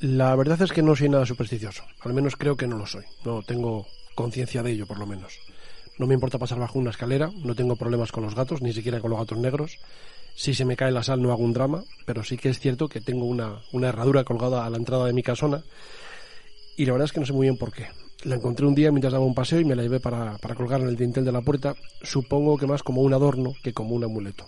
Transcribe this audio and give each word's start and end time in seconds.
La 0.00 0.34
verdad 0.36 0.60
es 0.60 0.72
que 0.72 0.82
no 0.82 0.94
soy 0.94 1.08
nada 1.08 1.24
supersticioso, 1.24 1.82
al 2.00 2.12
menos 2.12 2.36
creo 2.36 2.56
que 2.56 2.66
no 2.66 2.76
lo 2.76 2.86
soy, 2.86 3.04
no 3.24 3.42
tengo 3.42 3.86
conciencia 4.14 4.62
de 4.62 4.72
ello 4.72 4.86
por 4.86 4.98
lo 4.98 5.06
menos. 5.06 5.38
No 5.98 6.06
me 6.06 6.12
importa 6.12 6.38
pasar 6.38 6.58
bajo 6.58 6.78
una 6.78 6.90
escalera, 6.90 7.30
no 7.34 7.54
tengo 7.54 7.76
problemas 7.76 8.12
con 8.12 8.22
los 8.24 8.34
gatos, 8.34 8.60
ni 8.60 8.74
siquiera 8.74 9.00
con 9.00 9.10
los 9.10 9.18
gatos 9.20 9.38
negros. 9.38 9.78
Si 10.34 10.52
se 10.52 10.66
me 10.66 10.76
cae 10.76 10.92
la 10.92 11.02
sal 11.02 11.22
no 11.22 11.32
hago 11.32 11.42
un 11.42 11.54
drama, 11.54 11.82
pero 12.04 12.22
sí 12.24 12.36
que 12.36 12.50
es 12.50 12.60
cierto 12.60 12.88
que 12.88 13.00
tengo 13.00 13.24
una, 13.24 13.62
una 13.72 13.88
herradura 13.88 14.24
colgada 14.24 14.66
a 14.66 14.70
la 14.70 14.76
entrada 14.76 15.06
de 15.06 15.14
mi 15.14 15.22
casona 15.22 15.62
y 16.76 16.84
la 16.84 16.92
verdad 16.92 17.06
es 17.06 17.12
que 17.12 17.20
no 17.20 17.26
sé 17.26 17.32
muy 17.32 17.46
bien 17.46 17.56
por 17.56 17.72
qué. 17.72 17.86
La 18.24 18.34
encontré 18.34 18.66
un 18.66 18.74
día 18.74 18.90
mientras 18.90 19.14
daba 19.14 19.24
un 19.24 19.34
paseo 19.34 19.60
y 19.60 19.64
me 19.64 19.74
la 19.74 19.82
llevé 19.82 20.00
para, 20.00 20.36
para 20.36 20.54
colgar 20.54 20.82
en 20.82 20.88
el 20.88 20.96
dintel 20.96 21.24
de 21.24 21.32
la 21.32 21.40
puerta, 21.40 21.74
supongo 22.02 22.58
que 22.58 22.66
más 22.66 22.82
como 22.82 23.00
un 23.00 23.14
adorno 23.14 23.54
que 23.62 23.72
como 23.72 23.94
un 23.94 24.04
amuleto. 24.04 24.44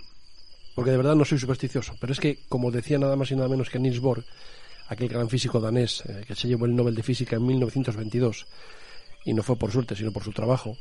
Porque 0.75 0.91
de 0.91 0.99
verdad 0.99 1.15
no 1.15 1.25
soy 1.25 1.39
supersticioso, 1.39 1.95
pero 1.99 2.13
es 2.13 2.21
que, 2.21 2.41
como 2.51 2.71
decía 2.71 2.99
nada 2.99 3.17
más 3.17 3.31
y 3.31 3.37
nada 3.37 3.49
menos 3.49 3.71
que 3.71 3.79
Niels 3.79 4.01
Bohr, 4.01 4.25
aquel 4.89 5.09
gran 5.09 5.29
físico 5.29 5.61
danés 5.61 6.03
eh, 6.07 6.25
que 6.27 6.35
se 6.35 6.49
llevó 6.49 6.67
el 6.67 6.75
Nobel 6.75 6.95
de 6.95 7.03
Física 7.03 7.37
en 7.37 7.47
1922, 7.47 8.47
y 9.25 9.35
no 9.35 9.43
fue 9.43 9.57
por 9.57 9.71
suerte, 9.71 9.95
sino 9.95 10.13
por 10.13 10.25
su 10.25 10.33
trabajo, 10.33 10.77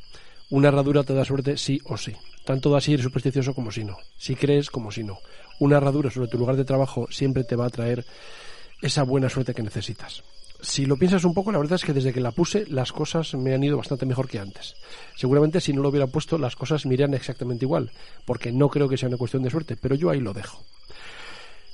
una 0.50 0.70
herradura 0.70 1.04
te 1.04 1.14
da 1.14 1.26
suerte 1.26 1.58
sí 1.58 1.82
o 1.86 1.98
sí. 1.98 2.14
Tanto 2.46 2.70
da 2.70 2.80
si 2.80 2.94
eres 2.94 3.04
supersticioso 3.04 3.54
como 3.54 3.72
si 3.72 3.84
no. 3.84 3.98
Si 4.18 4.36
crees 4.36 4.70
como 4.70 4.92
si 4.92 5.04
no. 5.04 5.20
Una 5.60 5.78
herradura 5.78 6.10
sobre 6.10 6.30
tu 6.30 6.38
lugar 6.38 6.56
de 6.56 6.64
trabajo 6.64 7.08
siempre 7.10 7.44
te 7.44 7.58
va 7.58 7.66
a 7.66 7.70
traer 7.70 8.06
esa 8.82 9.04
buena 9.04 9.28
suerte 9.28 9.54
que 9.54 9.64
necesitas. 9.64 10.24
Si 10.62 10.86
lo 10.86 10.96
piensas 10.96 11.26
un 11.26 11.34
poco, 11.34 11.52
la 11.52 11.60
verdad 11.60 11.76
es 11.76 11.84
que 11.84 11.94
desde 11.94 12.14
que 12.14 12.22
la 12.22 12.32
puse 12.32 12.66
las 12.68 12.94
cosas 12.94 13.36
me 13.36 13.54
han 13.54 13.64
ido 13.64 13.78
bastante 13.78 14.06
mejor 14.06 14.30
que 14.30 14.40
antes. 14.40 14.76
Seguramente 15.16 15.60
si 15.60 15.74
no 15.74 15.82
lo 15.82 15.90
hubiera 15.90 16.08
puesto 16.08 16.38
las 16.38 16.56
cosas 16.56 16.86
me 16.86 16.94
irían 16.94 17.14
exactamente 17.14 17.66
igual, 17.66 17.92
porque 18.26 18.52
no 18.52 18.70
creo 18.70 18.88
que 18.88 18.98
sea 18.98 19.10
una 19.10 19.18
cuestión 19.18 19.44
de 19.44 19.50
suerte, 19.50 19.76
pero 19.76 19.96
yo 19.96 20.10
ahí 20.10 20.22
lo 20.22 20.34
dejo. 20.34 20.64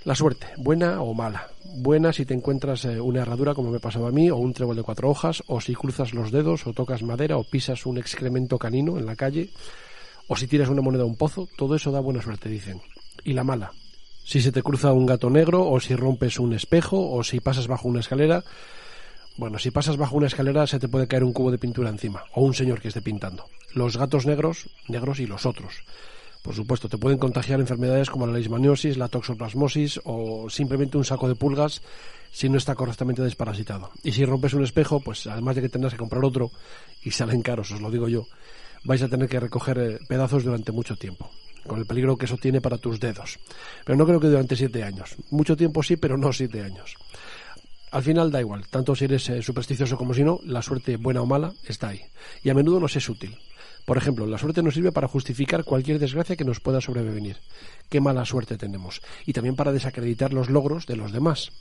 La 0.06 0.16
suerte, 0.16 0.48
buena 0.58 1.02
o 1.02 1.14
mala. 1.14 1.48
Buena 1.64 2.12
si 2.12 2.26
te 2.26 2.34
encuentras 2.34 2.84
eh, 2.84 3.00
una 3.00 3.22
herradura 3.22 3.54
como 3.54 3.72
me 3.72 3.80
pasaba 3.80 4.10
a 4.10 4.12
mí, 4.12 4.30
o 4.30 4.36
un 4.36 4.54
trébol 4.54 4.76
de 4.76 4.84
cuatro 4.84 5.10
hojas, 5.10 5.42
o 5.48 5.62
si 5.62 5.76
cruzas 5.76 6.14
los 6.14 6.30
dedos, 6.30 6.68
o 6.68 6.74
tocas 6.74 7.04
madera, 7.04 7.38
o 7.38 7.46
pisas 7.46 7.86
un 7.86 7.98
excremento 7.98 8.60
canino 8.60 8.98
en 9.00 9.06
la 9.06 9.16
calle, 9.16 9.50
o 10.28 10.36
si 10.36 10.46
tiras 10.48 10.68
una 10.68 10.82
moneda 10.82 11.04
a 11.04 11.06
un 11.06 11.16
pozo, 11.16 11.48
todo 11.58 11.76
eso 11.76 11.90
da 11.90 12.02
buena 12.02 12.22
suerte, 12.22 12.50
dicen. 12.50 12.82
Y 13.24 13.32
la 13.32 13.46
mala, 13.46 13.72
si 14.26 14.42
se 14.42 14.52
te 14.52 14.62
cruza 14.62 14.92
un 14.92 15.06
gato 15.06 15.30
negro, 15.30 15.70
o 15.70 15.80
si 15.80 15.96
rompes 15.96 16.38
un 16.38 16.52
espejo, 16.54 17.10
o 17.10 17.24
si 17.24 17.40
pasas 17.40 17.68
bajo 17.68 17.88
una 17.88 18.02
escalera. 18.02 18.44
Bueno, 19.38 19.58
si 19.58 19.72
pasas 19.72 19.96
bajo 19.96 20.18
una 20.18 20.28
escalera 20.28 20.68
se 20.68 20.80
te 20.80 20.90
puede 20.90 21.08
caer 21.08 21.24
un 21.24 21.32
cubo 21.32 21.50
de 21.50 21.58
pintura 21.58 21.90
encima, 21.90 22.24
o 22.34 22.42
un 22.44 22.54
señor 22.54 22.82
que 22.82 22.90
esté 22.90 23.02
pintando. 23.02 23.46
Los 23.74 23.96
gatos 23.96 24.26
negros, 24.26 24.70
negros 24.90 25.22
y 25.22 25.28
los 25.28 25.46
otros. 25.46 25.86
Por 26.44 26.54
supuesto, 26.54 26.90
te 26.90 26.98
pueden 26.98 27.18
contagiar 27.18 27.62
enfermedades 27.62 28.10
como 28.10 28.28
la 28.28 28.34
leishmaniosis, 28.34 28.98
la 28.98 29.08
toxoplasmosis 29.08 30.02
o 30.04 30.50
simplemente 30.50 30.98
un 30.98 31.06
saco 31.06 31.30
de 31.30 31.36
pulgas 31.36 31.82
si 32.34 32.50
no 32.50 32.58
está 32.58 32.76
correctamente 32.76 33.22
desparasitado. 33.22 33.92
Y 34.04 34.12
si 34.12 34.26
rompes 34.26 34.54
un 34.54 34.64
espejo, 34.64 35.00
pues 35.00 35.26
además 35.28 35.56
de 35.56 35.62
que 35.62 35.70
tendrás 35.70 35.94
que 35.94 36.00
comprar 36.00 36.26
otro 36.26 36.52
y 37.02 37.12
salen 37.12 37.42
caros, 37.42 37.72
os 37.72 37.80
lo 37.80 37.90
digo 37.90 38.10
yo, 38.10 38.28
vais 38.84 39.02
a 39.02 39.08
tener 39.08 39.30
que 39.30 39.40
recoger 39.40 39.78
eh, 39.78 40.00
pedazos 40.06 40.44
durante 40.44 40.74
mucho 40.74 40.98
tiempo, 40.98 41.32
con 41.66 41.80
el 41.80 41.86
peligro 41.86 42.18
que 42.18 42.26
eso 42.26 42.36
tiene 42.38 42.60
para 42.60 42.78
tus 42.78 43.00
dedos. 43.00 43.40
Pero 43.86 43.98
no 43.98 44.06
creo 44.06 44.20
que 44.20 44.28
durante 44.28 44.58
siete 44.58 44.84
años. 44.84 45.16
Mucho 45.32 45.56
tiempo 45.56 45.82
sí, 45.82 45.96
pero 45.96 46.18
no 46.18 46.34
siete 46.34 46.62
años. 46.62 46.98
Al 47.92 48.04
final 48.04 48.32
da 48.32 48.42
igual, 48.42 48.68
tanto 48.68 48.96
si 48.96 49.06
eres 49.06 49.30
eh, 49.30 49.42
supersticioso 49.42 49.96
como 49.96 50.14
si 50.14 50.24
no, 50.26 50.42
la 50.44 50.62
suerte 50.62 50.98
buena 50.98 51.22
o 51.22 51.26
mala 51.26 51.54
está 51.64 51.90
ahí. 51.90 52.02
Y 52.44 52.50
a 52.50 52.54
menudo 52.54 52.82
nos 52.82 52.98
es 52.98 53.08
útil. 53.08 53.38
Por 53.86 53.98
ejemplo, 53.98 54.26
la 54.26 54.38
suerte 54.38 54.64
nos 54.64 54.76
sirve 54.76 54.92
para 54.92 55.08
justificar 55.08 55.66
cualquier 55.66 56.00
desgracia 56.00 56.38
que 56.38 56.46
nos 56.46 56.62
pueda 56.62 56.80
sobrevenir. 56.80 57.38
Qué 57.90 58.00
mala 58.00 58.26
suerte 58.26 58.58
tenemos. 58.58 59.02
Y 59.26 59.34
también 59.34 59.56
para 59.56 59.74
desacreditar 59.74 60.34
los 60.34 60.50
logros 60.50 60.86
de 60.86 60.96
los 60.96 61.12
demás. 61.12 61.52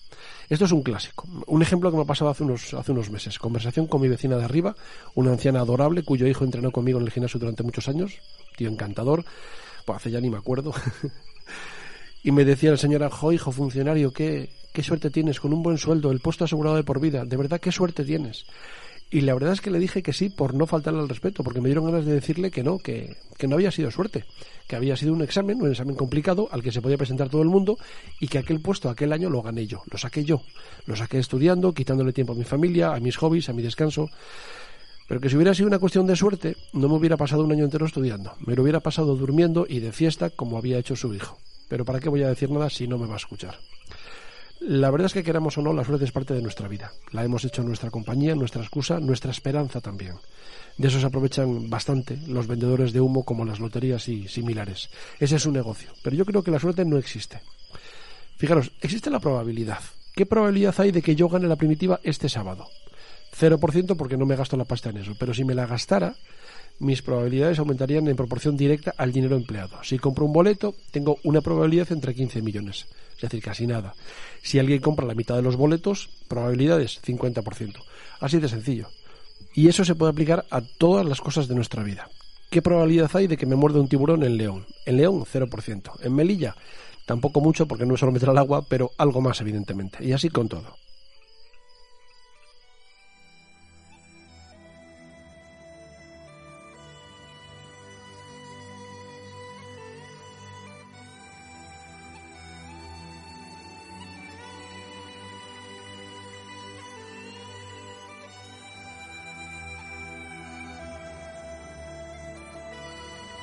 Esto 0.48 0.66
es 0.66 0.72
un 0.72 0.82
clásico. 0.82 1.26
Un 1.46 1.62
ejemplo 1.62 1.90
que 1.90 1.96
me 1.96 2.04
ha 2.04 2.06
pasado 2.06 2.30
hace 2.30 2.44
unos, 2.44 2.74
hace 2.74 2.92
unos 2.92 3.10
meses. 3.10 3.38
Conversación 3.38 3.88
con 3.88 4.00
mi 4.00 4.08
vecina 4.08 4.36
de 4.36 4.44
arriba, 4.44 4.76
una 5.14 5.32
anciana 5.32 5.60
adorable 5.60 6.04
cuyo 6.04 6.26
hijo 6.28 6.44
entrenó 6.44 6.70
conmigo 6.70 6.98
en 7.00 7.06
el 7.06 7.10
gimnasio 7.10 7.40
durante 7.40 7.64
muchos 7.64 7.88
años. 7.88 8.20
Tío 8.56 8.68
encantador. 8.68 9.24
Pues 9.84 9.96
hace 9.96 10.12
ya 10.12 10.20
ni 10.20 10.30
me 10.30 10.38
acuerdo. 10.38 10.72
y 12.22 12.30
me 12.30 12.44
decía 12.44 12.70
la 12.70 12.76
señora, 12.76 13.10
jo, 13.10 13.32
hijo 13.32 13.50
funcionario, 13.50 14.12
qué, 14.12 14.48
qué 14.72 14.82
suerte 14.84 15.10
tienes 15.10 15.40
con 15.40 15.52
un 15.52 15.62
buen 15.62 15.76
sueldo, 15.76 16.12
el 16.12 16.20
puesto 16.20 16.44
asegurado 16.44 16.76
de 16.76 16.84
por 16.84 17.00
vida. 17.00 17.24
De 17.24 17.36
verdad, 17.36 17.60
qué 17.60 17.72
suerte 17.72 18.04
tienes. 18.04 18.46
Y 19.12 19.20
la 19.20 19.34
verdad 19.34 19.52
es 19.52 19.60
que 19.60 19.70
le 19.70 19.78
dije 19.78 20.02
que 20.02 20.14
sí 20.14 20.30
por 20.30 20.54
no 20.54 20.66
faltarle 20.66 21.00
al 21.00 21.08
respeto, 21.08 21.44
porque 21.44 21.60
me 21.60 21.68
dieron 21.68 21.84
ganas 21.84 22.06
de 22.06 22.14
decirle 22.14 22.50
que 22.50 22.62
no, 22.62 22.78
que, 22.78 23.14
que, 23.36 23.46
no 23.46 23.56
había 23.56 23.70
sido 23.70 23.90
suerte, 23.90 24.24
que 24.66 24.74
había 24.74 24.96
sido 24.96 25.12
un 25.12 25.20
examen, 25.20 25.60
un 25.60 25.70
examen 25.70 25.94
complicado 25.94 26.48
al 26.50 26.62
que 26.62 26.72
se 26.72 26.80
podía 26.80 26.96
presentar 26.96 27.28
todo 27.28 27.42
el 27.42 27.48
mundo 27.48 27.76
y 28.20 28.28
que 28.28 28.38
aquel 28.38 28.62
puesto 28.62 28.88
aquel 28.88 29.12
año 29.12 29.28
lo 29.28 29.42
gané 29.42 29.66
yo, 29.66 29.82
lo 29.90 29.98
saqué 29.98 30.24
yo, 30.24 30.40
lo 30.86 30.96
saqué 30.96 31.18
estudiando, 31.18 31.74
quitándole 31.74 32.14
tiempo 32.14 32.32
a 32.32 32.36
mi 32.36 32.44
familia, 32.44 32.94
a 32.94 33.00
mis 33.00 33.18
hobbies, 33.18 33.50
a 33.50 33.52
mi 33.52 33.60
descanso. 33.60 34.08
Pero 35.06 35.20
que 35.20 35.28
si 35.28 35.36
hubiera 35.36 35.52
sido 35.52 35.68
una 35.68 35.78
cuestión 35.78 36.06
de 36.06 36.16
suerte, 36.16 36.56
no 36.72 36.88
me 36.88 36.94
hubiera 36.94 37.18
pasado 37.18 37.44
un 37.44 37.52
año 37.52 37.64
entero 37.64 37.84
estudiando, 37.84 38.32
me 38.46 38.56
lo 38.56 38.62
hubiera 38.62 38.80
pasado 38.80 39.14
durmiendo 39.14 39.66
y 39.68 39.80
de 39.80 39.92
fiesta 39.92 40.30
como 40.30 40.56
había 40.56 40.78
hecho 40.78 40.96
su 40.96 41.12
hijo. 41.12 41.36
Pero 41.68 41.84
¿para 41.84 42.00
qué 42.00 42.08
voy 42.08 42.22
a 42.22 42.30
decir 42.30 42.50
nada 42.50 42.70
si 42.70 42.88
no 42.88 42.96
me 42.96 43.06
va 43.06 43.14
a 43.14 43.18
escuchar? 43.18 43.58
La 44.64 44.90
verdad 44.90 45.06
es 45.06 45.12
que 45.12 45.24
queramos 45.24 45.58
o 45.58 45.62
no, 45.62 45.72
la 45.72 45.84
suerte 45.84 46.04
es 46.04 46.12
parte 46.12 46.34
de 46.34 46.42
nuestra 46.42 46.68
vida. 46.68 46.92
La 47.10 47.24
hemos 47.24 47.44
hecho 47.44 47.64
nuestra 47.64 47.90
compañía, 47.90 48.36
nuestra 48.36 48.62
excusa, 48.62 49.00
nuestra 49.00 49.32
esperanza 49.32 49.80
también. 49.80 50.14
De 50.78 50.86
eso 50.88 51.00
se 51.00 51.06
aprovechan 51.06 51.68
bastante 51.68 52.16
los 52.28 52.46
vendedores 52.46 52.92
de 52.92 53.00
humo 53.00 53.24
como 53.24 53.44
las 53.44 53.58
loterías 53.58 54.08
y 54.08 54.28
similares. 54.28 54.88
Ese 55.18 55.36
es 55.36 55.46
un 55.46 55.54
negocio. 55.54 55.90
Pero 56.02 56.14
yo 56.14 56.24
creo 56.24 56.44
que 56.44 56.52
la 56.52 56.60
suerte 56.60 56.84
no 56.84 56.96
existe. 56.96 57.40
Fijaros, 58.36 58.70
existe 58.80 59.10
la 59.10 59.18
probabilidad. 59.18 59.80
¿Qué 60.14 60.26
probabilidad 60.26 60.74
hay 60.78 60.92
de 60.92 61.02
que 61.02 61.16
yo 61.16 61.28
gane 61.28 61.48
la 61.48 61.56
primitiva 61.56 61.98
este 62.04 62.28
sábado? 62.28 62.68
0% 63.38 63.96
porque 63.96 64.16
no 64.16 64.26
me 64.26 64.36
gasto 64.36 64.56
la 64.56 64.64
pasta 64.64 64.90
en 64.90 64.98
eso. 64.98 65.16
Pero 65.18 65.34
si 65.34 65.44
me 65.44 65.54
la 65.54 65.66
gastara, 65.66 66.14
mis 66.82 67.00
probabilidades 67.00 67.58
aumentarían 67.58 68.08
en 68.08 68.16
proporción 68.16 68.56
directa 68.56 68.92
al 68.98 69.12
dinero 69.12 69.36
empleado. 69.36 69.82
Si 69.84 69.98
compro 69.98 70.26
un 70.26 70.32
boleto, 70.32 70.74
tengo 70.90 71.18
una 71.22 71.40
probabilidad 71.40 71.92
entre 71.92 72.14
15 72.14 72.42
millones, 72.42 72.86
es 73.14 73.22
decir, 73.22 73.40
casi 73.40 73.66
nada. 73.66 73.94
Si 74.42 74.58
alguien 74.58 74.80
compra 74.80 75.06
la 75.06 75.14
mitad 75.14 75.36
de 75.36 75.42
los 75.42 75.56
boletos, 75.56 76.10
probabilidades 76.26 77.00
50%. 77.02 77.76
Así 78.20 78.40
de 78.40 78.48
sencillo. 78.48 78.88
Y 79.54 79.68
eso 79.68 79.84
se 79.84 79.94
puede 79.94 80.10
aplicar 80.10 80.44
a 80.50 80.60
todas 80.60 81.06
las 81.06 81.20
cosas 81.20 81.46
de 81.46 81.54
nuestra 81.54 81.84
vida. 81.84 82.08
¿Qué 82.50 82.62
probabilidad 82.62 83.10
hay 83.14 83.28
de 83.28 83.36
que 83.36 83.46
me 83.46 83.56
muerde 83.56 83.78
un 83.78 83.88
tiburón 83.88 84.24
en 84.24 84.36
León? 84.36 84.66
En 84.84 84.96
León, 84.96 85.24
0%. 85.24 85.92
En 86.02 86.14
Melilla, 86.14 86.56
tampoco 87.06 87.40
mucho 87.40 87.66
porque 87.66 87.86
no 87.86 87.94
es 87.94 88.00
solo 88.00 88.12
meter 88.12 88.28
al 88.28 88.38
agua, 88.38 88.66
pero 88.68 88.90
algo 88.98 89.20
más, 89.20 89.40
evidentemente. 89.40 90.04
Y 90.04 90.12
así 90.12 90.28
con 90.28 90.48
todo. 90.48 90.76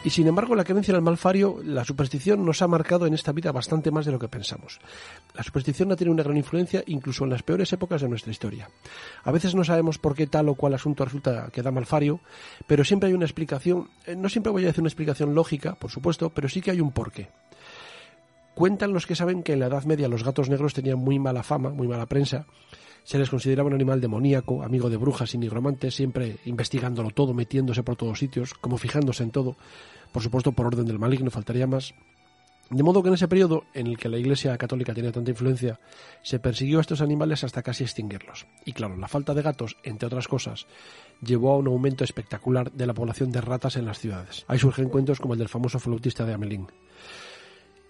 Y 0.02 0.12
sin 0.12 0.28
embargo, 0.28 0.56
la 0.56 0.64
creencia 0.64 0.94
en 0.94 0.96
el 0.96 1.02
malfario, 1.02 1.60
la 1.62 1.84
superstición 1.84 2.46
nos 2.46 2.62
ha 2.62 2.68
marcado 2.68 3.06
en 3.06 3.14
esta 3.14 3.34
vida 3.34 3.52
bastante 3.52 3.92
más 3.92 4.06
de 4.06 4.14
lo 4.14 4.20
que 4.20 4.30
pensamos. 4.30 4.80
La 5.34 5.44
superstición 5.44 5.92
ha 5.92 5.98
tenido 5.98 6.14
una 6.14 6.24
gran 6.24 6.38
influencia 6.38 6.84
incluso 6.88 7.26
en 7.26 7.32
las 7.32 7.44
peores 7.44 7.74
épocas 7.74 8.02
de 8.02 8.08
nuestra 8.08 8.32
historia. 8.32 8.70
A 9.26 9.32
veces 9.32 9.56
no 9.56 9.66
sabemos 9.66 9.98
por 9.98 10.16
qué 10.16 10.26
tal 10.26 10.48
o 10.48 10.56
cual 10.56 10.74
asunto 10.74 11.04
resulta 11.04 11.50
que 11.52 11.62
da 11.62 11.72
malfario, 11.72 12.22
pero 12.66 12.86
siempre 12.86 13.10
hay 13.10 13.14
una 13.14 13.26
explicación, 13.26 13.90
eh, 14.06 14.16
no 14.16 14.30
siempre 14.30 14.54
voy 14.54 14.64
a 14.64 14.68
decir 14.68 14.82
una 14.82 14.88
explicación 14.88 15.36
lógica, 15.36 15.76
por 15.76 15.92
supuesto, 15.92 16.30
pero 16.30 16.48
sí 16.48 16.62
que 16.62 16.72
hay 16.72 16.80
un 16.80 16.94
porqué. 16.94 17.28
Cuentan 18.59 18.92
los 18.92 19.07
que 19.07 19.16
saben 19.16 19.42
que 19.42 19.54
en 19.54 19.62
la 19.62 19.68
Edad 19.68 19.86
Media 19.86 20.10
los 20.10 20.25
gatos 20.25 20.50
negros 20.50 20.74
tenían 20.74 21.00
muy 21.00 21.18
mala 21.18 21.44
fama, 21.44 21.69
muy 21.69 21.88
mala 21.88 22.07
prensa, 22.07 22.45
se 23.06 23.18
les 23.18 23.30
consideraba 23.30 23.69
un 23.69 23.74
animal 23.74 24.01
demoníaco, 24.01 24.63
amigo 24.63 24.89
de 24.89 24.98
brujas 24.98 25.33
y 25.33 25.38
nigromantes, 25.38 25.95
siempre 25.95 26.39
investigándolo 26.44 27.12
todo, 27.12 27.33
metiéndose 27.33 27.83
por 27.83 27.95
todos 27.95 28.19
sitios, 28.19 28.54
como 28.54 28.78
fijándose 28.78 29.24
en 29.24 29.31
todo, 29.31 29.56
por 30.12 30.22
supuesto 30.22 30.51
por 30.51 30.66
orden 30.66 30.86
del 30.86 31.00
maligno, 31.00 31.31
faltaría 31.31 31.68
más. 31.68 31.94
De 32.69 32.83
modo 32.83 33.01
que 33.01 33.07
en 33.07 33.13
ese 33.13 33.30
periodo 33.30 33.63
en 33.74 33.88
el 33.88 33.98
que 33.98 34.10
la 34.10 34.18
Iglesia 34.18 34.57
católica 34.57 34.94
tenía 34.94 35.13
tanta 35.13 35.31
influencia, 35.31 35.80
se 36.22 36.39
persiguió 36.39 36.80
a 36.80 36.81
estos 36.81 37.00
animales 37.00 37.45
hasta 37.45 37.63
casi 37.63 37.86
extinguirlos. 37.86 38.45
Y 38.66 38.74
claro, 38.74 38.98
la 38.98 39.07
falta 39.07 39.33
de 39.33 39.42
gatos, 39.42 39.78
entre 39.83 40.07
otras 40.07 40.28
cosas, 40.28 40.68
llevó 41.22 41.54
a 41.54 41.57
un 41.60 41.68
aumento 41.68 42.04
espectacular 42.04 42.74
de 42.74 42.86
la 42.86 42.94
población 42.94 43.31
de 43.31 43.39
ratas 43.39 43.78
en 43.78 43.86
las 43.86 44.00
ciudades. 44.00 44.44
Ahí 44.50 44.60
surgen 44.60 44.89
cuentos 44.89 45.22
como 45.22 45.31
el 45.36 45.39
del 45.39 45.48
famoso 45.48 45.80
flautista 45.80 46.25
de 46.25 46.33
Amelín. 46.33 46.68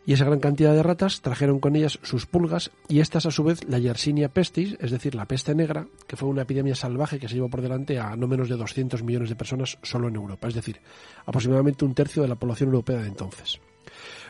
Y 0.05 0.13
esa 0.13 0.25
gran 0.25 0.39
cantidad 0.39 0.73
de 0.73 0.81
ratas 0.81 1.21
trajeron 1.21 1.59
con 1.59 1.75
ellas 1.75 1.99
sus 2.01 2.25
pulgas 2.25 2.71
y 2.87 2.99
estas 2.99 3.25
a 3.25 3.31
su 3.31 3.43
vez 3.43 3.63
la 3.67 3.79
Yersinia 3.79 4.29
pestis, 4.29 4.75
es 4.79 4.91
decir, 4.91 5.13
la 5.13 5.25
peste 5.25 5.53
negra, 5.53 5.87
que 6.07 6.15
fue 6.15 6.29
una 6.29 6.43
epidemia 6.43 6.73
salvaje 6.73 7.19
que 7.19 7.27
se 7.27 7.35
llevó 7.35 7.49
por 7.49 7.61
delante 7.61 7.99
a 7.99 8.15
no 8.15 8.27
menos 8.27 8.49
de 8.49 8.55
200 8.55 9.03
millones 9.03 9.29
de 9.29 9.35
personas 9.35 9.77
solo 9.83 10.07
en 10.07 10.15
Europa, 10.15 10.47
es 10.47 10.55
decir, 10.55 10.81
aproximadamente 11.25 11.85
un 11.85 11.93
tercio 11.93 12.21
de 12.21 12.29
la 12.29 12.35
población 12.35 12.69
europea 12.69 12.97
de 12.97 13.07
entonces. 13.07 13.59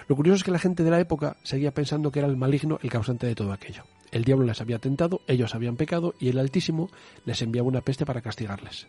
Lo 0.07 0.15
curioso 0.15 0.37
es 0.37 0.43
que 0.43 0.51
la 0.51 0.59
gente 0.59 0.83
de 0.83 0.89
la 0.89 0.99
época 0.99 1.37
seguía 1.43 1.73
pensando 1.73 2.11
que 2.11 2.19
era 2.19 2.27
el 2.27 2.35
maligno 2.35 2.79
el 2.81 2.89
causante 2.89 3.27
de 3.27 3.35
todo 3.35 3.53
aquello. 3.53 3.83
El 4.11 4.23
diablo 4.23 4.45
les 4.45 4.59
había 4.59 4.79
tentado, 4.79 5.21
ellos 5.27 5.53
habían 5.53 5.75
pecado 5.75 6.15
y 6.19 6.29
el 6.29 6.39
Altísimo 6.39 6.89
les 7.25 7.41
enviaba 7.43 7.67
una 7.67 7.81
peste 7.81 8.07
para 8.07 8.21
castigarles. 8.21 8.87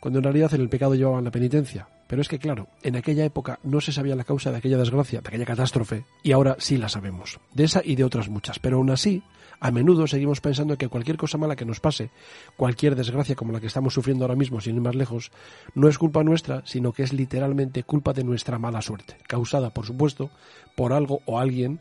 Cuando 0.00 0.18
en 0.18 0.24
realidad 0.24 0.54
en 0.54 0.60
el 0.60 0.68
pecado 0.68 0.94
llevaban 0.94 1.24
la 1.24 1.30
penitencia. 1.30 1.88
Pero 2.06 2.22
es 2.22 2.28
que, 2.28 2.38
claro, 2.38 2.68
en 2.82 2.96
aquella 2.96 3.24
época 3.24 3.58
no 3.62 3.80
se 3.80 3.92
sabía 3.92 4.16
la 4.16 4.24
causa 4.24 4.50
de 4.50 4.56
aquella 4.56 4.78
desgracia, 4.78 5.20
de 5.20 5.28
aquella 5.28 5.44
catástrofe, 5.44 6.04
y 6.22 6.32
ahora 6.32 6.56
sí 6.58 6.78
la 6.78 6.88
sabemos. 6.88 7.38
De 7.52 7.64
esa 7.64 7.82
y 7.84 7.96
de 7.96 8.04
otras 8.04 8.30
muchas. 8.30 8.58
Pero 8.58 8.78
aún 8.78 8.88
así, 8.90 9.22
a 9.60 9.70
menudo 9.70 10.06
seguimos 10.06 10.40
pensando 10.40 10.78
que 10.78 10.88
cualquier 10.88 11.16
cosa 11.16 11.36
mala 11.36 11.56
que 11.56 11.66
nos 11.66 11.80
pase, 11.80 12.10
cualquier 12.56 12.94
desgracia 12.96 13.34
como 13.34 13.52
la 13.52 13.60
que 13.60 13.66
estamos 13.66 13.92
sufriendo 13.92 14.24
ahora 14.24 14.36
mismo, 14.36 14.60
sin 14.60 14.76
ir 14.76 14.80
más 14.80 14.94
lejos, 14.94 15.32
no 15.74 15.88
es 15.88 15.98
culpa 15.98 16.22
nuestra, 16.22 16.62
sino 16.64 16.92
que 16.92 17.02
es 17.02 17.12
literalmente 17.12 17.82
culpa 17.82 18.12
de 18.12 18.24
nuestra 18.24 18.58
mala 18.58 18.80
suerte, 18.80 19.16
causada, 19.26 19.70
por 19.70 19.84
supuesto, 19.84 20.30
por 20.76 20.94
algo 20.94 21.20
o 21.26 21.38
alguien 21.38 21.80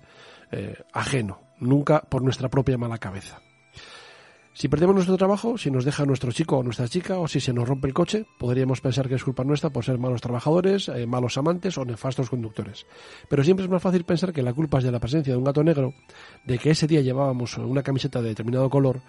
eh, 0.51 0.75
ajeno, 0.91 1.39
nunca 1.59 2.01
por 2.01 2.21
nuestra 2.21 2.49
propia 2.49 2.77
mala 2.77 2.97
cabeza. 2.97 3.39
Si 4.57 4.69
perdemos 4.69 4.95
nuestro 4.95 5.17
trabajo, 5.17 5.55
si 5.59 5.69
nos 5.69 5.85
deja 5.85 6.03
nuestro 6.03 6.31
chico 6.31 6.57
o 6.57 6.63
nuestra 6.63 6.87
chica, 6.87 7.19
o 7.19 7.27
si 7.27 7.39
se 7.39 7.53
nos 7.53 7.67
rompe 7.67 7.87
el 7.87 7.93
coche, 7.93 8.25
podríamos 8.39 8.81
pensar 8.81 9.07
que 9.07 9.13
es 9.13 9.23
culpa 9.23 9.43
nuestra 9.43 9.69
por 9.69 9.85
ser 9.85 9.99
malos 9.99 10.19
trabajadores, 10.19 10.89
eh, 10.89 11.05
malos 11.05 11.37
amantes 11.37 11.77
o 11.77 11.85
nefastos 11.85 12.31
conductores. 12.31 12.87
Pero 13.29 13.43
siempre 13.43 13.65
es 13.65 13.69
más 13.69 13.83
fácil 13.83 14.03
pensar 14.03 14.33
que 14.33 14.41
la 14.41 14.55
culpa 14.55 14.79
es 14.79 14.83
de 14.83 14.91
la 14.91 14.99
presencia 14.99 15.31
de 15.31 15.37
un 15.37 15.43
gato 15.43 15.63
negro, 15.63 15.93
de 16.43 16.57
que 16.57 16.71
ese 16.71 16.87
día 16.87 17.01
llevábamos 17.01 17.55
una 17.59 17.83
camiseta 17.83 18.19
de 18.19 18.29
determinado 18.29 18.67
color, 18.67 19.01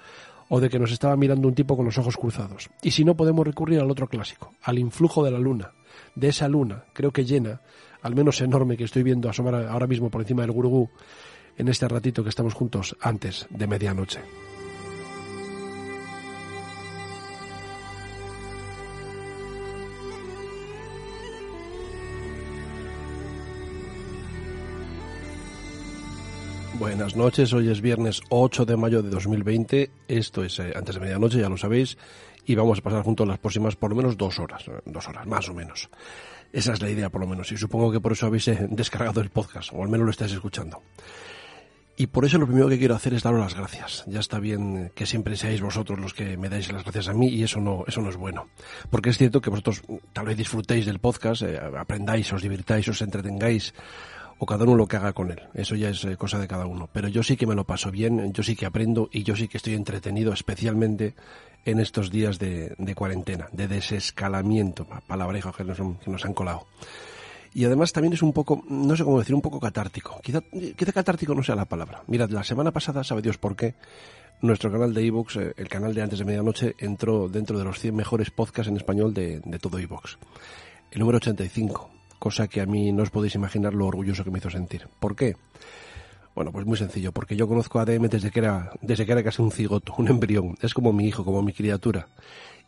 o 0.51 0.61
de 0.61 0.69
que 0.69 0.79
nos 0.79 0.93
estaba 0.93 1.17
mirando 1.17 1.49
un 1.49 1.55
tipo 1.55 1.79
con 1.79 1.87
los 1.87 1.97
ojos 1.97 2.19
cruzados. 2.19 2.69
Y 2.83 2.91
si 2.91 3.07
no, 3.07 3.17
podemos 3.17 3.47
recurrir 3.47 3.81
al 3.81 3.91
otro 3.91 4.07
clásico, 4.07 4.53
al 4.63 4.79
influjo 4.79 5.25
de 5.25 5.31
la 5.31 5.39
luna, 5.39 5.73
de 6.15 6.29
esa 6.29 6.47
luna, 6.47 6.85
creo 6.93 7.11
que 7.11 7.25
llena, 7.25 7.63
al 8.03 8.15
menos 8.15 8.43
enorme 8.43 8.77
que 8.77 8.85
estoy 8.85 9.03
viendo 9.03 9.31
asomar 9.31 9.55
ahora 9.55 9.87
mismo 9.87 10.11
por 10.11 10.21
encima 10.21 10.43
del 10.43 10.53
gurugú, 10.53 10.91
en 11.57 11.69
este 11.69 11.89
ratito 11.89 12.23
que 12.23 12.29
estamos 12.29 12.53
juntos 12.53 12.99
antes 13.01 13.47
de 13.49 13.67
medianoche. 13.67 14.21
Buenas 26.79 27.17
noches, 27.17 27.53
hoy 27.53 27.71
es 27.71 27.81
viernes 27.81 28.21
8 28.29 28.65
de 28.65 28.77
mayo 28.77 29.03
de 29.03 29.11
2020, 29.11 29.91
esto 30.07 30.45
es 30.45 30.61
eh, 30.61 30.73
antes 30.77 30.95
de 30.95 31.01
medianoche, 31.01 31.41
ya 31.41 31.49
lo 31.49 31.57
sabéis, 31.57 31.99
y 32.47 32.55
vamos 32.55 32.79
a 32.79 32.83
pasar 32.83 33.03
juntos 33.03 33.27
las 33.27 33.39
próximas 33.39 33.75
por 33.75 33.91
lo 33.91 33.97
menos 33.97 34.17
dos 34.17 34.39
horas, 34.39 34.69
eh, 34.69 34.81
dos 34.85 35.09
horas, 35.09 35.27
más 35.27 35.49
o 35.49 35.55
menos. 35.55 35.91
Esa 36.53 36.75
es 36.75 36.81
la 36.81 36.89
idea 36.89 37.11
por 37.11 37.21
lo 37.21 37.27
menos, 37.27 37.51
y 37.51 37.57
supongo 37.57 37.91
que 37.91 37.99
por 37.99 38.13
eso 38.13 38.27
habéis 38.27 38.47
eh, 38.47 38.69
descargado 38.71 39.21
el 39.21 39.31
podcast, 39.31 39.73
o 39.73 39.83
al 39.83 39.89
menos 39.89 40.05
lo 40.05 40.13
estáis 40.13 40.31
escuchando. 40.31 40.81
Y 41.97 42.07
por 42.07 42.25
eso 42.25 42.39
lo 42.39 42.47
primero 42.47 42.69
que 42.69 42.79
quiero 42.79 42.95
hacer 42.95 43.13
es 43.13 43.25
daros 43.25 43.41
las 43.41 43.57
gracias. 43.57 44.05
Ya 44.07 44.21
está 44.21 44.39
bien 44.39 44.93
que 44.95 45.05
siempre 45.05 45.37
seáis 45.37 45.61
vosotros 45.61 45.99
los 45.99 46.15
que 46.15 46.37
me 46.37 46.49
dais 46.49 46.71
las 46.73 46.85
gracias 46.85 47.09
a 47.09 47.13
mí 47.13 47.27
y 47.27 47.43
eso 47.43 47.61
no, 47.61 47.83
eso 47.89 48.01
no 48.01 48.09
es 48.09 48.17
bueno. 48.17 48.47
Porque 48.89 49.11
es 49.11 49.19
cierto 49.19 49.41
que 49.41 49.51
vosotros 49.51 49.83
tal 50.13 50.27
vez 50.27 50.37
disfrutéis 50.37 50.87
del 50.87 51.01
podcast, 51.01 51.43
aprendáis, 51.77 52.33
os 52.33 52.41
divirtáis, 52.41 52.87
os 52.87 53.03
entretengáis, 53.03 53.75
o 54.39 54.47
cada 54.47 54.65
uno 54.65 54.77
lo 54.77 54.87
que 54.87 54.97
haga 54.97 55.13
con 55.13 55.31
él. 55.31 55.41
Eso 55.55 55.75
ya 55.75 55.91
es 55.91 56.05
eh, 56.05 56.17
cosa 56.17 56.39
de 56.39 56.49
cada 56.49 56.67
uno. 56.67 56.89
Pero 56.93 57.09
yo 57.09 57.23
sí 57.23 57.37
que 57.37 57.47
me 57.47 57.55
lo 57.55 57.65
paso 57.65 57.91
bien, 57.91 58.33
yo 58.33 58.43
sí 58.43 58.55
que 58.57 58.67
aprendo 58.67 59.09
y 59.13 59.25
yo 59.25 59.37
sí 59.37 59.49
que 59.49 59.57
estoy 59.57 59.75
entretenido, 59.75 60.33
especialmente 60.33 61.15
en 61.65 61.81
estos 61.81 62.11
días 62.11 62.39
de, 62.39 62.75
cuarentena, 62.97 63.49
de 63.53 63.69
desescalamiento, 63.69 64.87
palabrejo 65.07 65.53
que 65.53 65.65
nos, 65.65 65.79
que 65.79 66.27
han 66.27 66.35
colado. 66.35 66.67
Y 67.53 67.65
además 67.65 67.93
también 67.93 68.13
es 68.13 68.23
un 68.23 68.33
poco, 68.33 68.63
no 68.69 68.97
sé 68.97 69.05
cómo 69.05 69.19
decir, 69.19 69.35
un 69.35 69.43
poco 69.43 69.59
catártico. 69.59 70.21
Quizá, 70.23 70.41
quizá 70.41 70.93
catártico 70.93 71.35
no 71.35 71.43
sea 71.43 71.57
la 71.57 71.65
palabra. 71.65 72.03
Mirad, 72.07 72.31
la 72.31 72.45
semana 72.45 72.71
pasada, 72.71 73.03
sabe 73.03 73.23
Dios 73.23 73.39
por 73.39 73.57
qué, 73.57 73.75
nuestro 74.41 74.71
canal 74.71 74.95
de 74.95 75.03
iVoox, 75.05 75.37
eh, 75.37 75.55
el 75.57 75.69
canal 75.69 75.95
de 75.95 76.03
antes 76.03 76.21
de 76.21 76.25
medianoche, 76.25 76.75
entró 76.79 77.29
dentro 77.29 77.59
de 77.59 77.65
los 77.65 77.81
100 77.81 77.97
mejores 77.97 78.31
podcasts 78.31 78.71
en 78.71 78.77
español 78.77 79.13
de, 79.13 79.41
de 79.41 79.59
todo 79.59 79.81
iVoox. 79.81 80.17
El 80.93 81.01
número 81.01 81.17
85 81.17 81.98
cosa 82.19 82.49
que 82.49 82.61
a 82.61 82.67
mí 82.67 82.93
no 82.93 83.03
os 83.03 83.11
podéis 83.11 83.35
imaginar 83.35 83.75
lo 83.75 83.87
orgulloso 83.87 84.25
que 84.25 84.31
me 84.31 84.39
hizo 84.39 84.51
sentir. 84.51 84.89
¿Por 85.01 85.17
qué? 85.17 85.37
Bueno, 86.35 86.53
pues 86.53 86.67
muy 86.67 86.77
sencillo, 86.77 87.11
porque 87.13 87.35
yo 87.35 87.49
conozco 87.49 87.79
a 87.79 87.83
ADM 87.83 88.09
desde 88.09 88.31
que 88.31 88.39
era, 88.39 88.71
desde 88.81 89.05
que 89.05 89.11
era 89.13 89.25
casi 89.25 89.43
un 89.43 89.51
cigoto, 89.51 89.95
un 89.99 90.09
embrión. 90.09 90.57
Es 90.63 90.73
como 90.73 90.93
mi 90.93 91.09
hijo, 91.09 91.25
como 91.25 91.43
mi 91.43 91.53
criatura. 91.53 92.09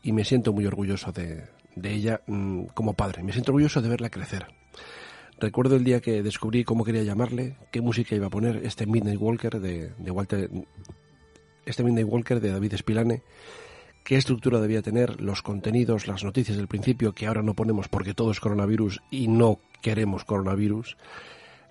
Y 0.02 0.12
me 0.12 0.25
siento 0.25 0.52
muy 0.52 0.67
orgulloso 0.67 1.12
de, 1.12 1.44
ella 1.82 2.20
mm, 2.26 2.64
como 2.75 2.94
padre. 2.94 3.23
Me 3.23 3.32
siento 3.32 3.52
orgulloso 3.52 3.81
de 3.81 3.88
verla 3.88 4.11
crecer. 4.11 4.47
Recuerdo 5.38 5.76
el 5.76 5.85
día 5.85 6.00
que 6.00 6.23
descubrí 6.23 6.64
cómo 6.64 6.85
quería 6.85 7.03
llamarle, 7.03 7.56
qué 7.70 7.81
música 7.81 8.14
iba 8.14 8.26
a 8.26 8.31
poner, 8.31 8.56
este 8.64 8.87
Midnight 8.87 9.20
Walker 9.20 9.61
de, 9.61 9.93
de 9.96 10.11
Walter, 10.11 10.50
este 11.64 11.85
Midnight 11.85 12.08
Walker 12.08 12.41
de 12.41 12.50
David 12.50 12.76
Spilane, 12.76 13.23
qué 14.05 14.17
estructura 14.17 14.61
debía 14.61 14.82
tener, 14.82 15.20
los 15.20 15.43
contenidos, 15.43 16.06
las 16.06 16.25
noticias 16.25 16.56
del 16.56 16.69
principio 16.69 17.12
que 17.12 17.26
ahora 17.26 17.43
no 17.43 17.55
ponemos 17.55 17.88
porque 17.88 18.14
todo 18.14 18.31
es 18.31 18.41
coronavirus 18.41 19.00
y 19.11 19.29
no 19.29 19.58
queremos 19.82 20.25
coronavirus, 20.25 20.97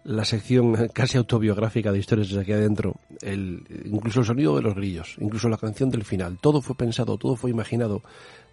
la 0.03 0.25
sección 0.25 0.89
casi 0.93 1.17
autobiográfica 1.17 1.91
de 1.91 1.99
historias 1.99 2.29
desde 2.29 2.41
aquí 2.41 2.51
adentro, 2.53 2.95
el, 3.21 3.63
incluso 3.85 4.21
el 4.21 4.25
sonido 4.25 4.55
de 4.55 4.61
los 4.61 4.75
grillos, 4.75 5.15
incluso 5.19 5.49
la 5.49 5.57
canción 5.57 5.89
del 5.89 6.05
final, 6.05 6.37
todo 6.39 6.61
fue 6.61 6.75
pensado, 6.75 7.17
todo 7.17 7.35
fue 7.35 7.51
imaginado, 7.51 8.01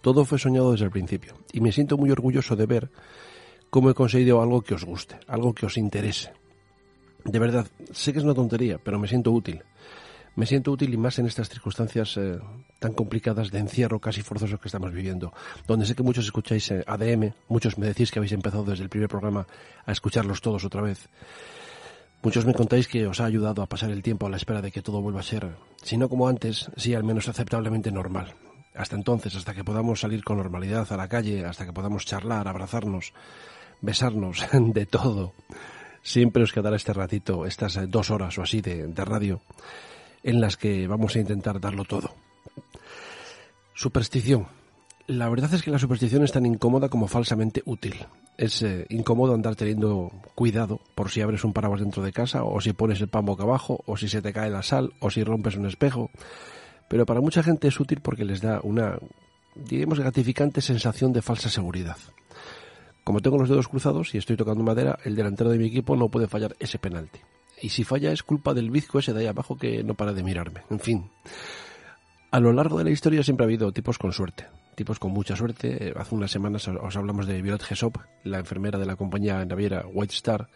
todo 0.01 0.25
fue 0.25 0.39
soñado 0.39 0.71
desde 0.71 0.85
el 0.85 0.91
principio. 0.91 1.35
Y 1.51 1.61
me 1.61 1.71
siento 1.71 1.97
muy 1.97 2.11
orgulloso 2.11 2.55
de 2.55 2.65
ver 2.65 2.89
cómo 3.69 3.89
he 3.89 3.93
conseguido 3.93 4.41
algo 4.41 4.61
que 4.61 4.75
os 4.75 4.85
guste, 4.85 5.17
algo 5.27 5.53
que 5.53 5.65
os 5.65 5.77
interese. 5.77 6.31
De 7.23 7.39
verdad, 7.39 7.67
sé 7.91 8.13
que 8.13 8.19
es 8.19 8.25
una 8.25 8.33
tontería, 8.33 8.77
pero 8.77 8.99
me 8.99 9.07
siento 9.07 9.31
útil 9.31 9.61
me 10.37 10.45
siento 10.45 10.71
útil 10.71 10.93
y 10.93 10.97
más 10.97 11.17
en 11.17 11.25
estas 11.25 11.49
circunstancias 11.49 12.15
eh, 12.15 12.39
tan 12.77 12.93
complicadas 12.93 13.49
de 13.49 13.57
encierro 13.57 13.99
casi 13.99 14.21
forzoso 14.21 14.59
que 14.59 14.67
estamos 14.67 14.93
viviendo, 14.93 15.33
donde 15.65 15.87
sé 15.87 15.95
que 15.95 16.03
muchos 16.03 16.25
escucháis 16.25 16.69
eh, 16.69 16.83
ADM, 16.85 17.33
muchos 17.49 17.79
me 17.79 17.87
decís 17.87 18.11
que 18.11 18.19
habéis 18.19 18.33
empezado 18.33 18.63
desde 18.63 18.83
el 18.83 18.89
primer 18.89 19.09
programa 19.09 19.47
a 19.83 19.91
escucharlos 19.91 20.39
todos 20.39 20.63
otra 20.63 20.83
vez. 20.83 21.09
Muchos 22.21 22.45
me 22.45 22.53
contáis 22.53 22.87
que 22.87 23.07
os 23.07 23.19
ha 23.19 23.25
ayudado 23.25 23.63
a 23.63 23.65
pasar 23.65 23.89
el 23.89 24.03
tiempo 24.03 24.27
a 24.27 24.29
la 24.29 24.37
espera 24.37 24.61
de 24.61 24.71
que 24.71 24.83
todo 24.83 25.01
vuelva 25.01 25.21
a 25.21 25.23
ser, 25.23 25.55
si 25.81 25.97
no 25.97 26.07
como 26.07 26.27
antes, 26.27 26.69
sí 26.77 26.93
al 26.93 27.03
menos 27.03 27.27
aceptablemente 27.27 27.91
normal. 27.91 28.35
Hasta 28.75 28.95
entonces, 28.95 29.35
hasta 29.35 29.55
que 29.55 29.63
podamos 29.63 30.01
salir 30.01 30.23
con 30.23 30.37
normalidad 30.37 30.85
a 30.91 30.97
la 30.97 31.07
calle, 31.07 31.45
hasta 31.45 31.65
que 31.65 31.73
podamos 31.73 32.05
charlar, 32.05 32.47
abrazarnos, 32.47 33.11
besarnos, 33.81 34.45
de 34.53 34.85
todo. 34.85 35.33
Siempre 36.03 36.43
os 36.43 36.53
quedará 36.53 36.75
este 36.75 36.93
ratito, 36.93 37.47
estas 37.47 37.75
eh, 37.77 37.87
dos 37.87 38.11
horas 38.11 38.37
o 38.37 38.43
así 38.43 38.61
de, 38.61 38.85
de 38.85 39.03
radio 39.03 39.41
en 40.27 40.41
las 40.41 40.57
que 40.57 40.87
vamos 40.87 41.15
a 41.15 41.19
intentar 41.19 41.61
darlo 41.61 41.85
todo. 41.85 42.13
Superstición. 43.73 44.47
La 45.07 45.29
verdad 45.29 45.53
es 45.53 45.63
que 45.63 45.71
la 45.71 45.79
superstición 45.79 46.21
es 46.25 46.33
tan 46.33 46.45
incómoda 46.45 46.89
como 46.89 47.07
falsamente 47.07 47.63
útil. 47.65 47.95
Es 48.37 48.61
eh, 48.61 48.85
incómodo 48.89 49.33
andar 49.33 49.55
teniendo 49.55 50.11
cuidado 50.35 50.81
por 50.95 51.11
si 51.11 51.21
abres 51.21 51.45
un 51.45 51.53
paraguas 51.53 51.79
dentro 51.79 52.03
de 52.03 52.11
casa, 52.11 52.43
o 52.43 52.59
si 52.59 52.73
pones 52.73 52.99
el 52.99 53.07
pan 53.07 53.25
boca 53.25 53.43
abajo, 53.43 53.81
o 53.85 53.95
si 53.95 54.09
se 54.09 54.21
te 54.21 54.33
cae 54.33 54.49
la 54.49 54.63
sal, 54.63 54.91
o 54.99 55.09
si 55.09 55.23
rompes 55.23 55.55
un 55.55 55.65
espejo. 55.65 56.11
Pero 56.89 57.05
para 57.05 57.21
mucha 57.21 57.41
gente 57.41 57.69
es 57.69 57.79
útil 57.79 58.01
porque 58.01 58.25
les 58.25 58.41
da 58.41 58.59
una, 58.63 58.99
digamos, 59.55 59.97
gratificante 59.97 60.59
sensación 60.59 61.13
de 61.13 61.21
falsa 61.21 61.49
seguridad. 61.49 61.97
Como 63.05 63.21
tengo 63.21 63.37
los 63.37 63.47
dedos 63.47 63.69
cruzados 63.69 64.13
y 64.13 64.17
estoy 64.17 64.35
tocando 64.35 64.61
madera, 64.61 64.99
el 65.05 65.15
delantero 65.15 65.51
de 65.51 65.57
mi 65.57 65.67
equipo 65.67 65.95
no 65.95 66.09
puede 66.09 66.27
fallar 66.27 66.53
ese 66.59 66.79
penalti 66.79 67.21
y 67.61 67.69
si 67.69 67.83
falla 67.83 68.11
es 68.11 68.23
culpa 68.23 68.53
del 68.53 68.69
bizco 68.69 68.99
ese 68.99 69.13
de 69.13 69.21
ahí 69.21 69.27
abajo 69.27 69.57
que 69.57 69.83
no 69.83 69.95
para 69.95 70.13
de 70.13 70.23
mirarme. 70.23 70.61
En 70.69 70.79
fin, 70.79 71.09
a 72.31 72.39
lo 72.39 72.53
largo 72.53 72.77
de 72.77 72.83
la 72.83 72.89
historia 72.91 73.23
siempre 73.23 73.45
ha 73.45 73.47
habido 73.47 73.71
tipos 73.71 73.97
con 73.97 74.11
suerte, 74.11 74.47
tipos 74.75 74.99
con 74.99 75.11
mucha 75.11 75.35
suerte. 75.35 75.93
Hace 75.95 76.15
unas 76.15 76.31
semanas 76.31 76.67
os 76.67 76.95
hablamos 76.95 77.25
de 77.25 77.41
Violet 77.41 77.63
Gesop, 77.63 77.97
la 78.23 78.39
enfermera 78.39 78.77
de 78.77 78.85
la 78.85 78.95
compañía 78.95 79.43
naviera 79.45 79.85
White 79.87 80.13
Star, 80.13 80.49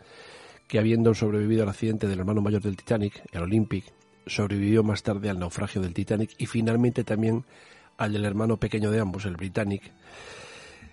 que 0.68 0.80
habiendo 0.80 1.14
sobrevivido 1.14 1.64
al 1.64 1.70
accidente 1.70 2.08
del 2.08 2.20
hermano 2.20 2.42
mayor 2.42 2.62
del 2.62 2.78
Titanic, 2.78 3.24
el 3.32 3.42
Olympic, 3.42 3.86
sobrevivió 4.28 4.84
más 4.84 5.04
tarde 5.04 5.30
al 5.30 5.40
naufragio 5.40 5.82
del 5.82 5.94
Titanic 5.94 6.32
y 6.38 6.46
finalmente 6.46 7.04
también 7.04 7.46
al 7.98 8.14
del 8.14 8.26
hermano 8.26 8.58
pequeño 8.58 8.92
de 8.92 9.00
ambos, 9.00 9.26
el 9.26 9.36
Britannic. 9.36 9.92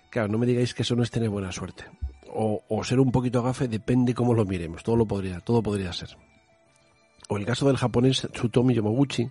Claro, 0.09 0.27
no 0.27 0.37
me 0.37 0.47
digáis 0.47 0.73
que 0.73 0.81
eso 0.81 0.95
no 0.95 1.03
es 1.03 1.11
tener 1.11 1.29
buena 1.29 1.51
suerte 1.51 1.85
o, 2.33 2.83
ser 2.83 2.99
un 2.99 3.11
poquito 3.11 3.41
gafe 3.43 3.67
depende 3.67 4.13
cómo 4.13 4.33
lo 4.33 4.45
miremos, 4.45 4.83
todo 4.83 4.95
lo 4.95 5.05
podría, 5.05 5.39
todo 5.39 5.61
podría 5.61 5.93
ser. 5.93 6.17
O 7.27 7.37
el 7.37 7.45
caso 7.45 7.67
del 7.67 7.77
japonés 7.77 8.27
Tsutomi 8.31 8.73
Yomaguchi, 8.73 9.29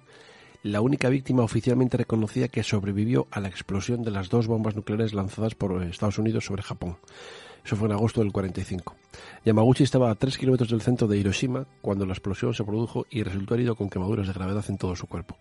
la 0.62 0.81
única 0.81 1.09
víctima 1.09 1.43
oficialmente 1.43 1.97
reconocida 1.97 2.49
que 2.49 2.62
sobrevivió 2.62 3.26
a 3.31 3.40
la 3.40 3.49
explosión 3.49 4.02
de 4.02 4.11
las 4.11 4.28
dos 4.28 4.47
bombas 4.47 4.76
nucleares 4.76 5.14
lanzadas 5.14 5.55
por 5.55 5.83
Estados 5.83 6.19
Unidos 6.19 6.45
sobre 6.45 6.62
Japón. 6.62 6.97
Eso 7.64 7.76
fue 7.76 7.87
en 7.87 7.93
agosto 7.93 8.21
del 8.21 8.33
45. 8.33 8.95
Yamaguchi 9.45 9.85
estaba 9.85 10.11
a 10.11 10.14
3 10.14 10.38
kilómetros 10.38 10.71
del 10.71 10.81
centro 10.81 11.07
de 11.07 11.19
Hiroshima 11.19 11.67
cuando 11.83 12.07
la 12.07 12.12
explosión 12.12 12.55
se 12.55 12.64
produjo 12.64 13.07
y 13.11 13.23
resultó 13.23 13.55
herido 13.55 13.76
con 13.76 13.90
quemaduras 13.90 14.26
de 14.26 14.33
gravedad 14.33 14.64
en 14.69 14.78
todo 14.78 14.97
su 14.97 15.07
cuerpo. 15.07 15.37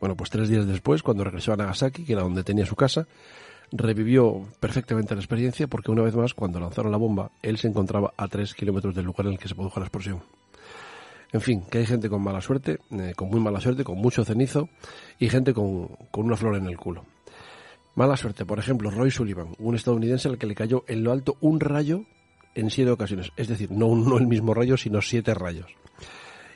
Bueno, 0.00 0.16
pues 0.16 0.30
tres 0.30 0.48
días 0.48 0.66
después, 0.66 1.02
cuando 1.02 1.24
regresó 1.24 1.52
a 1.52 1.56
Nagasaki, 1.56 2.04
que 2.04 2.14
era 2.14 2.22
donde 2.22 2.42
tenía 2.42 2.64
su 2.64 2.74
casa, 2.74 3.06
revivió 3.72 4.46
perfectamente 4.58 5.14
la 5.14 5.20
experiencia 5.20 5.66
porque 5.66 5.90
una 5.90 6.02
vez 6.02 6.14
más, 6.14 6.34
cuando 6.34 6.60
lanzaron 6.60 6.92
la 6.92 6.98
bomba, 6.98 7.30
él 7.42 7.58
se 7.58 7.68
encontraba 7.68 8.12
a 8.16 8.28
tres 8.28 8.54
kilómetros 8.54 8.94
del 8.94 9.04
lugar 9.04 9.26
en 9.26 9.34
el 9.34 9.38
que 9.38 9.48
se 9.48 9.54
produjo 9.54 9.80
la 9.80 9.86
explosión. 9.86 10.22
En 11.32 11.40
fin, 11.40 11.62
que 11.70 11.78
hay 11.78 11.86
gente 11.86 12.08
con 12.08 12.22
mala 12.22 12.40
suerte, 12.40 12.78
eh, 12.90 13.12
con 13.14 13.28
muy 13.28 13.40
mala 13.40 13.60
suerte, 13.60 13.84
con 13.84 13.98
mucho 13.98 14.24
cenizo 14.24 14.68
y 15.18 15.28
gente 15.28 15.54
con, 15.54 15.86
con 16.10 16.26
una 16.26 16.36
flor 16.36 16.56
en 16.56 16.66
el 16.66 16.76
culo. 16.76 17.04
Mala 17.94 18.16
suerte, 18.16 18.44
por 18.44 18.58
ejemplo, 18.58 18.90
Roy 18.90 19.10
Sullivan, 19.10 19.54
un 19.58 19.74
estadounidense 19.74 20.28
al 20.28 20.38
que 20.38 20.46
le 20.46 20.54
cayó 20.54 20.84
en 20.88 21.04
lo 21.04 21.12
alto 21.12 21.36
un 21.40 21.60
rayo 21.60 22.04
en 22.54 22.70
siete 22.70 22.90
ocasiones. 22.90 23.30
Es 23.36 23.48
decir, 23.48 23.70
no, 23.70 23.94
no 23.94 24.18
el 24.18 24.26
mismo 24.26 24.54
rayo, 24.54 24.76
sino 24.76 25.00
siete 25.00 25.34
rayos. 25.34 25.66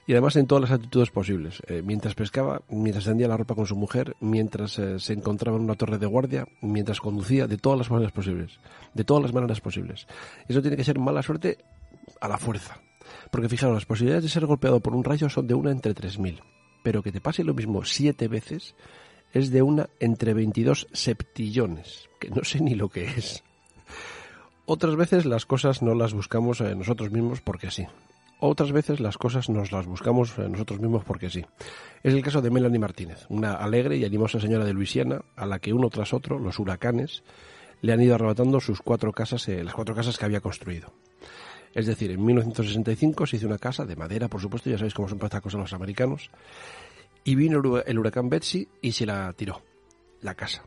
Y 0.07 0.13
además 0.13 0.37
en 0.37 0.47
todas 0.47 0.63
las 0.63 0.71
actitudes 0.73 1.11
posibles. 1.11 1.63
Eh, 1.67 1.83
mientras 1.85 2.15
pescaba, 2.15 2.61
mientras 2.69 3.05
tendía 3.05 3.29
la 3.29 3.37
ropa 3.37 3.55
con 3.55 3.67
su 3.67 3.75
mujer, 3.75 4.17
mientras 4.21 4.79
eh, 4.79 4.99
se 4.99 5.15
encontraba 5.15 5.57
en 5.57 5.65
una 5.65 5.77
torre 5.77 5.99
de 5.99 6.07
guardia, 6.07 6.47
mientras 6.61 7.01
conducía, 7.01 7.47
de 7.47 7.57
todas 7.57 7.79
las 7.79 7.91
maneras 7.91 8.13
posibles. 8.13 8.59
De 8.93 9.05
todas 9.05 9.23
las 9.23 9.33
maneras 9.33 9.61
posibles. 9.61 10.07
Eso 10.47 10.61
tiene 10.61 10.77
que 10.77 10.85
ser 10.85 10.99
mala 10.99 11.23
suerte 11.23 11.59
a 12.21 12.29
la 12.29 12.39
fuerza. 12.39 12.79
Porque 13.31 13.49
fijaros, 13.49 13.75
las 13.75 13.87
posibilidades 13.87 14.25
de 14.25 14.31
ser 14.31 14.47
golpeado 14.47 14.81
por 14.81 14.95
un 14.95 15.05
rayo 15.05 15.29
son 15.29 15.47
de 15.47 15.55
una 15.55 15.71
entre 15.71 15.95
3.000. 15.95 16.41
Pero 16.83 17.03
que 17.03 17.13
te 17.13 17.21
pase 17.21 17.45
lo 17.45 17.55
mismo 17.55 17.85
siete 17.85 18.29
veces 18.29 18.75
es 19.33 19.51
de 19.51 19.63
una 19.63 19.89
entre 20.01 20.33
22 20.33 20.87
septillones, 20.93 22.09
que 22.21 22.31
no 22.31 22.45
sé 22.45 22.61
ni 22.61 22.75
lo 22.75 22.89
que 22.89 23.05
es. 23.05 23.43
Otras 24.67 24.97
veces 24.97 25.27
las 25.27 25.45
cosas 25.45 25.83
no 25.83 25.95
las 25.95 26.15
buscamos 26.15 26.61
eh, 26.61 26.75
nosotros 26.75 27.11
mismos 27.11 27.41
porque 27.41 27.71
sí. 27.71 27.87
Otras 28.47 28.73
veces 28.73 29.01
las 29.01 29.17
cosas 29.17 29.49
nos 29.49 29.73
las 29.73 29.87
buscamos 29.87 30.39
eh, 30.39 30.47
nosotros 30.51 30.79
mismos 30.79 31.03
porque 31.03 31.31
sí. 31.31 31.47
Es 32.03 32.13
el 32.13 32.23
caso 32.23 32.43
de 32.43 32.51
Melanie 32.51 32.79
Martínez, 32.79 33.25
una 33.31 33.55
alegre 33.55 33.97
y 33.97 34.05
animosa 34.05 34.39
señora 34.39 34.67
de 34.67 34.75
Luisiana 34.75 35.23
a 35.35 35.47
la 35.47 35.61
que 35.61 35.73
uno 35.73 35.89
tras 35.89 36.13
otro, 36.13 36.39
los 36.39 36.59
huracanes, 36.59 37.23
le 37.81 37.95
han 37.95 38.03
ido 38.03 38.17
arrebatando 38.17 38.61
sus 38.61 38.83
cuatro 38.83 39.13
casas, 39.13 39.49
eh, 39.49 39.65
las 39.65 39.73
cuatro 39.73 39.95
casas 39.95 40.19
que 40.19 40.27
había 40.27 40.43
construido. 40.43 40.93
Es 41.73 41.87
decir, 41.87 42.11
en 42.11 42.23
1965 42.23 43.25
se 43.25 43.37
hizo 43.39 43.47
una 43.47 43.57
casa 43.57 43.87
de 43.87 43.97
madera, 43.97 44.29
por 44.29 44.43
supuesto, 44.43 44.69
ya 44.69 44.77
sabéis 44.77 44.93
cómo 44.93 45.09
son 45.09 45.17
para 45.17 45.29
estas 45.29 45.41
cosas 45.41 45.61
los 45.61 45.73
americanos, 45.73 46.31
y 47.25 47.37
vino 47.37 47.63
el 47.81 47.99
huracán 47.99 48.29
Betsy 48.29 48.69
y 48.83 48.93
se 48.93 49.07
la 49.07 49.33
tiró, 49.33 49.63
la 50.21 50.35
casa. 50.35 50.65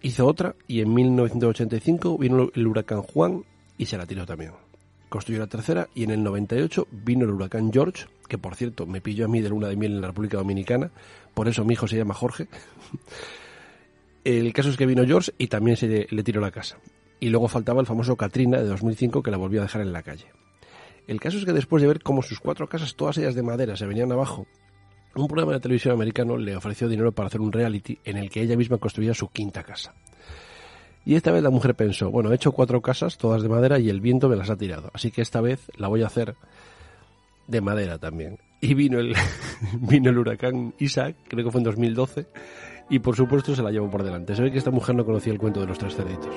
Hizo 0.00 0.26
otra 0.26 0.54
y 0.66 0.80
en 0.80 0.94
1985 0.94 2.16
vino 2.16 2.48
el 2.54 2.66
huracán 2.66 3.02
Juan 3.02 3.44
y 3.76 3.84
se 3.84 3.98
la 3.98 4.06
tiró 4.06 4.24
también. 4.24 4.52
Construyó 5.08 5.40
la 5.40 5.46
tercera 5.46 5.88
y 5.94 6.04
en 6.04 6.10
el 6.10 6.22
98 6.22 6.88
vino 6.90 7.24
el 7.24 7.30
huracán 7.30 7.72
George, 7.72 8.06
que 8.28 8.38
por 8.38 8.54
cierto 8.54 8.86
me 8.86 9.00
pilló 9.00 9.24
a 9.24 9.28
mí 9.28 9.40
de 9.40 9.48
luna 9.48 9.68
de 9.68 9.76
miel 9.76 9.92
en 9.92 10.00
la 10.00 10.08
República 10.08 10.36
Dominicana, 10.36 10.90
por 11.34 11.48
eso 11.48 11.64
mi 11.64 11.74
hijo 11.74 11.88
se 11.88 11.96
llama 11.96 12.14
Jorge. 12.14 12.48
El 14.24 14.52
caso 14.52 14.68
es 14.68 14.76
que 14.76 14.84
vino 14.84 15.06
George 15.06 15.32
y 15.38 15.46
también 15.46 15.76
se 15.76 16.06
le 16.10 16.22
tiró 16.22 16.40
la 16.40 16.50
casa. 16.50 16.76
Y 17.18 17.30
luego 17.30 17.48
faltaba 17.48 17.80
el 17.80 17.86
famoso 17.86 18.16
Katrina 18.16 18.58
de 18.58 18.66
2005 18.66 19.22
que 19.22 19.30
la 19.30 19.38
volvió 19.38 19.60
a 19.60 19.62
dejar 19.62 19.80
en 19.80 19.92
la 19.92 20.02
calle. 20.02 20.26
El 21.06 21.18
caso 21.18 21.38
es 21.38 21.46
que 21.46 21.54
después 21.54 21.80
de 21.80 21.88
ver 21.88 22.02
cómo 22.02 22.20
sus 22.22 22.38
cuatro 22.38 22.68
casas, 22.68 22.94
todas 22.94 23.16
ellas 23.16 23.34
de 23.34 23.42
madera, 23.42 23.76
se 23.76 23.86
venían 23.86 24.12
abajo 24.12 24.46
un 25.14 25.28
programa 25.28 25.54
de 25.54 25.60
televisión 25.60 25.94
americano 25.94 26.36
le 26.36 26.56
ofreció 26.56 26.88
dinero 26.88 27.12
para 27.12 27.28
hacer 27.28 27.40
un 27.40 27.52
reality 27.52 27.98
en 28.04 28.16
el 28.16 28.30
que 28.30 28.42
ella 28.42 28.56
misma 28.56 28.78
construía 28.78 29.14
su 29.14 29.28
quinta 29.28 29.62
casa. 29.64 29.94
Y 31.08 31.14
esta 31.14 31.32
vez 31.32 31.42
la 31.42 31.48
mujer 31.48 31.74
pensó, 31.74 32.10
bueno, 32.10 32.30
he 32.30 32.34
hecho 32.34 32.52
cuatro 32.52 32.82
casas, 32.82 33.16
todas 33.16 33.42
de 33.42 33.48
madera, 33.48 33.78
y 33.78 33.88
el 33.88 34.02
viento 34.02 34.28
me 34.28 34.36
las 34.36 34.50
ha 34.50 34.56
tirado. 34.56 34.90
Así 34.92 35.10
que 35.10 35.22
esta 35.22 35.40
vez 35.40 35.70
la 35.78 35.88
voy 35.88 36.02
a 36.02 36.06
hacer 36.06 36.34
de 37.46 37.62
madera 37.62 37.96
también. 37.96 38.38
Y 38.60 38.74
vino 38.74 38.98
el, 38.98 39.14
vino 39.80 40.10
el 40.10 40.18
huracán 40.18 40.74
Isaac, 40.78 41.16
creo 41.26 41.46
que 41.46 41.50
fue 41.50 41.60
en 41.60 41.64
2012, 41.64 42.26
y 42.90 42.98
por 42.98 43.16
supuesto 43.16 43.56
se 43.56 43.62
la 43.62 43.70
llevó 43.70 43.90
por 43.90 44.02
delante. 44.02 44.36
Se 44.36 44.42
ve 44.42 44.52
que 44.52 44.58
esta 44.58 44.70
mujer 44.70 44.96
no 44.96 45.06
conocía 45.06 45.32
el 45.32 45.38
cuento 45.38 45.60
de 45.60 45.66
los 45.68 45.78
tres 45.78 45.96
cerditos. 45.96 46.34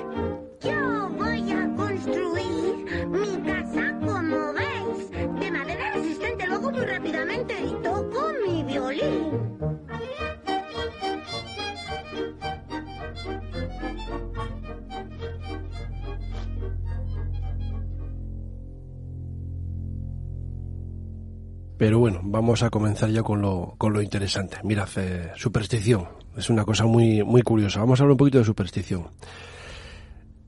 Pero 21.81 21.97
bueno, 21.97 22.19
vamos 22.21 22.61
a 22.61 22.69
comenzar 22.69 23.09
ya 23.09 23.23
con 23.23 23.41
lo, 23.41 23.73
con 23.79 23.91
lo 23.91 24.03
interesante. 24.03 24.57
Mirad, 24.63 24.88
eh, 24.97 25.31
superstición. 25.35 26.09
Es 26.38 26.51
una 26.51 26.63
cosa 26.63 26.85
muy, 26.85 27.23
muy 27.23 27.41
curiosa. 27.41 27.79
Vamos 27.79 28.00
a 28.00 28.03
hablar 28.03 28.11
un 28.11 28.17
poquito 28.17 28.38
de 28.38 28.43
superstición. 28.43 29.07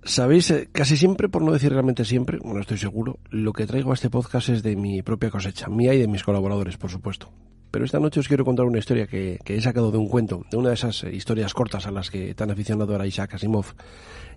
Sabéis, 0.03 0.51
eh, 0.51 0.69
casi 0.71 0.95
siempre, 0.95 1.29
por 1.29 1.41
no 1.41 1.51
decir 1.51 1.71
realmente 1.71 2.05
siempre, 2.05 2.37
bueno, 2.37 2.59
estoy 2.59 2.77
seguro, 2.77 3.17
lo 3.31 3.51
que 3.51 3.65
traigo 3.65 3.89
a 3.89 3.95
este 3.95 4.11
podcast 4.11 4.49
es 4.49 4.61
de 4.61 4.75
mi 4.75 5.01
propia 5.01 5.31
cosecha, 5.31 5.69
mía 5.69 5.95
y 5.95 5.97
de 5.97 6.07
mis 6.07 6.21
colaboradores, 6.21 6.77
por 6.77 6.91
supuesto. 6.91 7.31
Pero 7.71 7.83
esta 7.83 7.99
noche 7.99 8.19
os 8.19 8.27
quiero 8.27 8.45
contar 8.45 8.67
una 8.67 8.77
historia 8.77 9.07
que, 9.07 9.39
que 9.43 9.55
he 9.57 9.61
sacado 9.61 9.89
de 9.89 9.97
un 9.97 10.09
cuento, 10.09 10.45
de 10.51 10.57
una 10.57 10.69
de 10.69 10.75
esas 10.75 11.03
eh, 11.03 11.15
historias 11.15 11.55
cortas 11.55 11.87
a 11.87 11.91
las 11.91 12.11
que 12.11 12.35
tan 12.35 12.51
aficionado 12.51 12.93
era 12.93 13.07
Isaac 13.07 13.33
Asimov. 13.33 13.73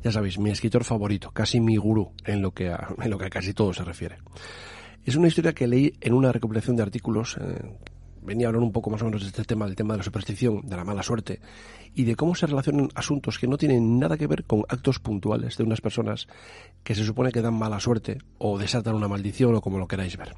Ya 0.02 0.12
sabéis, 0.12 0.38
mi 0.38 0.48
escritor 0.48 0.82
favorito, 0.82 1.30
casi 1.30 1.60
mi 1.60 1.76
gurú 1.76 2.12
en 2.24 2.40
lo 2.40 2.52
que 2.52 2.70
a, 2.70 2.88
en 3.02 3.10
lo 3.10 3.18
que 3.18 3.26
a 3.26 3.28
casi 3.28 3.52
todo 3.52 3.74
se 3.74 3.84
refiere. 3.84 4.16
Es 5.06 5.14
una 5.14 5.28
historia 5.28 5.52
que 5.52 5.68
leí 5.68 5.92
en 6.00 6.14
una 6.14 6.32
recopilación 6.32 6.75
de 6.75 6.82
artículos. 6.82 7.36
Eh, 7.40 7.62
venía 8.22 8.46
a 8.46 8.48
hablar 8.48 8.64
un 8.64 8.72
poco 8.72 8.90
más 8.90 9.00
o 9.02 9.04
menos 9.04 9.22
de 9.22 9.28
este 9.28 9.44
tema, 9.44 9.64
del 9.64 9.76
tema 9.76 9.94
de 9.94 9.98
la 9.98 10.02
superstición, 10.02 10.62
de 10.66 10.75
la 10.75 10.82
mala 10.82 11.04
suerte, 11.04 11.38
y 11.94 12.02
de 12.02 12.16
cómo 12.16 12.34
se 12.34 12.48
relacionan 12.48 12.88
asuntos 12.96 13.38
que 13.38 13.46
no 13.46 13.56
tienen 13.56 14.00
nada 14.00 14.16
que 14.16 14.26
ver 14.26 14.42
con 14.42 14.64
actos 14.68 14.98
puntuales 14.98 15.56
de 15.56 15.62
unas 15.62 15.80
personas 15.80 16.26
que 16.82 16.96
se 16.96 17.04
supone 17.04 17.30
que 17.30 17.40
dan 17.40 17.54
mala 17.54 17.78
suerte 17.78 18.18
o 18.38 18.58
desatan 18.58 18.96
una 18.96 19.06
maldición 19.06 19.54
o 19.54 19.60
como 19.60 19.78
lo 19.78 19.86
queráis 19.86 20.16
ver. 20.16 20.34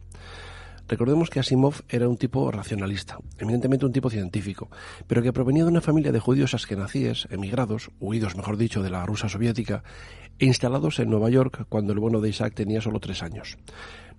Recordemos 0.87 1.31
que 1.31 1.41
Asimov 1.41 1.77
era 1.89 2.07
un 2.07 2.19
tipo 2.19 2.51
racionalista, 2.51 3.19
eminentemente 3.39 3.87
un 3.87 3.93
tipo 3.93 4.11
científico, 4.11 4.69
pero 5.07 5.23
que 5.23 5.33
provenía 5.33 5.65
de 5.65 5.71
una 5.71 5.81
familia 5.81 6.13
de 6.13 6.21
judíos 6.21 6.53
askenazíes, 6.53 7.27
emigrados, 7.31 7.91
huidos 8.01 8.37
mejor 8.37 8.59
dicho, 8.59 8.83
de 8.83 8.91
la 8.91 9.07
Rusia 9.07 9.31
soviética, 9.31 9.83
e 10.39 10.45
instalados 10.45 10.99
en 10.99 11.09
Nueva 11.09 11.31
York 11.31 11.65
cuando 11.71 11.95
el 11.95 12.01
bueno 12.01 12.21
de 12.21 12.29
Isaac 12.29 12.55
tenía 12.55 12.83
solo 12.83 13.01
tres 13.01 13.23
años 13.23 13.59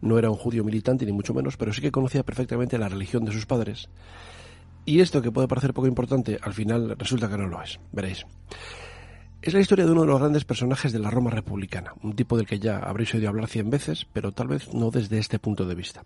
no 0.02 0.18
era 0.18 0.30
un 0.30 0.36
judío 0.36 0.64
militante 0.64 1.06
ni 1.06 1.12
mucho 1.12 1.34
menos, 1.34 1.58
pero 1.58 1.74
sí 1.74 1.82
que 1.82 1.92
conocía 1.92 2.24
perfectamente 2.24 2.78
la 2.78 2.90
religión 2.90 3.26
de 3.26 3.32
sus 3.32 3.46
padres. 3.46 3.90
Y 4.86 5.02
esto 5.02 5.22
que 5.22 5.32
puede 5.32 5.48
parecer 5.48 5.74
poco 5.74 5.88
importante, 5.88 6.40
al 6.42 6.54
final 6.54 6.96
resulta 6.98 7.30
que 7.30 7.38
no 7.38 7.48
lo 7.48 7.62
es. 7.62 7.80
Veréis. 7.92 8.26
Es 9.42 9.54
la 9.54 9.62
historia 9.62 9.86
de 9.86 9.92
uno 9.92 10.02
de 10.02 10.08
los 10.08 10.20
grandes 10.20 10.44
personajes 10.44 10.92
de 10.92 11.00
la 11.00 11.10
Roma 11.10 11.32
republicana, 11.32 11.94
un 12.04 12.14
tipo 12.14 12.36
del 12.36 12.46
que 12.46 12.60
ya 12.60 12.78
habréis 12.78 13.14
oído 13.14 13.30
hablar 13.30 13.48
cien 13.48 13.70
veces, 13.70 14.06
pero 14.12 14.34
tal 14.34 14.50
vez 14.50 14.74
no 14.74 14.92
desde 14.92 15.18
este 15.18 15.40
punto 15.40 15.66
de 15.66 15.76
vista. 15.76 16.04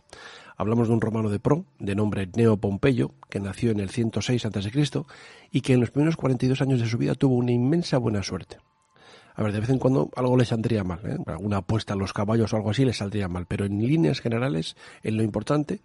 Hablamos 0.56 0.88
de 0.88 0.94
un 0.94 1.02
romano 1.02 1.30
de 1.30 1.40
pro, 1.40 1.66
de 1.80 1.96
nombre 1.96 2.30
Neo 2.36 2.58
Pompeyo, 2.58 3.12
que 3.32 3.40
nació 3.40 3.72
en 3.72 3.80
el 3.80 3.90
106 3.90 4.46
a.C. 4.46 4.72
y 5.52 5.62
que 5.62 5.74
en 5.74 5.80
los 5.80 5.90
primeros 5.90 6.16
42 6.16 6.62
años 6.62 6.80
de 6.80 6.88
su 6.88 7.00
vida 7.00 7.16
tuvo 7.16 7.36
una 7.36 7.52
inmensa 7.52 7.98
buena 7.98 8.22
suerte. 8.22 8.58
A 9.36 9.44
ver, 9.44 9.52
de 9.52 9.60
vez 9.60 9.70
en 9.70 9.80
cuando 9.80 10.10
algo 10.16 10.38
le 10.38 10.46
saldría 10.46 10.84
mal, 10.84 11.00
¿eh? 11.06 11.18
alguna 11.26 11.58
apuesta 11.58 11.94
a 11.94 11.98
los 11.98 12.14
caballos 12.14 12.54
o 12.54 12.58
algo 12.58 12.70
así 12.70 12.86
le 12.86 12.94
saldría 12.94 13.28
mal, 13.28 13.46
pero 13.48 13.66
en 13.66 13.80
líneas 13.80 14.22
generales, 14.22 14.76
en 15.02 15.18
lo 15.18 15.24
importante, 15.24 15.80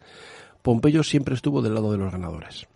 Pompeyo 0.63 1.03
siempre 1.03 1.35
estuvo 1.35 1.63
del 1.63 1.75
lado 1.75 1.93
de 1.93 1.99
los 1.99 2.13
ganadores. 2.13 2.67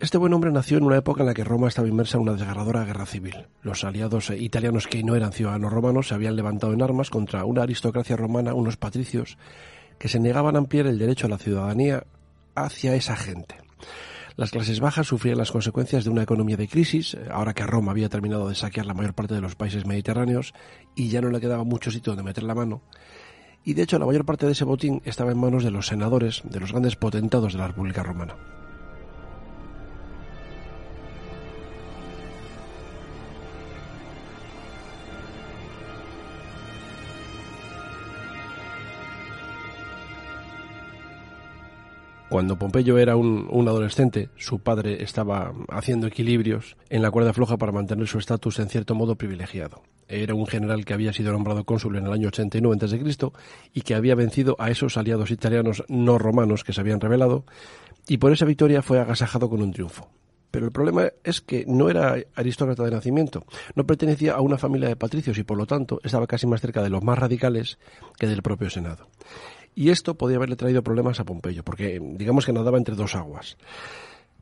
Este 0.00 0.18
buen 0.18 0.32
hombre 0.32 0.50
nació 0.50 0.78
en 0.78 0.82
una 0.82 0.96
época 0.96 1.20
en 1.20 1.28
la 1.28 1.34
que 1.34 1.44
Roma 1.44 1.68
estaba 1.68 1.86
inmersa 1.86 2.16
en 2.16 2.22
una 2.22 2.32
desgarradora 2.32 2.84
guerra 2.84 3.06
civil. 3.06 3.46
Los 3.62 3.84
aliados 3.84 4.30
italianos 4.30 4.88
que 4.88 5.04
no 5.04 5.14
eran 5.14 5.32
ciudadanos 5.32 5.72
romanos 5.72 6.08
se 6.08 6.14
habían 6.14 6.34
levantado 6.34 6.72
en 6.72 6.82
armas 6.82 7.08
contra 7.08 7.44
una 7.44 7.62
aristocracia 7.62 8.16
romana, 8.16 8.52
unos 8.52 8.76
patricios, 8.76 9.38
que 9.98 10.08
se 10.08 10.18
negaban 10.18 10.56
a 10.56 10.58
ampliar 10.58 10.88
el 10.88 10.98
derecho 10.98 11.26
a 11.26 11.30
la 11.30 11.38
ciudadanía 11.38 12.02
hacia 12.56 12.96
esa 12.96 13.14
gente. 13.14 13.54
Las 14.42 14.50
clases 14.50 14.80
bajas 14.80 15.06
sufrían 15.06 15.38
las 15.38 15.52
consecuencias 15.52 16.02
de 16.02 16.10
una 16.10 16.24
economía 16.24 16.56
de 16.56 16.66
crisis, 16.66 17.14
eh, 17.14 17.28
ahora 17.30 17.54
que 17.54 17.62
Roma 17.62 17.92
había 17.92 18.08
terminado 18.08 18.48
de 18.48 18.56
saquear 18.56 18.86
la 18.86 18.92
mayor 18.92 19.14
parte 19.14 19.34
de 19.34 19.40
los 19.40 19.54
países 19.54 19.86
mediterráneos 19.86 20.52
y 20.96 21.10
ya 21.10 21.20
no 21.20 21.30
le 21.30 21.38
quedaba 21.38 21.62
mucho 21.62 21.92
sitio 21.92 22.10
donde 22.10 22.24
meter 22.24 22.42
la 22.42 22.56
mano. 22.56 22.82
Y 23.62 23.74
de 23.74 23.84
hecho 23.84 24.00
la 24.00 24.06
mayor 24.06 24.24
parte 24.24 24.46
de 24.46 24.50
ese 24.50 24.64
botín 24.64 25.00
estaba 25.04 25.30
en 25.30 25.38
manos 25.38 25.62
de 25.62 25.70
los 25.70 25.86
senadores, 25.86 26.42
de 26.42 26.58
los 26.58 26.72
grandes 26.72 26.96
potentados 26.96 27.52
de 27.52 27.60
la 27.60 27.68
República 27.68 28.02
Romana. 28.02 28.34
Cuando 42.32 42.56
Pompeyo 42.56 42.96
era 42.96 43.14
un, 43.14 43.68
adolescente, 43.68 44.30
su 44.36 44.60
padre 44.60 45.02
estaba 45.02 45.52
haciendo 45.68 46.06
equilibrios 46.06 46.78
en 46.88 47.02
la 47.02 47.10
cuerda 47.10 47.34
floja 47.34 47.58
para 47.58 47.72
mantener 47.72 48.08
su 48.08 48.18
estatus 48.18 48.58
en 48.58 48.70
cierto 48.70 48.94
modo 48.94 49.16
privilegiado. 49.16 49.82
Era 50.08 50.34
un 50.34 50.46
general 50.46 50.86
que 50.86 50.94
había 50.94 51.12
sido 51.12 51.30
nombrado 51.30 51.64
cónsul 51.64 51.96
en 51.96 52.06
el 52.06 52.12
año 52.14 52.28
89 52.28 52.86
a.C. 52.86 53.32
y 53.74 53.82
que 53.82 53.94
había 53.94 54.14
vencido 54.14 54.56
a 54.58 54.70
esos 54.70 54.96
aliados 54.96 55.30
italianos 55.30 55.84
no 55.88 56.16
romanos 56.16 56.64
que 56.64 56.72
se 56.72 56.80
habían 56.80 57.02
rebelado, 57.02 57.44
y 58.08 58.16
por 58.16 58.32
esa 58.32 58.46
victoria 58.46 58.80
fue 58.80 58.98
agasajado 58.98 59.50
con 59.50 59.60
un 59.60 59.74
triunfo. 59.74 60.08
Pero 60.50 60.64
el 60.64 60.72
problema 60.72 61.10
es 61.24 61.42
que 61.42 61.66
no 61.68 61.90
era 61.90 62.16
aristócrata 62.34 62.82
de 62.82 62.92
nacimiento, 62.92 63.44
no 63.74 63.84
pertenecía 63.84 64.32
a 64.32 64.40
una 64.40 64.56
familia 64.56 64.88
de 64.88 64.96
patricios 64.96 65.36
y 65.36 65.42
por 65.44 65.58
lo 65.58 65.66
tanto 65.66 66.00
estaba 66.02 66.26
casi 66.26 66.46
más 66.46 66.62
cerca 66.62 66.82
de 66.82 66.88
los 66.88 67.04
más 67.04 67.18
radicales 67.18 67.78
que 68.18 68.26
del 68.26 68.40
propio 68.40 68.70
Senado 68.70 69.08
Y 69.74 69.90
esto 69.90 70.16
podía 70.16 70.36
haberle 70.36 70.56
traído 70.56 70.82
problemas 70.82 71.20
a 71.20 71.24
Pompeyo, 71.24 71.64
porque 71.64 72.00
digamos 72.16 72.46
que 72.46 72.52
nadaba 72.52 72.78
entre 72.78 72.94
dos 72.94 73.14
aguas. 73.14 73.56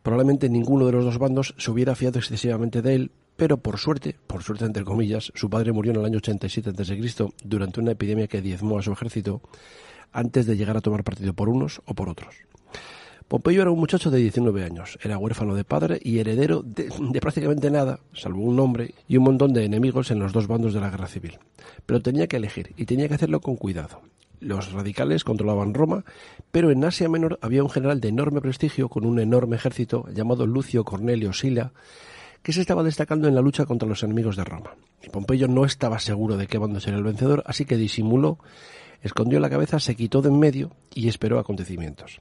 Probablemente 0.02 0.48
ninguno 0.48 0.86
de 0.86 0.92
los 0.92 1.04
dos 1.04 1.18
bandos 1.18 1.54
se 1.58 1.70
hubiera 1.70 1.94
fiado 1.94 2.18
excesivamente 2.18 2.82
de 2.82 2.94
él, 2.94 3.10
pero 3.36 3.58
por 3.58 3.78
suerte, 3.78 4.16
por 4.26 4.42
suerte 4.42 4.64
entre 4.64 4.84
comillas, 4.84 5.32
su 5.34 5.48
padre 5.48 5.72
murió 5.72 5.92
en 5.92 5.98
el 6.00 6.04
año 6.04 6.18
87 6.18 6.70
a.C. 6.70 7.28
durante 7.44 7.80
una 7.80 7.92
epidemia 7.92 8.26
que 8.26 8.42
diezmó 8.42 8.78
a 8.78 8.82
su 8.82 8.92
ejército 8.92 9.42
antes 10.12 10.46
de 10.46 10.56
llegar 10.56 10.76
a 10.76 10.80
tomar 10.80 11.04
partido 11.04 11.34
por 11.34 11.48
unos 11.48 11.80
o 11.84 11.94
por 11.94 12.08
otros. 12.08 12.34
Pompeyo 13.28 13.62
era 13.62 13.70
un 13.70 13.78
muchacho 13.78 14.10
de 14.10 14.18
19 14.18 14.64
años, 14.64 14.98
era 15.02 15.16
huérfano 15.16 15.54
de 15.54 15.62
padre 15.62 16.00
y 16.02 16.18
heredero 16.18 16.62
de, 16.62 16.90
prácticamente 17.20 17.70
nada, 17.70 18.00
salvo 18.12 18.42
un 18.42 18.56
nombre 18.56 18.94
y 19.06 19.18
un 19.18 19.22
montón 19.22 19.52
de 19.52 19.64
enemigos 19.64 20.10
en 20.10 20.18
los 20.18 20.32
dos 20.32 20.48
bandos 20.48 20.74
de 20.74 20.80
la 20.80 20.90
guerra 20.90 21.06
civil. 21.06 21.38
Pero 21.86 22.02
tenía 22.02 22.26
que 22.26 22.38
elegir 22.38 22.72
y 22.76 22.86
tenía 22.86 23.06
que 23.06 23.14
hacerlo 23.14 23.40
con 23.40 23.54
cuidado. 23.54 24.00
Los 24.40 24.72
radicales 24.72 25.22
controlaban 25.22 25.74
Roma, 25.74 26.04
pero 26.50 26.70
en 26.70 26.82
Asia 26.84 27.08
Menor 27.08 27.38
había 27.42 27.62
un 27.62 27.70
general 27.70 28.00
de 28.00 28.08
enorme 28.08 28.40
prestigio 28.40 28.88
con 28.88 29.04
un 29.04 29.18
enorme 29.20 29.56
ejército 29.56 30.06
llamado 30.12 30.46
Lucio 30.46 30.82
Cornelio 30.82 31.32
Sila, 31.34 31.72
que 32.42 32.54
se 32.54 32.62
estaba 32.62 32.82
destacando 32.82 33.28
en 33.28 33.34
la 33.34 33.42
lucha 33.42 33.66
contra 33.66 33.88
los 33.88 34.02
enemigos 34.02 34.36
de 34.36 34.44
Roma. 34.44 34.70
Y 35.02 35.10
Pompeyo 35.10 35.46
no 35.46 35.66
estaba 35.66 35.98
seguro 35.98 36.38
de 36.38 36.46
qué 36.46 36.56
bando 36.56 36.80
sería 36.80 36.98
el 36.98 37.04
vencedor, 37.04 37.42
así 37.46 37.66
que 37.66 37.76
disimuló, 37.76 38.38
escondió 39.02 39.40
la 39.40 39.50
cabeza, 39.50 39.80
se 39.80 39.96
quitó 39.96 40.22
de 40.22 40.28
en 40.28 40.38
medio 40.38 40.70
y 40.94 41.08
esperó 41.08 41.38
acontecimientos. 41.38 42.20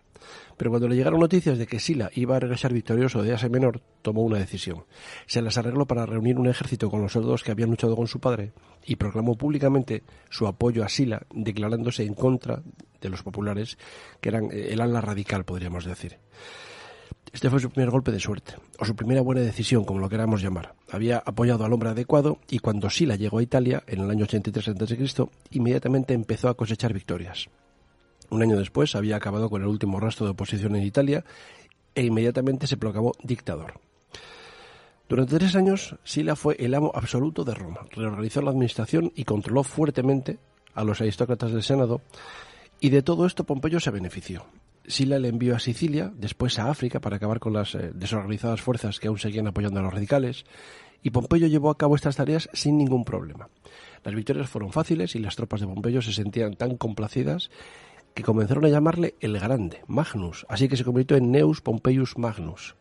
Pero 0.57 0.71
cuando 0.71 0.87
le 0.87 0.95
llegaron 0.95 1.19
noticias 1.19 1.57
de 1.57 1.65
que 1.65 1.79
Sila 1.79 2.11
iba 2.13 2.35
a 2.35 2.39
regresar 2.39 2.73
victorioso 2.73 3.23
de 3.23 3.33
Asia 3.33 3.49
Menor, 3.49 3.81
tomó 4.01 4.23
una 4.23 4.37
decisión. 4.37 4.83
Se 5.25 5.41
las 5.41 5.57
arregló 5.57 5.85
para 5.85 6.05
reunir 6.05 6.37
un 6.37 6.47
ejército 6.47 6.89
con 6.89 7.01
los 7.01 7.13
soldados 7.13 7.43
que 7.43 7.51
habían 7.51 7.69
luchado 7.69 7.95
con 7.95 8.07
su 8.07 8.19
padre 8.19 8.51
y 8.85 8.97
proclamó 8.97 9.35
públicamente 9.35 10.03
su 10.29 10.47
apoyo 10.47 10.83
a 10.83 10.89
Sila, 10.89 11.21
declarándose 11.33 12.03
en 12.03 12.13
contra 12.13 12.61
de 12.99 13.09
los 13.09 13.23
populares, 13.23 13.77
que 14.19 14.29
eran 14.29 14.49
eh, 14.51 14.69
el 14.71 14.81
ala 14.81 15.01
radical, 15.01 15.45
podríamos 15.45 15.85
decir. 15.85 16.17
Este 17.31 17.49
fue 17.49 17.59
su 17.59 17.69
primer 17.69 17.91
golpe 17.91 18.11
de 18.11 18.19
suerte, 18.19 18.55
o 18.79 18.85
su 18.85 18.95
primera 18.95 19.21
buena 19.21 19.41
decisión, 19.41 19.85
como 19.85 19.99
lo 19.99 20.09
queramos 20.09 20.41
llamar. 20.41 20.73
Había 20.91 21.19
apoyado 21.19 21.63
al 21.63 21.73
hombre 21.73 21.89
adecuado 21.89 22.39
y 22.49 22.59
cuando 22.59 22.89
Sila 22.89 23.15
llegó 23.15 23.37
a 23.37 23.43
Italia, 23.43 23.83
en 23.87 24.01
el 24.01 24.09
año 24.09 24.23
83 24.23 24.69
a.C., 24.69 25.25
inmediatamente 25.51 26.13
empezó 26.13 26.49
a 26.49 26.55
cosechar 26.55 26.93
victorias. 26.93 27.49
Un 28.29 28.41
año 28.41 28.57
después 28.57 28.95
había 28.95 29.15
acabado 29.15 29.49
con 29.49 29.61
el 29.61 29.67
último 29.67 29.99
rastro 29.99 30.25
de 30.25 30.31
oposición 30.31 30.75
en 30.75 30.83
Italia 30.83 31.23
e 31.95 32.03
inmediatamente 32.03 32.67
se 32.67 32.77
proclamó 32.77 33.13
dictador. 33.23 33.79
Durante 35.07 35.39
tres 35.39 35.55
años, 35.55 35.95
Sila 36.03 36.35
fue 36.35 36.55
el 36.59 36.75
amo 36.75 36.91
absoluto 36.93 37.43
de 37.43 37.55
Roma. 37.55 37.81
Reorganizó 37.91 38.41
la 38.41 38.51
administración 38.51 39.11
y 39.15 39.23
controló 39.23 39.63
fuertemente 39.63 40.37
a 40.75 40.83
los 40.83 41.01
aristócratas 41.01 41.51
del 41.51 41.63
Senado. 41.63 42.01
Y 42.79 42.89
de 42.89 43.01
todo 43.01 43.25
esto 43.25 43.43
Pompeyo 43.43 43.79
se 43.79 43.89
benefició. 43.89 44.45
Sila 44.89 45.19
le 45.19 45.27
envió 45.27 45.55
a 45.55 45.59
Sicilia, 45.59 46.11
después 46.15 46.57
a 46.57 46.71
África 46.71 46.99
para 46.99 47.17
acabar 47.17 47.39
con 47.39 47.53
las 47.53 47.75
eh, 47.75 47.91
desorganizadas 47.93 48.59
fuerzas 48.59 48.99
que 48.99 49.07
aún 49.07 49.19
seguían 49.19 49.45
apoyando 49.45 49.79
a 49.79 49.83
los 49.83 49.93
radicales, 49.93 50.45
y 51.03 51.11
Pompeyo 51.11 51.45
llevó 51.45 51.69
a 51.69 51.77
cabo 51.77 51.95
estas 51.95 52.15
tareas 52.15 52.49
sin 52.53 52.77
ningún 52.77 53.05
problema. 53.05 53.49
Las 54.03 54.15
victorias 54.15 54.49
fueron 54.49 54.71
fáciles 54.71 55.15
y 55.15 55.19
las 55.19 55.35
tropas 55.35 55.61
de 55.61 55.67
Pompeyo 55.67 56.01
se 56.01 56.11
sentían 56.11 56.55
tan 56.55 56.75
complacidas 56.75 57.51
que 58.15 58.23
comenzaron 58.23 58.65
a 58.65 58.69
llamarle 58.69 59.13
el 59.19 59.39
Grande, 59.39 59.81
Magnus, 59.85 60.47
así 60.49 60.67
que 60.67 60.75
se 60.75 60.83
convirtió 60.83 61.17
en 61.17 61.31
Neus 61.31 61.61
Pompeius 61.61 62.17
Magnus. 62.17 62.75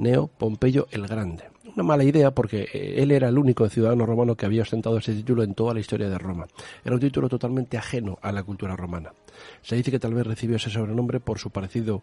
Neo 0.00 0.28
Pompeyo 0.28 0.88
el 0.90 1.06
Grande. 1.06 1.44
Una 1.74 1.84
mala 1.84 2.04
idea 2.04 2.30
porque 2.30 2.62
eh, 2.72 2.94
él 3.02 3.10
era 3.12 3.28
el 3.28 3.38
único 3.38 3.68
ciudadano 3.68 4.06
romano 4.06 4.34
que 4.34 4.46
había 4.46 4.62
ostentado 4.62 4.96
ese 4.96 5.14
título 5.14 5.42
en 5.42 5.54
toda 5.54 5.74
la 5.74 5.80
historia 5.80 6.08
de 6.08 6.18
Roma. 6.18 6.46
Era 6.84 6.94
un 6.94 7.00
título 7.00 7.28
totalmente 7.28 7.76
ajeno 7.76 8.18
a 8.22 8.32
la 8.32 8.42
cultura 8.42 8.74
romana. 8.74 9.12
Se 9.62 9.76
dice 9.76 9.90
que 9.90 10.00
tal 10.00 10.14
vez 10.14 10.26
recibió 10.26 10.56
ese 10.56 10.70
sobrenombre 10.70 11.20
por 11.20 11.38
su 11.38 11.50
parecido 11.50 12.02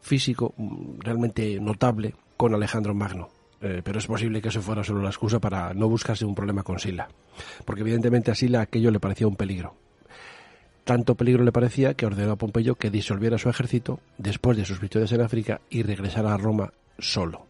físico 0.00 0.52
mm, 0.56 1.00
realmente 1.00 1.58
notable 1.58 2.14
con 2.36 2.54
Alejandro 2.54 2.94
Magno. 2.94 3.30
Eh, 3.62 3.80
pero 3.82 3.98
es 3.98 4.06
posible 4.06 4.42
que 4.42 4.48
eso 4.48 4.60
fuera 4.60 4.84
solo 4.84 5.02
la 5.02 5.08
excusa 5.08 5.40
para 5.40 5.72
no 5.72 5.88
buscarse 5.88 6.24
un 6.24 6.34
problema 6.34 6.64
con 6.64 6.80
Sila, 6.80 7.08
porque 7.64 7.82
evidentemente 7.82 8.32
a 8.32 8.34
Sila 8.34 8.60
aquello 8.60 8.90
le 8.90 8.98
parecía 9.00 9.28
un 9.28 9.36
peligro. 9.36 9.74
Tanto 10.84 11.14
peligro 11.14 11.44
le 11.44 11.52
parecía 11.52 11.94
que 11.94 12.04
ordenó 12.04 12.32
a 12.32 12.36
Pompeyo 12.36 12.74
que 12.74 12.90
disolviera 12.90 13.38
su 13.38 13.48
ejército 13.48 14.00
después 14.18 14.56
de 14.56 14.64
sus 14.64 14.80
victorias 14.80 15.12
en 15.12 15.20
África 15.20 15.60
y 15.70 15.84
regresara 15.84 16.34
a 16.34 16.38
Roma 16.38 16.72
solo. 16.98 17.46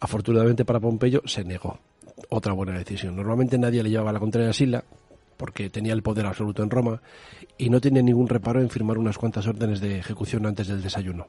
Afortunadamente 0.00 0.64
para 0.64 0.80
Pompeyo 0.80 1.22
se 1.26 1.44
negó. 1.44 1.78
Otra 2.28 2.52
buena 2.52 2.76
decisión. 2.76 3.16
Normalmente 3.16 3.58
nadie 3.58 3.82
le 3.82 3.90
llevaba 3.90 4.12
la 4.12 4.20
contraria 4.20 4.50
a 4.50 4.54
Sila 4.54 4.84
porque 5.36 5.70
tenía 5.70 5.94
el 5.94 6.02
poder 6.02 6.26
absoluto 6.26 6.62
en 6.62 6.70
Roma 6.70 7.00
y 7.56 7.70
no 7.70 7.80
tenía 7.80 8.02
ningún 8.02 8.28
reparo 8.28 8.60
en 8.60 8.68
firmar 8.68 8.98
unas 8.98 9.16
cuantas 9.16 9.46
órdenes 9.46 9.80
de 9.80 9.98
ejecución 9.98 10.46
antes 10.46 10.68
del 10.68 10.82
desayuno. 10.82 11.28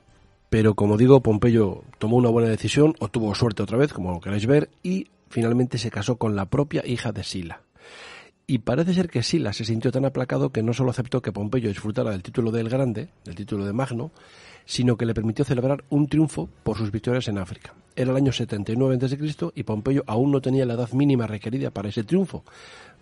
Pero 0.50 0.76
como 0.76 0.98
digo, 0.98 1.22
Pompeyo 1.22 1.84
tomó 1.98 2.18
una 2.18 2.30
buena 2.30 2.50
decisión, 2.50 2.94
o 3.00 3.08
tuvo 3.08 3.34
suerte 3.36 3.64
otra 3.64 3.78
vez, 3.78 3.94
como 3.94 4.20
queráis 4.20 4.46
ver, 4.46 4.70
y 4.84 5.08
finalmente 5.30 5.78
se 5.78 5.90
casó 5.90 6.18
con 6.18 6.36
la 6.36 6.46
propia 6.46 6.86
hija 6.86 7.14
de 7.14 7.24
Sila 7.24 7.62
y 8.52 8.58
parece 8.58 8.94
ser 8.94 9.10
que 9.10 9.24
Sila 9.24 9.54
se 9.54 9.64
sintió 9.64 9.94
tan 9.94 10.04
aplacado 10.04 10.52
que 10.52 10.62
no 10.62 10.74
solo 10.74 10.92
aceptó 10.92 11.22
que 11.22 11.32
Pompeyo 11.32 11.70
disfrutara 11.70 12.12
del 12.12 12.22
título 12.22 12.52
del 12.52 12.68
Grande, 12.68 13.08
del 13.24 13.34
título 13.34 13.66
de 13.66 13.72
Magno, 13.72 14.12
sino 14.72 14.96
que 14.96 15.06
le 15.06 15.14
permitió 15.14 15.44
celebrar 15.44 15.84
un 15.90 16.08
triunfo 16.08 16.48
por 16.64 16.78
sus 16.78 16.92
victorias 16.92 17.28
en 17.28 17.38
África. 17.38 17.74
Era 17.94 18.12
el 18.12 18.16
año 18.16 18.32
79 18.32 19.00
a.C. 19.02 19.52
y 19.54 19.64
Pompeyo 19.64 20.06
aún 20.08 20.32
no 20.32 20.40
tenía 20.40 20.66
la 20.66 20.76
edad 20.76 20.90
mínima 20.94 21.28
requerida 21.28 21.72
para 21.72 21.90
ese 21.90 22.06
triunfo, 22.06 22.46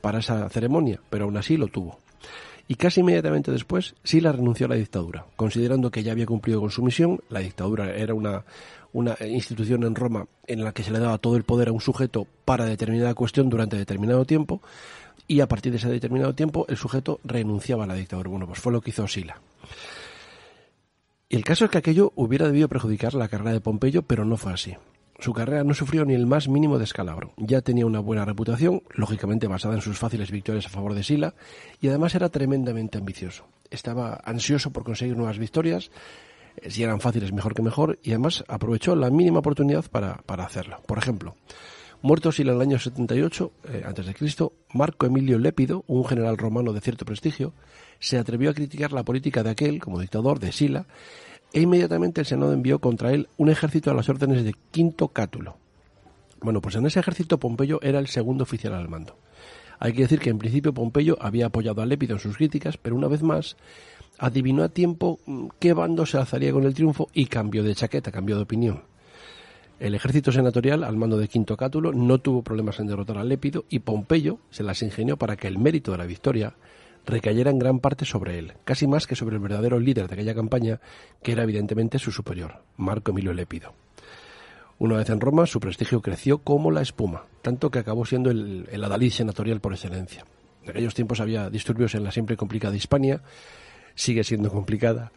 para 0.02 0.18
esa 0.18 0.50
ceremonia, 0.50 1.00
pero 1.12 1.26
aún 1.26 1.38
así 1.38 1.58
lo 1.58 1.68
tuvo. 1.68 2.00
Y 2.68 2.74
casi 2.74 3.02
inmediatamente 3.02 3.52
después, 3.52 3.94
Sila 4.04 4.32
renunció 4.32 4.66
a 4.66 4.70
la 4.70 4.78
dictadura, 4.78 5.28
considerando 5.36 5.92
que 5.92 6.02
ya 6.02 6.12
había 6.12 6.26
cumplido 6.26 6.60
con 6.60 6.72
su 6.72 6.82
misión. 6.82 7.20
La 7.30 7.42
dictadura 7.42 7.96
era 7.96 8.16
una, 8.16 8.46
una 8.92 9.16
institución 9.28 9.84
en 9.84 9.94
Roma 9.94 10.26
en 10.48 10.64
la 10.64 10.72
que 10.72 10.82
se 10.82 10.90
le 10.90 10.98
daba 10.98 11.20
todo 11.20 11.38
el 11.38 11.44
poder 11.44 11.68
a 11.68 11.72
un 11.72 11.82
sujeto 11.82 12.26
para 12.46 12.66
determinada 12.66 13.14
cuestión 13.14 13.48
durante 13.48 13.78
determinado 13.78 14.26
tiempo 14.26 14.60
y 15.28 15.42
a 15.42 15.48
partir 15.48 15.72
de 15.72 15.78
ese 15.78 15.90
determinado 15.90 16.34
tiempo 16.34 16.66
el 16.68 16.78
sujeto 16.78 17.20
renunciaba 17.24 17.84
a 17.84 17.88
la 17.88 17.94
dictadura. 17.94 18.32
Bueno, 18.32 18.48
pues 18.48 18.58
fue 18.58 18.74
lo 18.74 18.82
que 18.82 18.90
hizo 18.90 19.08
Sila. 19.08 19.40
Y 21.32 21.36
el 21.36 21.44
caso 21.44 21.66
es 21.66 21.72
que 21.72 21.78
aquello 21.78 22.12
hubiera 22.16 22.48
debido 22.48 22.68
perjudicar 22.68 23.14
la 23.14 23.28
carrera 23.28 23.54
de 23.54 23.62
Pompeyo, 23.62 24.02
pero 24.02 24.26
no 24.26 24.36
fue 24.36 24.52
así. 24.52 24.76
Su 25.20 25.32
carrera 25.32 25.64
no 25.64 25.76
sufrió 25.76 26.04
ni 26.04 26.16
el 26.16 26.26
más 26.26 26.48
mínimo 26.48 26.80
descalabro. 26.80 27.34
Ya 27.38 27.62
tenía 27.62 27.86
una 27.86 28.00
buena 28.00 28.26
reputación, 28.26 28.82
lógicamente 28.96 29.46
basada 29.46 29.76
en 29.76 29.82
sus 29.82 30.00
fáciles 30.00 30.32
victorias 30.32 30.66
a 30.66 30.70
favor 30.70 30.96
de 30.96 31.04
Sila, 31.04 31.36
y 31.82 31.90
además 31.90 32.16
era 32.16 32.30
tremendamente 32.30 32.98
ambicioso. 32.98 33.46
Estaba 33.70 34.20
ansioso 34.26 34.72
por 34.72 34.84
conseguir 34.84 35.18
nuevas 35.18 35.38
victorias, 35.38 35.92
eh, 36.58 36.72
si 36.72 36.82
eran 36.82 37.00
fáciles 37.00 37.32
mejor 37.32 37.54
que 37.54 37.62
mejor, 37.62 38.00
y 38.02 38.10
además 38.10 38.44
aprovechó 38.48 38.96
la 38.96 39.12
mínima 39.12 39.38
oportunidad 39.40 39.86
para, 39.86 40.24
para 40.26 40.46
hacerlo. 40.46 40.82
Por 40.88 40.98
ejemplo, 40.98 41.36
Muerto 42.02 42.32
Sila 42.32 42.52
en 42.52 42.58
el 42.58 42.62
año 42.62 42.80
78 42.80 43.52
eh, 43.74 44.14
Cristo, 44.18 44.54
Marco 44.74 45.06
Emilio 45.06 45.38
Lépido, 45.38 45.84
un 45.88 46.06
general 46.06 46.38
romano 46.38 46.72
de 46.72 46.80
cierto 46.80 47.04
prestigio, 47.04 47.54
se 48.00 48.18
atrevió 48.18 48.50
a 48.50 48.54
criticar 48.54 48.94
la 48.94 49.04
política 49.04 49.44
de 49.44 49.50
aquel 49.50 49.82
como 49.82 50.00
dictador 50.00 50.40
de 50.40 50.54
Sila 50.54 50.86
e 51.52 51.62
inmediatamente 51.62 52.22
el 52.22 52.28
Senado 52.28 52.54
envió 52.54 52.80
contra 52.80 53.12
él 53.12 53.28
un 53.38 53.50
ejército 53.50 53.92
a 53.92 53.94
las 53.94 54.08
órdenes 54.08 54.44
de 54.46 54.56
Quinto 54.72 55.10
Cátulo. 55.10 55.58
Bueno, 56.42 56.62
pues 56.62 56.76
en 56.76 56.86
ese 56.86 57.02
ejército 57.02 57.38
Pompeyo 57.38 57.80
era 57.82 58.00
el 58.00 58.08
segundo 58.08 58.44
oficial 58.44 58.76
al 58.76 58.88
mando. 58.88 59.18
Hay 59.80 59.92
que 59.92 60.04
decir 60.04 60.20
que 60.20 60.30
en 60.30 60.40
principio 60.40 60.74
Pompeyo 60.74 61.18
había 61.20 61.48
apoyado 61.48 61.82
a 61.82 61.86
Lépido 61.86 62.14
en 62.14 62.20
sus 62.20 62.38
críticas, 62.38 62.78
pero 62.78 62.96
una 62.96 63.08
vez 63.08 63.24
más 63.24 63.58
adivinó 64.18 64.64
a 64.64 64.70
tiempo 64.70 65.20
mm, 65.26 65.48
qué 65.60 65.74
bando 65.74 66.06
se 66.06 66.18
alzaría 66.18 66.54
con 66.54 66.64
el 66.64 66.74
triunfo 66.74 67.10
y 67.14 67.26
cambió 67.26 67.64
de 67.64 67.76
chaqueta, 67.76 68.12
cambió 68.12 68.38
de 68.38 68.44
opinión. 68.44 68.84
El 69.80 69.96
ejército 69.96 70.34
senatorial, 70.34 70.84
al 70.84 70.98
mando 70.98 71.18
de 71.18 71.30
Quinto 71.30 71.56
Cátulo, 71.56 71.94
no 71.94 72.18
tuvo 72.20 72.44
problemas 72.44 72.82
en 72.82 72.88
derrotar 72.88 73.18
a 73.18 73.24
Lépido 73.24 73.64
y 73.70 73.80
Pompeyo 73.80 74.40
se 74.50 74.64
las 74.64 74.82
ingenió 74.82 75.16
para 75.16 75.38
que 75.38 75.48
el 75.48 75.58
mérito 75.58 75.94
de 75.94 75.98
la 75.98 76.06
victoria 76.06 76.54
recayera 77.06 77.50
en 77.50 77.60
gran 77.60 77.80
parte 77.80 78.04
sobre 78.04 78.38
él, 78.38 78.54
casi 78.66 78.88
más 78.88 79.08
que 79.08 79.16
sobre 79.16 79.38
el 79.38 79.42
verdadero 79.42 79.80
líder 79.80 80.10
de 80.10 80.16
aquella 80.16 80.36
campaña, 80.36 80.82
que 81.24 81.32
era 81.32 81.44
evidentemente 81.44 81.98
su 81.98 82.12
superior, 82.12 82.62
Marco 82.76 83.12
Emilio 83.12 83.32
Lépido. 83.34 83.74
Una 84.80 84.98
vez 84.98 85.10
en 85.10 85.22
Roma, 85.22 85.46
su 85.46 85.62
prestigio 85.62 86.02
creció 86.02 86.40
como 86.40 86.72
la 86.72 86.82
espuma, 86.82 87.24
tanto 87.42 87.72
que 87.72 87.80
acabó 87.80 88.06
siendo 88.06 88.32
el, 88.32 88.68
el 88.70 88.84
adalid 88.84 89.12
senatorial 89.12 89.62
por 89.62 89.72
excelencia. 89.72 90.26
En 90.64 90.72
aquellos 90.72 90.94
tiempos 90.94 91.22
había 91.22 91.50
disturbios 91.50 91.96
en 91.96 92.04
la 92.04 92.12
siempre 92.12 92.36
complicada 92.36 92.76
Hispania, 92.76 93.22
sigue 93.96 94.26
siendo 94.26 94.50
complicada, 94.50 95.14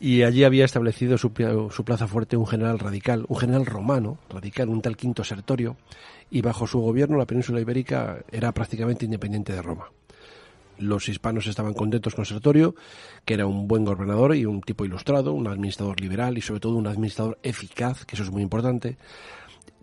y 0.00 0.22
allí 0.22 0.44
había 0.44 0.64
establecido 0.64 1.18
su, 1.18 1.32
plaza 1.32 2.08
fuerte 2.08 2.38
un 2.38 2.46
general 2.46 2.78
radical, 2.78 3.26
un 3.28 3.36
general 3.36 3.66
romano, 3.66 4.18
radical, 4.30 4.70
un 4.70 4.80
tal 4.80 4.96
Quinto 4.96 5.22
Sertorio, 5.22 5.76
y 6.30 6.40
bajo 6.40 6.66
su 6.66 6.80
gobierno 6.80 7.18
la 7.18 7.26
península 7.26 7.60
ibérica 7.60 8.20
era 8.32 8.52
prácticamente 8.52 9.04
independiente 9.04 9.52
de 9.52 9.60
Roma. 9.60 9.90
Los 10.78 11.10
hispanos 11.10 11.46
estaban 11.46 11.74
contentos 11.74 12.14
con 12.14 12.24
Sertorio, 12.24 12.74
que 13.26 13.34
era 13.34 13.44
un 13.44 13.68
buen 13.68 13.84
gobernador 13.84 14.34
y 14.34 14.46
un 14.46 14.62
tipo 14.62 14.86
ilustrado, 14.86 15.34
un 15.34 15.46
administrador 15.46 16.00
liberal 16.00 16.38
y 16.38 16.40
sobre 16.40 16.60
todo 16.60 16.76
un 16.76 16.86
administrador 16.86 17.38
eficaz, 17.42 18.06
que 18.06 18.16
eso 18.16 18.24
es 18.24 18.30
muy 18.30 18.42
importante. 18.42 18.96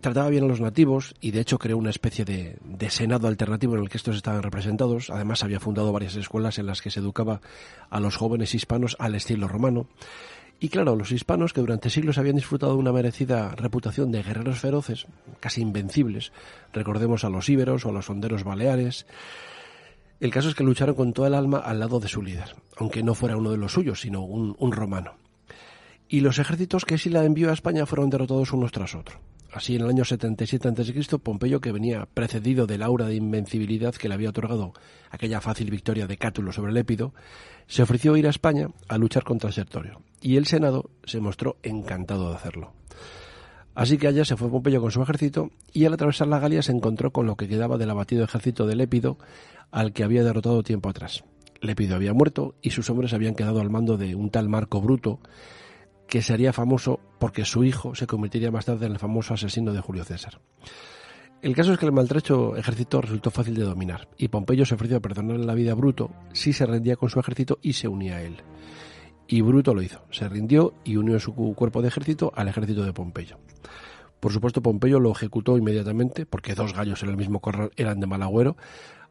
Trataba 0.00 0.28
bien 0.28 0.44
a 0.44 0.46
los 0.46 0.60
nativos 0.60 1.14
y 1.20 1.32
de 1.32 1.40
hecho 1.40 1.58
creó 1.58 1.76
una 1.76 1.90
especie 1.90 2.24
de, 2.24 2.58
senado 2.90 3.28
alternativo 3.28 3.74
en 3.74 3.82
el 3.82 3.88
que 3.88 3.96
estos 3.96 4.16
estaban 4.16 4.42
representados. 4.42 5.10
Además 5.10 5.42
había 5.42 5.60
fundado 5.60 5.92
varias 5.92 6.16
escuelas 6.16 6.58
en 6.58 6.66
las 6.66 6.82
que 6.82 6.90
se 6.90 7.00
educaba 7.00 7.40
a 7.90 8.00
los 8.00 8.16
jóvenes 8.16 8.54
hispanos 8.54 8.96
al 8.98 9.14
estilo 9.14 9.48
romano. 9.48 9.88
Y 10.60 10.70
claro, 10.70 10.96
los 10.96 11.12
hispanos 11.12 11.52
que 11.52 11.60
durante 11.60 11.90
siglos 11.90 12.18
habían 12.18 12.36
disfrutado 12.36 12.72
de 12.72 12.78
una 12.78 12.92
merecida 12.92 13.54
reputación 13.54 14.10
de 14.10 14.24
guerreros 14.24 14.58
feroces, 14.58 15.06
casi 15.38 15.60
invencibles, 15.60 16.32
recordemos 16.72 17.24
a 17.24 17.30
los 17.30 17.48
íberos 17.48 17.84
o 17.84 17.90
a 17.90 17.92
los 17.92 18.10
honderos 18.10 18.42
baleares, 18.42 19.06
el 20.18 20.32
caso 20.32 20.48
es 20.48 20.56
que 20.56 20.64
lucharon 20.64 20.96
con 20.96 21.12
toda 21.12 21.28
el 21.28 21.34
alma 21.34 21.58
al 21.58 21.78
lado 21.78 22.00
de 22.00 22.08
su 22.08 22.22
líder, 22.22 22.56
aunque 22.76 23.04
no 23.04 23.14
fuera 23.14 23.36
uno 23.36 23.52
de 23.52 23.56
los 23.56 23.72
suyos, 23.72 24.00
sino 24.00 24.22
un, 24.22 24.56
un 24.58 24.72
romano. 24.72 25.14
Y 26.08 26.20
los 26.20 26.40
ejércitos 26.40 26.84
que 26.84 26.98
Sila 26.98 27.24
envió 27.24 27.50
a 27.50 27.52
España 27.52 27.86
fueron 27.86 28.10
derrotados 28.10 28.52
unos 28.52 28.72
tras 28.72 28.96
otros. 28.96 29.16
Así, 29.52 29.76
en 29.76 29.82
el 29.82 29.88
año 29.88 30.04
77 30.04 30.68
a.C., 30.68 31.18
Pompeyo, 31.18 31.60
que 31.60 31.72
venía 31.72 32.06
precedido 32.12 32.66
del 32.66 32.82
aura 32.82 33.06
de 33.06 33.14
invencibilidad 33.14 33.94
que 33.94 34.08
le 34.08 34.14
había 34.14 34.30
otorgado 34.30 34.74
aquella 35.10 35.40
fácil 35.40 35.70
victoria 35.70 36.06
de 36.06 36.18
Cátulo 36.18 36.52
sobre 36.52 36.70
el 36.70 36.76
Épido, 36.76 37.14
se 37.66 37.82
ofreció 37.82 38.16
ir 38.16 38.26
a 38.26 38.30
España 38.30 38.68
a 38.88 38.98
luchar 38.98 39.24
contra 39.24 39.52
Sertorio, 39.52 40.02
y 40.20 40.36
el 40.36 40.46
Senado 40.46 40.90
se 41.04 41.20
mostró 41.20 41.56
encantado 41.62 42.28
de 42.28 42.36
hacerlo. 42.36 42.74
Así 43.74 43.96
que 43.96 44.08
allá 44.08 44.24
se 44.24 44.36
fue 44.36 44.50
Pompeyo 44.50 44.80
con 44.80 44.90
su 44.90 45.00
ejército 45.00 45.50
y 45.72 45.84
al 45.84 45.94
atravesar 45.94 46.26
la 46.26 46.40
Galia 46.40 46.62
se 46.62 46.72
encontró 46.72 47.12
con 47.12 47.26
lo 47.26 47.36
que 47.36 47.46
quedaba 47.46 47.78
del 47.78 47.90
abatido 47.90 48.24
ejército 48.24 48.66
de 48.66 48.74
Lépido 48.74 49.18
al 49.70 49.92
que 49.92 50.02
había 50.02 50.24
derrotado 50.24 50.64
tiempo 50.64 50.88
atrás. 50.88 51.22
Lépido 51.60 51.94
había 51.94 52.12
muerto 52.12 52.56
y 52.60 52.70
sus 52.70 52.90
hombres 52.90 53.12
habían 53.12 53.36
quedado 53.36 53.60
al 53.60 53.70
mando 53.70 53.96
de 53.96 54.16
un 54.16 54.30
tal 54.30 54.48
Marco 54.48 54.80
Bruto 54.80 55.20
que 56.08 56.22
sería 56.22 56.52
famoso 56.52 56.98
porque 57.18 57.44
su 57.44 57.62
hijo 57.64 57.94
se 57.94 58.06
convertiría 58.06 58.50
más 58.50 58.64
tarde 58.64 58.86
en 58.86 58.92
el 58.92 58.98
famoso 58.98 59.34
asesino 59.34 59.72
de 59.72 59.80
Julio 59.80 60.04
César. 60.04 60.40
El 61.40 61.54
caso 61.54 61.72
es 61.72 61.78
que 61.78 61.86
el 61.86 61.92
maltrecho 61.92 62.56
ejército 62.56 63.00
resultó 63.00 63.30
fácil 63.30 63.54
de 63.54 63.62
dominar 63.62 64.08
y 64.16 64.26
Pompeyo 64.26 64.64
se 64.64 64.74
ofreció 64.74 64.96
a 64.96 65.00
perdonarle 65.00 65.46
la 65.46 65.54
vida 65.54 65.72
a 65.72 65.74
Bruto 65.76 66.10
si 66.32 66.52
se 66.52 66.66
rendía 66.66 66.96
con 66.96 67.10
su 67.10 67.20
ejército 67.20 67.58
y 67.62 67.74
se 67.74 67.86
unía 67.86 68.16
a 68.16 68.22
él. 68.22 68.38
Y 69.28 69.42
Bruto 69.42 69.74
lo 69.74 69.82
hizo, 69.82 70.02
se 70.10 70.28
rindió 70.28 70.74
y 70.82 70.96
unió 70.96 71.20
su 71.20 71.34
cuerpo 71.34 71.82
de 71.82 71.88
ejército 71.88 72.32
al 72.34 72.48
ejército 72.48 72.82
de 72.82 72.92
Pompeyo. 72.92 73.38
Por 74.18 74.32
supuesto, 74.32 74.62
Pompeyo 74.62 74.98
lo 74.98 75.12
ejecutó 75.12 75.56
inmediatamente, 75.56 76.26
porque 76.26 76.54
dos 76.54 76.74
gallos 76.74 77.02
en 77.02 77.10
el 77.10 77.16
mismo 77.16 77.40
corral 77.40 77.70
eran 77.76 78.00
de 78.00 78.08
mal 78.08 78.22
agüero, 78.22 78.56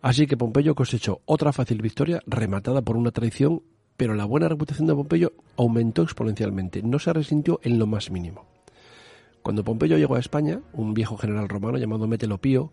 así 0.01 0.27
que 0.27 0.35
Pompeyo 0.35 0.75
cosechó 0.75 1.21
otra 1.25 1.53
fácil 1.53 1.81
victoria 1.81 2.21
rematada 2.25 2.81
por 2.81 2.97
una 2.97 3.11
traición 3.11 3.61
pero 3.97 4.13
la 4.13 4.25
buena 4.25 4.47
reputación 4.47 4.87
de 4.87 4.93
Pompeyo 4.93 5.33
aumentó 5.57 6.03
exponencialmente, 6.03 6.83
no 6.83 6.99
se 6.99 7.11
resintió 7.11 7.59
en 7.63 7.79
lo 7.79 7.87
más 7.87 8.11
mínimo. 8.11 8.45
Cuando 9.41 9.63
Pompeyo 9.63 9.97
llegó 9.97 10.15
a 10.15 10.19
España, 10.19 10.61
un 10.73 10.93
viejo 10.93 11.17
general 11.17 11.49
romano 11.49 11.77
llamado 11.77 12.07
Metelopío 12.07 12.71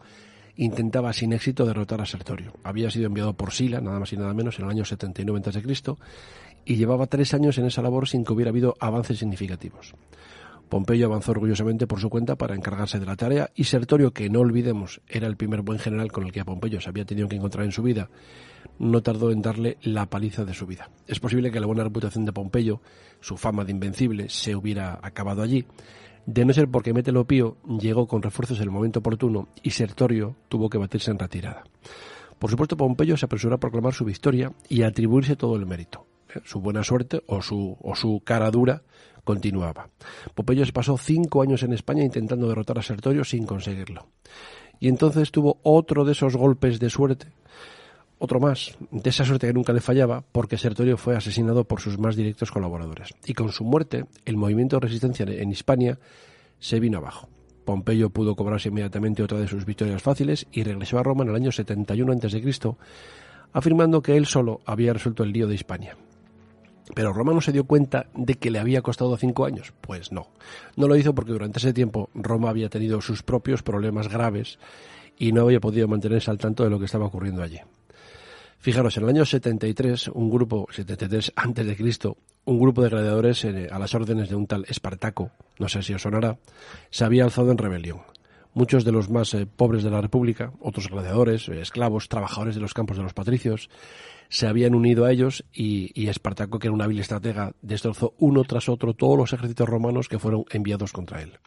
intentaba 0.57 1.13
sin 1.13 1.33
éxito 1.33 1.67
derrotar 1.67 2.01
a 2.01 2.07
Sertorio. 2.07 2.53
Había 2.63 2.91
sido 2.91 3.07
enviado 3.07 3.33
por 3.35 3.53
Sila, 3.53 3.81
nada 3.81 3.99
más 3.99 4.13
y 4.13 4.17
nada 4.17 4.35
menos, 4.35 4.59
en 4.59 4.67
el 4.67 4.71
año 4.71 4.85
79 4.85 5.43
a.C., 5.45 5.63
y 6.67 6.77
llevaba 6.77 7.07
tres 7.07 7.35
años 7.35 7.59
en 7.59 7.67
esa 7.67 7.83
labor 7.83 8.09
sin 8.09 8.25
que 8.25 8.33
hubiera 8.33 8.51
habido 8.51 8.75
avances 8.81 9.19
significativos. 9.19 9.95
Pompeyo 10.69 11.07
avanzó 11.07 11.33
orgullosamente 11.33 11.87
por 11.87 12.01
su 12.01 12.09
cuenta 12.09 12.37
para 12.37 12.55
encargarse 12.55 12.99
de 12.99 13.07
la 13.07 13.17
tarea 13.17 13.51
y 13.55 13.65
Sertorio, 13.65 14.13
que 14.13 14.31
no 14.31 14.41
olvidemos 14.41 15.01
era 15.07 15.27
el 15.27 15.37
primer 15.37 15.61
buen 15.61 15.79
general 15.79 16.11
con 16.11 16.25
el 16.25 16.33
que 16.33 16.41
a 16.41 16.45
Pompeyo 16.45 16.81
se 16.81 16.89
había 16.89 17.05
tenido 17.05 17.29
que 17.29 17.37
encontrar 17.37 17.65
en 17.65 17.73
su 17.73 17.83
vida, 17.83 18.09
no 18.79 19.03
tardó 19.03 19.31
en 19.31 19.43
darle 19.43 19.79
la 19.83 20.07
paliza 20.07 20.45
de 20.45 20.55
su 20.55 20.67
vida. 20.67 20.91
Es 21.07 21.21
posible 21.21 21.51
que 21.51 21.61
la 21.61 21.67
buena 21.67 21.85
reputación 21.85 22.25
de 22.25 22.33
Pompeyo, 22.33 22.81
su 23.21 23.37
fama 23.37 23.65
de 23.65 23.73
invencible, 23.73 24.29
se 24.29 24.57
hubiera 24.57 24.99
acabado 25.03 25.43
allí, 25.43 25.67
de 26.27 26.45
no 26.45 26.53
ser 26.53 26.69
porque 26.69 26.93
Metelopío 26.93 27.59
llegó 27.79 28.07
con 28.07 28.23
refuerzos 28.23 28.59
en 28.59 28.65
el 28.65 28.71
momento 28.71 29.01
oportuno 29.01 29.49
y 29.63 29.71
Sertorio 29.71 30.37
tuvo 30.49 30.71
que 30.71 30.79
batirse 30.79 31.11
en 31.11 31.19
retirada. 31.19 31.65
Por 32.39 32.51
supuesto, 32.51 32.77
Pompeyo 32.77 33.17
se 33.17 33.27
apresuró 33.27 33.55
a 33.55 33.61
proclamar 33.61 33.95
su 33.95 34.05
victoria 34.05 34.53
y 34.69 34.83
a 34.83 34.89
atribuirse 34.89 35.37
todo 35.37 35.57
el 35.57 35.67
mérito. 35.67 36.07
Su 36.45 36.61
buena 36.61 36.83
suerte 36.83 37.23
o 37.27 37.41
su, 37.43 37.77
o 37.81 37.95
su 37.95 38.21
cara 38.25 38.51
dura 38.51 38.83
continuaba. 39.23 39.89
Pompeyo 40.35 40.67
se 40.67 40.73
pasó 40.73 40.99
cinco 40.99 41.43
años 41.43 41.63
en 41.63 41.73
España 41.73 42.03
intentando 42.03 42.49
derrotar 42.49 42.79
a 42.79 42.83
Sertorio 42.83 43.25
sin 43.25 43.47
conseguirlo. 43.47 44.09
Y 44.81 44.89
entonces 44.89 45.31
tuvo 45.31 45.61
otro 45.63 46.05
de 46.05 46.13
esos 46.13 46.37
golpes 46.37 46.81
de 46.81 46.91
suerte 46.91 47.29
otro 48.25 48.41
más, 48.41 48.77
de 48.91 49.11
esa 49.11 49.25
suerte 49.25 49.47
que 49.47 49.53
nunca 49.53 49.73
le 49.73 49.81
fallaba, 49.81 50.25
porque 50.33 50.59
Sertorio 50.59 50.97
fue 50.97 51.17
asesinado 51.17 51.65
por 51.65 51.81
sus 51.81 51.99
más 51.99 52.17
directos 52.17 52.51
colaboradores. 52.51 53.15
Y 53.27 53.35
con 53.35 53.53
su 53.53 53.65
muerte, 53.65 54.07
el 54.25 54.37
movimiento 54.37 54.77
de 54.77 54.87
resistencia 54.87 55.27
en 55.27 55.51
Hispania 55.51 55.99
se 56.59 56.81
vino 56.81 56.99
abajo. 56.99 57.29
Pompeyo 57.65 58.11
pudo 58.11 58.37
cobrarse 58.37 58.69
inmediatamente 58.69 59.23
otra 59.23 59.39
de 59.39 59.49
sus 59.49 59.65
victorias 59.65 60.03
fáciles 60.03 60.47
y 60.53 60.63
regresó 60.63 60.99
a 60.99 61.03
Roma 61.03 61.25
en 61.25 61.31
el 61.31 61.37
año 61.37 61.53
71 61.53 62.13
a.C., 62.13 62.77
afirmando 63.53 64.03
que 64.03 64.17
él 64.17 64.27
solo 64.27 64.61
había 64.67 64.93
resuelto 64.93 65.23
el 65.23 65.33
lío 65.33 65.47
de 65.47 65.55
Hispania. 65.55 65.97
Pero 66.95 67.13
Roma 67.13 67.33
no 67.33 67.41
se 67.41 67.53
dio 67.53 67.65
cuenta 67.65 68.07
de 68.15 68.35
que 68.35 68.51
le 68.51 68.59
había 68.59 68.83
costado 68.83 69.17
cinco 69.17 69.47
años. 69.47 69.73
Pues 69.81 70.13
no. 70.13 70.29
No 70.77 70.87
lo 70.87 70.97
hizo 70.97 71.15
porque 71.15 71.33
durante 71.33 71.59
ese 71.59 71.73
tiempo 71.73 72.11
Roma 72.15 72.51
había 72.51 72.69
tenido 72.69 73.01
sus 73.01 73.23
propios 73.23 73.63
problemas 73.63 74.09
graves 74.09 74.59
y 75.17 75.33
no 75.33 75.43
había 75.43 75.61
podido 75.61 75.89
mantenerse 75.89 76.31
al 76.31 76.39
tanto 76.39 76.65
de 76.65 76.71
lo 76.71 76.79
que 76.79 76.85
estaba 76.85 77.07
ocurriendo 77.07 77.43
allí. 77.43 77.61
Fijaros, 78.65 78.97
en 78.97 79.03
el 79.03 79.11
año 79.11 79.27
73, 79.27 80.09
un 80.15 80.31
grupo, 80.31 80.67
73 80.71 81.35
antes 81.37 81.67
de 81.67 81.77
Cristo, 81.77 82.17
un 82.47 82.59
grupo 82.59 82.83
de 82.83 82.89
gladiadores 82.89 83.45
eh, 83.45 83.69
a 83.71 83.79
las 83.79 83.95
órdenes 83.95 84.31
de 84.31 84.37
un 84.37 84.47
tal 84.47 84.65
Espartaco, 84.67 85.33
no 85.59 85.69
sé 85.69 85.83
si 85.83 85.93
os 85.93 86.01
sonará, 86.01 86.39
se 86.89 87.05
había 87.05 87.25
alzado 87.25 87.53
en 87.53 87.59
rebelión. 87.59 88.01
Muchos 88.55 88.87
de 88.87 88.93
los 88.93 89.11
más 89.11 89.35
eh, 89.35 89.45
pobres 89.45 89.83
de 89.83 89.91
la 89.91 90.01
República, 90.01 90.51
otros 90.61 90.89
gladiadores, 90.89 91.47
eh, 91.51 91.61
esclavos, 91.61 92.09
trabajadores 92.09 92.55
de 92.55 92.63
los 92.63 92.73
campos 92.73 92.97
de 92.97 93.03
los 93.03 93.13
patricios, 93.13 93.69
se 94.31 94.47
habían 94.47 94.75
unido 94.75 95.05
a 95.05 95.13
ellos 95.13 95.45
y, 95.53 95.91
y, 95.93 96.09
Espartaco, 96.09 96.59
que 96.59 96.69
era 96.69 96.75
un 96.75 96.81
hábil 96.81 97.01
estratega, 97.01 97.53
destrozó 97.61 98.15
uno 98.17 98.45
tras 98.45 98.71
otro 98.71 98.95
todos 98.95 99.19
los 99.19 99.35
ejércitos 99.35 99.69
romanos 99.69 100.09
que 100.09 100.19
fueron 100.19 100.47
enviados 100.49 100.95
contra 100.95 101.21
él. 101.21 101.39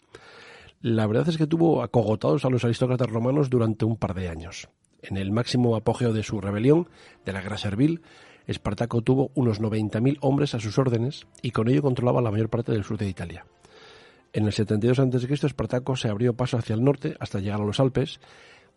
La 0.81 1.07
verdad 1.07 1.27
es 1.29 1.37
que 1.37 1.47
tuvo 1.47 1.81
acogotados 1.81 2.45
a 2.45 2.51
los 2.51 2.63
aristócratas 2.63 3.09
romanos 3.09 3.49
durante 3.49 3.85
un 3.85 3.97
par 3.97 4.13
de 4.13 4.29
años. 4.29 4.69
En 5.09 5.17
el 5.17 5.31
máximo 5.31 5.75
apogeo 5.75 6.11
de 6.11 6.23
su 6.23 6.41
rebelión, 6.41 6.87
de 7.25 7.33
la 7.33 7.41
guerra 7.41 7.57
servil, 7.57 8.01
Espartaco 8.45 9.01
tuvo 9.01 9.31
unos 9.35 9.61
90.000 9.61 10.17
hombres 10.21 10.53
a 10.53 10.59
sus 10.59 10.77
órdenes 10.77 11.27
y 11.41 11.51
con 11.51 11.69
ello 11.69 11.81
controlaba 11.81 12.21
la 12.21 12.31
mayor 12.31 12.49
parte 12.49 12.71
del 12.71 12.83
sur 12.83 12.97
de 12.97 13.07
Italia. 13.07 13.45
En 14.33 14.45
el 14.45 14.53
72 14.53 14.99
a.C., 14.99 15.47
Espartaco 15.47 15.95
se 15.95 16.09
abrió 16.09 16.33
paso 16.33 16.57
hacia 16.57 16.75
el 16.75 16.83
norte 16.83 17.15
hasta 17.19 17.39
llegar 17.39 17.61
a 17.61 17.65
los 17.65 17.79
Alpes, 17.79 18.19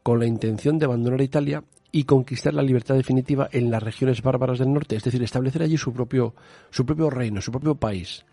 con 0.02 0.18
la 0.18 0.26
intención 0.26 0.78
de 0.78 0.86
abandonar 0.86 1.20
Italia 1.20 1.64
y 1.92 2.04
conquistar 2.04 2.54
la 2.54 2.62
libertad 2.62 2.94
definitiva 2.94 3.48
en 3.52 3.70
las 3.70 3.82
regiones 3.82 4.22
bárbaras 4.22 4.58
del 4.58 4.72
norte, 4.72 4.96
es 4.96 5.04
decir, 5.04 5.22
establecer 5.22 5.62
allí 5.62 5.76
su 5.76 5.92
propio, 5.92 6.34
su 6.70 6.86
propio 6.86 7.10
reino, 7.10 7.40
su 7.40 7.50
propio 7.50 7.74
país. 7.74 8.24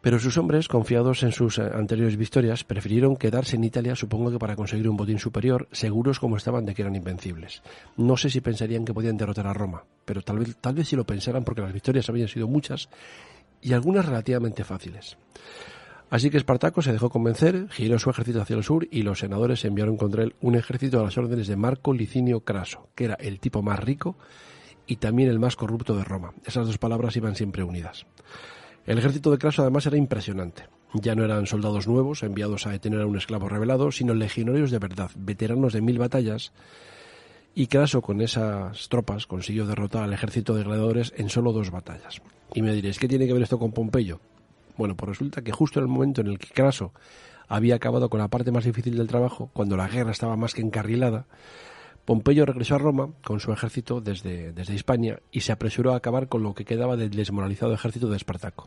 Pero 0.00 0.18
sus 0.18 0.38
hombres, 0.38 0.68
confiados 0.68 1.22
en 1.24 1.32
sus 1.32 1.58
eh, 1.58 1.62
anteriores 1.74 2.16
victorias, 2.16 2.62
prefirieron 2.64 3.16
quedarse 3.16 3.56
en 3.56 3.64
Italia, 3.64 3.96
supongo 3.96 4.30
que 4.30 4.38
para 4.38 4.54
conseguir 4.54 4.88
un 4.88 4.96
botín 4.96 5.18
superior, 5.18 5.68
seguros 5.72 6.20
como 6.20 6.36
estaban 6.36 6.64
de 6.64 6.74
que 6.74 6.82
eran 6.82 6.94
invencibles. 6.94 7.62
No 7.96 8.16
sé 8.16 8.30
si 8.30 8.40
pensarían 8.40 8.84
que 8.84 8.94
podían 8.94 9.16
derrotar 9.16 9.46
a 9.46 9.52
Roma, 9.52 9.84
pero 10.04 10.22
tal 10.22 10.38
vez, 10.38 10.56
tal 10.60 10.74
vez 10.74 10.88
si 10.88 10.96
lo 10.96 11.04
pensaran 11.04 11.44
porque 11.44 11.62
las 11.62 11.72
victorias 11.72 12.08
habían 12.08 12.28
sido 12.28 12.46
muchas 12.46 12.88
y 13.60 13.72
algunas 13.72 14.06
relativamente 14.06 14.62
fáciles. 14.62 15.16
Así 16.10 16.30
que 16.30 16.38
Espartaco 16.38 16.80
se 16.80 16.92
dejó 16.92 17.10
convencer, 17.10 17.68
giró 17.70 17.98
su 17.98 18.08
ejército 18.08 18.40
hacia 18.40 18.56
el 18.56 18.64
sur 18.64 18.88
y 18.90 19.02
los 19.02 19.18
senadores 19.18 19.64
enviaron 19.64 19.98
contra 19.98 20.22
él 20.22 20.34
un 20.40 20.54
ejército 20.54 21.00
a 21.00 21.02
las 21.02 21.18
órdenes 21.18 21.48
de 21.48 21.56
Marco 21.56 21.92
Licinio 21.92 22.40
Craso, 22.40 22.88
que 22.94 23.04
era 23.04 23.14
el 23.14 23.40
tipo 23.40 23.62
más 23.62 23.78
rico 23.78 24.16
y 24.86 24.96
también 24.96 25.28
el 25.28 25.38
más 25.38 25.54
corrupto 25.54 25.94
de 25.94 26.04
Roma. 26.04 26.32
Esas 26.46 26.66
dos 26.66 26.78
palabras 26.78 27.16
iban 27.16 27.36
siempre 27.36 27.62
unidas. 27.62 28.06
El 28.88 28.96
ejército 28.96 29.30
de 29.30 29.36
Craso 29.36 29.60
además 29.60 29.84
era 29.84 29.98
impresionante. 29.98 30.62
Ya 30.94 31.14
no 31.14 31.22
eran 31.22 31.46
soldados 31.46 31.86
nuevos 31.86 32.22
enviados 32.22 32.66
a 32.66 32.70
detener 32.70 33.02
a 33.02 33.06
un 33.06 33.18
esclavo 33.18 33.46
revelado, 33.46 33.92
sino 33.92 34.14
legionarios 34.14 34.70
de 34.70 34.78
verdad, 34.78 35.10
veteranos 35.14 35.74
de 35.74 35.82
mil 35.82 35.98
batallas. 35.98 36.54
Y 37.54 37.66
Craso 37.66 38.00
con 38.00 38.22
esas 38.22 38.88
tropas 38.88 39.26
consiguió 39.26 39.66
derrotar 39.66 40.04
al 40.04 40.14
ejército 40.14 40.54
de 40.54 40.64
gladiadores 40.64 41.12
en 41.18 41.28
solo 41.28 41.52
dos 41.52 41.70
batallas. 41.70 42.22
Y 42.54 42.62
me 42.62 42.72
diréis, 42.72 42.98
¿qué 42.98 43.08
tiene 43.08 43.26
que 43.26 43.34
ver 43.34 43.42
esto 43.42 43.58
con 43.58 43.72
Pompeyo? 43.72 44.20
Bueno, 44.78 44.96
pues 44.96 45.10
resulta 45.10 45.42
que 45.42 45.52
justo 45.52 45.80
en 45.80 45.84
el 45.84 45.90
momento 45.90 46.22
en 46.22 46.28
el 46.28 46.38
que 46.38 46.48
Craso 46.48 46.94
había 47.46 47.74
acabado 47.74 48.08
con 48.08 48.20
la 48.20 48.28
parte 48.28 48.52
más 48.52 48.64
difícil 48.64 48.96
del 48.96 49.06
trabajo, 49.06 49.50
cuando 49.52 49.76
la 49.76 49.88
guerra 49.88 50.12
estaba 50.12 50.34
más 50.36 50.54
que 50.54 50.62
encarrilada, 50.62 51.26
Pompeyo 52.08 52.46
regresó 52.46 52.76
a 52.76 52.78
Roma 52.78 53.10
con 53.22 53.38
su 53.38 53.52
ejército 53.52 54.00
desde, 54.00 54.54
desde 54.54 54.72
Hispania 54.72 55.20
y 55.30 55.40
se 55.40 55.52
apresuró 55.52 55.92
a 55.92 55.96
acabar 55.96 56.26
con 56.26 56.42
lo 56.42 56.54
que 56.54 56.64
quedaba 56.64 56.96
del 56.96 57.10
desmoralizado 57.10 57.74
ejército 57.74 58.08
de 58.08 58.16
Espartaco. 58.16 58.66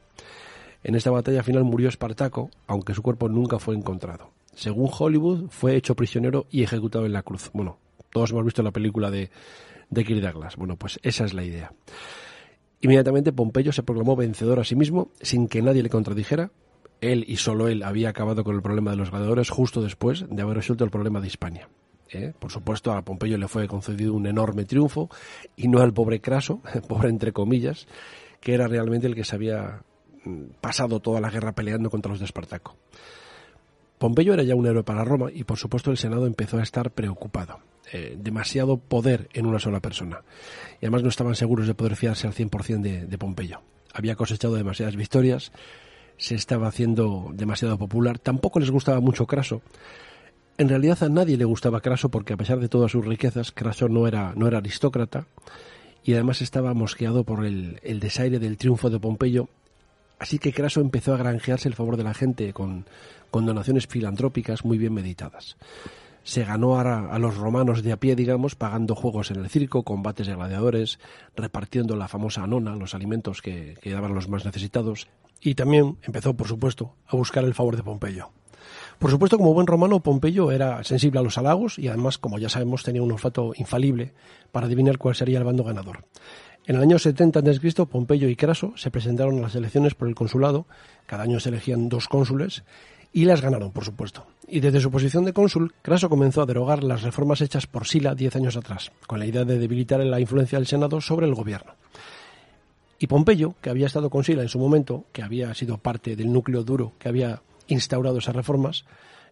En 0.84 0.94
esta 0.94 1.10
batalla 1.10 1.42
final 1.42 1.64
murió 1.64 1.90
Espartaco, 1.90 2.52
aunque 2.68 2.94
su 2.94 3.02
cuerpo 3.02 3.30
nunca 3.30 3.58
fue 3.58 3.76
encontrado. 3.76 4.30
Según 4.54 4.92
Hollywood, 4.96 5.50
fue 5.50 5.76
hecho 5.76 5.96
prisionero 5.96 6.46
y 6.52 6.62
ejecutado 6.62 7.08
en 7.08 7.14
la 7.14 7.24
cruz. 7.24 7.50
Bueno, 7.52 7.80
todos 8.12 8.30
hemos 8.30 8.46
visto 8.46 8.62
la 8.62 8.70
película 8.70 9.10
de, 9.10 9.32
de 9.90 10.06
Kirk 10.06 10.22
Douglas. 10.22 10.56
Bueno, 10.56 10.76
pues 10.76 11.00
esa 11.02 11.26
es 11.26 11.34
la 11.34 11.44
idea. 11.44 11.74
Inmediatamente 12.82 13.34
Pompeyo 13.34 13.72
se 13.72 13.82
proclamó 13.82 14.16
vencedor 14.16 14.60
a 14.60 14.64
sí 14.64 14.76
mismo, 14.76 15.10
sin 15.20 15.48
que 15.48 15.64
nadie 15.64 15.82
le 15.82 15.90
contradijera, 15.90 16.52
él 17.02 17.26
y 17.28 17.38
solo 17.38 17.70
él 17.70 17.82
había 17.82 18.10
acabado 18.10 18.44
con 18.44 18.56
el 18.56 18.62
problema 18.62 18.92
de 18.92 18.98
los 18.98 19.10
gladiadores 19.10 19.50
justo 19.50 19.82
después 19.82 20.28
de 20.30 20.42
haber 20.44 20.58
resuelto 20.58 20.84
el 20.84 20.92
problema 20.92 21.20
de 21.22 21.26
Hispania. 21.26 21.68
¿Eh? 22.14 22.34
Por 22.38 22.52
supuesto, 22.52 22.92
a 22.92 23.02
Pompeyo 23.02 23.38
le 23.38 23.48
fue 23.48 23.68
concedido 23.68 24.14
un 24.14 24.28
enorme 24.28 24.66
triunfo 24.66 25.10
y 25.56 25.68
no 25.68 25.80
al 25.82 25.94
pobre 25.94 26.22
Craso, 26.22 26.62
pobre 26.88 27.10
entre 27.10 27.32
comillas, 27.32 27.88
que 28.40 28.54
era 28.54 28.68
realmente 28.68 29.08
el 29.08 29.16
que 29.16 29.24
se 29.24 29.36
había 29.36 29.82
mm, 30.24 30.44
pasado 30.62 31.00
toda 31.00 31.22
la 31.22 31.30
guerra 31.30 31.54
peleando 31.54 31.90
contra 31.90 32.12
los 32.12 32.20
de 32.20 32.26
Espartaco. 32.26 32.76
Pompeyo 33.98 34.34
era 34.34 34.44
ya 34.44 34.56
un 34.56 34.66
héroe 34.66 34.84
para 34.84 35.04
Roma 35.04 35.30
y 35.32 35.44
por 35.44 35.58
supuesto 35.58 35.92
el 35.92 35.98
Senado 35.98 36.26
empezó 36.26 36.58
a 36.58 36.64
estar 36.64 36.92
preocupado. 36.92 37.60
Eh, 37.94 38.16
demasiado 38.18 38.78
poder 38.78 39.28
en 39.34 39.46
una 39.46 39.60
sola 39.60 39.82
persona. 39.82 40.22
Y 40.80 40.86
además 40.86 41.04
no 41.04 41.10
estaban 41.10 41.36
seguros 41.36 41.68
de 41.68 41.74
poder 41.74 41.96
fiarse 41.98 42.26
al 42.26 42.34
100% 42.34 42.82
de, 42.82 43.06
de 43.06 43.18
Pompeyo. 43.18 43.62
Había 43.94 44.16
cosechado 44.16 44.56
demasiadas 44.56 44.96
victorias, 44.96 45.52
se 46.18 46.36
estaba 46.36 46.68
haciendo 46.68 47.32
demasiado 47.34 47.78
popular, 47.78 48.18
tampoco 48.18 48.60
les 48.60 48.72
gustaba 48.72 49.02
mucho 49.02 49.28
Craso. 49.28 49.62
En 50.58 50.70
realidad 50.70 51.02
a 51.04 51.10
nadie 51.10 51.38
le 51.38 51.46
gustaba 51.46 51.82
Craso 51.82 52.10
porque 52.10 52.34
a 52.34 52.38
pesar 52.38 52.60
de 52.60 52.70
todas 52.70 52.92
sus 52.92 53.06
riquezas, 53.06 53.52
Craso 53.52 53.90
no 53.90 54.08
era, 54.08 54.34
no 54.36 54.48
era 54.48 54.60
aristócrata 54.60 55.26
y 56.04 56.14
además 56.14 56.42
estaba 56.42 56.74
mosqueado 56.74 57.24
por 57.24 57.46
el, 57.46 57.80
el 57.84 58.00
desaire 58.00 58.40
del 58.40 58.58
triunfo 58.58 58.90
de 58.90 59.00
Pompeyo 59.00 59.48
Así 60.22 60.38
que 60.38 60.54
Craso 60.54 60.82
empezó 60.82 61.16
a 61.16 61.18
granjearse 61.18 61.68
el 61.68 61.74
favor 61.74 61.98
de 61.98 62.04
la 62.04 62.14
gente 62.14 62.54
con, 62.54 62.86
con 63.32 63.48
donaciones 63.48 63.88
filantrópicas 63.88 64.64
muy 64.64 64.78
bien 64.78 64.94
meditadas. 64.94 65.58
Se 66.24 66.44
ganó 66.44 66.80
a, 66.80 67.12
a, 67.12 67.18
los 67.18 67.38
romanos 67.38 67.82
de 67.82 67.92
a 67.92 67.98
pie, 67.98 68.16
digamos, 68.16 68.54
pagando 68.54 68.94
juegos 68.94 69.32
en 69.32 69.38
el 69.38 69.50
circo, 69.50 69.82
combates 69.82 70.28
de 70.28 70.36
gladiadores, 70.36 71.00
repartiendo 71.36 71.96
la 71.96 72.08
famosa 72.08 72.44
anona, 72.44 72.76
los 72.76 72.94
alimentos 72.94 73.42
que, 73.42 73.80
que 73.82 73.90
daban 73.90 74.14
los 74.14 74.30
más 74.30 74.46
necesitados, 74.46 75.08
y 75.42 75.56
también 75.56 75.98
empezó, 76.04 76.36
por 76.36 76.48
supuesto, 76.48 76.94
a 77.08 77.16
buscar 77.16 77.44
el 77.44 77.56
favor 77.56 77.76
de 77.76 77.82
Pompeyo. 77.82 78.30
Por 79.02 79.10
supuesto, 79.10 79.40
como 79.40 79.56
buen 79.56 79.66
romano, 79.66 80.00
Pompeyo 80.00 80.52
era 80.52 80.84
sensible 80.84 81.20
a 81.20 81.24
los 81.24 81.36
halagos 81.40 81.80
y 81.80 81.88
además, 81.88 82.20
como 82.20 82.38
ya 82.38 82.50
sabemos, 82.50 82.84
tenía 82.84 83.02
un 83.02 83.12
olfato 83.12 83.52
infalible 83.58 84.14
para 84.52 84.68
adivinar 84.68 85.00
cuál 85.00 85.16
sería 85.16 85.40
el 85.40 85.44
bando 85.44 85.64
ganador. 85.64 86.06
En 86.68 86.76
el 86.76 86.84
año 86.84 87.00
70 87.00 87.40
a.C., 87.40 87.86
Pompeyo 87.88 88.30
y 88.30 88.36
Craso 88.36 88.74
se 88.76 88.92
presentaron 88.92 89.40
a 89.40 89.42
las 89.42 89.56
elecciones 89.56 89.96
por 89.96 90.08
el 90.08 90.14
consulado. 90.14 90.68
Cada 91.08 91.24
año 91.24 91.40
se 91.40 91.50
elegían 91.50 91.90
dos 91.90 92.08
cónsules 92.08 92.64
y 93.12 93.26
las 93.26 93.42
ganaron, 93.42 93.72
por 93.72 93.86
supuesto. 93.86 94.28
Y 94.48 94.60
desde 94.60 94.80
su 94.80 94.92
posición 94.92 95.26
de 95.26 95.34
cónsul, 95.34 95.74
Craso 95.82 96.08
comenzó 96.08 96.44
a 96.44 96.46
derogar 96.46 96.84
las 96.84 97.02
reformas 97.02 97.42
hechas 97.42 97.66
por 97.66 97.88
Sila 97.88 98.14
diez 98.14 98.36
años 98.36 98.56
atrás, 98.56 98.92
con 99.08 99.18
la 99.18 99.26
idea 99.26 99.46
de 99.46 99.58
debilitar 99.58 100.00
la 100.02 100.20
influencia 100.20 100.60
del 100.60 100.68
Senado 100.68 101.02
sobre 101.02 101.26
el 101.26 101.34
gobierno. 101.34 101.74
Y 103.00 103.08
Pompeyo, 103.08 103.56
que 103.62 103.72
había 103.72 103.88
estado 103.88 104.12
con 104.12 104.24
Sila 104.24 104.44
en 104.44 104.50
su 104.50 104.60
momento, 104.60 105.06
que 105.12 105.24
había 105.24 105.52
sido 105.56 105.80
parte 105.80 106.16
del 106.16 106.32
núcleo 106.32 106.64
duro 106.64 106.94
que 107.00 107.10
había 107.10 107.42
instaurado 107.72 108.18
esas 108.20 108.36
reformas, 108.36 108.86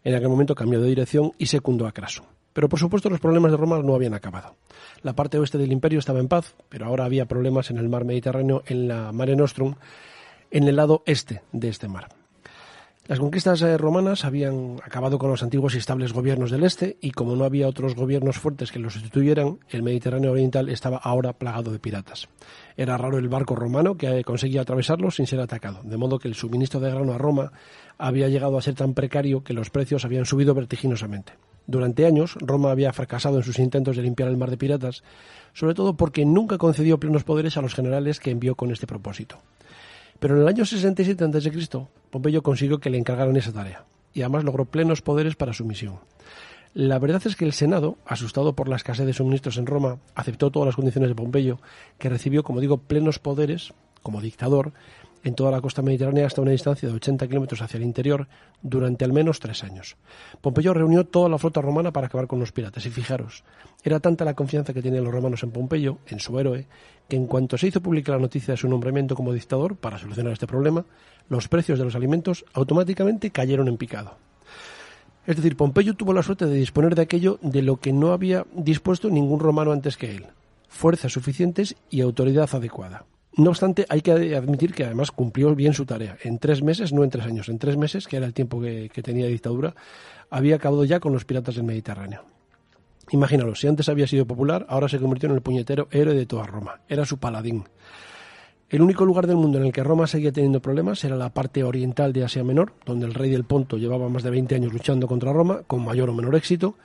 en 0.04 0.16
aquel 0.16 0.30
momento 0.30 0.56
cambió 0.56 0.82
de 0.82 0.88
dirección 0.88 1.34
y 1.38 1.48
secundó 1.48 1.88
a 1.88 1.92
Craso. 1.92 2.26
Pero 2.54 2.70
por 2.70 2.80
supuesto 2.80 3.10
los 3.10 3.20
problemas 3.20 3.52
de 3.52 3.58
Roma 3.58 3.80
no 3.84 3.96
habían 3.96 4.14
acabado. 4.14 4.56
La 5.02 5.14
parte 5.14 5.38
oeste 5.38 5.58
del 5.58 5.72
imperio 5.72 6.00
estaba 6.00 6.20
en 6.20 6.28
paz, 6.28 6.56
pero 6.68 6.86
ahora 6.86 7.06
había 7.06 7.26
problemas 7.26 7.70
en 7.70 7.78
el 7.78 7.90
mar 7.90 8.06
Mediterráneo, 8.06 8.64
en 8.66 8.88
la 8.88 9.12
Mare 9.12 9.36
Nostrum, 9.36 9.76
en 10.52 10.68
el 10.68 10.76
lado 10.76 11.04
este 11.06 11.42
de 11.52 11.70
este 11.70 11.88
mar. 11.88 12.19
Las 13.10 13.18
conquistas 13.18 13.60
eh, 13.64 13.76
romanas 13.76 14.24
habían 14.24 14.76
acabado 14.84 15.18
con 15.18 15.32
los 15.32 15.42
antiguos 15.42 15.74
y 15.74 15.80
estables 15.80 16.14
gobiernos 16.14 16.52
del 16.52 16.64
este 16.64 17.00
y 17.02 17.10
como 17.10 17.36
no 17.36 17.44
había 17.44 17.68
otros 17.68 17.96
gobiernos 17.96 18.38
fuertes 18.38 18.72
que 18.72 18.78
los 18.78 18.94
sustituyeran, 18.94 19.58
el 19.70 19.82
Mediterráneo 19.82 20.32
oriental 20.32 20.70
estaba 20.70 20.98
ahora 20.98 21.34
plagado 21.34 21.72
de 21.72 21.80
piratas. 21.80 22.30
Era 22.78 23.00
raro 23.00 23.18
el 23.18 23.28
barco 23.28 23.56
romano 23.56 23.98
que 23.98 24.24
conseguía 24.24 24.62
atravesarlo 24.62 25.10
sin 25.10 25.26
ser 25.26 25.40
atacado, 25.40 25.80
de 25.82 25.98
modo 25.98 26.20
que 26.20 26.28
el 26.28 26.36
suministro 26.36 26.80
de 26.82 26.92
grano 26.92 27.14
a 27.14 27.18
Roma 27.18 27.52
había 27.98 28.28
llegado 28.28 28.60
a 28.60 28.62
ser 28.62 28.76
tan 28.76 28.94
precario 28.94 29.44
que 29.44 29.54
los 29.54 29.72
precios 29.72 30.06
habían 30.06 30.26
subido 30.26 30.54
vertiginosamente. 30.54 31.34
Durante 31.66 32.06
años, 32.06 32.36
Roma 32.40 32.70
había 32.70 32.94
fracasado 32.94 33.38
en 33.38 33.44
sus 33.44 33.58
intentos 33.58 33.98
de 33.98 34.04
limpiar 34.04 34.30
el 34.30 34.38
mar 34.38 34.52
de 34.52 34.58
piratas, 34.58 35.02
sobre 35.54 35.74
todo 35.74 35.98
porque 35.98 36.26
nunca 36.26 36.60
concedió 36.60 37.00
plenos 37.00 37.24
poderes 37.24 37.58
a 37.58 37.64
los 37.64 37.74
generales 37.74 38.20
que 38.20 38.30
envió 38.30 38.54
con 38.54 38.70
este 38.70 38.86
propósito. 38.86 39.40
Pero 40.20 40.36
en 40.36 40.42
el 40.42 40.48
año 40.48 40.66
67 40.66 41.24
a.C., 41.24 41.88
Pompeyo 42.10 42.44
consiguió 42.44 42.80
que 42.80 42.90
le 42.90 42.98
encargaran 42.98 43.36
esa 43.38 43.54
tarea, 43.54 43.86
y 44.14 44.22
además 44.22 44.44
logró 44.44 44.66
plenos 44.66 45.02
poderes 45.02 45.36
para 45.36 45.54
su 45.54 45.66
misión. 45.66 46.00
La 46.74 47.00
verdad 47.00 47.22
es 47.26 47.36
que 47.36 47.46
el 47.46 47.54
Senado, 47.54 47.98
asustado 48.06 48.54
por 48.54 48.70
la 48.70 48.76
escasez 48.76 49.06
de 49.06 49.14
suministros 49.14 49.58
en 49.58 49.66
Roma, 49.66 49.98
aceptó 50.14 50.52
todas 50.52 50.68
las 50.68 50.76
condiciones 50.76 51.10
de 51.10 51.16
Pompeyo, 51.16 51.60
que 51.98 52.10
recibió, 52.10 52.44
como 52.44 52.62
digo, 52.62 52.78
plenos 52.78 53.18
poderes 53.18 53.74
como 54.04 54.22
dictador 54.22 54.74
en 55.24 55.36
toda 55.36 55.52
la 55.52 55.62
costa 55.62 55.82
mediterránea 55.82 56.26
hasta 56.26 56.42
una 56.42 56.52
distancia 56.52 56.88
de 56.88 56.96
80 56.96 57.28
kilómetros 57.28 57.62
hacia 57.62 57.78
el 57.78 57.84
interior 57.84 58.28
durante 58.62 59.06
al 59.06 59.14
menos 59.14 59.40
tres 59.40 59.64
años. 59.64 59.98
Pompeyo 60.42 60.74
reunió 60.74 61.06
toda 61.06 61.30
la 61.30 61.38
flota 61.38 61.62
romana 61.62 61.92
para 61.92 62.08
acabar 62.08 62.28
con 62.28 62.40
los 62.40 62.52
piratas 62.52 62.86
y 62.86 62.90
fijaros, 62.90 63.44
era 63.84 64.00
tanta 64.00 64.26
la 64.26 64.34
confianza 64.34 64.74
que 64.74 64.82
tenían 64.82 65.04
los 65.04 65.14
romanos 65.14 65.44
en 65.44 65.52
Pompeyo, 65.52 66.00
en 66.08 66.20
su 66.20 66.38
héroe, 66.38 66.68
que 67.08 67.16
en 67.16 67.28
cuanto 67.28 67.58
se 67.58 67.68
hizo 67.68 67.82
pública 67.82 68.12
la 68.12 68.20
noticia 68.20 68.54
de 68.54 68.58
su 68.58 68.68
nombramiento 68.68 69.16
como 69.16 69.34
dictador 69.34 69.76
para 69.76 69.98
solucionar 69.98 70.34
este 70.34 70.48
problema, 70.48 70.86
los 71.30 71.48
precios 71.48 71.80
de 71.80 71.86
los 71.86 71.96
alimentos 71.96 72.44
automáticamente 72.54 73.32
cayeron 73.32 73.68
en 73.68 73.78
picado. 73.78 74.18
Es 75.26 75.36
decir, 75.36 75.56
Pompeyo 75.56 75.94
tuvo 75.94 76.14
la 76.14 76.24
suerte 76.24 76.46
de 76.46 76.56
disponer 76.56 76.96
de 76.96 77.04
aquello 77.04 77.40
de 77.42 77.62
lo 77.62 77.78
que 77.78 77.94
no 77.94 78.14
había 78.14 78.46
dispuesto 78.54 79.10
ningún 79.10 79.40
romano 79.40 79.72
antes 79.72 79.96
que 79.96 80.16
él, 80.16 80.26
fuerzas 80.68 81.14
suficientes 81.14 81.76
y 81.90 82.02
autoridad 82.02 82.50
adecuada. 82.52 83.06
No 83.40 83.52
obstante, 83.52 83.86
hay 83.88 84.02
que 84.02 84.12
admitir 84.36 84.74
que 84.74 84.84
además 84.84 85.12
cumplió 85.12 85.56
bien 85.56 85.74
su 85.74 85.86
tarea. 85.86 86.18
En 86.24 86.40
tres 86.40 86.62
meses, 86.62 86.92
no 86.92 87.06
en 87.06 87.10
tres 87.10 87.26
años, 87.26 87.48
en 87.48 87.58
tres 87.58 87.78
meses, 87.78 88.06
que 88.06 88.18
era 88.18 88.26
el 88.26 88.34
tiempo 88.34 88.60
que, 88.60 88.90
tenía 89.02 89.28
dictadura, 89.28 89.74
había 90.30 90.58
acabado 90.58 90.84
ya 90.84 91.00
con 91.00 91.14
los 91.14 91.24
piratas 91.24 91.56
del 91.56 91.64
Mediterráneo. 91.64 92.26
Imagínalo, 93.12 93.56
si 93.56 93.68
antes 93.68 93.88
había 93.88 94.08
sido 94.08 94.26
popular, 94.26 94.66
ahora 94.68 94.90
se 94.90 95.00
convirtió 95.00 95.30
en 95.30 95.36
el 95.36 95.42
puñetero 95.42 95.88
héroe 95.90 96.16
de 96.16 96.26
toda 96.26 96.48
Roma. 96.48 96.82
Era 96.90 97.06
su 97.06 97.18
paladín. 97.18 97.64
El 98.70 98.82
único 98.82 99.06
lugar 99.06 99.26
del 99.26 99.38
mundo 99.38 99.58
en 99.58 99.68
el 99.68 99.72
que 99.72 99.86
Roma 99.86 100.06
seguía 100.06 100.34
teniendo 100.34 100.62
problemas 100.62 101.02
era 101.06 101.16
la 101.16 101.30
parte 101.30 101.64
oriental 101.64 102.12
de 102.12 102.26
Asia 102.26 102.44
Menor, 102.44 102.74
donde 102.86 103.06
el 103.06 103.14
rey 103.14 103.30
del 103.30 103.46
Ponto 103.46 103.78
llevaba 103.78 104.10
más 104.10 104.24
de 104.24 104.32
20 104.32 104.56
años 104.56 104.74
luchando 104.74 105.08
contra 105.08 105.32
Roma, 105.32 105.62
con 105.66 105.86
mayor 105.86 106.10
o 106.10 106.14
menor 106.14 106.36
éxito, 106.36 106.76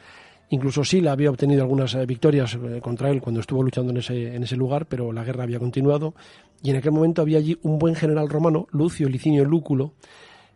Incluso 0.54 0.84
Sila 0.84 1.10
había 1.10 1.30
obtenido 1.30 1.62
algunas 1.62 1.96
eh, 1.96 2.06
victorias 2.06 2.54
eh, 2.54 2.80
contra 2.80 3.10
él 3.10 3.20
cuando 3.20 3.40
estuvo 3.40 3.60
luchando 3.60 3.90
en 3.90 3.96
ese, 3.96 4.36
en 4.36 4.44
ese 4.44 4.54
lugar, 4.54 4.86
pero 4.86 5.12
la 5.12 5.24
guerra 5.24 5.42
había 5.42 5.58
continuado. 5.58 6.14
Y 6.62 6.70
en 6.70 6.76
aquel 6.76 6.92
momento 6.92 7.22
había 7.22 7.38
allí 7.38 7.58
un 7.62 7.76
buen 7.76 7.96
general 7.96 8.28
romano, 8.28 8.68
Lucio 8.70 9.08
Licinio 9.08 9.44
Lúculo, 9.44 9.94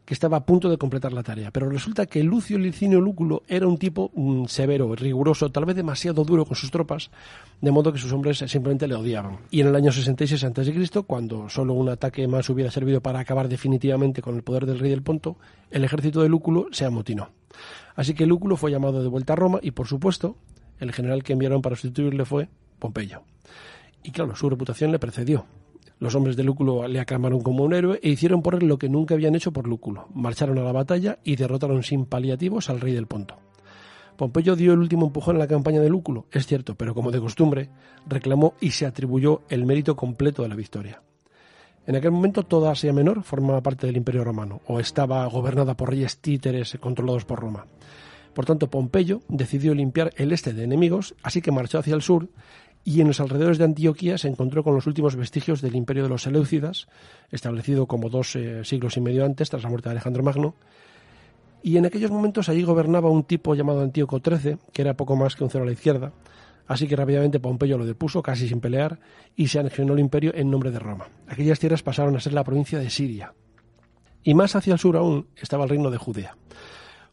que 0.08 0.14
estaba 0.14 0.38
a 0.38 0.46
punto 0.46 0.70
de 0.70 0.78
completar 0.78 1.12
la 1.12 1.22
tarea. 1.22 1.50
Pero 1.50 1.68
resulta 1.68 2.06
que 2.06 2.22
Lucio 2.22 2.58
Licinio 2.58 2.98
Lúculo 2.98 3.42
era 3.46 3.68
un 3.68 3.76
tipo 3.76 4.10
mm, 4.14 4.46
severo, 4.46 4.94
riguroso, 4.94 5.50
tal 5.50 5.66
vez 5.66 5.76
demasiado 5.76 6.24
duro 6.24 6.46
con 6.46 6.56
sus 6.56 6.70
tropas, 6.70 7.10
de 7.60 7.70
modo 7.70 7.92
que 7.92 7.98
sus 7.98 8.10
hombres 8.12 8.38
simplemente 8.38 8.88
le 8.88 8.94
odiaban. 8.94 9.40
Y 9.50 9.60
en 9.60 9.66
el 9.66 9.76
año 9.76 9.92
66 9.92 10.44
a.C., 10.44 11.02
cuando 11.06 11.50
solo 11.50 11.74
un 11.74 11.90
ataque 11.90 12.26
más 12.26 12.48
hubiera 12.48 12.70
servido 12.70 13.02
para 13.02 13.18
acabar 13.18 13.50
definitivamente 13.50 14.22
con 14.22 14.34
el 14.34 14.42
poder 14.42 14.64
del 14.64 14.78
rey 14.78 14.88
del 14.88 15.02
Ponto, 15.02 15.36
el 15.70 15.84
ejército 15.84 16.22
de 16.22 16.30
Lúculo 16.30 16.68
se 16.72 16.86
amotinó. 16.86 17.28
Así 17.94 18.14
que 18.14 18.24
Lúculo 18.24 18.56
fue 18.56 18.70
llamado 18.70 19.02
de 19.02 19.08
vuelta 19.10 19.34
a 19.34 19.36
Roma 19.36 19.58
y, 19.60 19.72
por 19.72 19.88
supuesto, 19.88 20.38
el 20.80 20.94
general 20.94 21.22
que 21.22 21.34
enviaron 21.34 21.60
para 21.60 21.76
sustituirle 21.76 22.24
fue 22.24 22.48
Pompeyo. 22.78 23.24
Y 24.02 24.10
claro, 24.12 24.34
su 24.36 24.48
reputación 24.48 24.90
le 24.90 24.98
precedió. 24.98 25.44
Los 26.00 26.14
hombres 26.14 26.36
de 26.36 26.44
Lúculo 26.44 26.86
le 26.86 27.00
aclamaron 27.00 27.40
como 27.40 27.64
un 27.64 27.72
héroe 27.72 27.98
e 28.02 28.10
hicieron 28.10 28.42
por 28.42 28.54
él 28.54 28.66
lo 28.68 28.78
que 28.78 28.88
nunca 28.88 29.14
habían 29.14 29.34
hecho 29.34 29.52
por 29.52 29.66
Lúculo. 29.66 30.06
Marcharon 30.14 30.58
a 30.58 30.62
la 30.62 30.72
batalla 30.72 31.18
y 31.24 31.36
derrotaron 31.36 31.82
sin 31.82 32.06
paliativos 32.06 32.70
al 32.70 32.80
rey 32.80 32.92
del 32.92 33.06
Ponto. 33.06 33.36
Pompeyo 34.16 34.56
dio 34.56 34.72
el 34.72 34.80
último 34.80 35.06
empujón 35.06 35.36
en 35.36 35.40
la 35.40 35.46
campaña 35.46 35.80
de 35.80 35.88
Lúculo, 35.88 36.26
es 36.32 36.46
cierto, 36.46 36.74
pero 36.74 36.94
como 36.94 37.12
de 37.12 37.20
costumbre, 37.20 37.70
reclamó 38.06 38.54
y 38.60 38.72
se 38.72 38.84
atribuyó 38.84 39.42
el 39.48 39.64
mérito 39.64 39.94
completo 39.94 40.42
de 40.42 40.48
la 40.48 40.56
victoria. 40.56 41.02
En 41.86 41.94
aquel 41.94 42.10
momento 42.10 42.42
toda 42.42 42.72
Asia 42.72 42.92
Menor 42.92 43.22
formaba 43.22 43.62
parte 43.62 43.86
del 43.86 43.96
Imperio 43.96 44.24
Romano, 44.24 44.60
o 44.66 44.80
estaba 44.80 45.24
gobernada 45.26 45.76
por 45.76 45.90
reyes 45.90 46.18
títeres 46.18 46.76
controlados 46.80 47.24
por 47.24 47.40
Roma. 47.40 47.66
Por 48.34 48.44
tanto, 48.44 48.68
Pompeyo 48.68 49.22
decidió 49.28 49.74
limpiar 49.74 50.12
el 50.16 50.32
este 50.32 50.52
de 50.52 50.64
enemigos, 50.64 51.14
así 51.22 51.40
que 51.40 51.50
marchó 51.50 51.78
hacia 51.78 51.94
el 51.94 52.02
sur 52.02 52.28
y 52.84 53.00
en 53.00 53.08
los 53.08 53.20
alrededores 53.20 53.58
de 53.58 53.64
Antioquía 53.64 54.18
se 54.18 54.28
encontró 54.28 54.64
con 54.64 54.74
los 54.74 54.86
últimos 54.86 55.16
vestigios 55.16 55.60
del 55.60 55.76
imperio 55.76 56.04
de 56.04 56.08
los 56.08 56.22
Seleucidas, 56.22 56.88
establecido 57.30 57.86
como 57.86 58.08
dos 58.08 58.34
eh, 58.36 58.64
siglos 58.64 58.96
y 58.96 59.00
medio 59.00 59.24
antes, 59.24 59.50
tras 59.50 59.62
la 59.62 59.68
muerte 59.68 59.88
de 59.88 59.92
Alejandro 59.92 60.22
Magno. 60.22 60.54
Y 61.62 61.76
en 61.76 61.86
aquellos 61.86 62.10
momentos 62.10 62.48
allí 62.48 62.62
gobernaba 62.62 63.10
un 63.10 63.24
tipo 63.24 63.54
llamado 63.54 63.82
Antíoco 63.82 64.20
XIII, 64.20 64.58
que 64.72 64.82
era 64.82 64.94
poco 64.94 65.16
más 65.16 65.36
que 65.36 65.44
un 65.44 65.50
cero 65.50 65.64
a 65.64 65.66
la 65.66 65.72
izquierda, 65.72 66.12
Así 66.68 66.86
que 66.86 66.96
rápidamente 66.96 67.40
Pompeyo 67.40 67.78
lo 67.78 67.86
depuso, 67.86 68.22
casi 68.22 68.46
sin 68.46 68.60
pelear, 68.60 69.00
y 69.34 69.48
se 69.48 69.58
anexionó 69.58 69.94
el 69.94 70.00
imperio 70.00 70.32
en 70.34 70.50
nombre 70.50 70.70
de 70.70 70.78
Roma. 70.78 71.08
Aquellas 71.26 71.58
tierras 71.58 71.82
pasaron 71.82 72.14
a 72.14 72.20
ser 72.20 72.34
la 72.34 72.44
provincia 72.44 72.78
de 72.78 72.90
Siria. 72.90 73.32
Y 74.22 74.34
más 74.34 74.54
hacia 74.54 74.74
el 74.74 74.78
sur 74.78 74.98
aún 74.98 75.28
estaba 75.34 75.64
el 75.64 75.70
reino 75.70 75.90
de 75.90 75.96
Judea. 75.96 76.36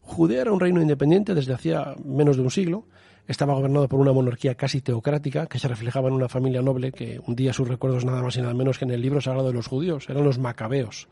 Judea 0.02 0.42
era 0.42 0.52
un 0.52 0.60
reino 0.60 0.82
independiente 0.82 1.34
desde 1.34 1.54
hacía 1.54 1.94
menos 2.04 2.36
de 2.36 2.42
un 2.42 2.50
siglo. 2.50 2.84
Estaba 3.28 3.54
gobernado 3.54 3.88
por 3.88 3.98
una 3.98 4.12
monarquía 4.12 4.54
casi 4.54 4.80
teocrática 4.80 5.46
que 5.46 5.58
se 5.58 5.66
reflejaba 5.66 6.08
en 6.08 6.14
una 6.14 6.28
familia 6.28 6.62
noble 6.62 6.92
que 6.92 7.20
un 7.26 7.34
día 7.34 7.52
sus 7.52 7.66
recuerdos 7.66 8.04
nada 8.04 8.22
más 8.22 8.36
y 8.36 8.40
nada 8.40 8.54
menos 8.54 8.78
que 8.78 8.84
en 8.84 8.92
el 8.92 9.02
libro 9.02 9.20
sagrado 9.20 9.48
de 9.48 9.54
los 9.54 9.66
judíos 9.66 10.08
eran 10.08 10.24
los 10.24 10.38
macabeos. 10.38 11.08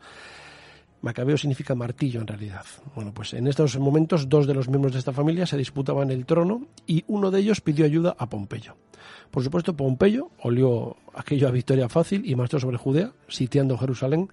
Macabeo 1.01 1.37
significa 1.37 1.75
martillo 1.75 2.21
en 2.21 2.27
realidad. 2.27 2.65
Bueno, 2.95 3.13
pues 3.13 3.33
en 3.33 3.47
estos 3.47 3.77
momentos 3.77 4.27
dos 4.29 4.47
de 4.47 4.55
los 4.55 4.69
miembros 4.69 4.93
de 4.93 4.99
esta 4.99 5.11
familia 5.11 5.45
se 5.45 5.57
disputaban 5.57 6.09
el 6.09 6.25
trono 6.25 6.65
y 6.87 7.03
uno 7.07 7.29
de 7.31 7.41
ellos 7.41 7.61
pidió 7.61 7.85
ayuda 7.85 8.15
a 8.17 8.27
Pompeyo. 8.27 8.75
Por 9.29 9.43
supuesto, 9.43 9.75
Pompeyo 9.75 10.31
olió 10.41 10.95
aquello 11.13 11.47
a 11.47 11.51
victoria 11.51 11.89
fácil 11.89 12.23
y 12.25 12.33
marchó 12.35 12.59
sobre 12.59 12.77
Judea, 12.77 13.11
sitiando 13.27 13.77
Jerusalén. 13.77 14.29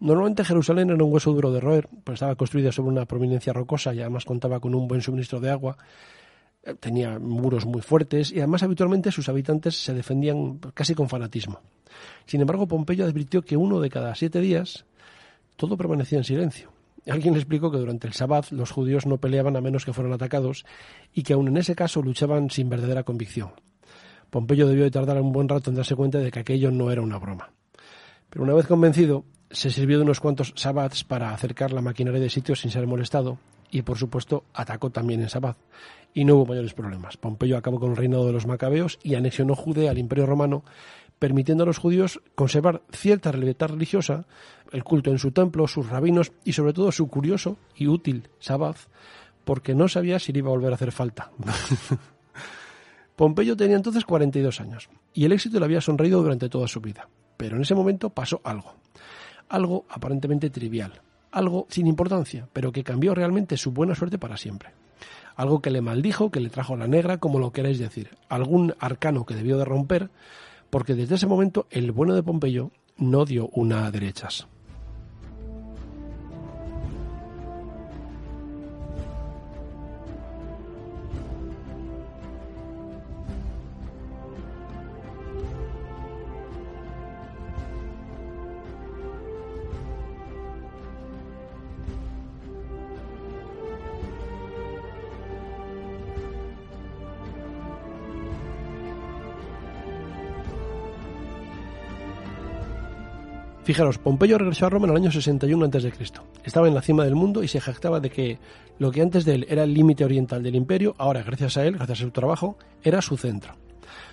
Normalmente 0.00 0.44
Jerusalén 0.44 0.90
era 0.90 1.04
un 1.04 1.12
hueso 1.12 1.32
duro 1.32 1.52
de 1.52 1.60
roer, 1.60 1.88
pues 2.04 2.14
estaba 2.16 2.34
construida 2.36 2.70
sobre 2.72 2.92
una 2.92 3.04
prominencia 3.04 3.52
rocosa 3.52 3.92
y 3.92 4.00
además 4.00 4.24
contaba 4.24 4.60
con 4.60 4.74
un 4.74 4.88
buen 4.88 5.02
suministro 5.02 5.40
de 5.40 5.50
agua 5.50 5.76
tenía 6.74 7.18
muros 7.18 7.66
muy 7.66 7.80
fuertes 7.80 8.32
y 8.32 8.38
además 8.38 8.62
habitualmente 8.62 9.12
sus 9.12 9.28
habitantes 9.28 9.82
se 9.82 9.94
defendían 9.94 10.58
casi 10.74 10.94
con 10.94 11.08
fanatismo. 11.08 11.60
Sin 12.26 12.40
embargo, 12.40 12.66
Pompeyo 12.66 13.04
advirtió 13.04 13.42
que 13.42 13.56
uno 13.56 13.80
de 13.80 13.90
cada 13.90 14.14
siete 14.14 14.40
días 14.40 14.84
todo 15.56 15.76
permanecía 15.76 16.18
en 16.18 16.24
silencio. 16.24 16.72
Alguien 17.06 17.34
le 17.34 17.40
explicó 17.40 17.70
que 17.70 17.78
durante 17.78 18.08
el 18.08 18.14
Sabbat 18.14 18.50
los 18.50 18.72
judíos 18.72 19.06
no 19.06 19.18
peleaban 19.18 19.56
a 19.56 19.60
menos 19.60 19.84
que 19.84 19.92
fueran 19.92 20.12
atacados 20.12 20.64
y 21.14 21.22
que 21.22 21.34
aun 21.34 21.48
en 21.48 21.56
ese 21.56 21.76
caso 21.76 22.02
luchaban 22.02 22.50
sin 22.50 22.68
verdadera 22.68 23.04
convicción. 23.04 23.52
Pompeyo 24.30 24.66
debió 24.66 24.82
de 24.82 24.90
tardar 24.90 25.20
un 25.20 25.32
buen 25.32 25.48
rato 25.48 25.70
en 25.70 25.76
darse 25.76 25.94
cuenta 25.94 26.18
de 26.18 26.32
que 26.32 26.40
aquello 26.40 26.72
no 26.72 26.90
era 26.90 27.00
una 27.00 27.18
broma. 27.18 27.52
Pero 28.28 28.42
una 28.42 28.54
vez 28.54 28.66
convencido, 28.66 29.24
se 29.50 29.70
sirvió 29.70 29.98
de 29.98 30.04
unos 30.04 30.18
cuantos 30.18 30.52
sabbats 30.56 31.04
para 31.04 31.32
acercar 31.32 31.72
la 31.72 31.80
maquinaria 31.80 32.20
de 32.20 32.28
sitio 32.28 32.56
sin 32.56 32.72
ser 32.72 32.88
molestado 32.88 33.38
y, 33.70 33.82
por 33.82 33.98
supuesto, 33.98 34.44
atacó 34.54 34.90
también 34.90 35.20
en 35.22 35.28
Sabbat. 35.28 35.56
Y 36.14 36.24
no 36.24 36.36
hubo 36.36 36.46
mayores 36.46 36.74
problemas. 36.74 37.16
Pompeyo 37.16 37.56
acabó 37.56 37.78
con 37.78 37.90
el 37.90 37.96
reinado 37.96 38.26
de 38.26 38.32
los 38.32 38.46
macabeos 38.46 38.98
y 39.02 39.14
anexionó 39.14 39.54
Judea 39.54 39.90
al 39.90 39.98
Imperio 39.98 40.26
Romano, 40.26 40.64
permitiendo 41.18 41.64
a 41.64 41.66
los 41.66 41.78
judíos 41.78 42.20
conservar 42.34 42.82
cierta 42.90 43.32
libertad 43.32 43.68
religiosa, 43.68 44.26
el 44.72 44.84
culto 44.84 45.10
en 45.10 45.18
su 45.18 45.32
templo, 45.32 45.66
sus 45.68 45.88
rabinos 45.88 46.32
y, 46.44 46.52
sobre 46.52 46.72
todo, 46.72 46.90
su 46.92 47.08
curioso 47.08 47.58
y 47.74 47.86
útil 47.86 48.28
Sabbat, 48.38 48.76
porque 49.44 49.74
no 49.74 49.88
sabía 49.88 50.18
si 50.18 50.32
le 50.32 50.40
iba 50.40 50.48
a 50.48 50.54
volver 50.54 50.72
a 50.72 50.76
hacer 50.76 50.92
falta. 50.92 51.30
Pompeyo 53.16 53.56
tenía 53.56 53.76
entonces 53.76 54.04
42 54.04 54.60
años 54.60 54.90
y 55.14 55.24
el 55.24 55.32
éxito 55.32 55.58
le 55.58 55.64
había 55.64 55.80
sonreído 55.80 56.22
durante 56.22 56.48
toda 56.48 56.68
su 56.68 56.80
vida. 56.80 57.08
Pero 57.36 57.56
en 57.56 57.62
ese 57.62 57.74
momento 57.74 58.10
pasó 58.10 58.40
algo. 58.44 58.74
Algo 59.48 59.86
aparentemente 59.88 60.50
trivial. 60.50 61.00
Algo 61.36 61.66
sin 61.68 61.86
importancia, 61.86 62.48
pero 62.54 62.72
que 62.72 62.82
cambió 62.82 63.14
realmente 63.14 63.58
su 63.58 63.70
buena 63.70 63.94
suerte 63.94 64.16
para 64.16 64.38
siempre. 64.38 64.70
Algo 65.34 65.60
que 65.60 65.68
le 65.68 65.82
maldijo, 65.82 66.30
que 66.30 66.40
le 66.40 66.48
trajo 66.48 66.78
la 66.78 66.88
negra, 66.88 67.18
como 67.18 67.38
lo 67.38 67.52
queráis 67.52 67.78
decir. 67.78 68.16
Algún 68.30 68.74
arcano 68.80 69.26
que 69.26 69.34
debió 69.34 69.58
de 69.58 69.66
romper, 69.66 70.08
porque 70.70 70.94
desde 70.94 71.16
ese 71.16 71.26
momento 71.26 71.66
el 71.68 71.92
bueno 71.92 72.14
de 72.14 72.22
Pompeyo 72.22 72.70
no 72.96 73.26
dio 73.26 73.50
una 73.52 73.90
derechas. 73.90 74.48
Fijaros, 103.66 103.98
Pompeyo 103.98 104.38
regresó 104.38 104.66
a 104.66 104.70
Roma 104.70 104.86
en 104.86 104.92
el 104.92 104.96
año 104.98 105.10
61 105.10 105.64
a.C. 105.64 105.92
Estaba 106.44 106.68
en 106.68 106.74
la 106.74 106.82
cima 106.82 107.02
del 107.02 107.16
mundo 107.16 107.42
y 107.42 107.48
se 107.48 107.60
jactaba 107.60 107.98
de 107.98 108.10
que 108.10 108.38
lo 108.78 108.92
que 108.92 109.02
antes 109.02 109.24
de 109.24 109.34
él 109.34 109.46
era 109.48 109.64
el 109.64 109.74
límite 109.74 110.04
oriental 110.04 110.40
del 110.40 110.54
imperio, 110.54 110.94
ahora, 110.98 111.24
gracias 111.24 111.56
a 111.56 111.64
él, 111.66 111.74
gracias 111.74 111.98
a 111.98 112.02
su 112.04 112.12
trabajo, 112.12 112.56
era 112.84 113.02
su 113.02 113.16
centro. 113.16 113.56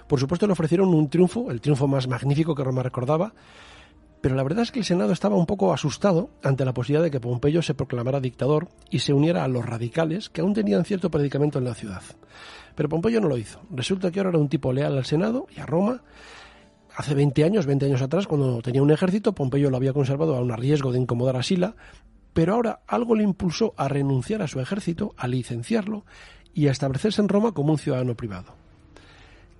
Por 0.08 0.20
supuesto, 0.20 0.48
le 0.48 0.54
ofrecieron 0.54 0.92
un 0.92 1.08
triunfo, 1.08 1.52
el 1.52 1.62
triunfo 1.62 1.88
más 1.88 2.08
magnífico 2.08 2.56
que 2.56 2.64
Roma 2.64 2.82
recordaba, 2.82 3.36
pero 4.22 4.34
la 4.34 4.42
verdad 4.42 4.64
es 4.64 4.72
que 4.72 4.80
el 4.80 4.86
Senado 4.86 5.14
estaba 5.14 5.36
un 5.36 5.46
poco 5.46 5.72
asustado 5.72 6.32
ante 6.42 6.66
la 6.66 6.74
posibilidad 6.74 7.04
de 7.04 7.12
que 7.12 7.20
Pompeyo 7.20 7.62
se 7.62 7.76
proclamara 7.76 8.20
dictador 8.20 8.70
y 8.90 9.00
se 9.00 9.14
uniera 9.14 9.44
a 9.44 9.48
los 9.48 9.64
radicales 9.64 10.32
que 10.32 10.42
aún 10.42 10.56
tenían 10.56 10.84
cierto 10.84 11.12
predicamento 11.12 11.60
en 11.60 11.66
la 11.66 11.76
ciudad. 11.76 12.02
Pero 12.74 12.90
Pompeyo 12.90 13.22
no 13.22 13.28
lo 13.28 13.38
hizo. 13.38 13.62
Resulta 13.70 14.10
que 14.10 14.20
ahora 14.20 14.32
era 14.32 14.40
un 14.40 14.50
tipo 14.50 14.74
leal 14.74 14.98
al 14.98 15.06
Senado 15.06 15.46
y 15.56 15.60
a 15.60 15.68
Roma 15.68 16.02
hace 16.96 17.14
20 17.14 17.44
años, 17.44 17.66
20 17.66 17.86
años 17.86 18.02
atrás, 18.02 18.28
cuando 18.28 18.62
tenía 18.62 18.82
un 18.82 18.92
ejército, 18.92 19.34
Pompeyo 19.34 19.70
lo 19.70 19.78
había 19.78 19.94
conservado 19.94 20.36
a 20.36 20.42
un 20.42 20.56
riesgo 20.56 20.92
de 20.92 21.00
incomodar 21.00 21.38
a 21.38 21.44
Sila, 21.44 21.76
pero 22.34 22.56
ahora 22.56 22.82
algo 22.88 23.16
le 23.16 23.24
impulsó 23.24 23.74
a 23.78 23.88
renunciar 23.88 24.42
a 24.42 24.48
su 24.48 24.60
ejército, 24.60 25.14
a 25.18 25.28
licenciarlo 25.28 26.06
y 26.54 26.68
a 26.68 26.72
establecerse 26.72 27.22
en 27.22 27.30
Roma 27.30 27.52
como 27.52 27.72
un 27.72 27.80
ciudadano 27.80 28.16
privado. 28.16 28.54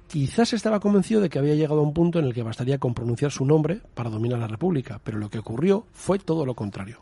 Quizás 0.08 0.54
estaba 0.54 0.80
convencido 0.80 1.22
de 1.22 1.30
que 1.30 1.40
había 1.40 1.56
llegado 1.56 1.80
a 1.80 1.84
un 1.84 1.94
punto 1.94 2.20
en 2.20 2.26
el 2.26 2.34
que 2.34 2.44
bastaría 2.44 2.78
con 2.78 2.94
pronunciar 2.94 3.32
su 3.32 3.46
nombre 3.46 3.82
para 3.96 4.12
dominar 4.12 4.40
la 4.40 4.48
República, 4.48 5.00
pero 5.04 5.18
lo 5.18 5.30
que 5.30 5.40
ocurrió 5.40 5.86
fue 5.92 6.20
todo 6.20 6.46
lo 6.46 6.54
contrario. 6.54 7.00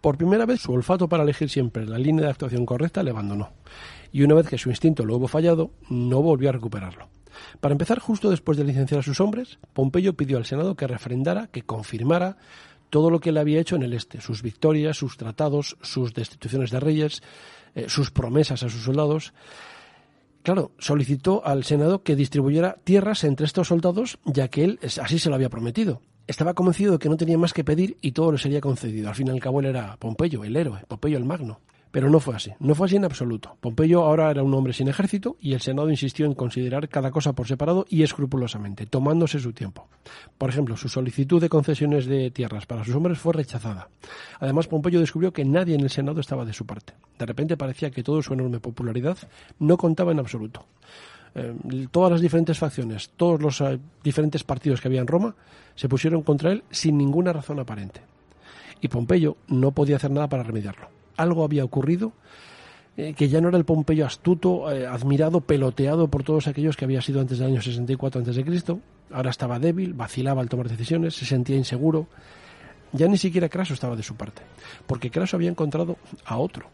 Por 0.00 0.16
primera 0.16 0.46
vez 0.46 0.60
su 0.60 0.72
olfato 0.72 1.08
para 1.08 1.22
elegir 1.22 1.50
siempre 1.50 1.86
la 1.86 1.98
línea 1.98 2.24
de 2.24 2.30
actuación 2.30 2.66
correcta 2.66 3.02
le 3.02 3.10
abandonó, 3.10 3.50
y 4.12 4.22
una 4.22 4.34
vez 4.34 4.48
que 4.48 4.58
su 4.58 4.70
instinto 4.70 5.04
lo 5.04 5.16
hubo 5.16 5.28
fallado, 5.28 5.70
no 5.88 6.20
volvió 6.20 6.48
a 6.48 6.52
recuperarlo. 6.52 7.08
Para 7.60 7.72
empezar, 7.72 7.98
justo 7.98 8.30
después 8.30 8.58
de 8.58 8.64
licenciar 8.64 9.00
a 9.00 9.02
sus 9.02 9.20
hombres, 9.20 9.58
Pompeyo 9.72 10.14
pidió 10.14 10.36
al 10.38 10.46
Senado 10.46 10.74
que 10.74 10.86
refrendara, 10.86 11.48
que 11.48 11.62
confirmara 11.62 12.36
todo 12.90 13.10
lo 13.10 13.20
que 13.20 13.30
él 13.30 13.38
había 13.38 13.60
hecho 13.60 13.76
en 13.76 13.82
el 13.82 13.92
este, 13.92 14.20
sus 14.20 14.42
victorias, 14.42 14.96
sus 14.96 15.16
tratados, 15.16 15.76
sus 15.82 16.14
destituciones 16.14 16.70
de 16.70 16.80
reyes, 16.80 17.22
eh, 17.74 17.86
sus 17.88 18.10
promesas 18.10 18.62
a 18.62 18.68
sus 18.68 18.82
soldados. 18.82 19.32
Claro, 20.42 20.70
solicitó 20.78 21.44
al 21.44 21.64
Senado 21.64 22.02
que 22.02 22.14
distribuyera 22.14 22.76
tierras 22.84 23.24
entre 23.24 23.46
estos 23.46 23.68
soldados, 23.68 24.18
ya 24.24 24.48
que 24.48 24.64
él 24.64 24.78
así 25.02 25.18
se 25.18 25.28
lo 25.28 25.34
había 25.34 25.50
prometido. 25.50 26.00
Estaba 26.28 26.54
convencido 26.54 26.92
de 26.92 26.98
que 26.98 27.08
no 27.08 27.16
tenía 27.16 27.38
más 27.38 27.52
que 27.52 27.64
pedir 27.64 27.96
y 28.00 28.12
todo 28.12 28.32
le 28.32 28.38
sería 28.38 28.60
concedido. 28.60 29.08
Al 29.08 29.14
fin 29.14 29.28
y 29.28 29.30
al 29.30 29.40
cabo 29.40 29.60
él 29.60 29.66
era 29.66 29.96
Pompeyo, 29.96 30.44
el 30.44 30.56
héroe, 30.56 30.84
Pompeyo 30.88 31.18
el 31.18 31.24
Magno. 31.24 31.60
Pero 31.96 32.10
no 32.10 32.20
fue 32.20 32.36
así, 32.36 32.52
no 32.60 32.74
fue 32.74 32.88
así 32.88 32.96
en 32.96 33.06
absoluto. 33.06 33.56
Pompeyo 33.58 34.04
ahora 34.04 34.30
era 34.30 34.42
un 34.42 34.52
hombre 34.52 34.74
sin 34.74 34.86
ejército 34.86 35.38
y 35.40 35.54
el 35.54 35.62
Senado 35.62 35.88
insistió 35.88 36.26
en 36.26 36.34
considerar 36.34 36.90
cada 36.90 37.10
cosa 37.10 37.32
por 37.32 37.48
separado 37.48 37.86
y 37.88 38.02
escrupulosamente, 38.02 38.84
tomándose 38.84 39.38
su 39.38 39.54
tiempo. 39.54 39.88
Por 40.36 40.50
ejemplo, 40.50 40.76
su 40.76 40.90
solicitud 40.90 41.40
de 41.40 41.48
concesiones 41.48 42.04
de 42.04 42.30
tierras 42.30 42.66
para 42.66 42.84
sus 42.84 42.94
hombres 42.94 43.18
fue 43.18 43.32
rechazada. 43.32 43.88
Además, 44.40 44.66
Pompeyo 44.66 45.00
descubrió 45.00 45.32
que 45.32 45.46
nadie 45.46 45.74
en 45.74 45.80
el 45.80 45.88
Senado 45.88 46.20
estaba 46.20 46.44
de 46.44 46.52
su 46.52 46.66
parte. 46.66 46.92
De 47.18 47.24
repente 47.24 47.56
parecía 47.56 47.90
que 47.90 48.02
toda 48.02 48.22
su 48.22 48.34
enorme 48.34 48.60
popularidad 48.60 49.16
no 49.58 49.78
contaba 49.78 50.12
en 50.12 50.18
absoluto. 50.18 50.66
Eh, 51.34 51.86
todas 51.90 52.12
las 52.12 52.20
diferentes 52.20 52.58
facciones, 52.58 53.08
todos 53.16 53.40
los 53.40 53.62
eh, 53.62 53.78
diferentes 54.04 54.44
partidos 54.44 54.82
que 54.82 54.88
había 54.88 55.00
en 55.00 55.06
Roma 55.06 55.34
se 55.74 55.88
pusieron 55.88 56.20
contra 56.20 56.52
él 56.52 56.62
sin 56.70 56.98
ninguna 56.98 57.32
razón 57.32 57.58
aparente. 57.58 58.02
Y 58.82 58.88
Pompeyo 58.88 59.38
no 59.48 59.70
podía 59.70 59.96
hacer 59.96 60.10
nada 60.10 60.28
para 60.28 60.42
remediarlo 60.42 60.95
algo 61.16 61.44
había 61.44 61.64
ocurrido 61.64 62.12
eh, 62.96 63.12
que 63.12 63.28
ya 63.28 63.42
no 63.42 63.48
era 63.48 63.58
el 63.58 63.66
Pompeyo 63.66 64.06
astuto, 64.06 64.72
eh, 64.72 64.86
admirado, 64.86 65.42
peloteado 65.42 66.08
por 66.08 66.22
todos 66.22 66.46
aquellos 66.48 66.76
que 66.76 66.86
había 66.86 67.02
sido 67.02 67.20
antes 67.20 67.38
del 67.38 67.48
año 67.48 67.60
64 67.60 68.22
a.C. 68.22 68.78
Ahora 69.12 69.30
estaba 69.30 69.58
débil, 69.58 69.92
vacilaba 69.92 70.40
al 70.40 70.48
tomar 70.48 70.68
decisiones, 70.68 71.14
se 71.14 71.26
sentía 71.26 71.56
inseguro. 71.56 72.06
Ya 72.92 73.06
ni 73.06 73.18
siquiera 73.18 73.50
Craso 73.50 73.74
estaba 73.74 73.96
de 73.96 74.02
su 74.02 74.14
parte, 74.14 74.40
porque 74.86 75.10
Craso 75.10 75.36
había 75.36 75.50
encontrado 75.50 75.98
a 76.24 76.38
otro. 76.38 76.68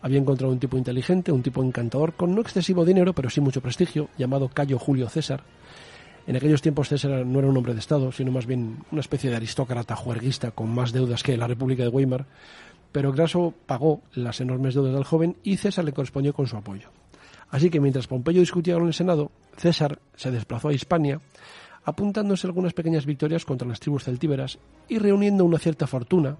Había 0.00 0.18
encontrado 0.18 0.52
un 0.52 0.60
tipo 0.60 0.78
inteligente, 0.78 1.32
un 1.32 1.42
tipo 1.42 1.60
encantador, 1.64 2.12
con 2.12 2.36
no 2.36 2.40
excesivo 2.40 2.84
dinero, 2.84 3.12
pero 3.12 3.28
sí 3.28 3.40
mucho 3.40 3.60
prestigio, 3.60 4.08
llamado 4.16 4.48
Cayo 4.48 4.78
Julio 4.78 5.08
César. 5.08 5.42
En 6.28 6.36
aquellos 6.36 6.62
tiempos 6.62 6.88
César 6.88 7.26
no 7.26 7.38
era 7.40 7.48
un 7.48 7.56
hombre 7.56 7.74
de 7.74 7.80
Estado, 7.80 8.12
sino 8.12 8.30
más 8.30 8.46
bien 8.46 8.84
una 8.92 9.00
especie 9.00 9.30
de 9.30 9.36
aristócrata 9.36 9.96
juerguista 9.96 10.52
con 10.52 10.72
más 10.72 10.92
deudas 10.92 11.24
que 11.24 11.36
la 11.36 11.48
República 11.48 11.82
de 11.82 11.88
Weimar, 11.88 12.26
pero 12.92 13.12
Graso 13.12 13.54
pagó 13.66 14.02
las 14.12 14.40
enormes 14.40 14.74
deudas 14.74 14.94
del 14.94 15.04
joven 15.04 15.36
y 15.42 15.56
César 15.56 15.84
le 15.84 15.92
correspondió 15.92 16.32
con 16.32 16.46
su 16.46 16.56
apoyo. 16.56 16.88
Así 17.50 17.70
que 17.70 17.80
mientras 17.80 18.06
Pompeyo 18.06 18.40
discutía 18.40 18.74
con 18.74 18.86
el 18.86 18.94
Senado, 18.94 19.30
César 19.56 19.98
se 20.16 20.30
desplazó 20.30 20.68
a 20.68 20.72
Hispania, 20.72 21.20
apuntándose 21.84 22.46
algunas 22.46 22.74
pequeñas 22.74 23.06
victorias 23.06 23.44
contra 23.44 23.66
las 23.66 23.80
tribus 23.80 24.04
celtíberas 24.04 24.58
y 24.88 24.98
reuniendo 24.98 25.44
una 25.44 25.58
cierta 25.58 25.86
fortuna, 25.86 26.36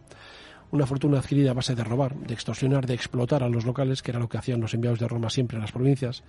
una 0.71 0.87
fortuna 0.87 1.19
adquirida 1.19 1.53
a 1.53 1.55
base 1.55 1.75
de 1.75 1.85
robar, 1.85 2.15
de 2.15 2.35
extorsionar, 2.35 2.87
de 2.87 2.95
explotar 2.95 3.43
a 3.43 3.49
los 3.49 3.65
locales, 3.65 4.03
que 4.03 4.11
era 4.11 4.21
lo 4.21 4.29
que 4.29 4.37
hacían 4.37 4.61
los 4.61 4.75
enviados 4.75 4.99
de 4.99 5.09
Roma 5.09 5.31
siempre 5.31 5.57
a 5.57 5.61
las 5.61 5.73
provincias, 5.73 6.23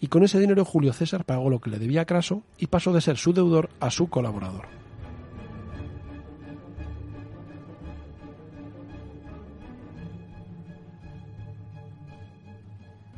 y 0.00 0.08
con 0.08 0.22
ese 0.22 0.38
dinero 0.38 0.64
Julio 0.64 0.92
César 0.92 1.24
pagó 1.24 1.48
lo 1.48 1.60
que 1.60 1.70
le 1.70 1.78
debía 1.78 2.02
a 2.02 2.04
Craso 2.04 2.42
y 2.58 2.66
pasó 2.66 2.92
de 2.92 3.00
ser 3.00 3.16
su 3.16 3.32
deudor 3.32 3.70
a 3.80 3.90
su 3.90 4.08
colaborador. 4.08 4.87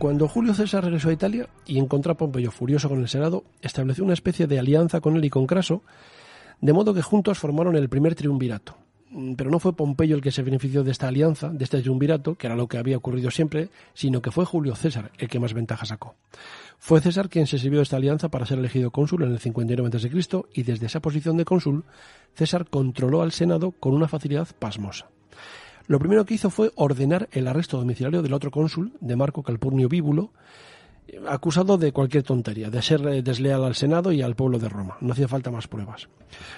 Cuando 0.00 0.28
Julio 0.28 0.54
César 0.54 0.82
regresó 0.82 1.10
a 1.10 1.12
Italia 1.12 1.50
y 1.66 1.78
encontró 1.78 2.12
a 2.12 2.16
Pompeyo 2.16 2.50
furioso 2.50 2.88
con 2.88 3.00
el 3.00 3.08
Senado, 3.10 3.44
estableció 3.60 4.02
una 4.02 4.14
especie 4.14 4.46
de 4.46 4.58
alianza 4.58 5.02
con 5.02 5.14
él 5.14 5.26
y 5.26 5.28
con 5.28 5.46
Craso, 5.46 5.82
de 6.62 6.72
modo 6.72 6.94
que 6.94 7.02
juntos 7.02 7.38
formaron 7.38 7.76
el 7.76 7.90
primer 7.90 8.14
triunvirato. 8.14 8.78
mm, 9.10 9.34
pero 9.34 9.50
no 9.50 9.58
fue 9.58 9.76
Pompeyo 9.76 10.16
el 10.16 10.22
que 10.22 10.30
se 10.30 10.42
benefició 10.42 10.84
de 10.84 10.92
esta 10.92 11.08
alianza, 11.08 11.50
de 11.50 11.64
este 11.64 11.82
triunvirato, 11.82 12.34
que 12.36 12.46
era 12.46 12.56
lo 12.56 12.66
que 12.66 12.78
había 12.78 12.96
ocurrido 12.96 13.30
siempre, 13.30 13.68
sino 13.92 14.22
que 14.22 14.30
fue 14.30 14.46
Julio 14.46 14.74
César 14.74 15.12
el 15.18 15.28
que 15.28 15.38
más 15.38 15.52
ventaja 15.52 15.84
sacó. 15.84 16.14
Fue 16.78 17.02
César 17.02 17.28
quien 17.28 17.46
se 17.46 17.58
sirvió 17.58 17.80
de 17.80 17.82
esta 17.82 17.98
alianza 17.98 18.30
para 18.30 18.46
ser 18.46 18.58
elegido 18.58 18.90
cónsul 18.92 19.24
en 19.24 19.32
el 19.32 19.38
59 19.38 19.98
a.C. 19.98 20.42
y 20.54 20.62
desde 20.62 20.86
esa 20.86 21.00
posición 21.00 21.36
de 21.36 21.44
cónsul, 21.44 21.84
César 22.32 22.66
controló 22.70 23.20
al 23.20 23.32
Senado 23.32 23.72
con 23.72 23.92
una 23.92 24.08
facilidad 24.08 24.48
pasmosa. 24.58 25.10
Lo 25.90 25.98
primero 25.98 26.24
que 26.24 26.34
hizo 26.34 26.50
fue 26.50 26.70
ordenar 26.76 27.28
el 27.32 27.48
arresto 27.48 27.76
domiciliario 27.76 28.22
del 28.22 28.32
otro 28.32 28.52
cónsul, 28.52 28.92
de 29.00 29.16
Marco 29.16 29.42
Calpurnio 29.42 29.88
Bíbulo, 29.88 30.30
acusado 31.28 31.78
de 31.78 31.90
cualquier 31.90 32.22
tontería, 32.22 32.70
de 32.70 32.80
ser 32.80 33.04
eh, 33.08 33.22
desleal 33.22 33.64
al 33.64 33.74
Senado 33.74 34.12
y 34.12 34.22
al 34.22 34.36
pueblo 34.36 34.60
de 34.60 34.68
Roma. 34.68 34.98
No 35.00 35.12
hacía 35.12 35.26
falta 35.26 35.50
más 35.50 35.66
pruebas. 35.66 36.06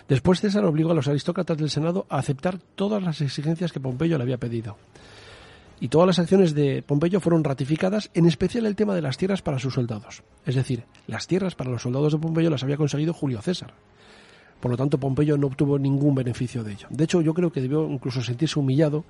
Después 0.07 0.43
César 0.43 0.67
obligó 0.67 0.91
a 0.91 0.95
los 0.95 1.09
aristócratas 1.09 1.57
del 1.57 1.71
Senado 1.71 2.05
a 2.11 2.19
aceptar 2.19 2.59
todas 2.75 3.03
las 3.03 3.23
exigencias 3.23 3.73
que 3.73 3.81
Pompeyo 3.81 4.19
le 4.19 4.25
había 4.25 4.37
pedido. 4.37 4.77
Y 5.81 5.89
todas 5.89 6.09
las 6.09 6.19
acciones 6.19 6.55
de 6.55 6.83
Pompeyo 6.83 7.19
fueron 7.19 7.43
ratificadas, 7.43 8.11
en 8.13 8.27
especial 8.27 8.67
el 8.67 8.77
tema 8.77 8.95
de 8.95 9.01
las 9.01 9.17
tierras 9.17 9.41
para 9.41 9.59
sus 9.59 9.73
soldados. 9.73 10.23
Es 10.45 10.57
decir, 10.57 10.85
las 11.07 11.27
tierras 11.27 11.55
para 11.55 11.71
los 11.71 11.81
soldados 11.81 12.13
de 12.13 12.19
Pompeyo 12.19 12.51
las 12.51 12.65
había 12.65 12.77
conseguido 12.77 13.15
Julio 13.15 13.41
César. 13.41 13.73
Por 14.63 14.71
lo 14.71 14.77
tanto, 14.77 14.97
Pompeyo 14.97 15.37
no 15.37 15.49
obtuvo 15.49 15.77
ningún 15.77 16.15
beneficio 16.15 16.63
de 16.63 16.75
ello. 16.75 16.87
De 16.89 17.03
hecho, 17.03 17.21
yo 17.21 17.35
creo 17.35 17.51
que 17.51 17.61
debió 17.61 17.85
incluso 17.85 18.23
sentirse 18.23 18.61
humillado 18.61 19.05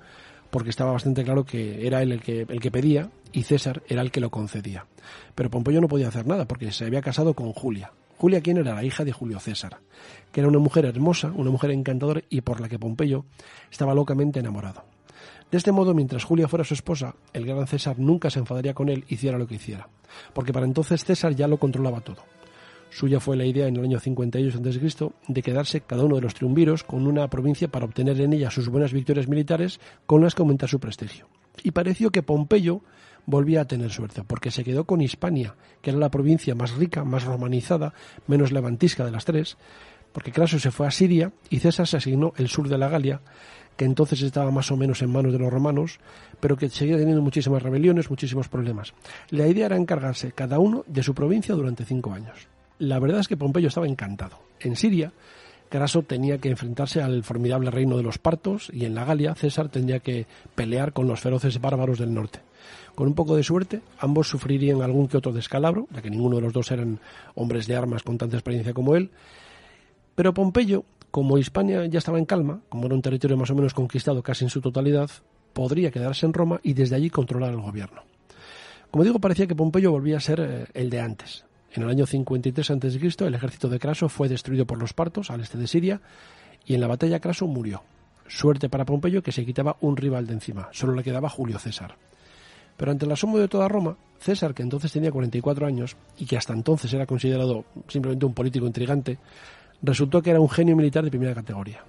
porque 0.49 0.71
estaba 0.71 0.93
bastante 0.93 1.23
claro 1.23 1.45
que 1.45 1.85
era 1.85 2.01
él 2.01 2.11
el 2.11 2.21
que, 2.21 2.47
el 2.49 2.59
que 2.59 2.71
pedía 2.71 3.11
y 3.31 3.43
César 3.43 3.83
era 3.87 4.01
el 4.01 4.09
que 4.09 4.19
lo 4.19 4.31
concedía. 4.31 4.87
Pero 5.35 5.51
Pompeyo 5.51 5.79
no 5.79 5.87
podía 5.87 6.07
hacer 6.07 6.25
nada 6.25 6.47
porque 6.47 6.71
se 6.71 6.85
había 6.85 7.03
casado 7.03 7.35
con 7.35 7.53
Julia. 7.53 7.91
Julia, 8.17 8.41
¿quién 8.41 8.57
era? 8.57 8.73
La 8.73 8.83
hija 8.83 9.05
de 9.05 9.11
Julio 9.11 9.39
César, 9.39 9.77
que 10.31 10.39
era 10.39 10.49
una 10.49 10.57
mujer 10.57 10.85
hermosa, 10.85 11.31
una 11.35 11.51
mujer 11.51 11.69
encantadora 11.69 12.23
y 12.31 12.41
por 12.41 12.59
la 12.59 12.67
que 12.67 12.79
Pompeyo 12.79 13.25
estaba 13.69 13.93
locamente 13.93 14.39
enamorado. 14.39 14.83
De 15.51 15.59
este 15.59 15.71
modo, 15.71 15.93
mientras 15.93 16.23
Julia 16.23 16.47
fuera 16.47 16.65
su 16.65 16.73
esposa, 16.73 17.13
el 17.31 17.45
gran 17.45 17.67
César 17.67 17.99
nunca 17.99 18.31
se 18.31 18.39
enfadaría 18.39 18.73
con 18.73 18.89
él, 18.89 19.05
hiciera 19.07 19.37
lo 19.37 19.45
que 19.45 19.53
hiciera, 19.53 19.87
porque 20.33 20.51
para 20.51 20.65
entonces 20.65 21.05
César 21.05 21.35
ya 21.35 21.47
lo 21.47 21.57
controlaba 21.57 22.01
todo. 22.01 22.23
Suya 22.93 23.19
fue 23.19 23.35
la 23.35 23.45
idea 23.45 23.65
en 23.65 23.75
el 23.75 23.85
año 23.85 23.99
52 23.99 24.55
a.C. 24.55 25.09
de 25.27 25.41
quedarse 25.41 25.81
cada 25.81 26.03
uno 26.03 26.17
de 26.17 26.21
los 26.21 26.35
triunviros 26.35 26.83
con 26.83 27.07
una 27.07 27.27
provincia 27.27 27.67
para 27.67 27.85
obtener 27.85 28.21
en 28.21 28.33
ella 28.33 28.51
sus 28.51 28.69
buenas 28.69 28.93
victorias 28.93 29.27
militares 29.27 29.79
con 30.05 30.21
las 30.21 30.35
que 30.35 30.43
aumentar 30.43 30.69
su 30.69 30.79
prestigio. 30.79 31.27
Y 31.63 31.71
pareció 31.71 32.11
que 32.11 32.21
Pompeyo 32.21 32.81
volvía 33.25 33.61
a 33.61 33.65
tener 33.65 33.89
suerte, 33.89 34.23
porque 34.23 34.51
se 34.51 34.63
quedó 34.63 34.85
con 34.85 35.01
Hispania, 35.01 35.55
que 35.81 35.89
era 35.89 35.97
la 35.97 36.11
provincia 36.11 36.53
más 36.53 36.75
rica, 36.75 37.03
más 37.03 37.23
romanizada, 37.23 37.95
menos 38.27 38.51
levantisca 38.51 39.03
de 39.03 39.11
las 39.11 39.25
tres, 39.25 39.57
porque 40.11 40.31
Craso 40.31 40.59
se 40.59 40.69
fue 40.69 40.85
a 40.85 40.91
Siria 40.91 41.31
y 41.49 41.59
César 41.59 41.87
se 41.87 41.97
asignó 41.97 42.33
el 42.37 42.47
sur 42.47 42.69
de 42.69 42.77
la 42.77 42.89
Galia, 42.89 43.21
que 43.75 43.85
entonces 43.85 44.21
estaba 44.21 44.51
más 44.51 44.69
o 44.69 44.77
menos 44.77 45.01
en 45.01 45.11
manos 45.11 45.33
de 45.33 45.39
los 45.39 45.51
romanos, 45.51 45.99
pero 46.39 46.57
que 46.57 46.69
seguía 46.69 46.97
teniendo 46.97 47.23
muchísimas 47.23 47.63
rebeliones, 47.63 48.11
muchísimos 48.11 48.49
problemas. 48.49 48.93
La 49.31 49.47
idea 49.47 49.65
era 49.65 49.77
encargarse 49.77 50.31
cada 50.31 50.59
uno 50.59 50.83
de 50.85 51.01
su 51.01 51.15
provincia 51.15 51.55
durante 51.55 51.85
cinco 51.85 52.13
años. 52.13 52.53
La 52.79 52.99
verdad 52.99 53.19
es 53.19 53.27
que 53.27 53.37
Pompeyo 53.37 53.67
estaba 53.67 53.87
encantado. 53.87 54.39
En 54.59 54.75
Siria, 54.75 55.11
Craso 55.73 56.03
tenía 56.03 56.37
que 56.37 56.49
enfrentarse 56.49 57.01
al 57.01 57.23
formidable 57.23 57.71
reino 57.71 57.97
de 57.97 58.03
los 58.03 58.19
partos 58.19 58.69
y 58.71 58.85
en 58.85 58.93
la 58.93 59.05
Galia 59.05 59.33
César 59.33 59.69
tendría 59.69 60.01
que 60.01 60.27
pelear 60.53 60.93
con 60.93 61.07
los 61.07 61.19
feroces 61.19 61.59
bárbaros 61.59 61.97
del 61.97 62.13
norte. 62.13 62.41
Con 62.93 63.07
un 63.07 63.15
poco 63.15 63.35
de 63.35 63.41
suerte, 63.41 63.81
ambos 63.97 64.27
sufrirían 64.27 64.83
algún 64.83 65.07
que 65.07 65.17
otro 65.17 65.31
descalabro, 65.31 65.87
ya 65.91 66.03
que 66.03 66.11
ninguno 66.11 66.35
de 66.35 66.43
los 66.43 66.53
dos 66.53 66.69
eran 66.69 66.99
hombres 67.33 67.65
de 67.65 67.75
armas 67.75 68.03
con 68.03 68.19
tanta 68.19 68.37
experiencia 68.37 68.71
como 68.71 68.95
él. 68.95 69.09
Pero 70.13 70.33
Pompeyo, 70.33 70.85
como 71.09 71.39
Hispania 71.39 71.87
ya 71.87 71.97
estaba 71.97 72.19
en 72.19 72.25
calma, 72.25 72.61
como 72.69 72.85
era 72.85 72.93
un 72.93 73.01
territorio 73.01 73.35
más 73.35 73.49
o 73.49 73.55
menos 73.55 73.73
conquistado 73.73 74.21
casi 74.21 74.43
en 74.43 74.51
su 74.51 74.61
totalidad, 74.61 75.09
podría 75.53 75.89
quedarse 75.89 76.27
en 76.27 76.33
Roma 76.33 76.59
y 76.61 76.73
desde 76.73 76.97
allí 76.97 77.09
controlar 77.09 77.51
el 77.51 77.61
gobierno. 77.61 78.03
Como 78.91 79.03
digo, 79.03 79.17
parecía 79.17 79.47
que 79.47 79.55
Pompeyo 79.55 79.91
volvía 79.91 80.17
a 80.17 80.19
ser 80.19 80.39
eh, 80.39 80.65
el 80.75 80.91
de 80.91 81.01
antes, 81.01 81.45
en 81.73 81.83
el 81.83 81.89
año 81.89 82.05
53 82.05 82.71
a.C., 82.71 83.25
el 83.25 83.35
ejército 83.35 83.67
de 83.67 83.79
Craso 83.79 84.09
fue 84.09 84.29
destruido 84.29 84.65
por 84.65 84.79
los 84.79 84.93
partos 84.93 85.31
al 85.31 85.41
este 85.41 85.57
de 85.57 85.67
Siria 85.67 86.01
y 86.65 86.75
en 86.75 86.81
la 86.81 86.87
batalla 86.87 87.19
Craso 87.19 87.47
murió. 87.47 87.83
Suerte 88.27 88.69
para 88.69 88.85
Pompeyo 88.85 89.21
que 89.21 89.31
se 89.31 89.45
quitaba 89.45 89.77
un 89.81 89.97
rival 89.97 90.27
de 90.27 90.33
encima, 90.33 90.69
solo 90.71 90.93
le 90.93 91.03
quedaba 91.03 91.29
Julio 91.29 91.59
César. 91.59 91.95
Pero 92.77 92.91
ante 92.91 93.05
el 93.05 93.11
asombro 93.11 93.41
de 93.41 93.47
toda 93.47 93.67
Roma, 93.67 93.97
César, 94.19 94.53
que 94.53 94.63
entonces 94.63 94.91
tenía 94.91 95.11
44 95.11 95.67
años 95.67 95.95
y 96.17 96.25
que 96.25 96.37
hasta 96.37 96.53
entonces 96.53 96.93
era 96.93 97.05
considerado 97.05 97.65
simplemente 97.87 98.25
un 98.25 98.33
político 98.33 98.65
intrigante, 98.65 99.17
resultó 99.81 100.21
que 100.21 100.29
era 100.29 100.39
un 100.39 100.49
genio 100.49 100.75
militar 100.75 101.03
de 101.03 101.09
primera 101.09 101.35
categoría. 101.35 101.83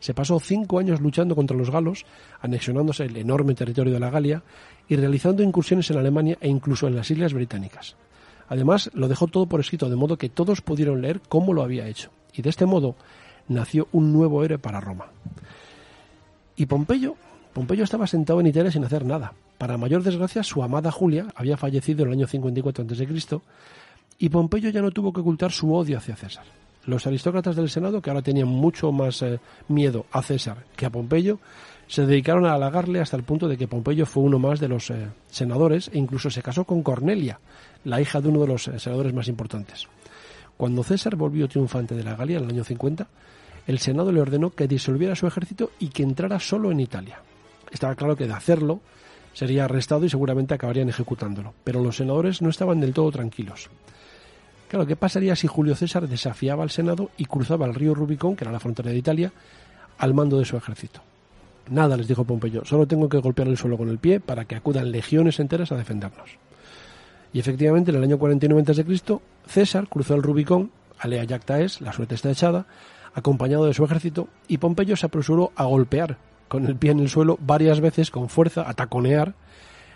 Se 0.00 0.14
pasó 0.14 0.38
cinco 0.40 0.78
años 0.78 1.00
luchando 1.00 1.34
contra 1.34 1.56
los 1.56 1.70
galos, 1.70 2.04
anexionándose 2.40 3.04
el 3.04 3.16
enorme 3.16 3.54
territorio 3.54 3.92
de 3.92 4.00
la 4.00 4.10
Galia 4.10 4.42
y 4.88 4.96
realizando 4.96 5.42
incursiones 5.42 5.90
en 5.90 5.98
Alemania 5.98 6.36
e 6.40 6.48
incluso 6.48 6.86
en 6.86 6.96
las 6.96 7.10
Islas 7.10 7.32
Británicas. 7.32 7.96
Además, 8.48 8.90
lo 8.94 9.08
dejó 9.08 9.26
todo 9.26 9.46
por 9.46 9.60
escrito, 9.60 9.88
de 9.88 9.96
modo 9.96 10.16
que 10.16 10.28
todos 10.28 10.60
pudieron 10.60 11.02
leer 11.02 11.20
cómo 11.28 11.52
lo 11.52 11.62
había 11.62 11.88
hecho. 11.88 12.10
Y 12.32 12.42
de 12.42 12.50
este 12.50 12.66
modo 12.66 12.94
nació 13.48 13.88
un 13.92 14.12
nuevo 14.12 14.44
héroe 14.44 14.58
para 14.58 14.80
Roma. 14.80 15.06
Y 16.56 16.66
Pompeyo, 16.66 17.16
Pompeyo 17.52 17.84
estaba 17.84 18.06
sentado 18.06 18.40
en 18.40 18.46
Italia 18.46 18.70
sin 18.70 18.84
hacer 18.84 19.04
nada. 19.04 19.32
Para 19.58 19.78
mayor 19.78 20.02
desgracia, 20.02 20.42
su 20.42 20.62
amada 20.62 20.90
Julia 20.90 21.26
había 21.34 21.56
fallecido 21.56 22.02
en 22.02 22.08
el 22.08 22.14
año 22.18 22.26
54 22.26 22.84
a.C. 22.84 23.40
y 24.18 24.28
Pompeyo 24.28 24.70
ya 24.70 24.82
no 24.82 24.90
tuvo 24.90 25.12
que 25.12 25.20
ocultar 25.20 25.52
su 25.52 25.74
odio 25.74 25.98
hacia 25.98 26.16
César. 26.16 26.44
Los 26.84 27.06
aristócratas 27.06 27.56
del 27.56 27.68
Senado, 27.68 28.00
que 28.00 28.10
ahora 28.10 28.22
tenían 28.22 28.48
mucho 28.48 28.92
más 28.92 29.20
eh, 29.22 29.40
miedo 29.68 30.06
a 30.12 30.22
César 30.22 30.64
que 30.76 30.86
a 30.86 30.90
Pompeyo, 30.90 31.40
se 31.88 32.06
dedicaron 32.06 32.46
a 32.46 32.54
halagarle 32.54 33.00
hasta 33.00 33.16
el 33.16 33.22
punto 33.22 33.48
de 33.48 33.56
que 33.56 33.68
Pompeyo 33.68 34.06
fue 34.06 34.22
uno 34.22 34.38
más 34.38 34.60
de 34.60 34.68
los 34.68 34.90
eh, 34.90 35.08
senadores 35.28 35.90
e 35.92 35.98
incluso 35.98 36.30
se 36.30 36.42
casó 36.42 36.64
con 36.64 36.82
Cornelia, 36.82 37.40
la 37.86 38.00
hija 38.00 38.20
de 38.20 38.28
uno 38.28 38.40
de 38.40 38.48
los 38.48 38.64
senadores 38.64 39.14
más 39.14 39.28
importantes. 39.28 39.86
Cuando 40.56 40.82
César 40.82 41.14
volvió 41.14 41.46
triunfante 41.46 41.94
de 41.94 42.02
la 42.02 42.16
Galia 42.16 42.38
en 42.38 42.44
el 42.44 42.50
año 42.50 42.64
50, 42.64 43.06
el 43.68 43.78
Senado 43.78 44.10
le 44.10 44.20
ordenó 44.20 44.50
que 44.50 44.66
disolviera 44.66 45.14
su 45.14 45.26
ejército 45.28 45.70
y 45.78 45.88
que 45.88 46.02
entrara 46.02 46.40
solo 46.40 46.72
en 46.72 46.80
Italia. 46.80 47.20
Estaba 47.70 47.94
claro 47.94 48.16
que 48.16 48.26
de 48.26 48.32
hacerlo 48.32 48.80
sería 49.34 49.66
arrestado 49.66 50.04
y 50.04 50.10
seguramente 50.10 50.54
acabarían 50.54 50.88
ejecutándolo, 50.88 51.54
pero 51.62 51.80
los 51.80 51.96
senadores 51.96 52.42
no 52.42 52.50
estaban 52.50 52.80
del 52.80 52.92
todo 52.92 53.12
tranquilos. 53.12 53.70
Claro, 54.68 54.84
¿qué 54.84 54.96
pasaría 54.96 55.36
si 55.36 55.46
Julio 55.46 55.76
César 55.76 56.08
desafiaba 56.08 56.64
al 56.64 56.70
Senado 56.70 57.10
y 57.16 57.26
cruzaba 57.26 57.66
el 57.66 57.74
río 57.74 57.94
Rubicón, 57.94 58.34
que 58.34 58.42
era 58.42 58.52
la 58.52 58.58
frontera 58.58 58.90
de 58.90 58.96
Italia, 58.96 59.32
al 59.98 60.12
mando 60.12 60.40
de 60.40 60.44
su 60.44 60.56
ejército? 60.56 61.02
Nada, 61.70 61.96
les 61.96 62.08
dijo 62.08 62.24
Pompeyo, 62.24 62.64
solo 62.64 62.86
tengo 62.86 63.08
que 63.08 63.18
golpear 63.18 63.46
el 63.46 63.56
suelo 63.56 63.78
con 63.78 63.88
el 63.90 63.98
pie 63.98 64.18
para 64.18 64.44
que 64.44 64.56
acudan 64.56 64.90
legiones 64.90 65.38
enteras 65.38 65.70
a 65.70 65.76
defendernos. 65.76 66.45
Y 67.32 67.40
efectivamente, 67.40 67.90
en 67.90 67.98
el 67.98 68.04
año 68.04 68.18
49 68.18 68.64
a.C., 68.66 69.20
César 69.46 69.88
cruzó 69.88 70.14
el 70.14 70.22
Rubicón, 70.22 70.70
alea 70.98 71.24
yacta 71.24 71.60
es, 71.60 71.80
la 71.80 71.92
suerte 71.92 72.14
está 72.14 72.30
echada, 72.30 72.66
acompañado 73.14 73.66
de 73.66 73.74
su 73.74 73.84
ejército, 73.84 74.28
y 74.48 74.58
Pompeyo 74.58 74.96
se 74.96 75.06
apresuró 75.06 75.52
a 75.56 75.64
golpear 75.64 76.18
con 76.48 76.66
el 76.66 76.76
pie 76.76 76.92
en 76.92 77.00
el 77.00 77.08
suelo 77.08 77.38
varias 77.40 77.80
veces 77.80 78.10
con 78.10 78.28
fuerza, 78.28 78.68
a 78.68 78.74
taconear, 78.74 79.34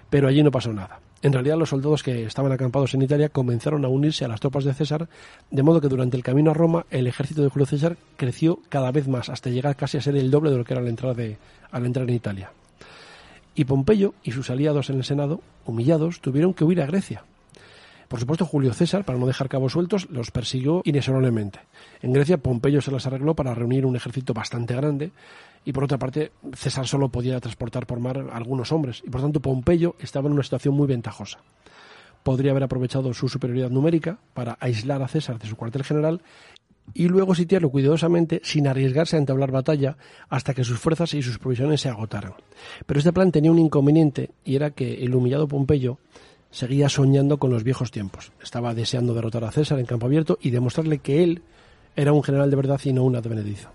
pero 0.08 0.28
allí 0.28 0.42
no 0.42 0.50
pasó 0.50 0.72
nada. 0.72 1.00
En 1.22 1.34
realidad 1.34 1.58
los 1.58 1.68
soldados 1.68 2.02
que 2.02 2.24
estaban 2.24 2.50
acampados 2.50 2.94
en 2.94 3.02
Italia 3.02 3.28
comenzaron 3.28 3.84
a 3.84 3.88
unirse 3.88 4.24
a 4.24 4.28
las 4.28 4.40
tropas 4.40 4.64
de 4.64 4.72
César, 4.72 5.08
de 5.50 5.62
modo 5.62 5.80
que 5.80 5.88
durante 5.88 6.16
el 6.16 6.22
camino 6.22 6.50
a 6.50 6.54
Roma 6.54 6.86
el 6.90 7.06
ejército 7.06 7.42
de 7.42 7.50
Julio 7.50 7.66
César 7.66 7.96
creció 8.16 8.60
cada 8.70 8.90
vez 8.90 9.06
más, 9.06 9.28
hasta 9.28 9.50
llegar 9.50 9.76
casi 9.76 9.98
a 9.98 10.02
ser 10.02 10.16
el 10.16 10.30
doble 10.30 10.50
de 10.50 10.56
lo 10.56 10.64
que 10.64 10.72
era 10.72 10.88
entrada 10.88 11.14
de, 11.14 11.36
al 11.70 11.84
entrar 11.84 12.08
en 12.08 12.14
Italia. 12.14 12.50
Y 13.60 13.66
Pompeyo 13.66 14.14
y 14.22 14.32
sus 14.32 14.48
aliados 14.48 14.88
en 14.88 14.96
el 14.96 15.04
Senado, 15.04 15.42
humillados, 15.66 16.22
tuvieron 16.22 16.54
que 16.54 16.64
huir 16.64 16.80
a 16.80 16.86
Grecia. 16.86 17.24
Por 18.08 18.18
supuesto, 18.18 18.46
Julio 18.46 18.72
César, 18.72 19.04
para 19.04 19.18
no 19.18 19.26
dejar 19.26 19.50
cabos 19.50 19.72
sueltos, 19.72 20.08
los 20.08 20.30
persiguió 20.30 20.80
inexorablemente. 20.86 21.60
En 22.00 22.14
Grecia, 22.14 22.38
Pompeyo 22.38 22.80
se 22.80 22.90
las 22.90 23.06
arregló 23.06 23.34
para 23.34 23.54
reunir 23.54 23.84
un 23.84 23.96
ejército 23.96 24.32
bastante 24.32 24.74
grande 24.74 25.12
y 25.62 25.74
por 25.74 25.84
otra 25.84 25.98
parte 25.98 26.32
César 26.54 26.86
solo 26.86 27.10
podía 27.10 27.38
transportar 27.38 27.86
por 27.86 28.00
mar 28.00 28.30
algunos 28.32 28.72
hombres 28.72 29.02
y 29.06 29.10
por 29.10 29.20
tanto 29.20 29.40
Pompeyo 29.40 29.94
estaba 29.98 30.28
en 30.28 30.32
una 30.32 30.42
situación 30.42 30.72
muy 30.72 30.86
ventajosa. 30.86 31.40
Podría 32.22 32.52
haber 32.52 32.64
aprovechado 32.64 33.12
su 33.12 33.28
superioridad 33.28 33.68
numérica 33.68 34.20
para 34.32 34.56
aislar 34.58 35.02
a 35.02 35.08
César 35.08 35.38
de 35.38 35.48
su 35.48 35.56
cuartel 35.56 35.84
general 35.84 36.22
y 36.94 37.08
luego 37.08 37.34
sitiarlo 37.34 37.70
cuidadosamente 37.70 38.40
sin 38.44 38.66
arriesgarse 38.66 39.16
a 39.16 39.18
entablar 39.18 39.50
batalla 39.50 39.96
hasta 40.28 40.54
que 40.54 40.64
sus 40.64 40.78
fuerzas 40.78 41.14
y 41.14 41.22
sus 41.22 41.38
provisiones 41.38 41.80
se 41.80 41.88
agotaran. 41.88 42.34
Pero 42.86 42.98
este 42.98 43.12
plan 43.12 43.32
tenía 43.32 43.50
un 43.50 43.58
inconveniente 43.58 44.30
y 44.44 44.56
era 44.56 44.70
que 44.70 45.04
el 45.04 45.14
humillado 45.14 45.48
Pompeyo 45.48 45.98
seguía 46.50 46.88
soñando 46.88 47.38
con 47.38 47.50
los 47.50 47.64
viejos 47.64 47.90
tiempos. 47.90 48.32
Estaba 48.42 48.74
deseando 48.74 49.14
derrotar 49.14 49.44
a 49.44 49.52
César 49.52 49.78
en 49.78 49.86
campo 49.86 50.06
abierto 50.06 50.38
y 50.40 50.50
demostrarle 50.50 50.98
que 50.98 51.22
él 51.22 51.42
era 51.96 52.12
un 52.12 52.22
general 52.22 52.50
de 52.50 52.56
verdad 52.56 52.80
y 52.84 52.92
no 52.92 53.04
un 53.04 53.16
advenedizo. 53.16 53.70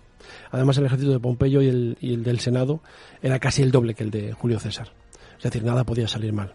Además, 0.52 0.78
el 0.78 0.86
ejército 0.86 1.12
de 1.12 1.20
Pompeyo 1.20 1.62
y 1.62 1.68
el, 1.68 2.24
del 2.24 2.40
Senado 2.40 2.82
era 3.22 3.40
casi 3.40 3.62
el 3.62 3.72
doble 3.72 3.94
que 3.94 4.04
el 4.04 4.12
de 4.12 4.34
Julio 4.34 4.60
César. 4.60 4.92
Es 5.38 5.44
decir, 5.44 5.64
nada 5.64 5.84
podía 5.84 6.08
salir 6.08 6.34
mal. 6.34 6.54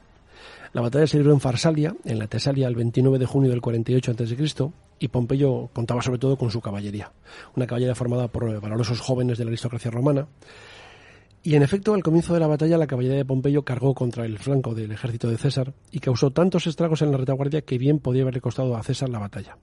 La 0.73 0.81
batalla 0.81 1.07
se 1.07 1.16
libró 1.16 1.33
en 1.33 1.41
Farsalia, 1.41 1.97
en 2.05 2.18
la 2.18 2.29
Tesalia, 2.29 2.68
el 2.68 2.77
29 2.77 3.18
de 3.18 3.27
junio 3.27 3.51
del 3.51 3.61
48 3.61 4.12
a.C., 4.12 4.71
y 5.01 5.09
Pompeyo 5.09 5.68
contaba 5.73 6.03
sobre 6.03 6.18
todo 6.18 6.37
con 6.37 6.51
su 6.51 6.61
caballería, 6.61 7.11
una 7.57 7.66
caballería 7.66 7.95
formada 7.95 8.29
por 8.29 8.61
valorosos 8.61 9.01
jóvenes 9.01 9.39
de 9.39 9.45
la 9.45 9.49
aristocracia 9.49 9.91
romana. 9.91 10.29
Y 11.43 11.55
en 11.55 11.62
efecto, 11.62 11.95
al 11.95 12.03
comienzo 12.03 12.35
de 12.35 12.41
la 12.41 12.47
batalla, 12.47 12.77
la 12.77 12.87
caballería 12.87 13.16
de 13.16 13.25
Pompeyo 13.25 13.64
cargó 13.64 13.95
contra 13.95 14.27
el 14.27 14.39
flanco 14.39 14.75
del 14.75 14.93
ejército 14.93 15.29
de 15.29 15.39
César 15.39 15.73
y 15.91 16.01
causó 16.01 16.31
tantos 16.31 16.66
estragos 16.66 17.01
en 17.01 17.11
la 17.11 17.18
retaguardia 17.18 17.62
que 17.62 17.79
bien 17.79 17.99
podía 17.99 18.23
haberle 18.23 18.43
costado 18.43 18.77
a 18.77 18.83
César 18.83 19.09
la 19.09 19.18
batalla. 19.18 19.57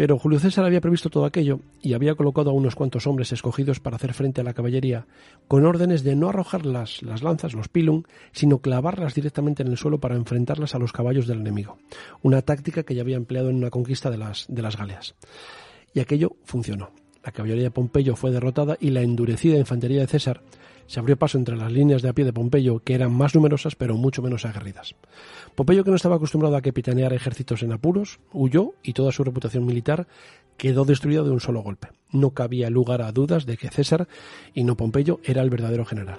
Pero 0.00 0.18
Julio 0.18 0.40
César 0.40 0.64
había 0.64 0.80
previsto 0.80 1.10
todo 1.10 1.26
aquello 1.26 1.60
y 1.82 1.92
había 1.92 2.14
colocado 2.14 2.48
a 2.48 2.54
unos 2.54 2.74
cuantos 2.74 3.06
hombres 3.06 3.32
escogidos 3.32 3.80
para 3.80 3.96
hacer 3.96 4.14
frente 4.14 4.40
a 4.40 4.44
la 4.44 4.54
caballería, 4.54 5.06
con 5.46 5.66
órdenes 5.66 6.04
de 6.04 6.16
no 6.16 6.30
arrojar 6.30 6.64
las, 6.64 7.02
lanzas, 7.02 7.52
los 7.52 7.68
pilum, 7.68 8.04
sino 8.32 8.60
clavarlas 8.60 9.14
directamente 9.14 9.62
en 9.62 9.68
el 9.68 9.76
suelo 9.76 10.00
para 10.00 10.16
enfrentarlas 10.16 10.74
a 10.74 10.78
los 10.78 10.92
caballos 10.92 11.26
del 11.26 11.40
enemigo, 11.40 11.76
una 12.22 12.40
táctica 12.40 12.82
que 12.82 12.94
ya 12.94 13.02
había 13.02 13.18
empleado 13.18 13.50
en 13.50 13.56
una 13.56 13.68
conquista 13.68 14.10
de 14.10 14.16
las, 14.16 14.46
de 14.48 14.62
las 14.62 14.78
Galeas. 14.78 15.16
Y 15.92 16.00
aquello 16.00 16.34
funcionó. 16.44 16.92
La 17.22 17.32
caballería 17.32 17.64
de 17.64 17.70
Pompeyo 17.70 18.16
fue 18.16 18.30
derrotada 18.30 18.78
y 18.80 18.88
la 18.88 19.02
endurecida 19.02 19.58
infantería 19.58 20.00
de 20.00 20.06
César 20.06 20.40
se 20.90 20.98
abrió 20.98 21.16
paso 21.16 21.38
entre 21.38 21.56
las 21.56 21.70
líneas 21.70 22.02
de 22.02 22.08
a 22.08 22.12
pie 22.12 22.24
de 22.24 22.32
Pompeyo, 22.32 22.80
que 22.80 22.94
eran 22.94 23.12
más 23.12 23.36
numerosas 23.36 23.76
pero 23.76 23.96
mucho 23.96 24.22
menos 24.22 24.44
aguerridas. 24.44 24.96
Pompeyo, 25.54 25.84
que 25.84 25.90
no 25.90 25.94
estaba 25.94 26.16
acostumbrado 26.16 26.56
a 26.56 26.62
capitanear 26.62 27.12
ejércitos 27.12 27.62
en 27.62 27.70
apuros, 27.70 28.18
huyó 28.32 28.74
y 28.82 28.92
toda 28.92 29.12
su 29.12 29.22
reputación 29.22 29.64
militar 29.64 30.08
quedó 30.56 30.84
destruida 30.84 31.22
de 31.22 31.30
un 31.30 31.38
solo 31.38 31.62
golpe. 31.62 31.90
No 32.10 32.30
cabía 32.30 32.70
lugar 32.70 33.02
a 33.02 33.12
dudas 33.12 33.46
de 33.46 33.56
que 33.56 33.68
César, 33.68 34.08
y 34.52 34.64
no 34.64 34.76
Pompeyo, 34.76 35.20
era 35.22 35.42
el 35.42 35.50
verdadero 35.50 35.84
general. 35.84 36.18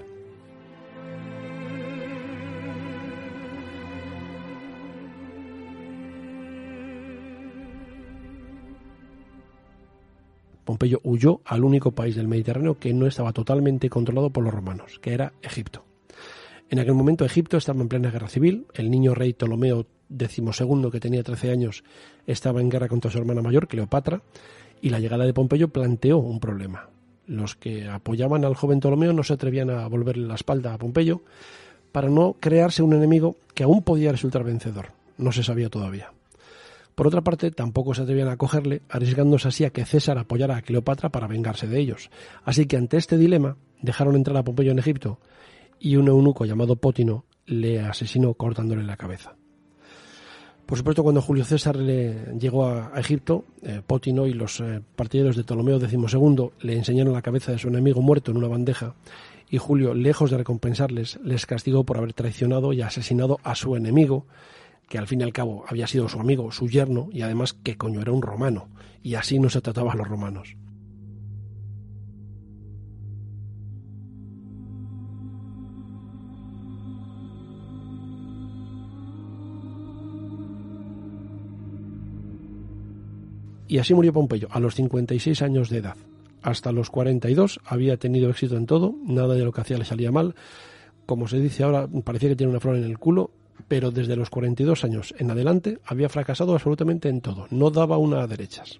Pompeyo 10.71 11.01
huyó 11.03 11.41
al 11.43 11.65
único 11.65 11.91
país 11.91 12.15
del 12.15 12.29
Mediterráneo 12.29 12.79
que 12.79 12.93
no 12.93 13.05
estaba 13.05 13.33
totalmente 13.33 13.89
controlado 13.89 14.29
por 14.29 14.45
los 14.45 14.53
romanos, 14.53 14.99
que 15.01 15.11
era 15.11 15.33
Egipto. 15.41 15.83
En 16.69 16.79
aquel 16.79 16.93
momento 16.93 17.25
Egipto 17.25 17.57
estaba 17.57 17.81
en 17.81 17.89
plena 17.89 18.09
guerra 18.09 18.29
civil, 18.29 18.67
el 18.75 18.89
niño 18.89 19.13
rey 19.13 19.33
Ptolomeo 19.33 19.85
XII, 20.17 20.89
que 20.89 21.01
tenía 21.01 21.23
13 21.23 21.51
años, 21.51 21.83
estaba 22.25 22.61
en 22.61 22.69
guerra 22.69 22.87
contra 22.87 23.11
su 23.11 23.17
hermana 23.17 23.41
mayor, 23.41 23.67
Cleopatra, 23.67 24.21
y 24.81 24.91
la 24.91 24.99
llegada 24.99 25.25
de 25.25 25.33
Pompeyo 25.33 25.67
planteó 25.67 26.19
un 26.19 26.39
problema. 26.39 26.87
Los 27.27 27.57
que 27.57 27.89
apoyaban 27.89 28.45
al 28.45 28.55
joven 28.55 28.79
Ptolomeo 28.79 29.11
no 29.11 29.23
se 29.23 29.33
atrevían 29.33 29.71
a 29.71 29.85
volverle 29.87 30.25
la 30.25 30.35
espalda 30.35 30.73
a 30.73 30.77
Pompeyo 30.77 31.21
para 31.91 32.07
no 32.07 32.37
crearse 32.39 32.81
un 32.81 32.93
enemigo 32.93 33.35
que 33.53 33.63
aún 33.63 33.83
podía 33.83 34.13
resultar 34.13 34.45
vencedor. 34.45 34.93
No 35.17 35.33
se 35.33 35.43
sabía 35.43 35.67
todavía. 35.67 36.13
Por 37.01 37.07
otra 37.07 37.21
parte, 37.21 37.49
tampoco 37.49 37.95
se 37.95 38.03
atrevían 38.03 38.27
a 38.27 38.37
cogerle, 38.37 38.83
arriesgándose 38.87 39.47
así 39.47 39.65
a 39.65 39.71
que 39.71 39.85
César 39.85 40.19
apoyara 40.19 40.57
a 40.57 40.61
Cleopatra 40.61 41.09
para 41.09 41.25
vengarse 41.25 41.65
de 41.65 41.79
ellos. 41.79 42.11
Así 42.43 42.67
que 42.67 42.77
ante 42.77 42.97
este 42.97 43.17
dilema, 43.17 43.57
dejaron 43.81 44.15
entrar 44.15 44.37
a 44.37 44.43
Pompeyo 44.43 44.71
en 44.71 44.77
Egipto 44.77 45.17
y 45.79 45.95
un 45.95 46.09
eunuco 46.09 46.45
llamado 46.45 46.75
Pótino 46.75 47.25
le 47.47 47.79
asesinó 47.79 48.35
cortándole 48.35 48.83
la 48.83 48.97
cabeza. 48.97 49.35
Por 50.67 50.77
supuesto, 50.77 51.01
cuando 51.01 51.23
Julio 51.23 51.43
César 51.43 51.75
le 51.75 52.37
llegó 52.37 52.67
a, 52.67 52.91
Egipto, 52.97 53.45
eh, 53.63 53.81
Pótino 53.83 54.27
y 54.27 54.35
los 54.35 54.59
eh, 54.59 54.83
partidarios 54.95 55.35
de 55.35 55.43
Ptolomeo 55.43 55.79
XII 55.79 56.51
le 56.59 56.77
enseñaron 56.77 57.13
la 57.13 57.23
cabeza 57.23 57.51
de 57.51 57.57
su 57.57 57.69
enemigo 57.69 58.03
muerto 58.03 58.29
en 58.29 58.37
una 58.37 58.47
bandeja 58.47 58.93
y 59.49 59.57
Julio, 59.57 59.95
lejos 59.95 60.29
de 60.29 60.37
recompensarles, 60.37 61.19
les 61.23 61.47
castigó 61.47 61.83
por 61.83 61.97
haber 61.97 62.13
traicionado 62.13 62.73
y 62.73 62.83
asesinado 62.83 63.39
a 63.43 63.55
su 63.55 63.75
enemigo, 63.75 64.27
que 64.91 64.97
al 64.97 65.07
fin 65.07 65.21
y 65.21 65.23
al 65.23 65.31
cabo 65.31 65.63
había 65.69 65.87
sido 65.87 66.09
su 66.09 66.19
amigo, 66.19 66.51
su 66.51 66.67
yerno, 66.67 67.07
y 67.13 67.21
además 67.21 67.53
que 67.53 67.77
coño 67.77 68.01
era 68.01 68.11
un 68.11 68.21
romano, 68.21 68.67
y 69.01 69.15
así 69.15 69.39
no 69.39 69.49
se 69.49 69.61
trataba 69.61 69.93
a 69.93 69.95
los 69.95 70.05
romanos. 70.05 70.57
Y 83.69 83.77
así 83.77 83.93
murió 83.93 84.11
Pompeyo, 84.11 84.49
a 84.51 84.59
los 84.59 84.75
56 84.75 85.41
años 85.41 85.69
de 85.69 85.77
edad. 85.77 85.95
Hasta 86.41 86.73
los 86.73 86.89
42 86.89 87.61
había 87.63 87.95
tenido 87.95 88.29
éxito 88.29 88.57
en 88.57 88.65
todo, 88.65 88.93
nada 89.05 89.35
de 89.35 89.45
lo 89.45 89.53
que 89.53 89.61
hacía 89.61 89.77
le 89.77 89.85
salía 89.85 90.11
mal. 90.11 90.35
Como 91.05 91.29
se 91.29 91.39
dice 91.39 91.63
ahora, 91.63 91.87
parecía 92.03 92.27
que 92.27 92.35
tiene 92.35 92.51
una 92.51 92.59
flor 92.59 92.75
en 92.75 92.83
el 92.83 92.99
culo 92.99 93.31
pero 93.67 93.91
desde 93.91 94.15
los 94.15 94.29
42 94.29 94.83
años 94.83 95.13
en 95.17 95.31
adelante 95.31 95.79
había 95.85 96.09
fracasado 96.09 96.53
absolutamente 96.53 97.09
en 97.09 97.21
todo, 97.21 97.47
no 97.49 97.69
daba 97.71 97.97
una 97.97 98.21
a 98.21 98.27
derechas. 98.27 98.79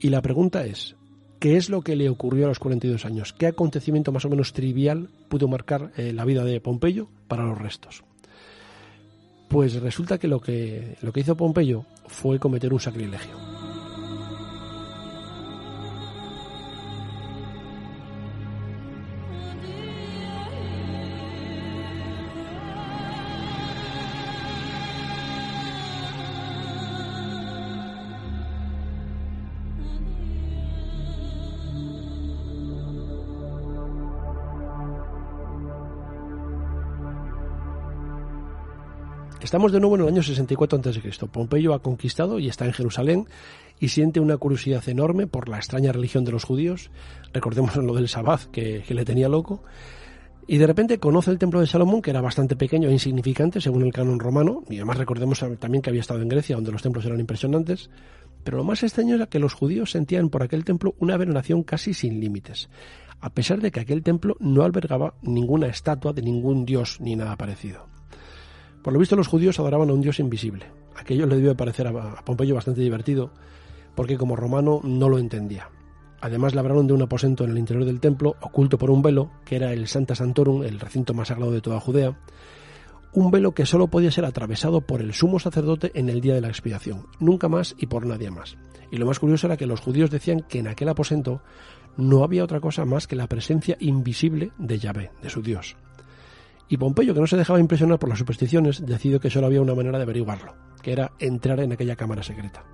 Y 0.00 0.10
la 0.10 0.22
pregunta 0.22 0.66
es, 0.66 0.96
¿qué 1.38 1.56
es 1.56 1.70
lo 1.70 1.82
que 1.82 1.96
le 1.96 2.08
ocurrió 2.08 2.44
a 2.44 2.48
los 2.48 2.58
42 2.58 3.04
años? 3.04 3.32
¿Qué 3.32 3.46
acontecimiento 3.46 4.12
más 4.12 4.24
o 4.24 4.28
menos 4.28 4.52
trivial 4.52 5.08
pudo 5.28 5.48
marcar 5.48 5.92
eh, 5.96 6.12
la 6.12 6.24
vida 6.24 6.44
de 6.44 6.60
Pompeyo 6.60 7.08
para 7.28 7.44
los 7.44 7.58
restos? 7.58 8.04
Pues 9.48 9.74
resulta 9.74 10.18
que 10.18 10.28
lo 10.28 10.40
que, 10.40 10.96
lo 11.00 11.12
que 11.12 11.20
hizo 11.20 11.36
Pompeyo 11.36 11.84
fue 12.06 12.38
cometer 12.38 12.72
un 12.72 12.80
sacrilegio. 12.80 13.53
Estamos 39.54 39.70
de 39.70 39.78
nuevo 39.78 39.94
en 39.94 40.02
el 40.02 40.08
año 40.08 40.20
64 40.20 40.80
a.C. 40.80 41.26
Pompeyo 41.28 41.74
ha 41.74 41.78
conquistado 41.80 42.40
y 42.40 42.48
está 42.48 42.64
en 42.64 42.72
Jerusalén 42.72 43.28
y 43.78 43.86
siente 43.86 44.18
una 44.18 44.36
curiosidad 44.36 44.82
enorme 44.88 45.28
por 45.28 45.48
la 45.48 45.58
extraña 45.58 45.92
religión 45.92 46.24
de 46.24 46.32
los 46.32 46.42
judíos. 46.42 46.90
Recordemos 47.32 47.76
lo 47.76 47.94
del 47.94 48.08
Sabbath 48.08 48.46
que, 48.50 48.82
le 48.84 49.04
tenía 49.04 49.28
loco. 49.28 49.62
Y 50.48 50.58
de 50.58 50.66
repente 50.66 50.98
conoce 50.98 51.30
el 51.30 51.38
templo 51.38 51.60
de 51.60 51.68
Salomón, 51.68 52.02
que 52.02 52.10
era 52.10 52.20
bastante 52.20 52.56
pequeño 52.56 52.88
e 52.88 52.92
insignificante 52.94 53.60
según 53.60 53.84
el 53.84 53.92
canon 53.92 54.18
romano, 54.18 54.64
y 54.68 54.74
además 54.74 54.98
recordemos 54.98 55.38
también 55.60 55.82
que 55.82 55.90
había 55.90 56.00
estado 56.00 56.20
en 56.20 56.30
Grecia, 56.30 56.56
donde 56.56 56.72
los 56.72 56.82
templos 56.82 57.04
eran 57.04 57.20
impresionantes. 57.20 57.90
Pero 58.42 58.56
lo 58.56 58.64
más 58.64 58.82
extraño 58.82 59.14
era 59.14 59.26
que 59.26 59.38
los 59.38 59.54
judíos 59.54 59.92
sentían 59.92 60.30
por 60.30 60.42
aquel 60.42 60.64
templo 60.64 60.96
una 60.98 61.16
veneración 61.16 61.62
casi 61.62 61.94
sin 61.94 62.18
límites, 62.18 62.70
a 63.20 63.30
pesar 63.30 63.60
de 63.60 63.70
que 63.70 63.78
aquel 63.78 64.02
templo 64.02 64.36
no 64.40 64.64
albergaba 64.64 65.14
ninguna 65.22 65.68
estatua 65.68 66.12
de 66.12 66.22
ningún 66.22 66.64
dios 66.64 67.00
ni 67.00 67.14
nada 67.14 67.36
parecido. 67.36 67.93
Por 68.84 68.92
lo 68.92 68.98
visto 68.98 69.16
los 69.16 69.28
judíos 69.28 69.58
adoraban 69.58 69.88
a 69.88 69.94
un 69.94 70.02
dios 70.02 70.20
invisible. 70.20 70.66
Aquello 70.94 71.24
le 71.24 71.36
debió 71.36 71.56
parecer 71.56 71.86
a 71.86 72.22
Pompeyo 72.22 72.54
bastante 72.54 72.82
divertido, 72.82 73.30
porque 73.94 74.18
como 74.18 74.36
romano 74.36 74.80
no 74.84 75.08
lo 75.08 75.18
entendía. 75.18 75.70
Además 76.20 76.54
labraron 76.54 76.86
de 76.86 76.92
un 76.92 77.00
aposento 77.00 77.44
en 77.44 77.52
el 77.52 77.58
interior 77.58 77.86
del 77.86 77.98
templo, 77.98 78.36
oculto 78.42 78.76
por 78.76 78.90
un 78.90 79.00
velo, 79.00 79.30
que 79.46 79.56
era 79.56 79.72
el 79.72 79.88
Santa 79.88 80.14
Santorum, 80.14 80.64
el 80.64 80.78
recinto 80.78 81.14
más 81.14 81.28
sagrado 81.28 81.50
de 81.50 81.62
toda 81.62 81.80
Judea, 81.80 82.18
un 83.14 83.30
velo 83.30 83.52
que 83.52 83.64
solo 83.64 83.88
podía 83.88 84.10
ser 84.10 84.26
atravesado 84.26 84.82
por 84.82 85.00
el 85.00 85.14
sumo 85.14 85.38
sacerdote 85.38 85.90
en 85.94 86.10
el 86.10 86.20
día 86.20 86.34
de 86.34 86.42
la 86.42 86.48
expiación, 86.48 87.06
nunca 87.18 87.48
más 87.48 87.74
y 87.78 87.86
por 87.86 88.04
nadie 88.04 88.30
más. 88.30 88.58
Y 88.90 88.98
lo 88.98 89.06
más 89.06 89.18
curioso 89.18 89.46
era 89.46 89.56
que 89.56 89.66
los 89.66 89.80
judíos 89.80 90.10
decían 90.10 90.44
que 90.46 90.58
en 90.58 90.68
aquel 90.68 90.90
aposento 90.90 91.40
no 91.96 92.22
había 92.22 92.44
otra 92.44 92.60
cosa 92.60 92.84
más 92.84 93.06
que 93.06 93.16
la 93.16 93.28
presencia 93.28 93.78
invisible 93.80 94.52
de 94.58 94.78
Yahvé, 94.78 95.10
de 95.22 95.30
su 95.30 95.40
Dios. 95.40 95.74
Y 96.68 96.76
Pompeyo, 96.76 97.14
que 97.14 97.20
no 97.20 97.26
se 97.26 97.36
dejaba 97.36 97.60
impresionar 97.60 97.98
por 97.98 98.08
las 98.08 98.18
supersticiones, 98.18 98.84
decidió 98.84 99.20
que 99.20 99.30
solo 99.30 99.46
había 99.46 99.60
una 99.60 99.74
manera 99.74 99.98
de 99.98 100.04
averiguarlo, 100.04 100.54
que 100.82 100.92
era 100.92 101.12
entrar 101.18 101.60
en 101.60 101.72
aquella 101.72 101.96
cámara 101.96 102.22
secreta. 102.22 102.64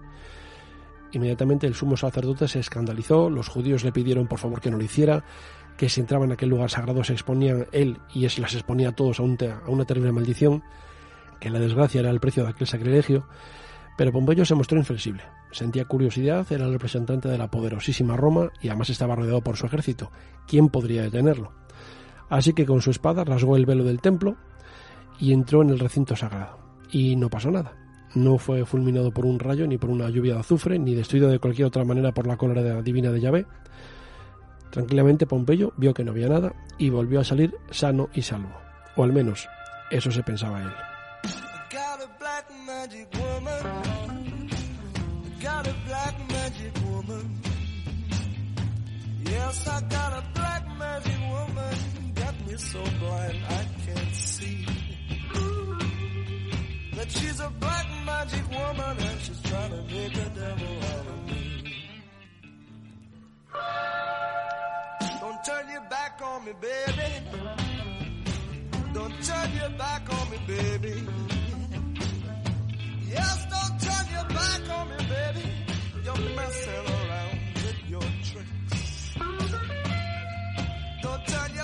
Inmediatamente 1.12 1.66
el 1.66 1.74
sumo 1.74 1.96
sacerdote 1.96 2.46
se 2.46 2.60
escandalizó, 2.60 3.30
los 3.30 3.48
judíos 3.48 3.82
le 3.82 3.92
pidieron 3.92 4.28
por 4.28 4.38
favor 4.38 4.60
que 4.60 4.70
no 4.70 4.76
lo 4.76 4.84
hiciera, 4.84 5.24
que 5.76 5.88
si 5.88 6.00
entraba 6.00 6.24
en 6.24 6.32
aquel 6.32 6.50
lugar 6.50 6.70
sagrado 6.70 7.02
se 7.02 7.14
exponían 7.14 7.66
él 7.72 7.98
y 8.14 8.26
él 8.26 8.32
las 8.38 8.54
exponía 8.54 8.90
a 8.90 8.92
todos 8.92 9.18
a, 9.18 9.22
a 9.22 9.70
una 9.70 9.84
terrible 9.84 10.12
maldición, 10.12 10.62
que 11.40 11.50
la 11.50 11.58
desgracia 11.58 12.00
era 12.00 12.10
el 12.10 12.20
precio 12.20 12.44
de 12.44 12.50
aquel 12.50 12.66
sacrilegio, 12.68 13.26
pero 13.96 14.12
Pompeyo 14.12 14.44
se 14.44 14.54
mostró 14.54 14.78
inflexible. 14.78 15.24
Sentía 15.50 15.84
curiosidad, 15.84 16.46
era 16.50 16.64
el 16.64 16.72
representante 16.72 17.28
de 17.28 17.38
la 17.38 17.50
poderosísima 17.50 18.16
Roma 18.16 18.50
y 18.62 18.68
además 18.68 18.90
estaba 18.90 19.16
rodeado 19.16 19.42
por 19.42 19.56
su 19.56 19.66
ejército. 19.66 20.12
¿Quién 20.46 20.68
podría 20.68 21.02
detenerlo? 21.02 21.59
Así 22.30 22.54
que 22.54 22.64
con 22.64 22.80
su 22.80 22.90
espada 22.90 23.24
rasgó 23.24 23.56
el 23.56 23.66
velo 23.66 23.84
del 23.84 24.00
templo 24.00 24.36
y 25.18 25.32
entró 25.32 25.62
en 25.62 25.70
el 25.70 25.78
recinto 25.78 26.16
sagrado. 26.16 26.58
Y 26.90 27.16
no 27.16 27.28
pasó 27.28 27.50
nada. 27.50 27.72
No 28.14 28.38
fue 28.38 28.64
fulminado 28.64 29.12
por 29.12 29.26
un 29.26 29.38
rayo, 29.38 29.66
ni 29.66 29.78
por 29.78 29.90
una 29.90 30.08
lluvia 30.08 30.34
de 30.34 30.40
azufre, 30.40 30.78
ni 30.78 30.94
destruido 30.94 31.28
de 31.28 31.38
cualquier 31.38 31.66
otra 31.66 31.84
manera 31.84 32.12
por 32.12 32.26
la 32.26 32.36
cólera 32.36 32.82
divina 32.82 33.12
de 33.12 33.20
Yahvé. 33.20 33.46
Tranquilamente 34.70 35.26
Pompeyo 35.26 35.72
vio 35.76 35.92
que 35.92 36.04
no 36.04 36.12
había 36.12 36.28
nada 36.28 36.54
y 36.78 36.90
volvió 36.90 37.20
a 37.20 37.24
salir 37.24 37.54
sano 37.70 38.08
y 38.14 38.22
salvo. 38.22 38.56
O 38.96 39.04
al 39.04 39.12
menos, 39.12 39.48
Eso 39.90 40.12
se 40.12 40.22
pensaba 40.22 40.62
él. 40.62 40.70
Me 52.50 52.56
so 52.56 52.82
blind 52.98 53.38
I 53.48 53.64
can't 53.86 54.14
see. 54.14 54.66
That 56.96 57.10
she's 57.10 57.40
a 57.40 57.50
black 57.60 57.86
magic 58.04 58.50
woman 58.50 58.96
and 58.98 59.20
she's 59.20 59.40
trying 59.42 59.70
to 59.70 59.82
make 59.94 60.16
a 60.16 60.28
devil 60.30 60.76
out 60.92 61.06
of 61.06 61.26
me. 61.26 61.40
Don't 65.20 65.44
turn 65.44 65.70
your 65.70 65.84
back 65.88 66.20
on 66.22 66.44
me, 66.44 66.52
baby. 66.60 67.10
Don't 68.92 69.24
turn 69.24 69.50
your 69.60 69.70
back 69.78 70.02
on 70.18 70.30
me, 70.30 70.38
baby. 70.46 71.06
Yes, 73.08 73.46
don't 73.54 73.80
turn 73.80 74.06
your 74.12 74.28
back 74.28 74.70
on 74.76 74.88
me, 74.88 74.96
baby. 75.08 75.46
You're 76.04 76.36
messing 76.36 76.86
around 76.98 77.38
with 77.54 77.80
your 77.88 78.06
tricks. 78.28 79.14
Don't 81.02 81.26
turn 81.26 81.54
your 81.54 81.59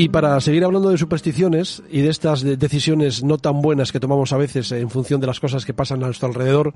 Y 0.00 0.10
para 0.10 0.40
seguir 0.40 0.62
hablando 0.62 0.90
de 0.90 0.96
supersticiones 0.96 1.82
y 1.90 2.02
de 2.02 2.10
estas 2.10 2.42
decisiones 2.42 3.24
no 3.24 3.36
tan 3.36 3.60
buenas 3.60 3.90
que 3.90 3.98
tomamos 3.98 4.32
a 4.32 4.36
veces 4.36 4.70
en 4.70 4.90
función 4.90 5.20
de 5.20 5.26
las 5.26 5.40
cosas 5.40 5.66
que 5.66 5.74
pasan 5.74 6.04
a 6.04 6.06
nuestro 6.06 6.28
alrededor, 6.28 6.72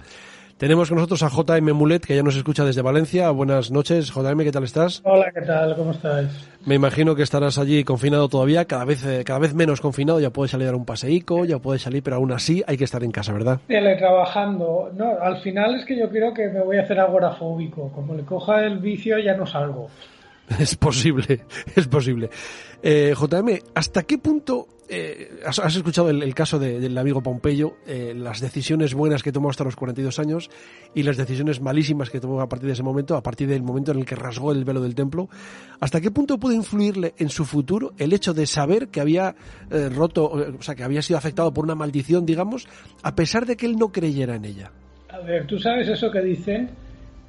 tenemos 0.58 0.88
con 0.88 0.96
nosotros 0.96 1.22
a 1.22 1.28
JM 1.28 1.72
Mulet, 1.72 2.04
que 2.04 2.14
ya 2.14 2.22
nos 2.22 2.36
escucha 2.36 2.64
desde 2.64 2.82
Valencia. 2.82 3.30
Buenas 3.30 3.70
noches, 3.70 4.12
JM, 4.12 4.38
¿qué 4.38 4.52
tal 4.52 4.64
estás? 4.64 5.00
Hola, 5.04 5.30
¿qué 5.32 5.42
tal? 5.42 5.74
¿Cómo 5.76 5.92
estáis? 5.92 6.28
Me 6.64 6.76
imagino 6.76 7.14
que 7.16 7.22
estarás 7.22 7.58
allí 7.58 7.82
confinado 7.82 8.28
todavía, 8.28 8.64
cada 8.66 8.84
vez, 8.84 9.04
eh, 9.04 9.24
cada 9.24 9.40
vez 9.40 9.54
menos 9.54 9.80
confinado, 9.80 10.20
ya 10.20 10.30
puedes 10.30 10.52
salir 10.52 10.64
a 10.64 10.70
dar 10.70 10.76
un 10.76 10.84
paseico, 10.84 11.44
ya 11.44 11.58
puedes 11.58 11.82
salir, 11.82 12.02
pero 12.02 12.16
aún 12.16 12.32
así 12.32 12.62
hay 12.66 12.76
que 12.76 12.84
estar 12.84 13.02
en 13.02 13.10
casa, 13.10 13.32
¿verdad? 13.32 13.58
Teletrabajando. 13.66 14.90
No, 14.94 15.18
al 15.20 15.38
final 15.38 15.74
es 15.74 15.84
que 15.84 15.98
yo 15.98 16.08
creo 16.08 16.32
que 16.32 16.48
me 16.48 16.60
voy 16.60 16.76
a 16.76 16.82
hacer 16.82 17.00
agorafóbico. 17.00 17.90
Como 17.92 18.14
le 18.14 18.22
coja 18.22 18.64
el 18.64 18.78
vicio 18.78 19.18
ya 19.18 19.34
no 19.34 19.46
salgo. 19.46 19.88
Es 20.58 20.76
posible, 20.76 21.44
es 21.74 21.86
posible. 21.86 22.30
Eh, 22.82 23.14
JM, 23.14 23.58
¿hasta 23.74 24.02
qué 24.02 24.18
punto 24.18 24.66
eh, 24.88 25.40
has, 25.46 25.76
escuchado 25.76 26.10
el, 26.10 26.34
caso 26.34 26.58
del 26.58 26.98
amigo 26.98 27.22
Pompeyo, 27.22 27.76
eh, 27.86 28.12
las 28.14 28.40
decisiones 28.40 28.92
buenas 28.92 29.22
que 29.22 29.32
tomó 29.32 29.48
hasta 29.48 29.64
los 29.64 29.76
42 29.76 30.18
años 30.18 30.50
y 30.94 31.02
las 31.02 31.16
decisiones 31.16 31.60
malísimas 31.60 32.10
que 32.10 32.20
tomó 32.20 32.40
a 32.40 32.48
partir 32.48 32.66
de 32.66 32.74
ese 32.74 32.82
momento, 32.82 33.16
a 33.16 33.22
partir 33.22 33.48
del 33.48 33.62
momento 33.62 33.92
en 33.92 34.00
el 34.00 34.04
que 34.04 34.16
rasgó 34.16 34.52
el 34.52 34.64
velo 34.64 34.82
del 34.82 34.94
templo? 34.94 35.28
¿Hasta 35.80 36.00
qué 36.00 36.10
punto 36.10 36.38
puede 36.38 36.56
influirle 36.56 37.14
en 37.16 37.28
su 37.28 37.44
futuro 37.44 37.92
el 37.98 38.12
hecho 38.12 38.34
de 38.34 38.46
saber 38.46 38.88
que 38.88 39.00
había 39.00 39.34
roto, 39.94 40.30
o 40.30 40.62
sea, 40.62 40.74
que 40.74 40.84
había 40.84 41.02
sido 41.02 41.18
afectado 41.18 41.54
por 41.54 41.64
una 41.64 41.74
maldición, 41.74 42.26
digamos, 42.26 42.66
a 43.02 43.14
pesar 43.14 43.46
de 43.46 43.56
que 43.56 43.66
él 43.66 43.76
no 43.76 43.92
creyera 43.92 44.34
en 44.34 44.44
ella? 44.44 44.72
A 45.08 45.18
ver, 45.20 45.46
tú 45.46 45.58
sabes 45.58 45.88
eso 45.88 46.10
que 46.10 46.20
dicen, 46.20 46.70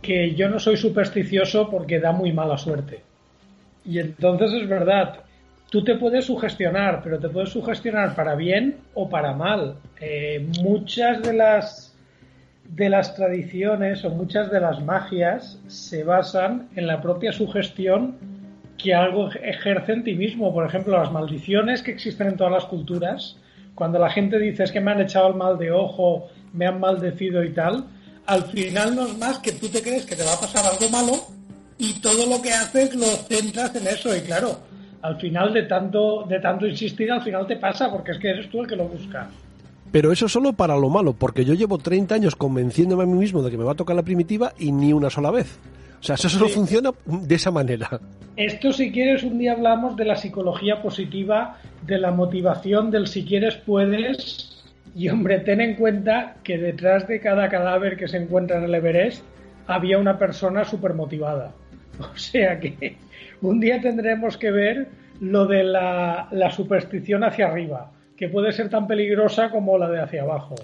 que 0.01 0.35
yo 0.35 0.49
no 0.49 0.59
soy 0.59 0.77
supersticioso 0.77 1.69
porque 1.69 1.99
da 1.99 2.11
muy 2.11 2.33
mala 2.33 2.57
suerte. 2.57 3.12
Y 3.85 3.99
entonces 3.99 4.53
es 4.53 4.67
verdad, 4.67 5.19
tú 5.69 5.83
te 5.83 5.95
puedes 5.95 6.25
sugestionar, 6.25 7.01
pero 7.03 7.19
te 7.19 7.29
puedes 7.29 7.49
sugestionar 7.49 8.15
para 8.15 8.35
bien 8.35 8.77
o 8.93 9.09
para 9.09 9.33
mal. 9.33 9.75
Eh, 9.99 10.47
muchas 10.61 11.21
de 11.21 11.33
las 11.33 11.89
de 12.69 12.89
las 12.89 13.13
tradiciones 13.15 14.03
o 14.05 14.09
muchas 14.09 14.49
de 14.49 14.59
las 14.59 14.81
magias 14.81 15.59
se 15.67 16.03
basan 16.03 16.69
en 16.75 16.87
la 16.87 17.01
propia 17.01 17.31
sugestión 17.31 18.15
que 18.77 18.93
algo 18.93 19.29
ejerce 19.31 19.93
en 19.93 20.03
ti 20.03 20.15
mismo. 20.15 20.53
Por 20.53 20.65
ejemplo, 20.65 20.97
las 20.97 21.11
maldiciones 21.11 21.83
que 21.83 21.91
existen 21.91 22.27
en 22.27 22.37
todas 22.37 22.53
las 22.53 22.65
culturas, 22.65 23.37
cuando 23.75 23.99
la 23.99 24.09
gente 24.09 24.39
dice 24.39 24.63
es 24.63 24.71
que 24.71 24.81
me 24.81 24.91
han 24.91 25.01
echado 25.01 25.27
el 25.29 25.35
mal 25.35 25.57
de 25.57 25.71
ojo, 25.71 26.29
me 26.53 26.65
han 26.65 26.79
maldecido 26.79 27.43
y 27.43 27.53
tal, 27.53 27.85
al 28.25 28.43
final 28.43 28.95
no 28.95 29.07
es 29.07 29.17
más 29.17 29.39
que 29.39 29.51
tú 29.51 29.67
te 29.69 29.81
crees 29.81 30.05
que 30.05 30.15
te 30.15 30.23
va 30.23 30.33
a 30.33 30.39
pasar 30.39 30.65
algo 30.65 30.89
malo 30.89 31.32
y 31.77 31.99
todo 31.99 32.27
lo 32.27 32.41
que 32.41 32.51
haces 32.51 32.95
lo 32.95 33.05
centras 33.05 33.75
en 33.75 33.87
eso. 33.87 34.15
Y 34.15 34.21
claro, 34.21 34.59
al 35.01 35.19
final 35.19 35.53
de 35.53 35.63
tanto, 35.63 36.25
de 36.27 36.39
tanto 36.39 36.65
insistir, 36.65 37.11
al 37.11 37.21
final 37.21 37.45
te 37.45 37.57
pasa, 37.57 37.91
porque 37.91 38.11
es 38.11 38.19
que 38.19 38.29
eres 38.29 38.49
tú 38.49 38.61
el 38.61 38.67
que 38.67 38.75
lo 38.75 38.85
busca. 38.85 39.29
Pero 39.91 40.11
eso 40.11 40.27
solo 40.27 40.53
para 40.53 40.75
lo 40.75 40.89
malo, 40.89 41.13
porque 41.13 41.45
yo 41.45 41.53
llevo 41.53 41.77
30 41.77 42.15
años 42.15 42.35
convenciéndome 42.35 43.03
a 43.03 43.05
mí 43.05 43.13
mismo 43.13 43.43
de 43.43 43.51
que 43.51 43.57
me 43.57 43.63
va 43.63 43.73
a 43.73 43.75
tocar 43.75 43.95
la 43.95 44.01
primitiva 44.01 44.53
y 44.57 44.71
ni 44.71 44.91
una 44.91 45.09
sola 45.09 45.29
vez. 45.29 45.59
O 45.99 46.03
sea, 46.03 46.15
eso 46.15 46.29
solo 46.29 46.49
funciona 46.49 46.91
de 47.05 47.35
esa 47.35 47.51
manera. 47.51 47.99
Esto, 48.35 48.73
si 48.73 48.91
quieres, 48.91 49.23
un 49.23 49.37
día 49.37 49.53
hablamos 49.53 49.95
de 49.95 50.05
la 50.05 50.15
psicología 50.15 50.81
positiva, 50.81 51.57
de 51.85 51.99
la 51.99 52.11
motivación, 52.11 52.89
del 52.89 53.07
si 53.07 53.23
quieres 53.23 53.55
puedes. 53.55 54.63
Y 54.95 55.09
hombre, 55.09 55.39
ten 55.39 55.61
en 55.61 55.75
cuenta 55.75 56.37
que 56.43 56.57
detrás 56.57 57.07
de 57.07 57.19
cada 57.19 57.47
cadáver 57.49 57.95
que 57.95 58.07
se 58.07 58.17
encuentra 58.17 58.57
en 58.57 58.63
el 58.63 58.75
Everest 58.75 59.23
había 59.67 59.97
una 59.97 60.17
persona 60.17 60.65
súper 60.65 60.93
motivada. 60.93 61.53
O 61.99 62.17
sea 62.17 62.59
que 62.59 62.97
un 63.41 63.59
día 63.59 63.81
tendremos 63.81 64.37
que 64.37 64.51
ver 64.51 64.87
lo 65.19 65.45
de 65.45 65.63
la, 65.63 66.51
superstición 66.55 67.23
hacia 67.23 67.47
arriba, 67.47 67.91
que 68.17 68.29
puede 68.29 68.51
ser 68.51 68.69
tan 68.69 68.87
peligrosa 68.87 69.51
como 69.51 69.77
la 69.77 69.89
de 69.89 70.01
hacia 70.01 70.23
abajo. 70.23 70.55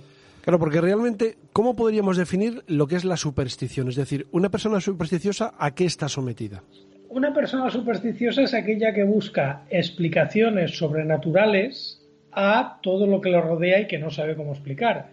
Claro, 0.42 0.60
porque 0.60 0.82
realmente, 0.82 1.38
¿cómo 1.54 1.76
podríamos 1.76 2.18
definir 2.18 2.64
lo 2.68 2.88
que 2.88 2.96
es 2.96 3.06
la 3.06 3.18
superstición? 3.18 3.90
Es 3.90 3.96
decir, 3.96 4.28
una 4.32 4.50
persona 4.50 4.80
supersticiosa, 4.80 5.54
¿a 5.58 5.76
qué 5.76 5.86
está 5.86 6.08
sometida? 6.08 6.64
Una 7.10 7.34
persona 7.34 7.70
supersticiosa 7.70 8.44
es 8.44 8.54
aquella 8.54 8.94
que 8.94 9.04
busca 9.04 9.64
explicaciones 9.70 10.78
sobrenaturales 10.78 12.02
a 12.32 12.80
todo 12.82 13.08
lo 13.08 13.20
que 13.20 13.30
le 13.30 13.42
rodea 13.42 13.82
y 13.82 13.88
que 13.88 13.98
no 13.98 14.12
sabe 14.12 14.36
cómo 14.36 14.52
explicar. 14.52 15.10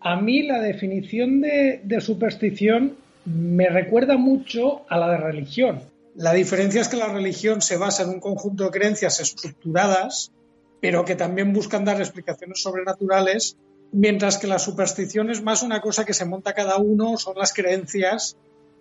A 0.00 0.20
mí 0.20 0.42
la 0.42 0.60
definición 0.60 1.40
de 1.40 2.00
superstición 2.00 2.94
me 3.26 3.68
recuerda 3.68 4.16
mucho 4.16 4.86
a 4.88 4.96
la 4.98 5.10
de 5.10 5.16
religión. 5.18 5.82
La 6.14 6.32
diferencia 6.32 6.80
es 6.80 6.88
que 6.88 6.96
la 6.96 7.12
religión 7.12 7.60
se 7.60 7.76
basa 7.76 8.04
en 8.04 8.10
un 8.10 8.20
conjunto 8.20 8.64
de 8.64 8.70
creencias 8.70 9.20
estructuradas, 9.20 10.32
pero 10.80 11.04
que 11.04 11.16
también 11.16 11.52
buscan 11.52 11.84
dar 11.84 12.00
explicaciones 12.00 12.62
sobrenaturales, 12.62 13.58
mientras 13.92 14.38
que 14.38 14.46
la 14.46 14.58
superstición 14.58 15.30
es 15.30 15.42
más 15.42 15.62
una 15.62 15.80
cosa 15.80 16.04
que 16.04 16.14
se 16.14 16.24
monta 16.24 16.54
cada 16.54 16.76
uno, 16.76 17.18
son 17.18 17.36
las 17.36 17.52
creencias 17.52 18.36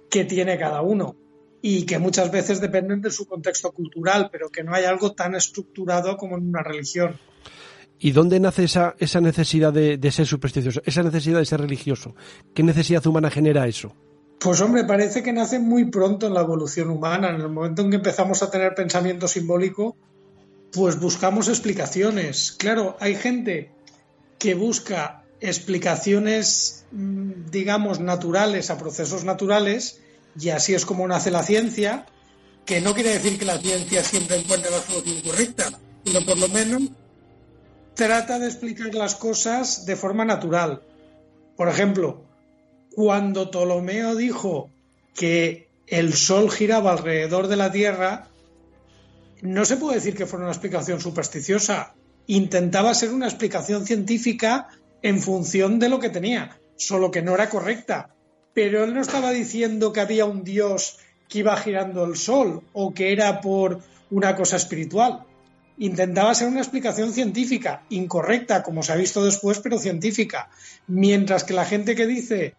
que 0.09 0.23
tiene 0.23 0.57
cada 0.57 0.81
uno 0.81 1.15
y 1.61 1.85
que 1.85 1.97
muchas 1.97 2.31
veces 2.31 2.61
dependen 2.61 3.01
de 3.01 3.09
su 3.09 3.25
contexto 3.25 3.71
cultural, 3.71 4.29
pero 4.31 4.49
que 4.49 4.63
no 4.63 4.75
hay 4.75 4.85
algo 4.85 5.13
tan 5.13 5.33
estructurado 5.33 6.15
como 6.15 6.37
en 6.37 6.47
una 6.47 6.61
religión. 6.61 7.17
¿Y 7.97 8.11
dónde 8.11 8.39
nace 8.39 8.65
esa, 8.65 8.95
esa 8.99 9.19
necesidad 9.19 9.73
de, 9.73 9.97
de 9.97 10.11
ser 10.11 10.27
supersticioso, 10.27 10.81
esa 10.85 11.01
necesidad 11.01 11.39
de 11.39 11.45
ser 11.45 11.61
religioso? 11.61 12.13
¿Qué 12.53 12.61
necesidad 12.61 13.05
humana 13.07 13.31
genera 13.31 13.67
eso? 13.67 13.95
Pues 14.45 14.61
hombre, 14.61 14.83
parece 14.83 15.23
que 15.23 15.33
nace 15.33 15.57
muy 15.57 15.85
pronto 15.85 16.27
en 16.27 16.35
la 16.35 16.41
evolución 16.41 16.91
humana. 16.91 17.29
En 17.29 17.41
el 17.41 17.49
momento 17.49 17.81
en 17.81 17.89
que 17.89 17.95
empezamos 17.95 18.43
a 18.43 18.51
tener 18.51 18.75
pensamiento 18.75 19.27
simbólico, 19.27 19.97
pues 20.71 20.99
buscamos 20.99 21.47
explicaciones. 21.47 22.51
Claro, 22.51 22.95
hay 22.99 23.15
gente 23.15 23.71
que 24.37 24.53
busca 24.53 25.23
explicaciones, 25.39 26.85
mm, 26.91 27.49
digamos, 27.49 27.99
naturales 27.99 28.69
a 28.69 28.77
procesos 28.77 29.23
naturales, 29.23 29.99
y 30.39 30.49
así 30.49 30.75
es 30.75 30.85
como 30.85 31.07
nace 31.07 31.31
la 31.31 31.41
ciencia, 31.41 32.05
que 32.67 32.81
no 32.81 32.93
quiere 32.93 33.13
decir 33.13 33.39
que 33.39 33.45
la 33.45 33.57
ciencia 33.57 34.03
siempre 34.03 34.37
encuentre 34.37 34.69
la 34.69 34.79
solución 34.79 35.21
correcta, 35.21 35.71
pero 36.03 36.23
por 36.23 36.37
lo 36.37 36.49
menos 36.49 36.83
trata 37.95 38.37
de 38.37 38.45
explicar 38.45 38.93
las 38.93 39.15
cosas 39.15 39.87
de 39.87 39.95
forma 39.95 40.23
natural. 40.23 40.83
Por 41.57 41.67
ejemplo, 41.67 42.25
cuando 42.95 43.51
Ptolomeo 43.51 44.15
dijo 44.15 44.69
que 45.13 45.67
el 45.85 46.13
Sol 46.13 46.49
giraba 46.49 46.93
alrededor 46.93 47.47
de 47.47 47.57
la 47.57 47.69
Tierra, 47.69 48.29
no 49.41 49.65
se 49.65 49.75
puede 49.75 49.95
decir 49.95 50.15
que 50.15 50.25
fuera 50.25 50.45
una 50.45 50.53
explicación 50.53 51.01
supersticiosa. 51.01 51.93
Intentaba 52.27 52.93
ser 52.93 53.11
una 53.11 53.27
explicación 53.27 53.85
científica 53.85 54.69
en 55.01 55.19
función 55.21 55.77
de 55.77 55.89
lo 55.89 55.99
que 55.99 56.09
tenía, 56.09 56.57
solo 56.77 57.11
que 57.11 57.21
no 57.21 57.35
era 57.35 57.49
correcta. 57.49 58.15
Pero 58.53 58.85
él 58.85 58.93
no 58.93 59.01
estaba 59.01 59.31
diciendo 59.31 59.91
que 59.91 59.99
había 59.99 60.23
un 60.23 60.45
Dios 60.45 60.97
que 61.27 61.39
iba 61.39 61.57
girando 61.57 62.05
el 62.05 62.15
Sol 62.15 62.61
o 62.71 62.93
que 62.93 63.11
era 63.11 63.41
por 63.41 63.81
una 64.09 64.37
cosa 64.37 64.55
espiritual. 64.55 65.25
Intentaba 65.77 66.33
ser 66.33 66.47
una 66.47 66.61
explicación 66.61 67.11
científica, 67.11 67.83
incorrecta, 67.89 68.63
como 68.63 68.83
se 68.83 68.93
ha 68.93 68.95
visto 68.95 69.25
después, 69.25 69.59
pero 69.59 69.79
científica. 69.79 70.49
Mientras 70.87 71.43
que 71.43 71.53
la 71.53 71.65
gente 71.65 71.93
que 71.95 72.07
dice 72.07 72.55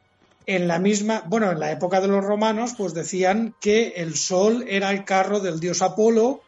en 0.47 0.69
la 0.69 0.79
misma, 0.79 1.25
bueno, 1.27 1.51
en 1.51 1.59
la 1.59 1.73
época 1.73 2.01
de 2.01 2.09
los 2.09 2.25
romanos, 2.25 2.75
pues 2.79 2.95
decían 2.95 3.55
que 3.61 3.95
el 3.97 4.15
sol 4.15 4.65
era 4.69 4.91
el 4.91 5.05
carro 5.05 5.41
del 5.41 5.59
dios 5.59 5.83
Apolo 5.83 6.43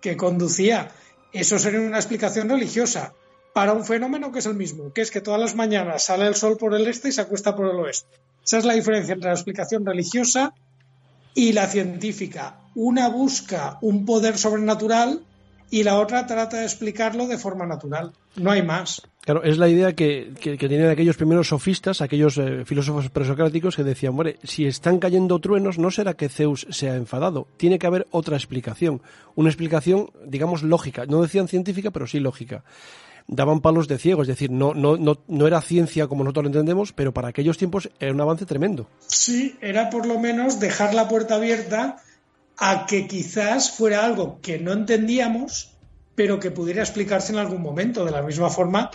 que 0.00 0.16
conducía. 0.16 0.90
Eso 1.32 1.58
sería 1.58 1.80
una 1.80 1.98
explicación 1.98 2.48
religiosa 2.48 3.14
para 3.52 3.72
un 3.72 3.84
fenómeno 3.84 4.32
que 4.32 4.40
es 4.40 4.46
el 4.46 4.54
mismo, 4.54 4.92
que 4.92 5.00
es 5.00 5.12
que 5.12 5.20
todas 5.20 5.40
las 5.40 5.54
mañanas 5.54 6.04
sale 6.04 6.26
el 6.26 6.34
sol 6.34 6.56
por 6.56 6.74
el 6.74 6.86
este 6.88 7.08
y 7.08 7.12
se 7.12 7.20
acuesta 7.20 7.54
por 7.54 7.70
el 7.70 7.76
oeste. 7.76 8.08
Esa 8.44 8.58
es 8.58 8.64
la 8.64 8.74
diferencia 8.74 9.14
entre 9.14 9.30
la 9.30 9.36
explicación 9.36 9.86
religiosa 9.86 10.52
y 11.34 11.52
la 11.52 11.68
científica. 11.68 12.58
Una 12.74 13.08
busca 13.08 13.78
un 13.80 14.04
poder 14.04 14.36
sobrenatural 14.36 15.24
y 15.70 15.84
la 15.84 15.98
otra 15.98 16.26
trata 16.26 16.58
de 16.58 16.64
explicarlo 16.64 17.26
de 17.26 17.38
forma 17.38 17.66
natural. 17.66 18.12
No 18.36 18.50
hay 18.50 18.62
más. 18.62 19.02
Claro, 19.24 19.42
es 19.42 19.56
la 19.56 19.70
idea 19.70 19.94
que, 19.94 20.34
que, 20.38 20.58
tenían 20.58 20.90
aquellos 20.90 21.16
primeros 21.16 21.48
sofistas, 21.48 22.02
aquellos 22.02 22.36
eh, 22.36 22.66
filósofos 22.66 23.08
presocráticos 23.08 23.74
que 23.74 23.82
decían, 23.82 24.14
bueno, 24.14 24.32
si 24.42 24.66
están 24.66 24.98
cayendo 24.98 25.38
truenos, 25.38 25.78
no 25.78 25.90
será 25.90 26.12
que 26.12 26.28
Zeus 26.28 26.66
se 26.68 26.90
ha 26.90 26.96
enfadado, 26.96 27.48
tiene 27.56 27.78
que 27.78 27.86
haber 27.86 28.06
otra 28.10 28.36
explicación, 28.36 29.00
una 29.34 29.48
explicación, 29.48 30.10
digamos, 30.26 30.62
lógica, 30.62 31.06
no 31.06 31.22
decían 31.22 31.48
científica, 31.48 31.90
pero 31.90 32.06
sí 32.06 32.20
lógica. 32.20 32.64
Daban 33.26 33.60
palos 33.60 33.88
de 33.88 33.96
ciego, 33.96 34.20
es 34.20 34.28
decir, 34.28 34.50
no, 34.50 34.74
no, 34.74 34.98
no, 34.98 35.18
no 35.26 35.46
era 35.46 35.62
ciencia 35.62 36.06
como 36.06 36.22
nosotros 36.22 36.44
lo 36.44 36.48
entendemos, 36.50 36.92
pero 36.92 37.14
para 37.14 37.28
aquellos 37.28 37.56
tiempos 37.56 37.88
era 37.98 38.12
un 38.12 38.20
avance 38.20 38.44
tremendo. 38.44 38.90
Sí, 39.06 39.56
era 39.62 39.88
por 39.88 40.04
lo 40.04 40.18
menos 40.18 40.60
dejar 40.60 40.92
la 40.92 41.08
puerta 41.08 41.36
abierta 41.36 41.96
a 42.58 42.84
que 42.84 43.08
quizás 43.08 43.70
fuera 43.70 44.04
algo 44.04 44.38
que 44.42 44.58
no 44.58 44.74
entendíamos, 44.74 45.70
pero 46.14 46.38
que 46.38 46.50
pudiera 46.50 46.82
explicarse 46.82 47.32
en 47.32 47.38
algún 47.38 47.62
momento, 47.62 48.04
de 48.04 48.10
la 48.10 48.20
misma 48.20 48.50
forma 48.50 48.90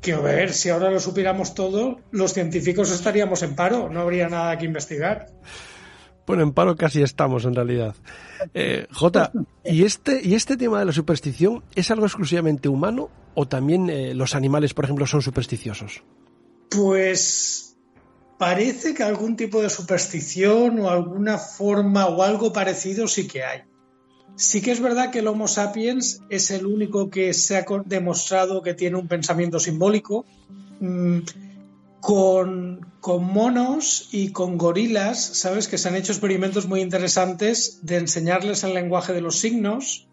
que, 0.00 0.12
a 0.12 0.20
ver, 0.20 0.52
si 0.52 0.70
ahora 0.70 0.90
lo 0.90 1.00
supiéramos 1.00 1.54
todo, 1.54 2.00
los 2.10 2.32
científicos 2.32 2.90
estaríamos 2.90 3.42
en 3.42 3.54
paro, 3.54 3.88
no 3.90 4.00
habría 4.00 4.28
nada 4.28 4.56
que 4.58 4.64
investigar. 4.64 5.26
Bueno, 6.26 6.42
en 6.42 6.52
paro 6.52 6.76
casi 6.76 7.02
estamos 7.02 7.44
en 7.44 7.54
realidad. 7.54 7.94
Eh, 8.54 8.86
J, 8.92 9.32
¿y 9.64 9.84
este, 9.84 10.20
¿y 10.22 10.34
este 10.34 10.56
tema 10.56 10.78
de 10.78 10.84
la 10.84 10.92
superstición 10.92 11.64
es 11.74 11.90
algo 11.90 12.06
exclusivamente 12.06 12.68
humano 12.68 13.10
o 13.34 13.48
también 13.48 13.90
eh, 13.90 14.14
los 14.14 14.34
animales, 14.34 14.72
por 14.72 14.84
ejemplo, 14.84 15.06
son 15.06 15.22
supersticiosos? 15.22 16.02
Pues 16.70 17.76
parece 18.38 18.94
que 18.94 19.02
algún 19.02 19.36
tipo 19.36 19.60
de 19.60 19.68
superstición 19.68 20.80
o 20.80 20.88
alguna 20.88 21.36
forma 21.36 22.06
o 22.06 22.22
algo 22.22 22.52
parecido 22.52 23.08
sí 23.08 23.26
que 23.26 23.42
hay. 23.42 23.62
Sí 24.40 24.62
que 24.62 24.70
es 24.70 24.80
verdad 24.80 25.10
que 25.10 25.18
el 25.18 25.28
Homo 25.28 25.46
sapiens 25.46 26.22
es 26.30 26.50
el 26.50 26.64
único 26.64 27.10
que 27.10 27.34
se 27.34 27.58
ha 27.58 27.66
demostrado 27.84 28.62
que 28.62 28.72
tiene 28.72 28.96
un 28.96 29.06
pensamiento 29.06 29.60
simbólico. 29.60 30.24
Mm, 30.80 31.18
con, 32.00 32.80
monos 33.04 34.08
y 34.12 34.32
con 34.32 34.56
gorilas, 34.56 35.22
sabes 35.22 35.68
que 35.68 35.76
se 35.76 35.90
han 35.90 35.94
hecho 35.94 36.12
experimentos 36.12 36.66
muy 36.66 36.80
interesantes 36.80 37.80
de 37.82 37.98
enseñarles 37.98 38.64
el 38.64 38.72
lenguaje 38.72 39.12
de 39.12 39.20
los 39.20 39.38
signos 39.38 40.08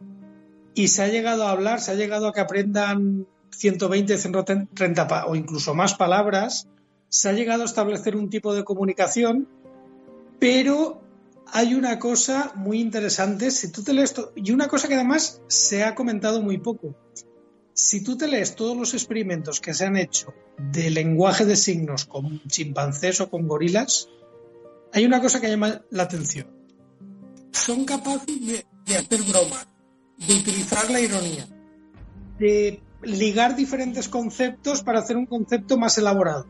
y 0.73 0.89
se 0.89 1.03
ha 1.03 1.07
llegado 1.07 1.47
a 1.47 1.51
hablar, 1.51 1.80
se 1.80 1.91
ha 1.91 1.95
llegado 1.95 2.28
a 2.28 2.34
que 2.34 2.41
aprendan 2.41 3.28
120, 3.51 4.17
130 4.17 5.25
o 5.25 5.36
incluso 5.38 5.73
más 5.73 5.93
palabras 5.93 6.67
se 7.07 7.30
ha 7.30 7.32
llegado 7.32 7.61
a 7.61 7.65
establecer 7.65 8.17
un 8.17 8.30
tipo 8.30 8.53
de 8.53 8.65
comunicación, 8.65 9.47
pero 10.38 11.07
hay 11.52 11.74
una 11.74 12.00
cosa 12.00 12.52
muy 12.56 12.80
interesante, 12.80 13.52
si 13.52 13.72
tú 13.72 13.84
te 13.84 13.93
lees 13.93 14.14
y 14.36 14.52
una 14.52 14.68
cosa 14.68 14.88
que 14.88 14.95
además 14.95 15.41
se 15.48 15.84
ha 15.84 15.95
comentado 15.95 16.41
muy 16.41 16.58
poco. 16.58 16.95
Si 17.74 18.04
tú 18.04 18.18
te 18.18 18.28
lees 18.28 18.56
todos 18.56 18.76
los 18.76 18.93
experimentos 18.93 19.60
que 19.60 19.74
se 19.74 19.86
han 19.86 19.98
hecho 19.98 20.34
de 20.58 20.89
lenguaje 20.89 21.45
de 21.45 21.56
signos 21.56 22.06
con 22.06 22.41
chimpancés 22.48 23.22
o 23.22 23.30
con 23.30 23.48
gorilas, 23.48 24.10
hay 24.93 25.06
una 25.06 25.22
cosa 25.22 25.39
que 25.39 25.50
llama 25.50 25.82
la 25.91 26.04
atención. 26.04 26.48
Son 27.52 27.86
capaces 27.86 28.45
de, 28.45 28.66
de 28.86 28.98
hacer 28.98 29.22
bromas, 29.24 29.68
de 30.18 30.34
utilizar 30.34 30.89
la 30.89 31.00
ironía, 31.00 31.48
de 32.39 32.82
ligar 33.04 33.56
diferentes 33.56 34.10
conceptos 34.10 34.82
para 34.82 35.00
hacer 35.00 35.18
un 35.18 35.28
concepto 35.28 35.78
más 35.78 35.98
elaborado 35.98 36.48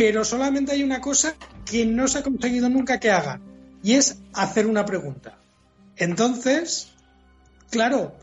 pero 0.00 0.24
solamente 0.24 0.72
hay 0.72 0.82
una 0.82 0.98
cosa 1.02 1.34
que 1.70 1.84
no 1.84 2.08
se 2.08 2.20
ha 2.20 2.22
conseguido 2.22 2.70
nunca 2.70 2.98
que 2.98 3.10
haga, 3.10 3.38
y 3.82 3.94
es 3.94 4.18
hacer 4.32 4.66
una 4.66 4.84
pregunta. 4.84 5.38
Entonces, 5.96 6.92
claro, 7.70 8.14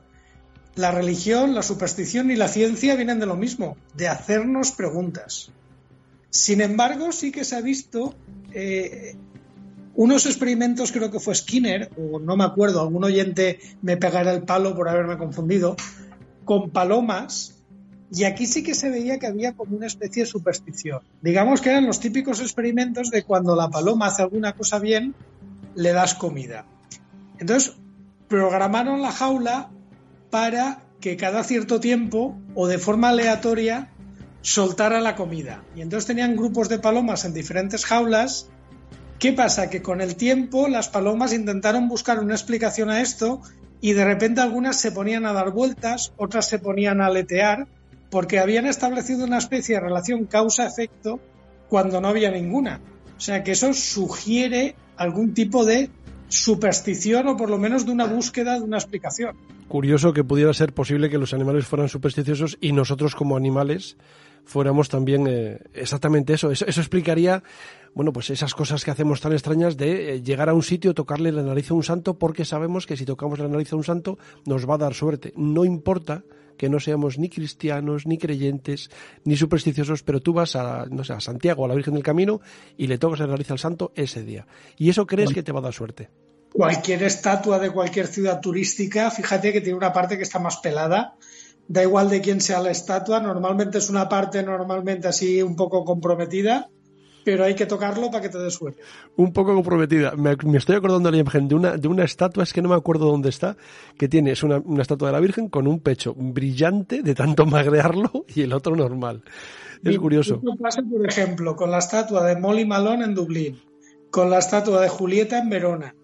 la 0.75 0.91
religión, 0.91 1.55
la 1.55 1.63
superstición 1.63 2.31
y 2.31 2.35
la 2.35 2.47
ciencia 2.47 2.95
vienen 2.95 3.19
de 3.19 3.25
lo 3.25 3.35
mismo, 3.35 3.77
de 3.95 4.07
hacernos 4.07 4.71
preguntas. 4.71 5.51
Sin 6.29 6.61
embargo, 6.61 7.11
sí 7.11 7.31
que 7.31 7.43
se 7.43 7.55
ha 7.55 7.61
visto 7.61 8.15
eh, 8.53 9.15
unos 9.95 10.25
experimentos, 10.27 10.91
creo 10.91 11.09
que 11.09 11.19
fue 11.19 11.33
Skinner, 11.33 11.89
o 11.97 12.19
no 12.19 12.37
me 12.37 12.43
acuerdo, 12.43 12.81
algún 12.81 13.03
oyente 13.03 13.59
me 13.81 13.97
pegará 13.97 14.31
el 14.33 14.43
palo 14.43 14.75
por 14.75 14.89
haberme 14.89 15.17
confundido, 15.17 15.75
con 16.45 16.69
palomas 16.69 17.57
y 18.11 18.23
aquí 18.23 18.45
sí 18.45 18.63
que 18.63 18.73
se 18.73 18.89
veía 18.89 19.19
que 19.19 19.27
había 19.27 19.53
como 19.53 19.75
una 19.75 19.87
especie 19.87 20.23
de 20.23 20.29
superstición. 20.29 21.01
Digamos 21.21 21.61
que 21.61 21.69
eran 21.69 21.85
los 21.85 21.99
típicos 21.99 22.39
experimentos 22.39 23.09
de 23.09 23.23
cuando 23.23 23.55
la 23.55 23.69
paloma 23.69 24.07
hace 24.07 24.21
alguna 24.21 24.53
cosa 24.53 24.79
bien, 24.79 25.13
le 25.77 25.93
das 25.93 26.15
comida. 26.15 26.65
Entonces, 27.37 27.75
programaron 28.27 29.01
la 29.01 29.11
jaula 29.11 29.69
para 30.31 30.81
que 30.99 31.15
cada 31.15 31.43
cierto 31.43 31.79
tiempo 31.79 32.35
o 32.55 32.67
de 32.67 32.79
forma 32.79 33.09
aleatoria 33.09 33.93
soltara 34.41 34.99
la 34.99 35.15
comida. 35.15 35.63
Y 35.75 35.81
entonces 35.81 36.07
tenían 36.07 36.35
grupos 36.35 36.67
de 36.67 36.79
palomas 36.79 37.25
en 37.25 37.33
diferentes 37.33 37.85
jaulas. 37.85 38.49
¿Qué 39.19 39.33
pasa? 39.33 39.69
Que 39.69 39.83
con 39.83 40.01
el 40.01 40.15
tiempo 40.15 40.67
las 40.67 40.89
palomas 40.89 41.31
intentaron 41.31 41.87
buscar 41.87 42.19
una 42.19 42.33
explicación 42.33 42.89
a 42.89 43.01
esto 43.01 43.41
y 43.79 43.93
de 43.93 44.03
repente 44.03 44.41
algunas 44.41 44.77
se 44.77 44.91
ponían 44.91 45.27
a 45.27 45.33
dar 45.33 45.51
vueltas, 45.51 46.11
otras 46.17 46.47
se 46.47 46.57
ponían 46.57 47.01
a 47.01 47.05
aletear 47.05 47.67
porque 48.09 48.39
habían 48.39 48.65
establecido 48.65 49.25
una 49.25 49.37
especie 49.37 49.75
de 49.75 49.81
relación 49.81 50.25
causa-efecto 50.25 51.19
cuando 51.69 52.01
no 52.01 52.07
había 52.07 52.31
ninguna. 52.31 52.81
O 53.15 53.19
sea 53.19 53.43
que 53.43 53.51
eso 53.51 53.73
sugiere 53.73 54.75
algún 54.97 55.33
tipo 55.33 55.65
de 55.65 55.89
superstición 56.27 57.27
o 57.27 57.37
por 57.37 57.49
lo 57.49 57.57
menos 57.57 57.85
de 57.85 57.91
una 57.91 58.05
búsqueda 58.05 58.55
de 58.55 58.61
una 58.61 58.77
explicación. 58.77 59.35
Curioso 59.67 60.13
que 60.13 60.23
pudiera 60.23 60.53
ser 60.53 60.73
posible 60.73 61.09
que 61.09 61.17
los 61.17 61.33
animales 61.33 61.65
fueran 61.65 61.89
supersticiosos 61.89 62.57
y 62.59 62.71
nosotros 62.71 63.15
como 63.15 63.37
animales 63.37 63.97
fuéramos 64.45 64.89
también 64.89 65.27
eh, 65.27 65.59
exactamente 65.73 66.33
eso. 66.33 66.51
eso. 66.51 66.65
explicaría, 66.65 67.43
bueno, 67.93 68.13
pues 68.13 68.29
esas 68.29 68.53
cosas 68.53 68.83
que 68.83 68.91
hacemos 68.91 69.21
tan 69.21 69.33
extrañas 69.33 69.77
de 69.77 70.15
eh, 70.15 70.21
llegar 70.21 70.49
a 70.49 70.53
un 70.53 70.63
sitio, 70.63 70.93
tocarle 70.93 71.31
la 71.31 71.43
nariz 71.43 71.71
a 71.71 71.73
un 71.73 71.83
santo, 71.83 72.17
porque 72.17 72.45
sabemos 72.45 72.85
que 72.85 72.97
si 72.97 73.05
tocamos 73.05 73.39
la 73.39 73.47
nariz 73.47 73.71
a 73.73 73.75
un 73.75 73.83
santo 73.83 74.17
nos 74.45 74.67
va 74.67 74.75
a 74.75 74.79
dar 74.79 74.93
suerte. 74.93 75.33
No 75.35 75.65
importa 75.65 76.23
que 76.57 76.69
no 76.69 76.79
seamos 76.79 77.17
ni 77.17 77.29
cristianos, 77.29 78.05
ni 78.05 78.17
creyentes, 78.17 78.89
ni 79.23 79.37
supersticiosos, 79.37 80.03
pero 80.03 80.19
tú 80.19 80.33
vas 80.33 80.55
a, 80.55 80.85
no 80.89 81.03
sé, 81.03 81.13
a 81.13 81.19
Santiago, 81.19 81.65
a 81.65 81.67
la 81.67 81.75
Virgen 81.75 81.93
del 81.93 82.03
Camino, 82.03 82.41
y 82.77 82.87
le 82.87 82.97
tocas 82.97 83.19
la 83.19 83.27
nariz 83.27 83.51
al 83.51 83.59
santo 83.59 83.91
ese 83.95 84.23
día. 84.23 84.47
Y 84.77 84.89
eso 84.89 85.05
crees 85.05 85.33
que 85.33 85.43
te 85.43 85.51
va 85.51 85.59
a 85.59 85.63
dar 85.63 85.73
suerte. 85.73 86.09
Cualquier 86.51 87.03
estatua 87.03 87.59
de 87.59 87.69
cualquier 87.69 88.07
ciudad 88.07 88.41
turística, 88.41 89.11
fíjate 89.11 89.53
que 89.53 89.61
tiene 89.61 89.77
una 89.77 89.93
parte 89.93 90.17
que 90.17 90.23
está 90.23 90.39
más 90.39 90.57
pelada. 90.57 91.15
Da 91.67 91.83
igual 91.83 92.09
de 92.09 92.21
quién 92.21 92.39
sea 92.39 92.61
la 92.61 92.71
estatua, 92.71 93.19
normalmente 93.19 93.77
es 93.77 93.89
una 93.89 94.07
parte 94.07 94.41
normalmente 94.41 95.07
así 95.09 95.41
un 95.43 95.55
poco 95.55 95.83
comprometida 95.83 96.69
pero 97.27 97.43
hay 97.43 97.55
que 97.55 97.65
tocarlo 97.65 98.09
para 98.09 98.21
que 98.21 98.29
te 98.29 98.37
dé 98.37 98.49
suerte. 98.49 98.81
Un 99.17 99.33
poco 99.33 99.53
comprometida. 99.53 100.13
Me, 100.15 100.37
estoy 100.57 100.77
acordando 100.77 101.11
de 101.11 101.17
la 101.17 101.21
imagen 101.21 101.49
de 101.49 101.55
una, 101.55 101.75
de 101.75 101.89
una 101.89 102.05
estatua, 102.05 102.43
es 102.43 102.53
que 102.53 102.61
no 102.61 102.69
me 102.69 102.75
acuerdo 102.75 103.07
dónde 103.07 103.27
está, 103.27 103.57
que 103.97 104.07
tiene, 104.07 104.31
es 104.31 104.43
una, 104.43 104.63
estatua 104.81 105.09
de 105.09 105.11
la 105.11 105.19
Virgen 105.19 105.49
con 105.49 105.67
un 105.67 105.81
pecho 105.81 106.13
brillante 106.15 107.03
de 107.03 107.13
tanto 107.13 107.45
magrearlo 107.45 108.23
y 108.33 108.43
el 108.43 108.53
otro 108.53 108.77
normal. 108.77 109.23
Es 109.83 109.99
curioso. 109.99 110.35
Esto 110.35 110.55
pasa, 110.57 110.81
por 110.89 111.05
ejemplo, 111.05 111.57
con 111.57 111.69
la 111.69 111.79
estatua 111.79 112.23
de 112.23 112.39
Molly 112.39 112.63
Malone 112.63 113.03
en 113.03 113.13
Dublín, 113.13 113.59
con 114.09 114.29
la 114.29 114.39
estatua 114.39 114.79
de 114.79 114.87
Julieta 114.87 115.37
en 115.37 115.49
Verona. 115.49 115.95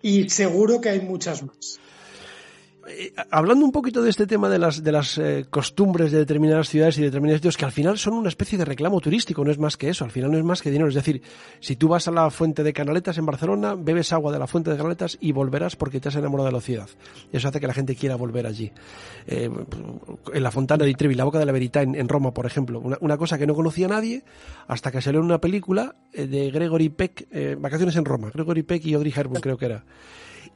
Y 0.00 0.30
seguro 0.30 0.80
que 0.80 0.88
hay 0.88 1.02
muchas 1.02 1.42
más. 1.42 1.78
Eh, 2.90 3.12
hablando 3.30 3.64
un 3.64 3.72
poquito 3.72 4.02
de 4.02 4.10
este 4.10 4.26
tema 4.26 4.48
de 4.48 4.58
las, 4.58 4.82
de 4.82 4.92
las 4.92 5.18
eh, 5.18 5.46
costumbres 5.50 6.10
de 6.12 6.18
determinadas 6.18 6.68
ciudades 6.68 6.98
y 6.98 7.02
determinados 7.02 7.38
sitios, 7.38 7.56
que 7.56 7.64
al 7.64 7.72
final 7.72 7.98
son 7.98 8.14
una 8.14 8.28
especie 8.28 8.56
de 8.56 8.64
reclamo 8.64 9.00
turístico, 9.00 9.44
no 9.44 9.50
es 9.50 9.58
más 9.58 9.76
que 9.76 9.90
eso, 9.90 10.04
al 10.04 10.10
final 10.10 10.30
no 10.32 10.38
es 10.38 10.44
más 10.44 10.62
que 10.62 10.70
dinero. 10.70 10.88
Es 10.88 10.94
decir, 10.94 11.22
si 11.60 11.76
tú 11.76 11.88
vas 11.88 12.08
a 12.08 12.10
la 12.10 12.30
fuente 12.30 12.62
de 12.62 12.72
Canaletas 12.72 13.18
en 13.18 13.26
Barcelona, 13.26 13.74
bebes 13.74 14.12
agua 14.12 14.32
de 14.32 14.38
la 14.38 14.46
fuente 14.46 14.70
de 14.70 14.76
Canaletas 14.76 15.18
y 15.20 15.32
volverás 15.32 15.76
porque 15.76 16.00
te 16.00 16.08
has 16.08 16.16
enamorado 16.16 16.46
de 16.46 16.52
la 16.52 16.60
ciudad. 16.60 16.88
Eso 17.32 17.48
hace 17.48 17.60
que 17.60 17.66
la 17.66 17.74
gente 17.74 17.94
quiera 17.94 18.16
volver 18.16 18.46
allí. 18.46 18.72
Eh, 19.26 19.50
en 20.32 20.42
la 20.42 20.50
Fontana 20.50 20.84
di 20.84 20.94
Trevi, 20.94 21.14
la 21.14 21.24
Boca 21.24 21.38
de 21.38 21.46
la 21.46 21.52
Verità 21.52 21.82
en, 21.82 22.08
Roma, 22.08 22.32
por 22.32 22.46
ejemplo, 22.46 22.80
una, 22.80 23.16
cosa 23.16 23.38
que 23.38 23.46
no 23.46 23.54
conocía 23.54 23.88
nadie 23.88 24.24
hasta 24.66 24.90
que 24.90 25.02
salió 25.02 25.20
en 25.20 25.26
una 25.26 25.40
película 25.40 25.96
de 26.12 26.50
Gregory 26.50 26.88
Peck, 26.88 27.28
Vacaciones 27.58 27.96
en 27.96 28.04
Roma, 28.04 28.30
Gregory 28.32 28.62
Peck 28.62 28.84
y 28.86 28.94
Audrey 28.94 29.12
Hepburn 29.14 29.40
creo 29.40 29.58
que 29.58 29.66
era 29.66 29.84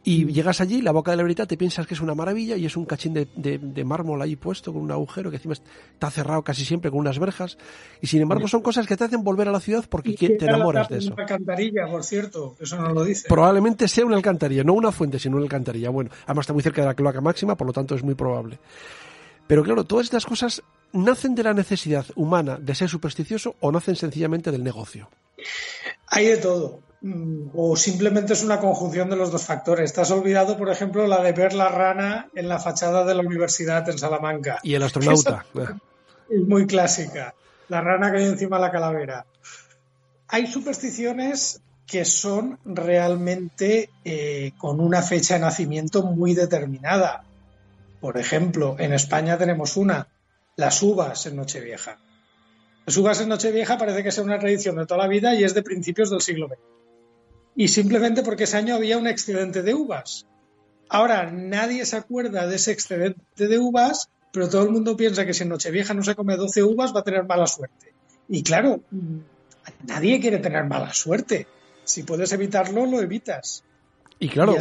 Y 0.04 0.26
llegas 0.32 0.60
allí, 0.60 0.82
la 0.82 0.90
boca 0.90 1.12
de 1.12 1.16
la 1.16 1.22
verdad 1.22 1.46
te 1.46 1.56
piensas 1.56 1.86
que 1.86 1.94
es 1.94 2.00
una 2.00 2.14
maravilla 2.14 2.56
y 2.56 2.66
es 2.66 2.76
un 2.76 2.84
cachín 2.84 3.14
de, 3.14 3.28
de, 3.36 3.84
mármol 3.84 4.20
ahí 4.20 4.34
puesto 4.34 4.72
con 4.72 4.82
un 4.82 4.90
agujero 4.90 5.30
que 5.30 5.36
encima 5.36 5.54
está 5.54 6.10
cerrado 6.10 6.42
casi 6.42 6.64
siempre 6.64 6.90
con 6.90 6.98
unas 6.98 7.20
verjas. 7.20 7.56
Y 8.00 8.08
sin 8.08 8.20
embargo 8.20 8.48
son 8.48 8.62
cosas 8.62 8.88
que 8.88 8.96
te 8.96 9.04
hacen 9.04 9.22
volver 9.22 9.48
a 9.48 9.52
la 9.52 9.60
ciudad 9.60 9.84
porque 9.88 10.14
te 10.14 10.44
enamoras 10.44 10.88
de 10.88 10.98
eso. 10.98 11.12
Una 11.12 11.22
alcantarilla, 11.22 11.86
por 11.88 12.02
cierto, 12.02 12.56
eso 12.58 12.80
no 12.80 12.92
lo 12.92 13.04
dice. 13.04 13.28
Probablemente 13.28 13.86
sea 13.86 14.04
una 14.04 14.16
alcantarilla, 14.16 14.64
no 14.64 14.72
una 14.74 14.90
fuente, 14.90 15.20
sino 15.20 15.36
una 15.36 15.44
alcantarilla. 15.44 15.90
Bueno, 15.90 16.10
además 16.24 16.44
está 16.44 16.52
muy 16.52 16.64
cerca 16.64 16.82
de 16.82 16.88
la 16.88 16.94
cloaca 16.94 17.20
máxima, 17.20 17.56
por 17.56 17.68
lo 17.68 17.72
tanto 17.72 17.94
es 17.94 18.02
muy 18.02 18.16
probable. 18.16 18.58
Pero 19.46 19.62
claro, 19.62 19.84
todas 19.84 20.04
estas 20.04 20.26
cosas 20.26 20.62
nacen 20.92 21.36
de 21.36 21.44
la 21.44 21.54
necesidad 21.54 22.06
humana 22.16 22.58
de 22.60 22.74
ser 22.74 22.88
supersticioso 22.88 23.54
o 23.60 23.70
nacen 23.70 23.94
sencillamente 23.94 24.50
del 24.50 24.64
negocio. 24.64 25.08
Hay 26.08 26.26
de 26.26 26.38
todo. 26.38 26.80
Mm, 27.02 27.50
o 27.54 27.76
simplemente 27.76 28.32
es 28.32 28.44
una 28.44 28.60
conjunción 28.60 29.10
de 29.10 29.16
los 29.16 29.32
dos 29.32 29.44
factores. 29.44 29.92
Te 29.92 30.00
has 30.00 30.10
olvidado, 30.12 30.56
por 30.56 30.70
ejemplo, 30.70 31.06
la 31.08 31.20
de 31.20 31.32
ver 31.32 31.52
la 31.52 31.68
rana 31.68 32.28
en 32.34 32.48
la 32.48 32.60
fachada 32.60 33.04
de 33.04 33.14
la 33.14 33.22
universidad 33.22 33.88
en 33.88 33.98
Salamanca. 33.98 34.60
Y 34.62 34.74
el 34.74 34.82
astronauta. 34.84 35.44
es 36.30 36.40
muy 36.46 36.66
clásica. 36.66 37.34
La 37.68 37.80
rana 37.80 38.12
que 38.12 38.18
hay 38.18 38.26
encima 38.26 38.56
de 38.56 38.62
la 38.62 38.70
calavera. 38.70 39.26
Hay 40.28 40.46
supersticiones 40.46 41.60
que 41.86 42.04
son 42.04 42.58
realmente 42.64 43.90
eh, 44.04 44.52
con 44.56 44.80
una 44.80 45.02
fecha 45.02 45.34
de 45.34 45.40
nacimiento 45.40 46.04
muy 46.04 46.34
determinada. 46.34 47.24
Por 48.00 48.16
ejemplo, 48.16 48.76
en 48.78 48.92
España 48.92 49.36
tenemos 49.36 49.76
una, 49.76 50.06
las 50.54 50.80
uvas 50.82 51.26
en 51.26 51.36
Nochevieja. 51.36 51.98
Las 52.86 52.96
uvas 52.96 53.20
en 53.20 53.28
Nochevieja 53.28 53.76
parece 53.76 54.04
que 54.04 54.10
es 54.10 54.18
una 54.18 54.38
tradición 54.38 54.76
de 54.76 54.86
toda 54.86 55.02
la 55.02 55.08
vida 55.08 55.34
y 55.34 55.42
es 55.42 55.52
de 55.54 55.62
principios 55.62 56.08
del 56.08 56.20
siglo 56.20 56.46
XX. 56.46 56.81
Y 57.54 57.68
simplemente 57.68 58.22
porque 58.22 58.44
ese 58.44 58.56
año 58.56 58.74
había 58.74 58.98
un 58.98 59.06
excedente 59.06 59.62
de 59.62 59.74
uvas. 59.74 60.26
Ahora, 60.88 61.30
nadie 61.30 61.84
se 61.86 61.96
acuerda 61.96 62.46
de 62.46 62.56
ese 62.56 62.72
excedente 62.72 63.48
de 63.48 63.58
uvas, 63.58 64.10
pero 64.32 64.48
todo 64.48 64.62
el 64.62 64.70
mundo 64.70 64.96
piensa 64.96 65.26
que 65.26 65.34
si 65.34 65.42
en 65.42 65.50
Nochevieja 65.50 65.94
no 65.94 66.02
se 66.02 66.14
come 66.14 66.36
12 66.36 66.62
uvas 66.62 66.94
va 66.94 67.00
a 67.00 67.04
tener 67.04 67.24
mala 67.24 67.46
suerte. 67.46 67.94
Y 68.28 68.42
claro, 68.42 68.80
nadie 69.86 70.20
quiere 70.20 70.38
tener 70.38 70.64
mala 70.64 70.92
suerte. 70.92 71.46
Si 71.84 72.02
puedes 72.02 72.32
evitarlo, 72.32 72.86
lo 72.86 73.00
evitas. 73.00 73.64
Y 74.18 74.28
claro, 74.28 74.56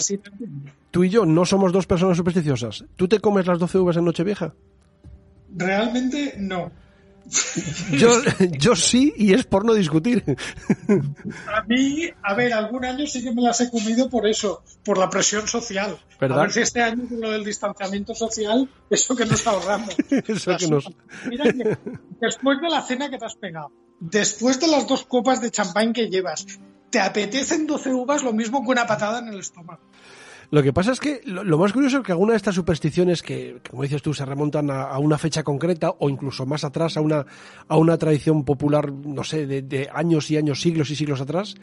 tú 0.90 1.04
y 1.04 1.10
yo 1.10 1.26
no 1.26 1.46
somos 1.46 1.72
dos 1.72 1.86
personas 1.86 2.18
supersticiosas. 2.18 2.86
¿Tú 2.96 3.08
te 3.08 3.20
comes 3.20 3.46
las 3.46 3.60
12 3.60 3.78
uvas 3.78 3.98
en 3.98 4.06
Nochevieja? 4.06 4.54
Realmente 5.56 6.36
no. 6.38 6.72
Yo, 7.92 8.10
yo 8.58 8.76
sí, 8.76 9.14
y 9.16 9.34
es 9.34 9.46
por 9.46 9.66
no 9.66 9.74
discutir. 9.74 10.24
A 11.54 11.64
mí, 11.64 12.10
a 12.24 12.34
ver, 12.34 12.54
algún 12.54 12.86
año 12.86 13.06
sí 13.06 13.24
que 13.24 13.32
me 13.32 13.42
las 13.42 13.62
he 13.62 13.70
comido 13.70 14.10
por 14.10 14.28
eso, 14.28 14.64
por 14.84 14.98
la 14.98 15.10
presión 15.10 15.48
social. 15.48 15.98
A 16.20 16.28
ver 16.28 16.52
si 16.52 16.62
este 16.62 16.82
año 16.82 17.08
con 17.08 17.22
lo 17.22 17.32
del 17.32 17.44
distanciamiento 17.44 18.14
social, 18.14 18.70
eso 18.90 19.16
que 19.16 19.26
nos 19.26 19.46
ahorramos. 19.48 19.96
eso 20.10 20.58
que 20.58 20.68
nos... 20.68 20.90
Mira 21.28 21.46
que 21.46 21.78
después 22.20 22.60
de 22.62 22.70
la 22.70 22.82
cena 22.82 23.10
que 23.10 23.18
te 23.18 23.26
has 23.26 23.36
pegado, 23.36 23.72
después 24.00 24.60
de 24.60 24.68
las 24.68 24.88
dos 24.88 25.04
copas 25.06 25.42
de 25.42 25.52
champán 25.52 25.94
que 25.94 26.10
llevas, 26.10 26.46
te 26.90 27.00
apetecen 27.00 27.66
12 27.66 27.94
uvas 27.94 28.24
lo 28.24 28.34
mismo 28.34 28.64
que 28.64 28.72
una 28.72 28.86
patada 28.86 29.20
en 29.20 29.30
el 29.30 29.40
estómago. 29.40 29.82
Lo 30.52 30.62
que 30.62 30.74
pasa 30.74 30.92
es 30.92 31.00
que 31.00 31.22
lo, 31.24 31.58
más 31.58 31.72
curioso 31.72 32.00
es 32.00 32.04
que 32.04 32.12
alguna 32.12 32.34
de 32.34 32.38
estas 32.38 32.56
supersticiones 32.56 33.24
que, 33.24 33.62
como 33.70 33.84
dices 33.84 34.02
tú, 34.02 34.14
se 34.14 34.26
remontan 34.26 34.70
a, 34.70 35.00
una 35.00 35.18
fecha 35.18 35.44
concreta 35.44 35.94
o 35.98 36.10
incluso 36.10 36.46
más 36.46 36.66
atrás 36.66 36.98
a 36.98 37.02
una, 37.02 37.26
a 37.70 37.78
una 37.78 37.98
tradición 37.98 38.44
popular, 38.44 38.92
no 38.92 39.24
sé, 39.24 39.48
de, 39.48 39.90
años 39.94 40.30
y 40.30 40.36
años, 40.36 40.60
siglos 40.60 40.90
y 40.90 40.98
siglos 40.98 41.22
atrás, 41.22 41.56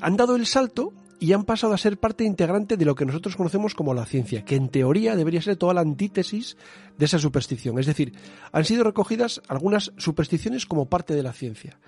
han 0.00 0.16
dado 0.16 0.34
el 0.34 0.46
salto 0.46 0.94
y 1.20 1.34
han 1.34 1.44
pasado 1.44 1.74
a 1.74 1.78
ser 1.78 1.98
parte 1.98 2.24
integrante 2.24 2.78
de 2.78 2.86
lo 2.86 2.94
que 2.94 3.04
nosotros 3.04 3.36
conocemos 3.36 3.74
como 3.74 3.92
la 3.92 4.06
ciencia, 4.06 4.46
que 4.46 4.56
en 4.56 4.70
teoría 4.70 5.14
debería 5.14 5.42
ser 5.42 5.56
toda 5.56 5.74
la 5.74 5.82
antítesis 5.82 6.56
de 6.96 7.04
esa 7.04 7.18
superstición. 7.18 7.78
Es 7.78 7.84
decir, 7.84 8.14
han 8.50 8.64
sido 8.64 8.84
recogidas 8.84 9.42
algunas 9.46 9.92
supersticiones 9.98 10.64
como 10.64 10.86
parte 10.86 11.14
de 11.14 11.22
la 11.22 11.34
ciencia 11.34 11.78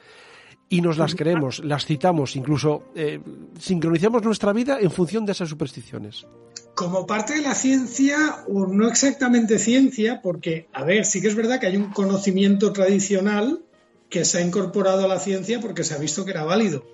y 0.70 0.80
nos 0.80 0.98
las 0.98 1.14
creemos, 1.14 1.64
las 1.64 1.86
citamos, 1.86 2.36
incluso 2.36 2.84
eh, 2.94 3.20
sincronizamos 3.58 4.22
nuestra 4.22 4.52
vida 4.52 4.78
en 4.80 4.90
función 4.90 5.24
de 5.24 5.32
esas 5.32 5.48
supersticiones. 5.48 6.26
Como 6.74 7.06
parte 7.06 7.34
de 7.34 7.42
la 7.42 7.54
ciencia, 7.54 8.44
o 8.48 8.66
no 8.66 8.86
exactamente 8.86 9.58
ciencia, 9.58 10.20
porque, 10.22 10.68
a 10.72 10.84
ver, 10.84 11.06
sí 11.06 11.20
que 11.20 11.28
es 11.28 11.34
verdad 11.34 11.58
que 11.58 11.66
hay 11.66 11.76
un 11.76 11.90
conocimiento 11.90 12.72
tradicional 12.72 13.62
que 14.10 14.24
se 14.24 14.38
ha 14.38 14.40
incorporado 14.42 15.04
a 15.04 15.08
la 15.08 15.18
ciencia 15.18 15.60
porque 15.60 15.84
se 15.84 15.94
ha 15.94 15.98
visto 15.98 16.24
que 16.24 16.32
era 16.32 16.44
válido. 16.44 16.84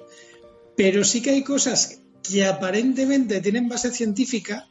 Pero 0.77 1.05
sí 1.05 1.20
que 1.20 1.31
hay 1.31 1.43
cosas 1.45 2.01
que 2.22 2.47
aparentemente 2.47 3.41
tienen 3.41 3.68
base 3.68 3.91
científica 3.91 4.68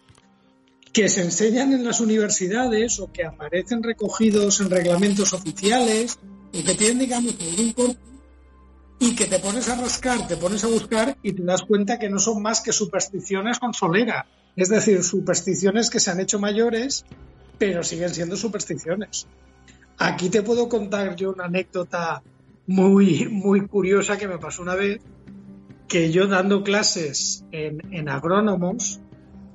que 0.92 1.10
se 1.10 1.22
enseñan 1.22 1.74
en 1.74 1.84
las 1.84 2.00
universidades 2.02 3.00
o 3.00 3.12
que 3.12 3.26
aparecen 3.26 3.82
recogidos 3.82 4.62
en 4.62 4.70
reglamentos 4.70 5.34
oficiales 5.34 6.20
o 6.54 6.64
que 6.64 6.76
tienen, 6.76 7.00
digamos, 7.00 7.36
un 7.78 7.94
y 9.00 9.16
que 9.16 9.26
te 9.26 9.40
pones 9.40 9.70
a 9.70 9.76
rascar, 9.76 10.28
te 10.28 10.38
pones 10.38 10.64
a 10.64 10.68
buscar 10.68 11.18
y 11.22 11.34
te 11.34 11.44
das 11.44 11.64
cuenta 11.64 12.00
que 12.00 12.10
no 12.10 12.20
son 12.20 12.42
más 12.42 12.62
que 12.62 12.72
supersticiones 12.72 13.60
con 13.60 13.74
solera. 13.74 14.26
Es 14.56 14.70
decir, 14.70 15.04
supersticiones 15.04 15.90
que 15.90 16.00
se 16.00 16.12
han 16.12 16.20
hecho 16.20 16.40
mayores, 16.40 17.06
pero 17.58 17.84
siguen 17.84 18.14
siendo 18.14 18.36
supersticiones. 18.36 19.28
Aquí 19.98 20.30
te 20.30 20.44
puedo 20.44 20.70
contar 20.70 21.16
yo 21.16 21.32
una 21.32 21.46
anécdota 21.46 22.22
muy, 22.68 23.28
muy 23.28 23.68
curiosa 23.68 24.18
que 24.18 24.28
me 24.28 24.38
pasó 24.38 24.62
una 24.62 24.76
vez, 24.76 25.02
que 25.88 26.12
yo 26.12 26.28
dando 26.28 26.64
clases 26.64 27.46
en, 27.52 27.94
en 27.94 28.10
agrónomos, 28.10 29.00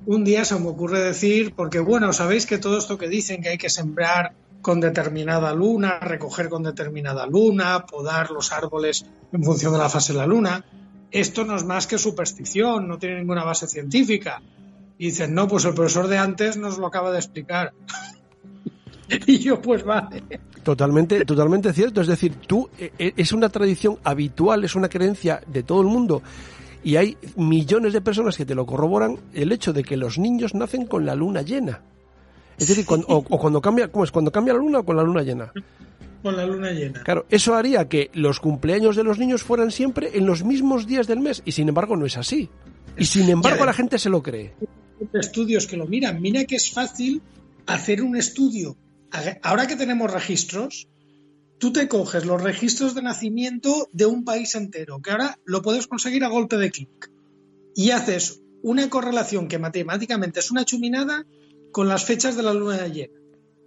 un 0.05 0.23
día 0.23 0.45
se 0.45 0.57
me 0.59 0.67
ocurre 0.67 1.01
decir, 1.01 1.53
porque 1.55 1.79
bueno, 1.79 2.13
sabéis 2.13 2.45
que 2.45 2.57
todo 2.57 2.77
esto 2.77 2.97
que 2.97 3.07
dicen 3.07 3.41
que 3.41 3.49
hay 3.49 3.57
que 3.57 3.69
sembrar 3.69 4.33
con 4.61 4.79
determinada 4.79 5.53
luna, 5.53 5.99
recoger 5.99 6.49
con 6.49 6.63
determinada 6.63 7.25
luna, 7.25 7.85
podar 7.85 8.31
los 8.31 8.51
árboles 8.51 9.05
en 9.31 9.43
función 9.43 9.73
de 9.73 9.79
la 9.79 9.89
fase 9.89 10.13
de 10.13 10.19
la 10.19 10.27
luna. 10.27 10.63
Esto 11.11 11.45
no 11.45 11.55
es 11.55 11.63
más 11.63 11.87
que 11.87 11.97
superstición, 11.97 12.87
no 12.87 12.97
tiene 12.97 13.19
ninguna 13.19 13.43
base 13.43 13.67
científica. 13.67 14.41
Y 14.97 15.05
dicen, 15.05 15.33
no, 15.33 15.47
pues 15.47 15.65
el 15.65 15.73
profesor 15.73 16.07
de 16.07 16.17
antes 16.17 16.57
nos 16.57 16.77
lo 16.77 16.87
acaba 16.87 17.11
de 17.11 17.19
explicar. 17.19 17.73
y 19.27 19.39
yo, 19.39 19.61
pues 19.61 19.83
vale. 19.83 20.23
Totalmente, 20.61 21.25
totalmente 21.25 21.73
cierto. 21.73 22.01
Es 22.01 22.07
decir, 22.07 22.35
tú 22.45 22.69
e, 22.77 22.91
e, 22.99 23.13
es 23.15 23.31
una 23.31 23.49
tradición 23.49 23.97
habitual, 24.03 24.63
es 24.63 24.75
una 24.75 24.89
creencia 24.89 25.41
de 25.47 25.63
todo 25.63 25.81
el 25.81 25.87
mundo. 25.87 26.21
Y 26.83 26.95
hay 26.95 27.17
millones 27.35 27.93
de 27.93 28.01
personas 28.01 28.37
que 28.37 28.45
te 28.45 28.55
lo 28.55 28.65
corroboran 28.65 29.17
el 29.33 29.51
hecho 29.51 29.73
de 29.73 29.83
que 29.83 29.97
los 29.97 30.17
niños 30.17 30.53
nacen 30.53 30.85
con 30.85 31.05
la 31.05 31.15
luna 31.15 31.41
llena. 31.41 31.81
Es 32.59 32.67
decir, 32.67 32.85
o, 32.87 33.23
cuando 33.23 33.61
cambia, 33.61 33.89
¿cómo 33.89 34.03
es? 34.03 34.11
¿Cuando 34.11 34.31
cambia 34.31 34.53
la 34.53 34.59
luna 34.59 34.79
o 34.79 34.85
con 34.85 34.97
la 34.97 35.03
luna 35.03 35.23
llena? 35.23 35.51
Con 36.21 36.35
la 36.35 36.45
luna 36.45 36.71
llena. 36.71 37.01
Claro, 37.03 37.25
eso 37.29 37.55
haría 37.55 37.87
que 37.87 38.11
los 38.13 38.39
cumpleaños 38.39 38.95
de 38.95 39.03
los 39.03 39.17
niños 39.17 39.43
fueran 39.43 39.71
siempre 39.71 40.11
en 40.13 40.25
los 40.25 40.43
mismos 40.43 40.85
días 40.85 41.07
del 41.07 41.19
mes, 41.19 41.41
y 41.45 41.53
sin 41.53 41.69
embargo 41.69 41.95
no 41.95 42.05
es 42.05 42.17
así. 42.17 42.49
Y 42.97 43.05
sin 43.05 43.29
embargo 43.29 43.65
la 43.65 43.73
gente 43.73 43.97
se 43.97 44.09
lo 44.09 44.21
cree. 44.21 44.53
Estudios 45.13 45.67
que 45.67 45.77
lo 45.77 45.87
miran. 45.87 46.21
Mira 46.21 46.43
que 46.43 46.55
es 46.55 46.71
fácil 46.71 47.21
hacer 47.65 48.03
un 48.03 48.17
estudio. 48.17 48.75
Ahora 49.41 49.67
que 49.67 49.77
tenemos 49.77 50.11
registros, 50.11 50.89
tú 51.57 51.71
te 51.71 51.87
coges 51.87 52.25
los 52.25 52.41
registros 52.41 52.95
de 52.95 53.01
nacimiento 53.01 53.87
de 53.93 54.05
un 54.05 54.25
país 54.25 54.55
entero, 54.55 55.01
que 55.01 55.11
ahora 55.11 55.39
lo 55.45 55.61
puedes 55.61 55.87
conseguir 55.87 56.25
a 56.25 56.27
golpe 56.27 56.57
de 56.57 56.71
clic. 56.71 57.11
Y 57.75 57.91
haces 57.91 58.41
una 58.61 58.89
correlación 58.89 59.47
que 59.47 59.59
matemáticamente 59.59 60.41
es 60.41 60.51
una 60.51 60.65
chuminada 60.65 61.25
con 61.71 61.87
las 61.87 62.05
fechas 62.05 62.35
de 62.35 62.43
la 62.43 62.53
luna 62.53 62.87
llena 62.87 63.19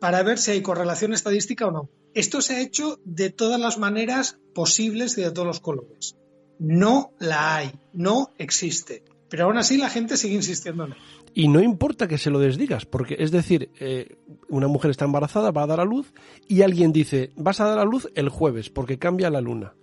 para 0.03 0.25
ver 0.25 0.39
si 0.39 0.51
hay 0.51 0.63
correlación 0.63 1.13
estadística 1.13 1.67
o 1.67 1.71
no. 1.71 1.89
Esto 2.13 2.43
se 2.43 2.57
ha 2.57 2.61
hecho 2.61 2.99
de 3.05 3.31
todas 3.31 3.61
las 3.61 3.79
maneras 3.79 4.39
posibles 4.53 5.17
y 5.17 5.23
de 5.23 5.31
todos 5.31 5.47
los 5.47 5.61
colores. 5.61 6.17
No 6.59 7.13
la 7.21 7.57
hay, 7.57 7.73
no 7.93 8.33
existe. 8.37 9.05
Pero 9.29 9.45
aún 9.45 9.59
así 9.59 9.79
la 9.79 9.89
gente 9.89 10.17
sigue 10.17 10.35
insistiendo 10.35 10.85
en 10.85 10.93
ello. 10.93 11.03
Y 11.35 11.47
no 11.47 11.63
importa 11.63 12.09
que 12.09 12.19
se 12.19 12.31
lo 12.31 12.39
desdigas, 12.39 12.85
porque 12.85 13.17
es 13.19 13.31
decir, 13.31 13.71
eh, 13.79 14.17
una 14.49 14.67
mujer 14.67 14.91
está 14.91 15.05
embarazada, 15.05 15.53
va 15.53 15.63
a 15.63 15.69
dar 15.69 15.81
a 15.81 15.85
luz 15.85 16.13
y 16.49 16.63
alguien 16.63 16.93
dice, 16.93 17.31
vas 17.37 17.61
a 17.61 17.67
dar 17.67 17.79
a 17.79 17.85
luz 17.85 18.09
el 18.15 18.29
jueves 18.29 18.71
porque 18.71 18.99
cambia 18.99 19.31
la 19.31 19.41
luna. 19.41 19.75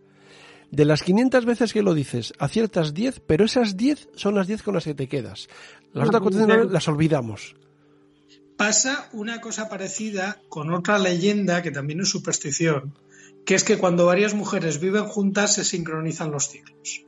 De 0.69 0.85
las 0.85 1.01
500 1.01 1.45
veces 1.45 1.71
que 1.71 1.81
lo 1.81 1.93
dices, 1.93 2.33
aciertas 2.37 2.93
10, 2.93 3.21
pero 3.21 3.45
esas 3.45 3.77
10 3.77 4.09
son 4.15 4.35
las 4.35 4.47
10 4.47 4.61
con 4.63 4.75
las 4.75 4.83
que 4.83 4.93
te 4.93 5.07
quedas. 5.07 5.47
Las 5.93 6.09
otras 6.09 6.69
las 6.69 6.87
olvidamos. 6.89 7.55
Pasa 8.59 9.07
una 9.13 9.39
cosa 9.39 9.69
parecida 9.69 10.41
con 10.49 10.73
otra 10.73 10.99
leyenda 10.99 11.61
que 11.61 11.71
también 11.71 12.01
es 12.01 12.09
superstición, 12.09 12.93
que 13.45 13.55
es 13.55 13.63
que 13.63 13.77
cuando 13.77 14.05
varias 14.05 14.33
mujeres 14.33 14.81
viven 14.81 15.05
juntas 15.05 15.53
se 15.53 15.63
sincronizan 15.63 16.29
los 16.29 16.49
ciclos. 16.49 17.05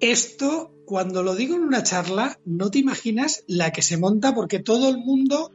Esto, 0.00 0.72
cuando 0.86 1.22
lo 1.22 1.34
digo 1.34 1.56
en 1.56 1.64
una 1.64 1.82
charla, 1.82 2.38
no 2.46 2.70
te 2.70 2.78
imaginas 2.78 3.44
la 3.46 3.70
que 3.70 3.82
se 3.82 3.98
monta 3.98 4.34
porque 4.34 4.60
todo 4.60 4.88
el 4.88 4.96
mundo, 4.96 5.52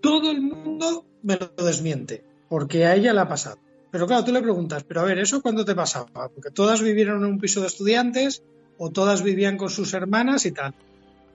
todo 0.00 0.30
el 0.30 0.40
mundo 0.40 1.04
me 1.22 1.36
lo 1.36 1.66
desmiente, 1.66 2.24
porque 2.48 2.86
a 2.86 2.94
ella 2.94 3.12
le 3.12 3.20
ha 3.20 3.28
pasado. 3.28 3.58
Pero 3.90 4.06
claro, 4.06 4.24
tú 4.24 4.32
le 4.32 4.40
preguntas, 4.40 4.82
pero 4.82 5.02
a 5.02 5.04
ver, 5.04 5.18
¿eso 5.18 5.42
cuándo 5.42 5.66
te 5.66 5.74
pasaba? 5.74 6.30
Porque 6.30 6.50
todas 6.50 6.80
vivieron 6.80 7.18
en 7.22 7.32
un 7.32 7.38
piso 7.38 7.60
de 7.60 7.66
estudiantes 7.66 8.42
o 8.78 8.90
todas 8.90 9.22
vivían 9.22 9.58
con 9.58 9.68
sus 9.68 9.92
hermanas 9.92 10.46
y 10.46 10.52
tal. 10.52 10.74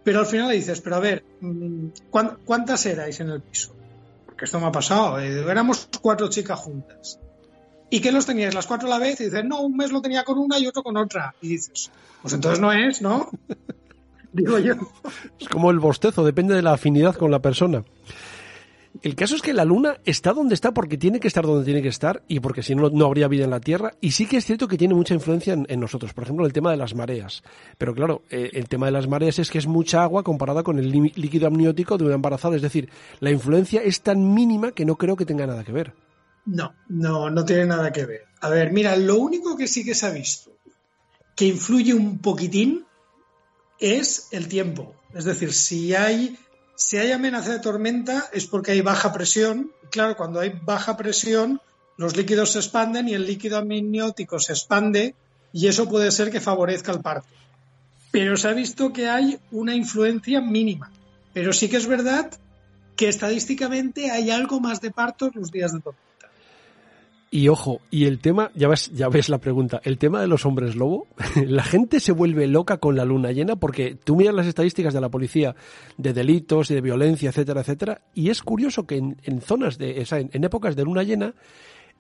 Pero 0.08 0.22
al 0.22 0.26
final 0.26 0.48
le 0.48 0.56
dices, 0.56 0.80
pero 0.80 0.96
a 0.96 1.00
ver, 1.02 1.26
mm, 1.42 1.88
¿cuántas 2.46 2.86
erais 2.86 3.20
en 3.20 3.30
el 3.30 3.42
piso? 3.42 3.76
Porque 4.26 4.46
esto 4.46 4.58
me 4.58 4.68
ha 4.68 4.72
pasado. 4.72 5.20
Eh, 5.20 5.42
éramos 5.52 5.90
cuatro 6.02 6.30
chicas 6.30 6.58
juntas. 6.62 7.20
¿Y 7.90 8.00
qué 8.00 8.14
los 8.14 8.26
teníais? 8.26 8.56
¿Las 8.56 8.68
cuatro 8.68 8.88
a 8.88 8.92
la 8.92 9.00
vez? 9.00 9.20
Y 9.20 9.26
dices, 9.26 9.44
no, 9.44 9.60
un 9.60 9.76
mes 9.76 9.92
lo 9.92 10.02
tenía 10.02 10.24
con 10.24 10.38
una 10.38 10.58
y 10.60 10.66
otro 10.66 10.82
con 10.82 10.96
otra. 10.96 11.36
Y 11.42 11.50
dices, 11.50 11.92
pues 12.22 12.34
entonces 12.34 12.62
no 12.62 12.72
es, 12.72 13.02
¿no? 13.02 13.30
Digo 14.32 14.58
yo. 14.60 14.76
Es 15.42 15.50
como 15.50 15.72
el 15.72 15.80
bostezo, 15.80 16.24
depende 16.24 16.56
de 16.56 16.62
la 16.62 16.72
afinidad 16.72 17.18
con 17.18 17.30
la 17.30 17.40
persona. 17.40 17.84
El 19.02 19.16
caso 19.16 19.36
es 19.36 19.42
que 19.42 19.54
la 19.54 19.66
Luna 19.66 19.98
está 20.06 20.34
donde 20.34 20.56
está 20.56 20.74
porque 20.74 20.98
tiene 20.98 21.20
que 21.20 21.28
estar 21.28 21.46
donde 21.46 21.66
tiene 21.66 21.82
que 21.82 21.88
estar 21.88 22.24
y 22.28 22.40
porque 22.40 22.64
si 22.64 22.76
no, 22.76 22.90
no 22.90 23.06
habría 23.06 23.28
vida 23.28 23.46
en 23.46 23.50
la 23.50 23.60
Tierra. 23.60 23.94
Y 24.02 24.12
sí 24.12 24.26
que 24.26 24.38
es 24.38 24.46
cierto 24.46 24.68
que 24.68 24.78
tiene 24.78 24.94
mucha 24.94 25.14
influencia 25.14 25.54
en, 25.54 25.80
nosotros. 25.80 26.14
Por 26.14 26.24
ejemplo, 26.24 26.46
el 26.46 26.54
tema 26.54 26.72
de 26.72 26.78
las 26.78 26.96
mareas. 26.96 27.44
Pero 27.78 27.94
claro, 27.94 28.24
eh, 28.30 28.52
el 28.54 28.68
tema 28.68 28.88
de 28.88 28.92
las 28.92 29.08
mareas 29.08 29.40
es 29.40 29.50
que 29.50 29.58
es 29.58 29.68
mucha 29.68 30.04
agua 30.04 30.24
comparada 30.24 30.64
con 30.64 30.80
el 30.80 30.92
líquido 30.92 31.48
amniótico 31.48 31.98
de 31.98 32.06
una 32.06 32.16
embarazada. 32.16 32.56
Es 32.56 32.62
decir, 32.62 32.90
la 33.20 33.32
influencia 33.32 33.82
es 33.82 34.02
tan 34.02 34.34
mínima 34.34 34.72
que 34.72 34.86
no 34.86 34.96
creo 34.96 35.16
que 35.16 35.26
tenga 35.26 35.48
nada 35.48 35.64
que 35.64 35.72
ver. 35.72 35.94
No, 36.46 36.74
no, 36.88 37.30
no 37.30 37.46
tiene 37.46 37.66
nada 37.66 37.92
que 37.92 38.06
ver. 38.06 38.22
A 38.42 38.50
ver, 38.50 38.72
mira, 38.72 38.96
lo 38.96 39.18
único 39.18 39.58
que 39.58 39.68
sí 39.68 39.84
que 39.84 39.96
se 39.96 40.06
ha 40.06 40.12
visto 40.12 40.58
que 41.38 41.46
influye 41.46 41.94
un 41.94 42.18
poquitín 42.18 42.86
es 43.80 44.28
el 44.32 44.48
tiempo. 44.48 44.96
Es 45.14 45.24
decir, 45.24 45.54
si 45.54 45.94
hay 45.94 46.38
si 46.78 46.98
hay 46.98 47.12
amenaza 47.12 47.54
de 47.54 47.60
tormenta 47.60 48.30
es 48.32 48.46
porque 48.46 48.72
hay 48.72 48.82
baja 48.82 49.12
presión. 49.12 49.72
Claro, 49.90 50.16
cuando 50.16 50.40
hay 50.40 50.52
baja 50.64 50.96
presión, 50.96 51.60
los 51.98 52.16
líquidos 52.16 52.52
se 52.52 52.60
expanden 52.60 53.08
y 53.08 53.16
el 53.16 53.26
líquido 53.26 53.58
amniótico 53.58 54.40
se 54.40 54.54
expande 54.54 55.16
y 55.52 55.68
eso 55.68 55.90
puede 55.90 56.12
ser 56.12 56.30
que 56.30 56.40
favorezca 56.40 56.92
el 56.92 57.02
parto. 57.02 57.28
Pero 58.12 58.38
se 58.38 58.48
ha 58.48 58.54
visto 58.54 58.94
que 58.94 59.10
hay 59.10 59.40
una 59.52 59.74
influencia 59.74 60.40
mínima. 60.40 60.92
Pero 61.34 61.52
sí 61.52 61.68
que 61.68 61.78
es 61.78 61.88
verdad 61.88 62.30
que 62.96 63.10
estadísticamente 63.10 64.12
hay 64.12 64.30
algo 64.30 64.60
más 64.60 64.80
de 64.80 64.92
partos 64.92 65.36
los 65.36 65.52
días 65.52 65.74
de 65.74 65.80
tormenta. 65.80 66.07
Y 67.30 67.50
ojo, 67.50 67.82
y 67.92 68.06
el 68.06 68.20
tema, 68.20 68.52
ya 68.56 68.70
ves, 68.70 68.90
ya 68.94 69.10
ves 69.10 69.28
la 69.28 69.40
pregunta, 69.40 69.82
el 69.84 69.98
tema 69.98 70.22
de 70.22 70.28
los 70.28 70.46
hombres 70.46 70.78
lobo, 70.78 71.08
la 71.46 71.64
gente 71.64 72.00
se 72.00 72.14
vuelve 72.14 72.48
loca 72.48 72.78
con 72.78 72.96
la 72.96 73.04
luna 73.04 73.34
llena 73.34 73.58
porque 73.58 73.96
tú 74.02 74.16
miras 74.16 74.34
las 74.34 74.48
estadísticas 74.48 74.94
de 74.94 75.02
la 75.02 75.10
policía 75.10 75.54
de 75.98 76.14
delitos 76.14 76.72
y 76.72 76.76
de 76.76 76.82
violencia, 76.82 77.30
etcétera, 77.30 77.62
etcétera, 77.62 78.02
y 78.14 78.30
es 78.30 78.42
curioso 78.42 78.88
que 78.88 78.96
en, 78.98 79.42
zonas 79.42 79.78
de, 79.78 80.00
esa, 80.00 80.20
en, 80.20 80.44
épocas 80.44 80.78
de 80.78 80.84
luna 80.84 81.04
llena, 81.04 81.34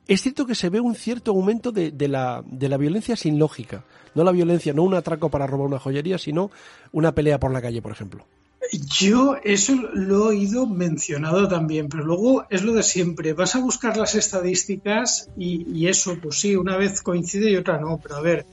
es 0.08 0.22
cierto 0.22 0.46
que 0.46 0.56
se 0.56 0.70
ve 0.70 0.80
un 0.80 0.96
cierto 0.96 1.32
aumento 1.32 1.74
de, 1.74 1.92
de, 1.92 2.08
la, 2.08 2.42
de 2.46 2.70
la 2.70 2.78
violencia 2.78 3.18
sin 3.18 3.38
lógica. 3.38 3.84
No 4.16 4.24
la 4.24 4.32
violencia, 4.32 4.72
no 4.72 4.84
un 4.84 4.94
atraco 4.94 5.30
para 5.30 5.46
robar 5.46 5.68
una 5.68 5.80
joyería, 5.80 6.18
sino 6.18 6.50
una 6.94 7.12
pelea 7.12 7.38
por 7.38 7.52
la 7.52 7.62
calle, 7.62 7.82
por 7.82 7.92
ejemplo. 7.92 8.26
Yo 8.72 9.38
eso 9.43 9.76
lo 9.93 10.15
he 10.15 10.28
oído 10.28 10.68
mencionado 10.68 11.47
también, 11.47 11.89
pero 11.89 12.03
luego 12.03 12.45
es 12.49 12.63
lo 12.63 12.74
de 12.74 12.84
siempre. 12.84 13.34
Vas 13.34 13.55
a 13.55 13.59
buscar 13.59 13.97
las 13.97 14.15
estadísticas 14.15 15.30
y, 15.38 15.88
eso, 15.88 16.18
pues 16.22 16.39
sí, 16.39 16.55
una 16.55 16.78
vez 16.78 17.01
coincide 17.01 17.51
y 17.51 17.55
otra 17.55 17.80
no. 17.80 17.99
Pero 18.01 18.15
a 18.15 18.22
ver, 18.22 18.45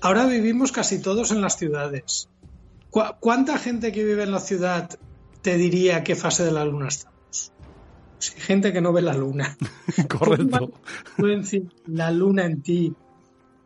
ahora 0.00 0.26
vivimos 0.26 0.72
casi 0.72 1.00
todos 1.00 1.30
en 1.30 1.40
las 1.40 1.56
ciudades. 1.56 2.28
¿Cuánta 2.90 3.58
gente 3.58 3.92
que 3.92 4.04
vive 4.04 4.22
en 4.22 4.32
la 4.32 4.40
ciudad 4.40 4.98
te 5.42 5.56
diría 5.56 6.02
qué 6.02 6.16
fase 6.16 6.44
de 6.44 6.52
la 6.52 6.64
luna 6.64 6.88
estamos? 6.88 7.52
Pues 8.16 8.34
hay 8.34 8.40
gente 8.40 8.72
que 8.72 8.80
no 8.80 8.92
ve 8.92 9.02
la 9.02 9.14
luna. 9.14 9.56
Correcto. 10.08 10.72
La 11.86 12.10
luna 12.10 12.46
en 12.46 12.62
ti. 12.62 12.94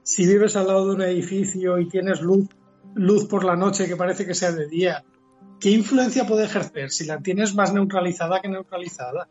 Si 0.02 0.26
vives 0.26 0.56
al 0.56 0.66
lado 0.66 0.88
de 0.88 0.94
un 0.96 1.02
edificio 1.02 1.78
y 1.78 1.88
tienes 1.88 2.20
luz, 2.20 2.48
luz 2.94 3.26
por 3.26 3.44
la 3.44 3.56
noche 3.56 3.86
que 3.86 3.96
parece 3.96 4.26
que 4.26 4.34
sea 4.34 4.52
de 4.52 4.66
día 4.66 5.04
¿qué 5.62 5.70
influencia 5.70 6.26
puede 6.26 6.44
ejercer 6.44 6.90
si 6.90 7.06
la 7.06 7.18
tienes 7.18 7.54
más 7.54 7.72
neutralizada 7.72 8.40
que 8.40 8.48
neutralizada? 8.48 9.28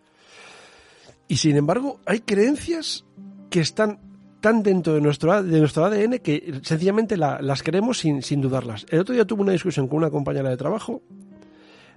Y 1.28 1.38
sin 1.38 1.58
embargo, 1.58 2.00
hay 2.06 2.22
creencias 2.22 3.06
que 3.50 3.60
están 3.60 4.00
tan 4.40 4.64
dentro 4.64 4.94
de 4.94 5.02
nuestro, 5.02 5.44
de 5.44 5.60
nuestro 5.60 5.86
ADN 5.86 6.20
que 6.20 6.62
sencillamente 6.64 7.18
las 7.18 7.64
creemos 7.64 8.00
sin, 8.00 8.24
sin, 8.24 8.42
dudarlas. 8.42 8.86
El 8.90 9.00
otro 9.00 9.14
día 9.14 9.26
tuve 9.26 9.42
una 9.42 9.52
discusión 9.52 9.88
con 9.88 9.98
una 9.98 10.10
compañera 10.10 10.50
de 10.50 10.58
trabajo 10.58 11.02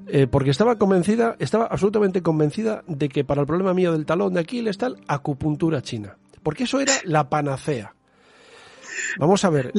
eh, 0.07 0.27
porque 0.27 0.51
estaba 0.51 0.77
convencida, 0.77 1.37
estaba 1.39 1.67
absolutamente 1.67 2.21
convencida 2.21 2.83
de 2.87 3.09
que 3.09 3.25
para 3.25 3.41
el 3.41 3.47
problema 3.47 3.73
mío 3.73 3.93
del 3.93 4.05
talón 4.05 4.35
de 4.35 4.41
Aquiles 4.41 4.77
tal, 4.77 4.99
acupuntura 5.07 5.81
china. 5.81 6.19
Porque 6.43 6.65
eso 6.65 6.81
era 6.81 6.93
la 7.05 7.31
panacea. 7.31 7.95
Vamos 9.19 9.45
a 9.45 9.51
ver, 9.51 9.73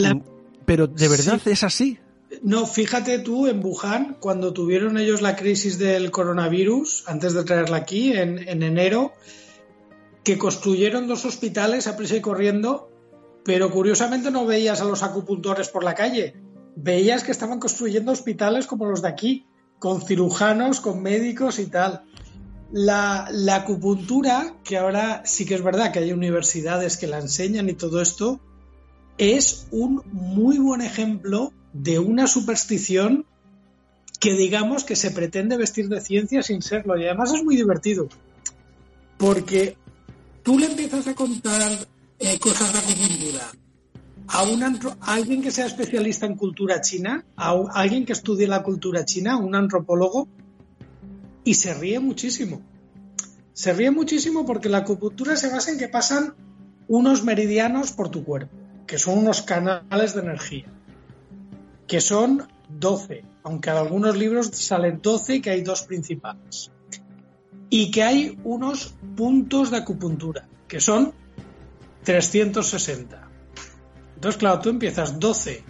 pero 0.66 0.88
¿de 0.88 1.08
verdad 1.08 1.40
es 1.46 1.64
así? 1.64 2.00
No, 2.42 2.66
fíjate 2.66 3.20
tú 3.20 3.48
en 3.48 3.64
Wuhan, 3.64 4.18
cuando 4.20 4.54
tuvieron 4.54 4.98
ellos 4.98 5.22
la 5.22 5.36
crisis 5.36 5.78
del 5.78 6.12
coronavirus, 6.12 7.04
antes 7.08 7.34
de 7.34 7.44
traerla 7.44 7.78
aquí, 7.78 8.14
en, 8.14 8.64
enero, 8.64 9.14
que 10.24 10.38
construyeron 10.38 11.08
dos 11.08 11.26
hospitales 11.26 11.88
a 11.88 11.96
prisa 11.96 12.16
y 12.16 12.22
corriendo, 12.22 12.90
pero 13.44 13.70
curiosamente 13.70 14.32
no 14.32 14.46
veías 14.46 14.82
a 14.82 14.86
los 14.86 15.04
acupuntores 15.04 15.70
por 15.70 15.84
la 15.84 15.94
calle, 15.94 16.36
veías 16.76 17.24
que 17.24 17.32
estaban 17.32 17.60
construyendo 17.60 18.12
hospitales 18.12 18.66
como 18.66 18.88
los 18.88 19.02
de 19.04 19.10
aquí, 19.10 19.46
con 19.78 20.02
cirujanos, 20.02 20.82
con 20.82 21.04
médicos 21.04 21.60
y 21.60 21.68
tal. 21.68 22.04
La, 22.72 23.28
la, 23.32 23.58
acupuntura, 23.58 24.56
que 24.64 24.78
ahora 24.78 25.22
sí 25.26 25.46
que 25.46 25.54
es 25.54 25.62
verdad 25.62 25.92
que 25.92 26.00
hay 26.00 26.12
universidades 26.12 26.98
que 26.98 27.06
la 27.06 27.20
enseñan 27.20 27.70
y 27.70 27.74
todo 27.74 28.02
esto, 28.02 28.40
es 29.20 29.68
un 29.72 30.02
muy 30.12 30.58
buen 30.58 30.82
ejemplo 30.82 31.54
de 31.76 32.00
una 32.00 32.26
superstición 32.26 33.26
que 34.20 34.34
digamos 34.34 34.86
que 34.86 34.96
se 34.96 35.12
pretende 35.12 35.58
vestir 35.58 35.90
de 35.90 36.00
ciencia 36.00 36.42
sin 36.42 36.62
serlo. 36.62 36.98
Y 36.98 37.06
además 37.06 37.34
es 37.34 37.44
muy 37.44 37.58
divertido. 37.58 38.08
Porque 39.18 39.78
tú 40.42 40.58
le 40.58 40.68
empiezas 40.68 41.06
a 41.08 41.14
contar 41.14 41.72
eh, 42.20 42.40
cosas 42.40 42.72
de 42.72 42.80
acupuntura 42.80 43.52
a, 44.28 44.44
un 44.44 44.64
alguien 45.02 45.42
que 45.42 45.52
sea 45.52 45.66
especialista 45.66 46.26
en 46.26 46.36
cultura 46.36 46.80
china, 46.80 47.26
a, 47.36 47.54
alguien 47.74 48.06
que 48.06 48.14
estudie 48.14 48.48
la 48.48 48.64
cultura 48.64 49.04
china, 49.04 49.38
un 49.38 49.54
antropólogo, 49.54 50.30
y 51.44 51.56
se 51.56 51.74
ríe 51.74 52.00
muchísimo. 52.00 52.62
Se 53.52 53.74
ríe 53.74 53.92
muchísimo 53.92 54.46
porque 54.46 54.70
la 54.70 54.80
acupuntura 54.80 55.36
se 55.36 55.50
basa 55.50 55.72
en 55.72 55.78
que 55.78 55.90
pasan 55.90 56.36
unos 56.88 57.24
meridianos 57.24 57.92
por 57.92 58.10
tu 58.10 58.24
cuerpo, 58.24 58.56
que 58.88 58.98
son 58.98 59.20
unos 59.20 59.42
canales 59.42 60.14
de 60.14 60.22
energía 60.22 60.75
que 61.88 62.02
son 62.02 62.48
12, 62.70 63.24
aunque 63.44 63.70
en 63.70 63.76
algunos 63.78 64.18
libros 64.18 64.48
salen 64.54 65.00
12 65.02 65.36
y 65.36 65.42
que 65.42 65.50
hay 65.52 65.62
dos 65.62 65.84
principales. 65.84 66.72
Y 67.70 67.92
que 67.92 68.04
hay 68.04 68.40
unos 68.44 68.96
puntos 69.16 69.72
de 69.72 69.78
acupuntura, 69.78 70.48
que 70.68 70.80
son 70.80 71.14
360. 72.04 73.28
Entonces, 74.16 74.40
claro, 74.40 74.60
tú 74.60 74.70
empiezas 74.70 75.20
12. 75.20 75.64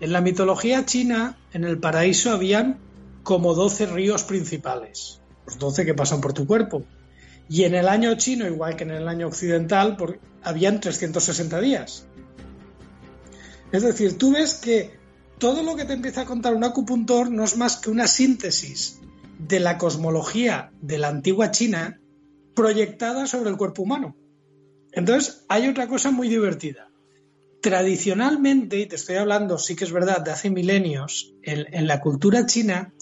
En 0.00 0.12
la 0.12 0.20
mitología 0.20 0.84
china, 0.86 1.38
en 1.52 1.64
el 1.64 1.78
paraíso 1.78 2.30
habían 2.30 2.78
como 3.22 3.54
12 3.54 3.86
ríos 3.86 4.24
principales, 4.24 5.20
los 5.46 5.58
12 5.58 5.84
que 5.84 5.94
pasan 5.94 6.20
por 6.20 6.32
tu 6.32 6.46
cuerpo. 6.46 6.84
Y 7.48 7.64
en 7.64 7.74
el 7.74 7.88
año 7.88 8.14
chino, 8.14 8.46
igual 8.46 8.76
que 8.76 8.84
en 8.84 8.92
el 8.92 9.08
año 9.08 9.26
occidental, 9.26 9.96
habían 10.42 10.80
360 10.80 11.60
días. 11.60 12.06
Es 13.72 13.82
decir, 13.82 14.16
tú 14.16 14.32
ves 14.32 14.54
que 14.54 14.99
todo 15.40 15.62
lo 15.62 15.74
que 15.74 15.86
te 15.86 15.94
empieza 15.94 16.20
a 16.20 16.26
contar 16.26 16.54
un 16.54 16.64
acupuntor 16.64 17.30
no 17.30 17.42
es 17.44 17.56
más 17.56 17.78
que 17.78 17.90
una 17.90 18.06
síntesis 18.06 19.00
de 19.38 19.58
la 19.58 19.78
cosmología 19.78 20.70
de 20.82 20.98
la 20.98 21.08
antigua 21.08 21.50
China 21.50 21.98
proyectada 22.54 23.26
sobre 23.26 23.48
el 23.48 23.56
cuerpo 23.56 23.82
humano. 23.82 24.14
Entonces, 24.92 25.44
hay 25.48 25.66
otra 25.66 25.88
cosa 25.88 26.10
muy 26.10 26.28
divertida. 26.28 26.90
Tradicionalmente, 27.62 28.80
y 28.80 28.86
te 28.86 28.96
estoy 28.96 29.16
hablando, 29.16 29.56
sí 29.56 29.76
que 29.76 29.84
es 29.84 29.92
verdad, 29.92 30.20
de 30.20 30.30
hace 30.30 30.50
milenios, 30.50 31.34
en, 31.42 31.86
la 31.86 32.00
cultura 32.00 32.44
china 32.44 32.92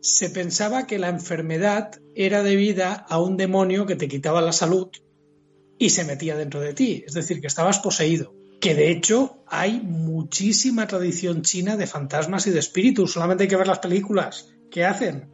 se 0.00 0.28
pensaba 0.28 0.86
que 0.86 0.98
la 0.98 1.08
enfermedad 1.08 1.92
era 2.14 2.42
debida 2.42 2.92
a 2.92 3.20
un 3.20 3.38
demonio 3.38 3.86
que 3.86 3.96
te 3.96 4.08
quitaba 4.08 4.42
la 4.42 4.52
salud 4.52 4.88
y 5.78 5.90
se 5.90 6.04
metía 6.04 6.36
dentro 6.36 6.60
de 6.60 6.74
ti, 6.74 7.04
es 7.06 7.14
decir, 7.14 7.40
que 7.40 7.46
estabas 7.46 7.78
poseído 7.78 8.34
que 8.60 8.74
de 8.74 8.90
hecho 8.90 9.38
hay 9.46 9.80
muchísima 9.80 10.86
tradición 10.86 11.42
china 11.42 11.76
de 11.76 11.86
fantasmas 11.86 12.46
y 12.46 12.50
de 12.50 12.58
espíritus, 12.58 13.12
solamente 13.12 13.44
hay 13.44 13.48
que 13.48 13.56
ver 13.56 13.66
las 13.66 13.78
películas. 13.78 14.52
Que 14.70 14.84
hacen, 14.84 15.28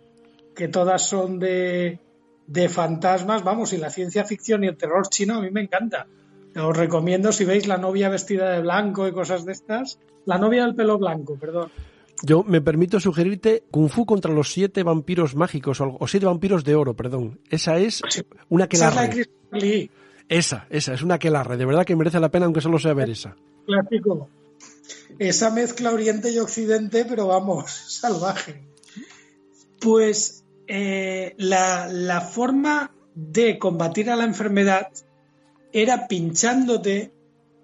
que 0.55 0.69
todas 0.69 1.09
son 1.09 1.39
de, 1.39 1.99
de 2.47 2.69
fantasmas, 2.69 3.43
vamos, 3.43 3.73
y 3.73 3.79
la 3.79 3.91
ciencia 3.91 4.25
ficción 4.25 4.65
y 4.65 4.69
el 4.69 4.77
terror 4.77 5.09
chino 5.09 5.37
a 5.37 5.41
mí 5.41 5.51
me 5.51 5.63
encanta. 5.63 6.07
Os 6.55 6.77
recomiendo 6.77 7.33
si 7.33 7.45
veis 7.45 7.67
la 7.67 7.79
novia 7.79 8.11
vestida 8.11 8.51
de 8.51 8.61
blanco 8.61 9.09
y 9.09 9.13
cosas 9.13 9.45
de 9.47 9.53
estas, 9.53 9.99
la 10.27 10.39
novia 10.39 10.65
del 10.65 10.75
pelo 10.75 10.99
blanco, 10.99 11.39
perdón. 11.39 11.71
Yo 12.23 12.45
me 12.45 12.61
permito 12.61 13.01
sugerirte 13.01 13.65
Kung 13.71 13.89
Fu 13.89 14.05
contra 14.05 14.33
los 14.33 14.53
siete 14.53 14.83
vampiros 14.83 15.35
mágicos 15.35 15.81
o, 15.81 16.07
siete 16.07 16.27
vampiros 16.27 16.63
de 16.63 16.75
oro, 16.75 16.95
perdón. 16.95 17.41
Esa 17.51 17.79
es 17.79 18.03
una 18.49 18.69
que 18.69 18.79
la... 18.79 19.11
Esa, 20.33 20.67
esa, 20.71 20.95
es 20.95 21.03
una 21.03 21.19
quelarre, 21.19 21.59
de 21.59 21.67
verdad 21.67 21.85
que 21.85 21.95
merece 21.95 22.19
la 22.19 22.31
pena 22.31 22.47
aunque 22.47 22.63
solo 22.63 22.79
sea 22.79 22.95
ver 22.95 23.11
esa. 23.11 23.37
Clásico. 23.67 24.31
Esa 25.19 25.51
mezcla 25.51 25.91
Oriente 25.91 26.31
y 26.31 26.39
Occidente, 26.39 27.05
pero 27.05 27.27
vamos, 27.27 27.71
salvaje. 28.01 28.63
Pues 29.79 30.45
eh, 30.67 31.35
la, 31.37 31.87
la 31.89 32.23
forma 32.23 32.93
de 33.15 33.59
combatir 33.59 34.09
a 34.11 34.17
la 34.17 34.25
enfermedad 34.25 34.89
era 35.71 36.09
pinchándote 36.09 37.13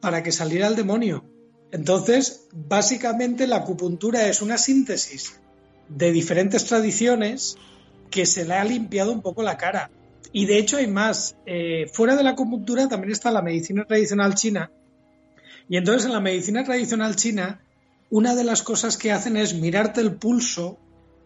para 0.00 0.22
que 0.22 0.30
saliera 0.30 0.66
el 0.66 0.76
demonio. 0.76 1.24
Entonces, 1.70 2.48
básicamente 2.52 3.46
la 3.46 3.56
acupuntura 3.56 4.26
es 4.26 4.42
una 4.42 4.58
síntesis 4.58 5.40
de 5.88 6.12
diferentes 6.12 6.66
tradiciones 6.66 7.56
que 8.10 8.26
se 8.26 8.44
le 8.44 8.54
ha 8.54 8.64
limpiado 8.64 9.10
un 9.10 9.22
poco 9.22 9.42
la 9.42 9.56
cara. 9.56 9.90
Y 10.32 10.46
de 10.46 10.58
hecho 10.58 10.76
hay 10.76 10.86
más. 10.86 11.36
Eh, 11.46 11.86
fuera 11.92 12.16
de 12.16 12.22
la 12.22 12.30
acupuntura 12.30 12.88
también 12.88 13.12
está 13.12 13.30
la 13.30 13.42
medicina 13.42 13.84
tradicional 13.84 14.34
china. 14.34 14.70
Y 15.68 15.76
entonces 15.76 16.06
en 16.06 16.12
la 16.12 16.20
medicina 16.20 16.64
tradicional 16.64 17.16
china, 17.16 17.60
una 18.10 18.34
de 18.34 18.44
las 18.44 18.62
cosas 18.62 18.96
que 18.96 19.12
hacen 19.12 19.36
es 19.36 19.54
mirarte 19.54 20.00
el 20.00 20.16
pulso, 20.16 20.78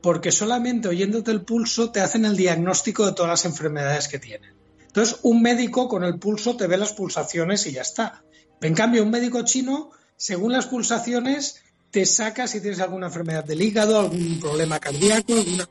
porque 0.03 0.33
solamente 0.33 0.89
oyéndote 0.89 1.31
el 1.31 1.43
pulso 1.43 1.91
te 1.91 2.01
hacen 2.01 2.25
el 2.25 2.37
diagnóstico 2.37 3.07
de 3.07 3.13
todas 3.13 3.31
las 3.31 3.45
enfermedades 3.45 4.09
que 4.09 4.19
tienen. 4.19 4.55
Entonces, 4.87 5.21
un 5.23 5.41
médico 5.41 5.89
con 5.89 6.05
el 6.05 6.19
pulso 6.19 6.57
te 6.57 6.67
ve 6.67 6.77
las 6.77 6.93
pulsaciones 6.93 7.67
y 7.67 7.73
ya 7.73 7.83
está. 7.83 8.23
En 8.61 8.75
cambio, 8.75 9.03
un 9.03 9.11
médico 9.11 9.43
chino, 9.43 9.91
según 10.17 10.53
las 10.53 10.67
pulsaciones, 10.67 11.63
te 11.91 12.05
saca 12.05 12.47
si 12.47 12.61
tienes 12.61 12.81
alguna 12.81 13.07
enfermedad 13.07 13.45
del 13.45 13.63
hígado, 13.63 14.01
algún 14.01 14.39
problema 14.41 14.79
cardíaco, 14.79 15.35
alguna... 15.35 15.69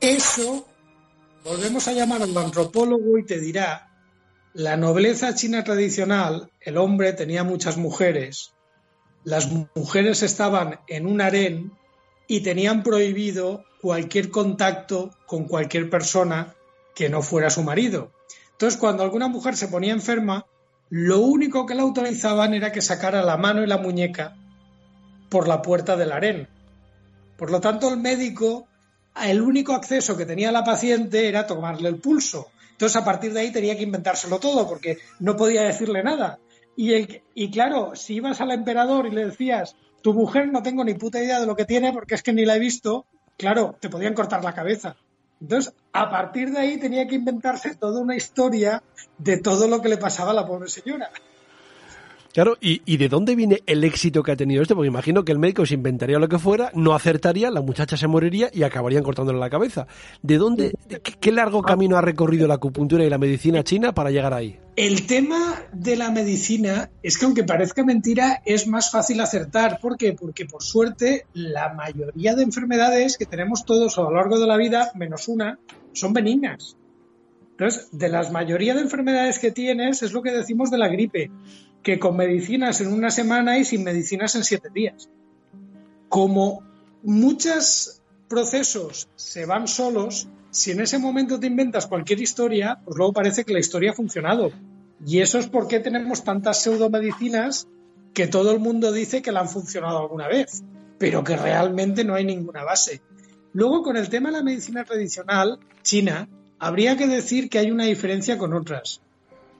Eso, 0.00 0.66
volvemos 1.48 1.88
a 1.88 1.92
llamar 1.92 2.22
al 2.22 2.36
antropólogo 2.36 3.18
y 3.18 3.24
te 3.24 3.40
dirá, 3.40 3.88
la 4.52 4.76
nobleza 4.76 5.34
china 5.34 5.64
tradicional, 5.64 6.50
el 6.60 6.76
hombre 6.76 7.14
tenía 7.14 7.42
muchas 7.42 7.78
mujeres, 7.78 8.52
las 9.24 9.48
mujeres 9.74 10.22
estaban 10.22 10.80
en 10.88 11.06
un 11.06 11.20
harén 11.22 11.72
y 12.26 12.40
tenían 12.40 12.82
prohibido 12.82 13.64
cualquier 13.80 14.30
contacto 14.30 15.10
con 15.26 15.44
cualquier 15.44 15.88
persona 15.88 16.54
que 16.94 17.08
no 17.08 17.22
fuera 17.22 17.48
su 17.48 17.62
marido. 17.62 18.12
Entonces, 18.52 18.78
cuando 18.78 19.02
alguna 19.02 19.28
mujer 19.28 19.56
se 19.56 19.68
ponía 19.68 19.92
enferma, 19.92 20.44
lo 20.90 21.20
único 21.20 21.64
que 21.64 21.74
la 21.74 21.82
autorizaban 21.82 22.52
era 22.52 22.72
que 22.72 22.82
sacara 22.82 23.22
la 23.22 23.36
mano 23.36 23.62
y 23.62 23.66
la 23.66 23.78
muñeca 23.78 24.36
por 25.30 25.48
la 25.48 25.62
puerta 25.62 25.96
del 25.96 26.12
harén. 26.12 26.48
Por 27.36 27.50
lo 27.50 27.60
tanto, 27.60 27.88
el 27.88 27.98
médico, 27.98 28.66
el 29.26 29.40
único 29.40 29.74
acceso 29.74 30.16
que 30.16 30.26
tenía 30.26 30.52
la 30.52 30.64
paciente 30.64 31.28
era 31.28 31.46
tomarle 31.46 31.88
el 31.88 31.96
pulso. 31.96 32.48
Entonces, 32.72 32.96
a 32.96 33.04
partir 33.04 33.32
de 33.32 33.40
ahí 33.40 33.50
tenía 33.50 33.76
que 33.76 33.82
inventárselo 33.82 34.38
todo, 34.38 34.68
porque 34.68 34.98
no 35.18 35.36
podía 35.36 35.62
decirle 35.62 36.02
nada. 36.02 36.38
Y, 36.76 36.92
el, 36.92 37.22
claro, 37.50 37.96
si 37.96 38.14
ibas 38.14 38.40
al 38.40 38.52
emperador 38.52 39.06
y 39.06 39.10
le 39.10 39.26
decías, 39.26 39.74
tu 40.00 40.14
mujer 40.14 40.52
no 40.52 40.62
tengo 40.62 40.84
ni 40.84 40.94
puta 40.94 41.20
idea 41.20 41.40
de 41.40 41.46
lo 41.46 41.56
que 41.56 41.64
tiene 41.64 41.92
porque 41.92 42.14
es 42.14 42.22
que 42.22 42.32
ni 42.32 42.44
la 42.44 42.54
he 42.54 42.60
visto, 42.60 43.04
claro, 43.36 43.76
te 43.80 43.88
podían 43.88 44.14
cortar 44.14 44.44
la 44.44 44.54
cabeza. 44.54 44.94
Entonces, 45.40 45.74
a 45.92 46.08
partir 46.08 46.52
de 46.52 46.60
ahí 46.60 46.78
tenía 46.78 47.08
que 47.08 47.16
inventarse 47.16 47.74
toda 47.74 48.00
una 48.00 48.14
historia 48.14 48.82
de 49.18 49.38
todo 49.38 49.66
lo 49.66 49.82
que 49.82 49.88
le 49.88 49.96
pasaba 49.96 50.30
a 50.30 50.34
la 50.34 50.46
pobre 50.46 50.68
señora. 50.68 51.10
Claro, 52.32 52.56
¿y, 52.60 52.96
de 52.96 53.08
dónde 53.08 53.34
viene 53.34 53.62
el 53.66 53.82
éxito 53.84 54.22
que 54.22 54.32
ha 54.32 54.36
tenido 54.36 54.62
esto? 54.62 54.74
Porque 54.74 54.88
imagino 54.88 55.24
que 55.24 55.32
el 55.32 55.38
médico 55.38 55.64
se 55.64 55.74
inventaría 55.74 56.18
lo 56.18 56.28
que 56.28 56.38
fuera, 56.38 56.70
no 56.74 56.94
acertaría, 56.94 57.50
la 57.50 57.62
muchacha 57.62 57.96
se 57.96 58.06
moriría 58.06 58.50
y 58.52 58.62
acabarían 58.62 59.02
cortándole 59.02 59.38
la 59.38 59.48
cabeza. 59.48 59.86
¿De 60.22 60.36
dónde, 60.36 60.74
qué, 61.20 61.32
largo 61.32 61.62
camino 61.62 61.96
ha 61.96 62.02
recorrido 62.02 62.46
la 62.46 62.54
acupuntura 62.54 63.04
y 63.04 63.10
la 63.10 63.18
medicina 63.18 63.64
china 63.64 63.92
para 63.92 64.10
llegar 64.10 64.34
ahí? 64.34 64.58
El 64.76 65.06
tema 65.06 65.54
de 65.72 65.96
la 65.96 66.10
medicina 66.10 66.90
es 67.02 67.18
que 67.18 67.24
aunque 67.24 67.44
parezca 67.44 67.82
mentira, 67.82 68.42
es 68.44 68.68
más 68.68 68.90
fácil 68.90 69.20
acertar. 69.20 69.80
¿Por 69.80 69.96
qué? 69.96 70.12
Porque 70.12 70.44
por 70.44 70.62
suerte 70.62 71.26
la 71.32 71.72
mayoría 71.72 72.34
de 72.36 72.42
enfermedades 72.42 73.16
que 73.16 73.26
tenemos 73.26 73.64
todos 73.64 73.98
a 73.98 74.02
lo 74.02 74.12
largo 74.12 74.38
de 74.38 74.46
la 74.46 74.56
vida, 74.56 74.92
menos 74.94 75.28
una, 75.28 75.58
son 75.92 76.12
benignas. 76.12 76.76
Entonces, 77.52 77.88
de 77.90 78.08
las 78.08 78.30
mayoría 78.30 78.74
de 78.74 78.82
enfermedades 78.82 79.40
que 79.40 79.50
tienes, 79.50 80.04
es 80.04 80.12
lo 80.12 80.22
que 80.22 80.30
decimos 80.30 80.70
de 80.70 80.78
la 80.78 80.86
gripe 80.86 81.32
que 81.82 81.98
con 81.98 82.16
medicinas 82.16 82.80
en 82.80 82.92
una 82.92 83.10
semana 83.10 83.58
y 83.58 83.64
sin 83.64 83.84
medicinas 83.84 84.34
en 84.34 84.44
siete 84.44 84.68
días. 84.72 85.08
Como 86.08 86.62
muchos 87.02 88.02
procesos 88.28 89.08
se 89.16 89.46
van 89.46 89.68
solos, 89.68 90.28
si 90.50 90.72
en 90.72 90.80
ese 90.80 90.98
momento 90.98 91.38
te 91.38 91.46
inventas 91.46 91.86
cualquier 91.86 92.20
historia, 92.20 92.80
pues 92.84 92.96
luego 92.96 93.12
parece 93.12 93.44
que 93.44 93.52
la 93.52 93.60
historia 93.60 93.92
ha 93.92 93.94
funcionado. 93.94 94.50
Y 95.06 95.20
eso 95.20 95.38
es 95.38 95.46
porque 95.46 95.80
tenemos 95.80 96.24
tantas 96.24 96.62
pseudomedicinas 96.62 97.68
que 98.14 98.26
todo 98.26 98.50
el 98.50 98.58
mundo 98.58 98.90
dice 98.92 99.22
que 99.22 99.32
la 99.32 99.40
han 99.40 99.48
funcionado 99.48 99.98
alguna 99.98 100.26
vez, 100.26 100.64
pero 100.98 101.22
que 101.22 101.36
realmente 101.36 102.04
no 102.04 102.14
hay 102.14 102.24
ninguna 102.24 102.64
base. 102.64 103.00
Luego, 103.52 103.82
con 103.82 103.96
el 103.96 104.08
tema 104.08 104.30
de 104.30 104.38
la 104.38 104.42
medicina 104.42 104.84
tradicional 104.84 105.58
china, 105.82 106.28
habría 106.58 106.96
que 106.96 107.06
decir 107.06 107.48
que 107.48 107.58
hay 107.58 107.70
una 107.70 107.84
diferencia 107.84 108.36
con 108.36 108.52
otras. 108.52 109.00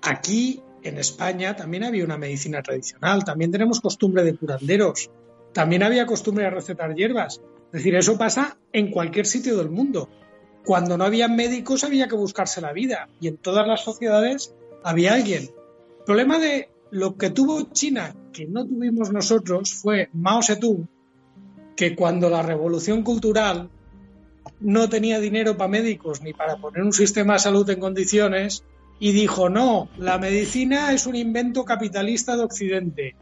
Aquí 0.02 0.62
en 0.82 0.98
España 0.98 1.56
también 1.56 1.84
había 1.84 2.04
una 2.04 2.18
medicina 2.18 2.62
tradicional, 2.62 3.24
también 3.24 3.50
tenemos 3.50 3.80
costumbre 3.80 4.24
de 4.24 4.36
curanderos, 4.36 5.10
también 5.52 5.82
había 5.82 6.06
costumbre 6.06 6.44
de 6.44 6.50
recetar 6.50 6.94
hierbas. 6.94 7.40
Es 7.66 7.72
decir, 7.72 7.94
eso 7.96 8.16
pasa 8.16 8.58
en 8.72 8.90
cualquier 8.90 9.26
sitio 9.26 9.56
del 9.56 9.70
mundo. 9.70 10.08
Cuando 10.64 10.96
no 10.96 11.04
había 11.04 11.28
médicos 11.28 11.84
había 11.84 12.08
que 12.08 12.16
buscarse 12.16 12.60
la 12.60 12.72
vida 12.72 13.08
y 13.20 13.28
en 13.28 13.36
todas 13.36 13.66
las 13.66 13.82
sociedades 13.82 14.54
había 14.84 15.14
alguien. 15.14 15.44
El 15.44 16.04
problema 16.04 16.38
de 16.38 16.70
lo 16.90 17.16
que 17.16 17.30
tuvo 17.30 17.72
China, 17.72 18.14
que 18.32 18.46
no 18.46 18.66
tuvimos 18.66 19.12
nosotros, 19.12 19.74
fue 19.74 20.08
Mao 20.12 20.42
Zedong, 20.42 20.88
que 21.76 21.94
cuando 21.94 22.30
la 22.30 22.42
revolución 22.42 23.02
cultural 23.02 23.70
no 24.60 24.88
tenía 24.88 25.20
dinero 25.20 25.56
para 25.56 25.68
médicos 25.68 26.22
ni 26.22 26.32
para 26.32 26.56
poner 26.56 26.82
un 26.82 26.92
sistema 26.92 27.34
de 27.34 27.38
salud 27.38 27.68
en 27.70 27.80
condiciones, 27.80 28.64
y 29.00 29.12
dijo, 29.12 29.48
no, 29.48 29.88
la 29.98 30.18
medicina 30.18 30.92
es 30.92 31.06
un 31.06 31.16
invento 31.16 31.64
capitalista 31.64 32.36
de 32.36 32.42
Occidente. 32.42 33.16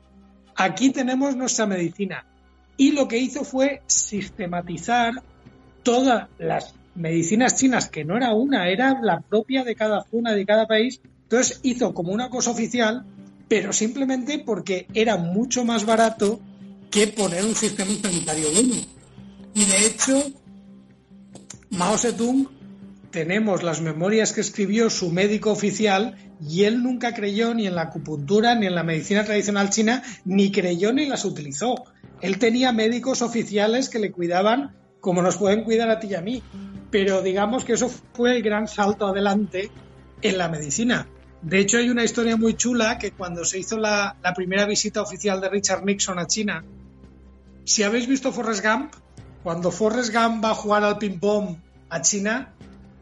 Aquí 0.55 0.91
tenemos 0.91 1.37
nuestra 1.37 1.67
medicina. 1.67 2.25
Y 2.77 2.93
lo 2.93 3.09
que 3.09 3.19
hizo 3.19 3.45
fue 3.45 3.83
sistematizar 3.87 5.23
todas 5.83 6.29
las 6.39 6.75
medicinas 6.95 7.57
chinas, 7.57 7.89
que 7.89 8.05
no 8.05 8.17
era 8.17 8.33
una, 8.33 8.69
era 8.69 8.99
la 9.03 9.21
propia 9.21 9.65
de 9.65 9.75
cada 9.75 10.05
zona, 10.11 10.33
de 10.33 10.47
cada 10.47 10.67
país. 10.67 11.01
Entonces 11.25 11.61
hizo 11.63 11.93
como 11.93 12.13
una 12.13 12.31
cosa 12.31 12.51
oficial, 12.51 13.05
pero 13.49 13.73
simplemente 13.73 14.39
porque 14.39 14.87
era 14.95 15.17
mucho 15.17 15.65
más 15.65 15.85
barato 15.85 16.41
que 16.91 17.07
poner 17.09 17.45
un 17.45 17.55
sistema 17.55 17.93
sanitario 18.03 18.51
bueno. 18.53 18.75
Y 19.55 19.65
de 19.65 19.87
hecho, 19.87 20.33
Mao 21.71 21.99
Zedong 21.99 22.56
tenemos 23.17 23.63
las 23.63 23.81
memorias 23.81 24.35
que 24.35 24.43
escribió 24.43 24.91
su 24.91 25.11
médico 25.11 25.51
oficial 25.51 26.19
y 26.47 26.65
él 26.65 26.83
nunca 26.83 27.15
creyó 27.15 27.55
ni 27.55 27.67
en 27.67 27.75
la 27.75 27.85
acupuntura 27.85 28.55
ni 28.55 28.67
en 28.67 28.75
la 28.75 28.83
medicina 28.83 29.25
tradicional 29.25 29.71
china, 29.71 30.03
ni 30.27 30.53
creyó 30.53 30.93
ni 30.93 31.07
las 31.07 31.25
utilizó. 31.25 31.77
Él 32.21 32.39
tenía 32.39 32.73
médicos 32.73 33.23
oficiales 33.23 33.89
que 33.89 34.01
le 34.01 34.13
cuidaban 34.13 34.77
como 35.01 35.23
nos 35.23 35.39
pueden 35.39 35.65
cuidar 35.65 35.89
a 35.89 35.99
ti 35.99 36.09
y 36.09 36.15
a 36.15 36.21
mí. 36.21 36.43
Pero 36.91 37.23
digamos 37.23 37.65
que 37.65 37.73
eso 37.73 37.91
fue 38.13 38.37
el 38.37 38.43
gran 38.43 38.69
salto 38.69 39.07
adelante 39.07 39.71
en 40.21 40.37
la 40.37 40.51
medicina. 40.51 41.09
De 41.41 41.59
hecho, 41.61 41.79
hay 41.79 41.89
una 41.89 42.05
historia 42.05 42.37
muy 42.37 42.55
chula 42.55 42.99
que 42.99 43.13
cuando 43.13 43.47
se 43.47 43.59
hizo 43.59 43.79
la, 43.79 44.19
la 44.23 44.35
primera 44.35 44.67
visita 44.67 45.01
oficial 45.01 45.41
de 45.41 45.49
Richard 45.49 45.87
Nixon 45.87 46.19
a 46.19 46.27
China, 46.27 46.67
si 47.65 47.83
habéis 47.83 48.09
visto 48.09 48.31
Forrest 48.31 48.63
Gump, 48.63 48.93
cuando 49.43 49.71
Forrest 49.71 50.13
Gump 50.13 50.45
va 50.45 50.51
a 50.51 50.55
jugar 50.55 50.85
al 50.85 50.99
ping-pong 50.99 51.57
a 51.89 52.03
China, 52.03 52.53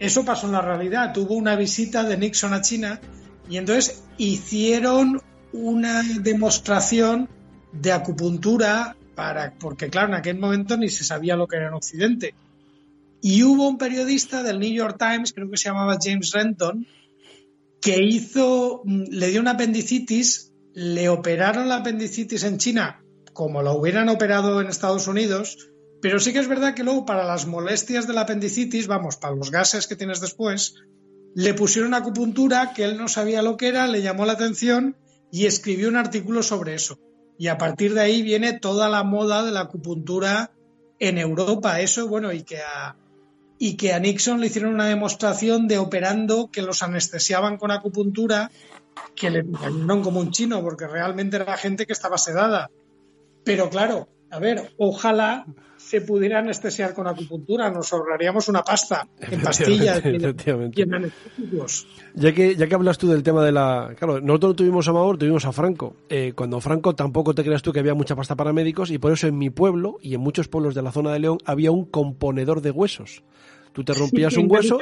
eso 0.05 0.25
pasó 0.25 0.47
en 0.47 0.53
la 0.53 0.61
realidad. 0.61 1.13
Tuvo 1.13 1.35
una 1.35 1.57
visita 1.57 2.05
de 2.05 2.17
Nixon 2.17 2.53
a 2.53 2.63
China 2.63 3.01
y 3.49 3.57
entonces 3.57 4.05
hicieron 4.19 5.21
una 5.53 6.03
demostración 6.21 7.29
de 7.73 7.93
acupuntura 7.93 8.97
para, 9.15 9.55
porque 9.55 9.89
claro, 9.91 10.09
en 10.09 10.15
aquel 10.15 10.39
momento 10.39 10.77
ni 10.77 10.89
se 10.89 11.05
sabía 11.05 11.37
lo 11.37 11.47
que 11.47 11.57
era 11.57 11.69
en 11.69 11.75
Occidente. 11.75 12.35
Y 13.21 13.43
hubo 13.43 13.69
un 13.69 13.79
periodista 13.79 14.43
del 14.43 14.59
New 14.59 14.73
York 14.73 14.97
Times, 14.99 15.33
creo 15.33 15.51
que 15.51 15.57
se 15.57 15.69
llamaba 15.69 15.99
James 16.01 16.33
Renton, 16.33 16.87
que 17.81 18.03
hizo, 18.03 18.83
le 18.85 19.29
dio 19.29 19.41
una 19.41 19.53
apendicitis, 19.53 20.53
le 20.75 21.09
operaron 21.09 21.69
la 21.69 21.77
apendicitis 21.77 22.45
en 22.45 22.59
China 22.59 23.05
como 23.35 23.63
la 23.63 23.73
hubieran 23.73 24.09
operado 24.09 24.61
en 24.61 24.69
Estados 24.69 25.07
Unidos, 25.07 25.69
pero 26.05 26.21
sí 26.21 26.35
que 26.35 26.39
es 26.39 26.49
verdad 26.49 26.75
que 26.75 26.85
luego 26.85 27.07
para 27.07 27.25
las 27.25 27.47
molestias 27.47 28.07
de 28.07 28.13
la 28.13 28.21
apendicitis, 28.21 28.87
vamos, 28.87 29.17
para 29.17 29.35
los 29.35 29.51
gases 29.51 29.87
que 29.87 29.97
tienes 29.97 30.21
después, 30.21 30.75
le 31.35 31.55
pusieron 31.55 31.95
acupuntura 31.95 32.75
que 32.75 32.85
él 32.85 32.99
no 32.99 33.09
sabía 33.09 33.41
lo 33.41 33.57
que 33.57 33.69
era, 33.69 33.87
le 33.87 34.03
llamó 34.03 34.27
la 34.27 34.35
atención 34.35 34.99
y 35.33 35.47
escribió 35.47 35.89
un 35.89 35.97
artículo 35.97 36.43
sobre 36.43 36.75
eso. 36.75 36.99
Y 37.39 37.49
a 37.49 37.57
partir 37.57 37.95
de 37.95 38.03
ahí 38.03 38.21
viene 38.21 38.53
toda 38.53 38.91
la 38.91 39.03
moda 39.03 39.45
de 39.45 39.53
la 39.53 39.61
acupuntura 39.61 40.53
en 40.99 41.17
Europa. 41.17 41.81
Eso, 41.81 42.07
bueno, 42.07 42.35
y 42.35 42.43
que 42.43 42.59
a, 42.59 42.97
y 43.59 43.79
que 43.79 43.95
a 43.95 43.99
Nixon 43.99 44.41
le 44.41 44.49
hicieron 44.49 44.75
una 44.75 44.89
demostración 44.89 45.69
de 45.69 45.79
operando 45.79 46.51
que 46.51 46.61
los 46.61 46.83
anestesiaban 46.83 47.57
con 47.57 47.71
acupuntura, 47.71 48.51
que 49.17 49.31
le 49.31 49.51
cayeron 49.51 50.03
como 50.03 50.21
un 50.21 50.33
chino, 50.33 50.61
porque 50.61 50.87
realmente 50.87 51.37
era 51.37 51.57
gente 51.57 51.87
que 51.87 51.95
estaba 51.95 52.19
sedada. 52.19 52.69
Pero 53.43 53.71
claro, 53.71 54.07
A 54.35 54.41
ver, 54.41 54.73
ojalá 54.79 55.47
se 55.77 56.01
pudiera 56.01 56.41
anestesiar 56.41 56.93
con 56.93 57.07
acupuntura, 57.07 57.71
nos 57.71 57.93
ahorraríamos 57.93 58.49
una 58.49 58.63
pasta 58.63 59.07
en 59.21 59.41
pastillas 59.41 60.03
y 60.05 60.81
en 60.83 60.95
anestésicos. 60.95 61.87
Ya 62.15 62.33
que, 62.33 62.57
ya 62.57 62.67
que 62.67 62.75
hablas 62.75 62.99
tú 62.99 63.07
del 63.07 63.23
tema 63.23 63.45
de 63.45 63.53
la... 63.53 63.95
Claro, 63.97 64.21
nosotros 64.21 64.51
no 64.51 64.57
tuvimos 64.57 64.89
a 64.89 64.93
Mahor, 64.93 65.19
tuvimos 65.19 65.45
a 65.45 65.53
Franco. 65.53 65.95
Eh, 66.09 66.33
cuando 66.35 66.61
Franco 66.61 66.97
tampoco 66.97 67.33
te 67.33 67.45
creas 67.45 67.63
tú 67.63 67.73
que 67.73 67.79
había 67.79 67.95
mucha 67.95 68.17
pasta 68.17 68.35
para 68.35 68.53
médicos 68.53 68.91
y 68.91 68.99
por 68.99 69.13
eso 69.13 69.29
en 69.29 69.39
mi 69.39 69.51
pueblo 69.51 69.99
y 70.01 70.15
en 70.15 70.21
muchos 70.21 70.49
pueblos 70.49 70.75
de 70.75 70.83
la 70.83 70.91
zona 70.91 71.13
de 71.13 71.21
León 71.21 71.39
había 71.45 71.71
un 71.71 71.85
componedor 71.85 72.61
de 72.61 72.73
huesos. 72.73 73.23
Tú 73.73 73.85
te 73.85 73.93
rompías 73.93 74.37
un 74.37 74.51
hueso, 74.51 74.79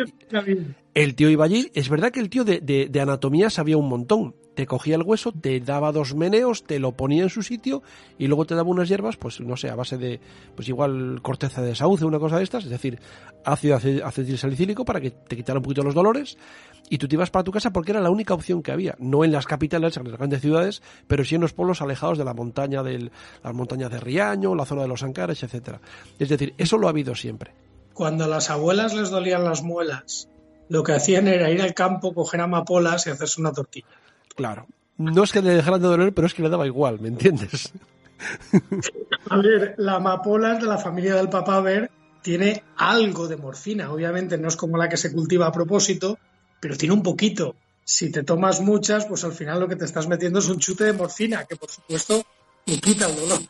el 0.94 1.14
tío 1.14 1.28
iba 1.28 1.44
allí. 1.44 1.70
Es 1.74 1.90
verdad 1.90 2.10
que 2.10 2.20
el 2.20 2.30
tío 2.30 2.44
de, 2.44 2.60
de, 2.60 3.00
anatomía 3.00 3.50
sabía 3.50 3.76
un 3.76 3.88
montón. 3.88 4.34
Te 4.54 4.66
cogía 4.66 4.96
el 4.96 5.02
hueso, 5.02 5.32
te 5.32 5.58
daba 5.60 5.92
dos 5.92 6.14
meneos, 6.14 6.64
te 6.64 6.78
lo 6.78 6.92
ponía 6.92 7.22
en 7.22 7.30
su 7.30 7.42
sitio 7.42 7.82
y 8.18 8.26
luego 8.26 8.44
te 8.44 8.54
daba 8.54 8.68
unas 8.68 8.88
hierbas, 8.88 9.16
pues 9.16 9.40
no 9.40 9.56
sé, 9.56 9.70
a 9.70 9.74
base 9.74 9.96
de, 9.96 10.20
pues 10.54 10.68
igual 10.68 11.20
corteza 11.22 11.62
de 11.62 11.74
sauce, 11.74 12.04
una 12.04 12.18
cosa 12.18 12.36
de 12.36 12.44
estas, 12.44 12.64
es 12.64 12.70
decir, 12.70 13.00
ácido 13.44 13.76
acetilsalicílico 13.76 14.84
para 14.84 15.00
que 15.00 15.10
te 15.10 15.36
quitara 15.36 15.58
un 15.58 15.62
poquito 15.62 15.82
los 15.82 15.94
dolores 15.94 16.36
y 16.90 16.98
tú 16.98 17.08
te 17.08 17.14
ibas 17.16 17.30
para 17.30 17.44
tu 17.44 17.52
casa 17.52 17.72
porque 17.72 17.92
era 17.92 18.00
la 18.00 18.10
única 18.10 18.34
opción 18.34 18.62
que 18.62 18.72
había. 18.72 18.94
No 18.98 19.24
en 19.24 19.32
las 19.32 19.46
capitales, 19.46 19.96
en 19.96 20.04
las 20.04 20.18
grandes 20.18 20.42
ciudades, 20.42 20.82
pero 21.06 21.24
sí 21.24 21.34
en 21.34 21.40
los 21.40 21.52
pueblos 21.52 21.80
alejados 21.80 22.18
de 22.18 22.24
la 22.24 22.34
montaña, 22.34 22.82
de 22.82 23.10
las 23.42 23.54
montañas 23.54 23.90
de 23.90 24.00
Riaño, 24.00 24.54
la 24.54 24.66
zona 24.66 24.82
de 24.82 24.88
los 24.88 25.02
Ancares, 25.02 25.42
etcétera. 25.42 25.80
Es 26.18 26.28
decir, 26.28 26.54
eso 26.58 26.76
lo 26.76 26.88
ha 26.88 26.90
habido 26.90 27.14
siempre 27.14 27.52
cuando 27.92 28.24
a 28.24 28.28
las 28.28 28.50
abuelas 28.50 28.94
les 28.94 29.10
dolían 29.10 29.44
las 29.44 29.62
muelas, 29.62 30.28
lo 30.68 30.82
que 30.82 30.92
hacían 30.92 31.28
era 31.28 31.50
ir 31.50 31.62
al 31.62 31.74
campo, 31.74 32.14
coger 32.14 32.40
amapolas 32.40 33.06
y 33.06 33.10
hacerse 33.10 33.40
una 33.40 33.52
tortilla. 33.52 33.86
Claro. 34.34 34.66
No 34.98 35.24
es 35.24 35.32
que 35.32 35.42
le 35.42 35.54
dejaran 35.54 35.80
de 35.80 35.88
doler, 35.88 36.12
pero 36.12 36.26
es 36.26 36.34
que 36.34 36.42
le 36.42 36.48
daba 36.48 36.66
igual, 36.66 37.00
¿me 37.00 37.08
entiendes? 37.08 37.72
A 39.30 39.36
ver, 39.38 39.74
la 39.78 39.96
amapola 39.96 40.54
de 40.54 40.66
la 40.66 40.78
familia 40.78 41.16
del 41.16 41.28
ver 41.62 41.90
tiene 42.22 42.62
algo 42.76 43.26
de 43.26 43.36
morfina. 43.36 43.90
Obviamente 43.92 44.38
no 44.38 44.48
es 44.48 44.56
como 44.56 44.76
la 44.76 44.88
que 44.88 44.96
se 44.96 45.12
cultiva 45.12 45.46
a 45.46 45.52
propósito, 45.52 46.18
pero 46.60 46.76
tiene 46.76 46.94
un 46.94 47.02
poquito. 47.02 47.56
Si 47.84 48.12
te 48.12 48.22
tomas 48.22 48.60
muchas, 48.60 49.06
pues 49.06 49.24
al 49.24 49.32
final 49.32 49.60
lo 49.60 49.68
que 49.68 49.76
te 49.76 49.84
estás 49.84 50.06
metiendo 50.06 50.38
es 50.38 50.48
un 50.48 50.58
chute 50.58 50.84
de 50.84 50.92
morfina, 50.92 51.44
que 51.44 51.56
por 51.56 51.68
supuesto 51.68 52.24
te 52.64 52.78
quita 52.78 53.08
el 53.08 53.16
dolor. 53.16 53.40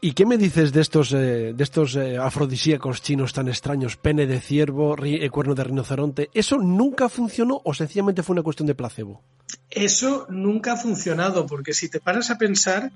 ¿Y 0.00 0.12
qué 0.12 0.26
me 0.26 0.38
dices 0.38 0.72
de 0.72 0.80
estos, 0.80 1.12
eh, 1.12 1.52
de 1.54 1.64
estos 1.64 1.96
eh, 1.96 2.18
afrodisíacos 2.18 3.02
chinos 3.02 3.32
tan 3.32 3.48
extraños? 3.48 3.96
Pene 3.96 4.26
de 4.26 4.40
ciervo, 4.40 4.96
eh, 5.04 5.28
cuerno 5.30 5.56
de 5.56 5.64
rinoceronte. 5.64 6.30
¿Eso 6.32 6.58
nunca 6.58 7.08
funcionó 7.08 7.60
o 7.64 7.74
sencillamente 7.74 8.22
fue 8.22 8.34
una 8.34 8.42
cuestión 8.42 8.68
de 8.68 8.76
placebo? 8.76 9.22
Eso 9.70 10.26
nunca 10.30 10.72
ha 10.72 10.76
funcionado, 10.76 11.46
porque 11.46 11.74
si 11.74 11.88
te 11.88 12.00
paras 12.00 12.30
a 12.30 12.38
pensar, 12.38 12.90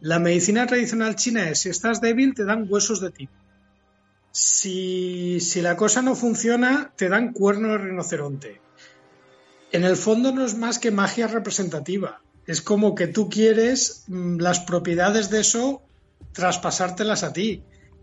la 0.00 0.18
medicina 0.18 0.66
tradicional 0.66 1.16
china 1.16 1.48
es 1.48 1.60
si 1.60 1.68
estás 1.68 2.00
débil, 2.00 2.34
te 2.34 2.44
dan 2.44 2.66
huesos 2.68 3.00
de 3.00 3.10
ti. 3.10 3.28
Si, 4.30 5.40
si 5.40 5.62
la 5.62 5.76
cosa 5.76 6.02
no 6.02 6.14
funciona, 6.14 6.92
te 6.96 7.08
dan 7.08 7.32
cuerno 7.32 7.68
de 7.68 7.78
rinoceronte. 7.78 8.60
En 9.72 9.84
el 9.84 9.96
fondo 9.96 10.32
no 10.32 10.44
es 10.44 10.56
más 10.56 10.78
que 10.78 10.90
magia 10.90 11.26
representativa. 11.26 12.20
Es 12.46 12.62
como 12.62 12.94
que 12.94 13.06
tú 13.06 13.28
quieres 13.28 14.04
mm, 14.06 14.38
las 14.38 14.60
propiedades 14.60 15.30
de 15.30 15.40
eso 15.40 15.82
traspasártelas 16.32 17.22
a 17.22 17.32
ti. 17.32 17.62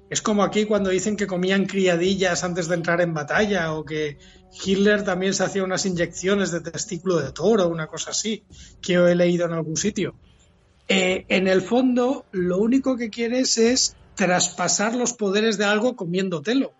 Es 0.10 0.22
como 0.22 0.44
aquí 0.44 0.66
cuando 0.66 0.92
dicen 0.92 1.16
que 1.16 1.28
comían 1.28 1.66
criadillas 1.66 2.44
antes 2.44 2.68
de 2.68 2.76
entrar 2.76 3.02
en 3.02 3.14
batalla 3.14 3.74
o 3.74 3.84
que 3.84 4.20
Hitler 4.64 5.04
también 5.04 5.34
se 5.34 5.44
hacía 5.44 5.64
unas 5.64 5.86
inyecciones 5.86 6.52
de 6.52 6.62
testículo 6.62 7.18
de 7.18 7.32
toro, 7.32 7.68
una 7.68 7.88
cosa 7.88 8.12
así, 8.12 8.44
que 8.82 8.94
yo 8.94 9.08
he 9.08 9.16
leído 9.16 9.46
en 9.46 9.54
algún 9.54 9.78
sitio. 9.78 10.16
Eh, 10.88 11.26
en 11.30 11.48
el 11.48 11.62
fondo, 11.62 12.26
lo 12.32 12.60
único 12.60 12.96
que 12.96 13.10
quieres 13.10 13.58
es 13.58 13.96
traspasar 14.16 14.96
los 14.96 15.14
poderes 15.14 15.58
de 15.58 15.66
algo 15.66 15.96
comiéndotelo. 15.96 16.74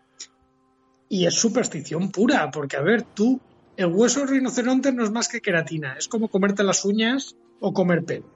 Y 1.10 1.26
es 1.26 1.36
superstición 1.36 2.12
pura, 2.12 2.52
porque 2.52 2.78
a 2.78 2.82
ver, 2.82 3.04
tú, 3.04 3.42
el 3.78 3.88
hueso 3.88 4.22
del 4.22 4.30
rinoceronte 4.30 4.92
no 4.92 5.04
es 5.04 5.12
más 5.12 5.28
que 5.28 5.42
queratina, 5.42 5.96
es 5.98 6.08
como 6.08 6.30
comerte 6.30 6.64
las 6.64 6.86
uñas 6.86 7.36
o 7.60 7.74
comer 7.74 8.04
pelo. 8.06 8.35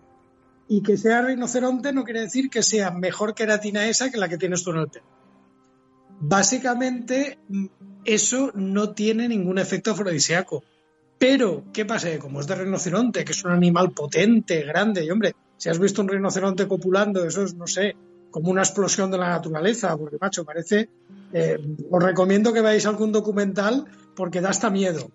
Y 0.69 0.81
que 0.81 0.95
sea 0.95 1.23
rinoceronte 1.23 1.91
no 1.91 2.05
quiere 2.05 2.21
decir 2.21 2.49
que 2.49 2.63
sea 2.63 2.91
mejor 2.91 3.33
queratina 3.33 3.87
esa 3.87 4.09
que 4.09 4.17
la 4.17 4.29
que 4.29 4.37
tienes 4.37 4.63
tú 4.63 4.71
en 4.71 4.77
el 4.77 4.87
pelo. 4.87 5.05
Básicamente, 6.21 7.39
eso 8.05 8.51
no 8.53 8.93
tiene 8.93 9.27
ningún 9.27 9.57
efecto 9.57 9.91
afrodisíaco. 9.91 10.63
Pero, 11.17 11.65
¿qué 11.73 11.85
pasa? 11.85 12.07
Como 12.19 12.39
es 12.39 12.47
de 12.47 12.55
rinoceronte, 12.55 13.25
que 13.25 13.33
es 13.33 13.43
un 13.43 13.51
animal 13.51 13.91
potente, 13.91 14.63
grande, 14.63 15.03
y 15.03 15.11
hombre, 15.11 15.35
si 15.57 15.69
has 15.69 15.79
visto 15.79 16.01
un 16.01 16.07
rinoceronte 16.07 16.67
copulando, 16.67 17.25
eso 17.25 17.43
es, 17.43 17.55
no 17.55 17.67
sé, 17.67 17.95
como 18.31 18.51
una 18.51 18.61
explosión 18.61 19.11
de 19.11 19.17
la 19.17 19.29
naturaleza, 19.29 19.97
porque, 19.97 20.17
macho, 20.19 20.45
parece. 20.45 20.89
Eh, 21.33 21.59
os 21.91 22.03
recomiendo 22.03 22.53
que 22.53 22.61
veáis 22.61 22.85
algún 22.85 23.11
documental 23.11 23.85
porque 24.15 24.41
da 24.41 24.49
hasta 24.49 24.69
miedo. 24.69 25.11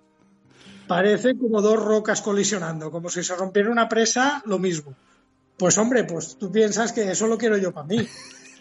Parece 0.86 1.36
como 1.36 1.62
dos 1.62 1.82
rocas 1.82 2.20
colisionando, 2.22 2.90
como 2.90 3.08
si 3.08 3.22
se 3.22 3.34
rompiera 3.34 3.70
una 3.70 3.88
presa, 3.88 4.42
lo 4.46 4.58
mismo. 4.58 4.94
Pues 5.56 5.78
hombre, 5.78 6.04
pues 6.04 6.36
tú 6.36 6.50
piensas 6.50 6.92
que 6.92 7.10
eso 7.10 7.26
lo 7.26 7.38
quiero 7.38 7.56
yo 7.56 7.72
para 7.72 7.86
mí. 7.86 8.06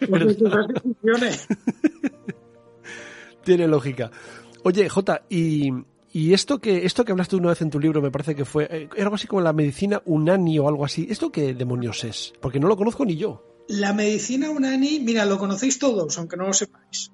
Tiene 3.44 3.68
lógica. 3.68 4.10
Oye, 4.62 4.88
Jota, 4.88 5.22
y, 5.28 5.70
esto 6.32 6.58
que 6.58 6.86
esto 6.86 7.04
que 7.04 7.12
hablaste 7.12 7.36
una 7.36 7.50
vez 7.50 7.62
en 7.62 7.70
tu 7.70 7.78
libro, 7.78 8.00
me 8.00 8.10
parece 8.10 8.34
que 8.34 8.44
fue 8.44 8.68
eh, 8.70 8.88
algo 8.98 9.16
así 9.16 9.26
como 9.26 9.42
la 9.42 9.52
medicina 9.52 10.02
unani 10.06 10.58
o 10.58 10.68
algo 10.68 10.84
así. 10.84 11.06
¿Esto 11.10 11.30
qué 11.30 11.54
demonios 11.54 12.04
es? 12.04 12.32
Porque 12.40 12.60
no 12.60 12.68
lo 12.68 12.76
conozco 12.76 13.04
ni 13.04 13.16
yo. 13.16 13.44
La 13.68 13.92
medicina 13.92 14.50
unani, 14.50 15.00
mira, 15.00 15.24
lo 15.24 15.38
conocéis 15.38 15.78
todos, 15.78 16.18
aunque 16.18 16.36
no 16.36 16.46
lo 16.46 16.52
sepáis. 16.52 17.10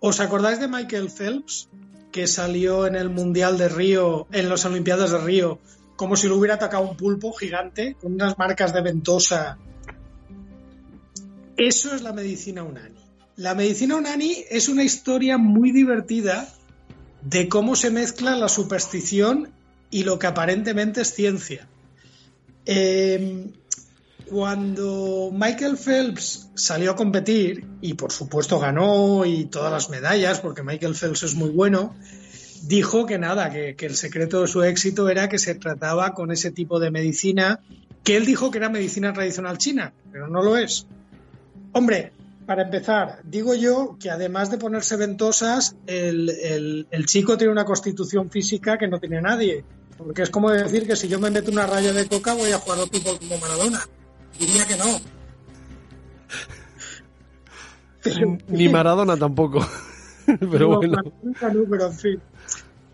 ¿Os 0.00 0.20
acordáis 0.20 0.60
de 0.60 0.68
Michael 0.68 1.10
Phelps, 1.10 1.68
que 2.12 2.26
salió 2.26 2.86
en 2.86 2.94
el 2.94 3.10
Mundial 3.10 3.58
de 3.58 3.68
Río, 3.68 4.26
en 4.32 4.48
las 4.48 4.64
Olimpiadas 4.64 5.10
de 5.10 5.18
Río, 5.18 5.58
como 5.98 6.14
si 6.14 6.28
lo 6.28 6.36
hubiera 6.36 6.54
atacado 6.54 6.88
un 6.88 6.96
pulpo 6.96 7.32
gigante 7.32 7.96
con 8.00 8.14
unas 8.14 8.38
marcas 8.38 8.72
de 8.72 8.82
ventosa. 8.82 9.58
Eso 11.56 11.92
es 11.92 12.02
la 12.02 12.12
medicina 12.12 12.62
unani. 12.62 13.00
La 13.34 13.56
medicina 13.56 13.96
unani 13.96 14.44
es 14.48 14.68
una 14.68 14.84
historia 14.84 15.38
muy 15.38 15.72
divertida 15.72 16.48
de 17.22 17.48
cómo 17.48 17.74
se 17.74 17.90
mezcla 17.90 18.36
la 18.36 18.48
superstición 18.48 19.50
y 19.90 20.04
lo 20.04 20.20
que 20.20 20.28
aparentemente 20.28 21.00
es 21.00 21.12
ciencia. 21.12 21.66
Em, 22.64 23.50
cuando 24.30 25.30
Michael 25.32 25.76
Phelps 25.76 26.50
salió 26.54 26.92
a 26.92 26.96
competir, 26.96 27.66
y 27.80 27.94
por 27.94 28.12
supuesto 28.12 28.60
ganó 28.60 29.24
y 29.24 29.46
todas 29.46 29.72
las 29.72 29.90
medallas, 29.90 30.38
porque 30.38 30.62
Michael 30.62 30.94
Phelps 30.94 31.24
es 31.24 31.34
muy 31.34 31.50
bueno, 31.50 31.96
dijo 32.66 33.06
que 33.06 33.18
nada, 33.18 33.50
que, 33.50 33.76
el 33.78 33.94
secreto 33.94 34.42
de 34.42 34.48
su 34.48 34.62
éxito 34.62 35.08
era 35.08 35.28
que 35.28 35.38
se 35.38 35.54
trataba 35.54 36.14
con 36.14 36.30
ese 36.30 36.50
tipo 36.50 36.80
de 36.80 36.90
medicina 36.90 37.60
que 38.02 38.16
él 38.16 38.24
dijo 38.26 38.50
que 38.50 38.58
era 38.58 38.68
medicina 38.68 39.12
tradicional 39.12 39.58
china, 39.58 39.92
pero 40.10 40.28
no 40.28 40.42
lo 40.42 40.56
es. 40.56 40.86
Hombre, 41.72 42.12
para 42.46 42.62
empezar, 42.62 43.20
digo 43.24 43.54
yo 43.54 43.98
que 44.00 44.10
además 44.10 44.50
de 44.50 44.56
ponerse 44.56 44.96
ventosas, 44.96 45.76
el, 45.86 46.86
chico 47.04 47.36
tiene 47.36 47.52
una 47.52 47.66
constitución 47.66 48.30
física 48.30 48.78
que 48.78 48.88
no 48.88 48.98
tiene 48.98 49.20
nadie. 49.20 49.64
Porque 49.98 50.22
es 50.22 50.30
como 50.30 50.50
decir 50.50 50.86
que 50.86 50.96
si 50.96 51.08
yo 51.08 51.18
me 51.18 51.30
meto 51.30 51.50
una 51.50 51.66
raya 51.66 51.92
de 51.92 52.06
coca 52.06 52.32
voy 52.32 52.52
a 52.52 52.58
jugar 52.58 52.78
al 52.78 52.88
fútbol 52.88 53.18
como 53.18 53.36
Maradona. 53.38 53.80
Diría 54.38 54.64
que 54.64 54.76
no. 54.76 55.00
Ni 58.48 58.68
Maradona 58.68 59.16
tampoco. 59.16 59.66
pero 60.50 60.76
bueno. 60.76 61.02
pero 61.40 61.86
en 61.86 61.92
fin. 61.92 62.20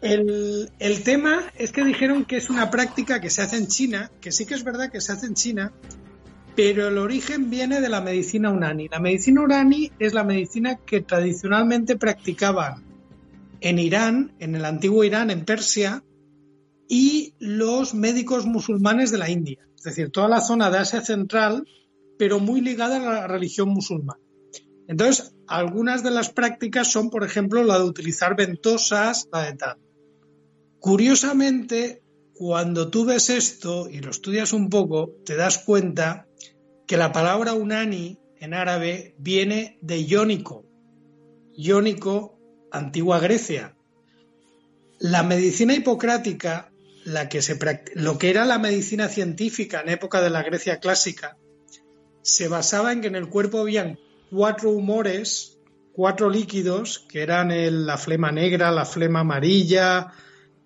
El, 0.05 1.03
tema 1.03 1.45
es 1.57 1.73
que 1.73 1.83
dijeron 1.83 2.27
que 2.27 2.37
es 2.37 2.51
una 2.51 2.71
práctica 2.71 3.23
que 3.23 3.31
se 3.31 3.41
hace 3.41 3.57
en 3.57 3.69
China, 3.69 4.11
que 4.21 4.33
sí 4.33 4.45
que 4.45 4.53
es 4.53 4.63
verdad 4.63 4.93
que 4.93 5.01
se 5.01 5.13
hace 5.13 5.25
en 5.25 5.33
China, 5.33 5.73
pero 6.55 6.89
el 6.89 6.99
origen 6.99 7.49
viene 7.49 7.81
de 7.81 7.89
la 7.89 8.03
medicina 8.03 8.51
unani. 8.51 8.89
La 8.89 9.01
medicina 9.01 9.41
unani 9.41 9.91
es 9.99 10.13
la 10.13 10.23
medicina 10.23 10.77
que 10.77 11.01
tradicionalmente 11.01 11.97
practicaban 11.97 12.85
en 13.63 13.79
Irán, 13.79 14.35
en 14.41 14.55
el 14.55 14.67
antiguo 14.67 15.05
Irán, 15.05 15.31
en 15.31 15.47
Persia, 15.47 16.05
y 16.87 17.33
los 17.39 17.95
médicos 17.95 18.45
musulmanes 18.45 19.11
de 19.11 19.17
la 19.17 19.31
India. 19.31 19.67
Es 19.75 19.85
decir, 19.85 20.11
toda 20.11 20.29
la 20.29 20.43
zona 20.43 20.71
de 20.71 20.79
Asia 20.79 21.01
Central, 21.01 21.67
pero 22.19 22.41
muy 22.41 22.61
ligada 22.61 22.97
a 22.97 23.21
la 23.21 23.27
religión 23.27 23.71
musulmana. 23.71 24.21
Entonces, 24.87 25.35
algunas 25.49 26.03
de 26.03 26.11
las 26.11 26.29
prácticas 26.29 26.93
son, 26.93 27.09
por 27.09 27.25
ejemplo, 27.25 27.65
la 27.65 27.79
de 27.79 27.85
utilizar 27.85 28.37
ventosas, 28.37 29.29
la 29.33 29.45
de 29.45 29.55
tal. 29.55 29.79
Curiosamente, 30.85 32.03
cuando 32.35 32.91
tú 32.91 33.07
ves 33.07 33.31
esto 33.31 33.89
y 33.89 34.01
lo 34.01 34.11
estudias 34.11 34.53
un 34.53 34.69
poco, 34.69 35.17
te 35.25 35.35
das 35.35 35.57
cuenta 35.57 36.27
que 36.87 36.99
la 36.99 37.11
palabra 37.11 37.55
unani 37.55 38.19
en 38.39 38.53
árabe 38.53 39.15
viene 39.17 39.79
de 39.81 40.03
iónico. 40.03 40.67
Iónico, 41.57 42.39
antigua 42.71 43.19
Grecia. 43.19 43.75
La 44.99 45.23
medicina 45.23 45.73
hipocrática, 45.73 46.71
la 47.07 47.31
que 47.31 47.41
se, 47.41 47.59
lo 47.95 48.19
que 48.19 48.29
era 48.29 48.45
la 48.45 48.59
medicina 48.59 49.09
científica 49.09 49.81
en 49.81 49.89
época 49.89 50.21
de 50.21 50.29
la 50.29 50.43
Grecia 50.43 50.81
clásica, 50.81 51.39
se 52.21 52.47
basaba 52.49 52.93
en 52.93 53.01
que 53.01 53.07
en 53.07 53.17
el 53.17 53.31
cuerpo 53.31 53.61
habían 53.61 53.99
cuatro 54.31 54.69
humores, 54.69 55.59
cuatro 55.95 56.29
líquidos, 56.29 57.07
que 57.09 57.23
eran 57.23 57.49
la 57.87 57.97
flema 57.97 58.31
negra, 58.33 58.71
la 58.71 58.85
flema 58.85 59.21
amarilla, 59.21 60.13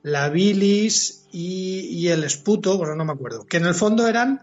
la 0.08 0.28
bilis 0.28 1.26
y, 1.30 2.08
el 2.08 2.24
esputo, 2.24 2.78
bueno, 2.78 2.94
no 2.94 3.04
me 3.04 3.12
acuerdo, 3.12 3.46
que 3.46 3.58
en 3.58 3.66
el 3.66 3.74
fondo 3.74 4.08
eran 4.08 4.40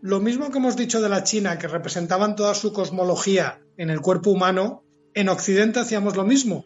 lo 0.00 0.20
mismo 0.20 0.50
que 0.50 0.58
hemos 0.58 0.76
dicho 0.76 1.00
de 1.00 1.08
la 1.08 1.24
China, 1.24 1.58
que 1.58 1.68
representaban 1.68 2.36
toda 2.36 2.54
su 2.54 2.72
cosmología 2.72 3.60
en 3.76 3.90
el 3.90 4.00
cuerpo 4.00 4.30
humano, 4.30 4.84
en 5.14 5.28
Occidente 5.28 5.80
hacíamos 5.80 6.16
lo 6.16 6.24
mismo. 6.24 6.64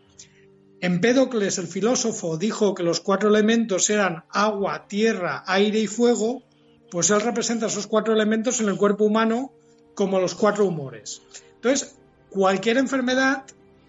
Empédocles, 0.81 1.59
el 1.59 1.67
filósofo, 1.67 2.37
dijo 2.37 2.75
que 2.75 2.83
los 2.83 3.01
cuatro 3.01 3.31
elementos 3.31 3.89
eran 3.89 4.25
agua, 4.31 4.87
tierra, 4.89 5.43
aire 5.47 5.81
y 5.81 5.87
fuego, 5.87 6.43
pues 6.91 7.11
él 7.11 7.21
representa 7.23 7.67
esos 7.67 7.87
cuatro 7.87 8.13
elementos 8.15 8.61
en 8.61 8.69
el 8.69 8.77
cuerpo 8.77 9.05
humano 9.05 9.53
como 9.95 10.21
los 10.21 10.35
cuatro 10.35 10.67
humores. 10.67 11.23
Entonces, 11.55 11.97
cualquier 12.29 12.77
enfermedad 12.77 13.45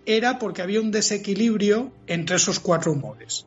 era 0.06 0.40
porque 0.40 0.62
había 0.62 0.80
un 0.80 0.92
desequilibrio 0.92 1.92
entre 2.08 2.38
esos 2.38 2.62
cuatro 2.62 2.94
humores. 2.94 3.46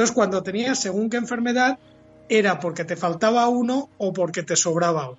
Entonces, 0.00 0.14
cuando 0.14 0.42
tenías 0.42 0.78
según 0.78 1.10
qué 1.10 1.18
enfermedad, 1.18 1.78
era 2.30 2.58
porque 2.58 2.86
te 2.86 2.96
faltaba 2.96 3.46
uno 3.50 3.90
o 3.98 4.14
porque 4.14 4.42
te 4.42 4.56
sobraba 4.56 5.10
uno. 5.10 5.18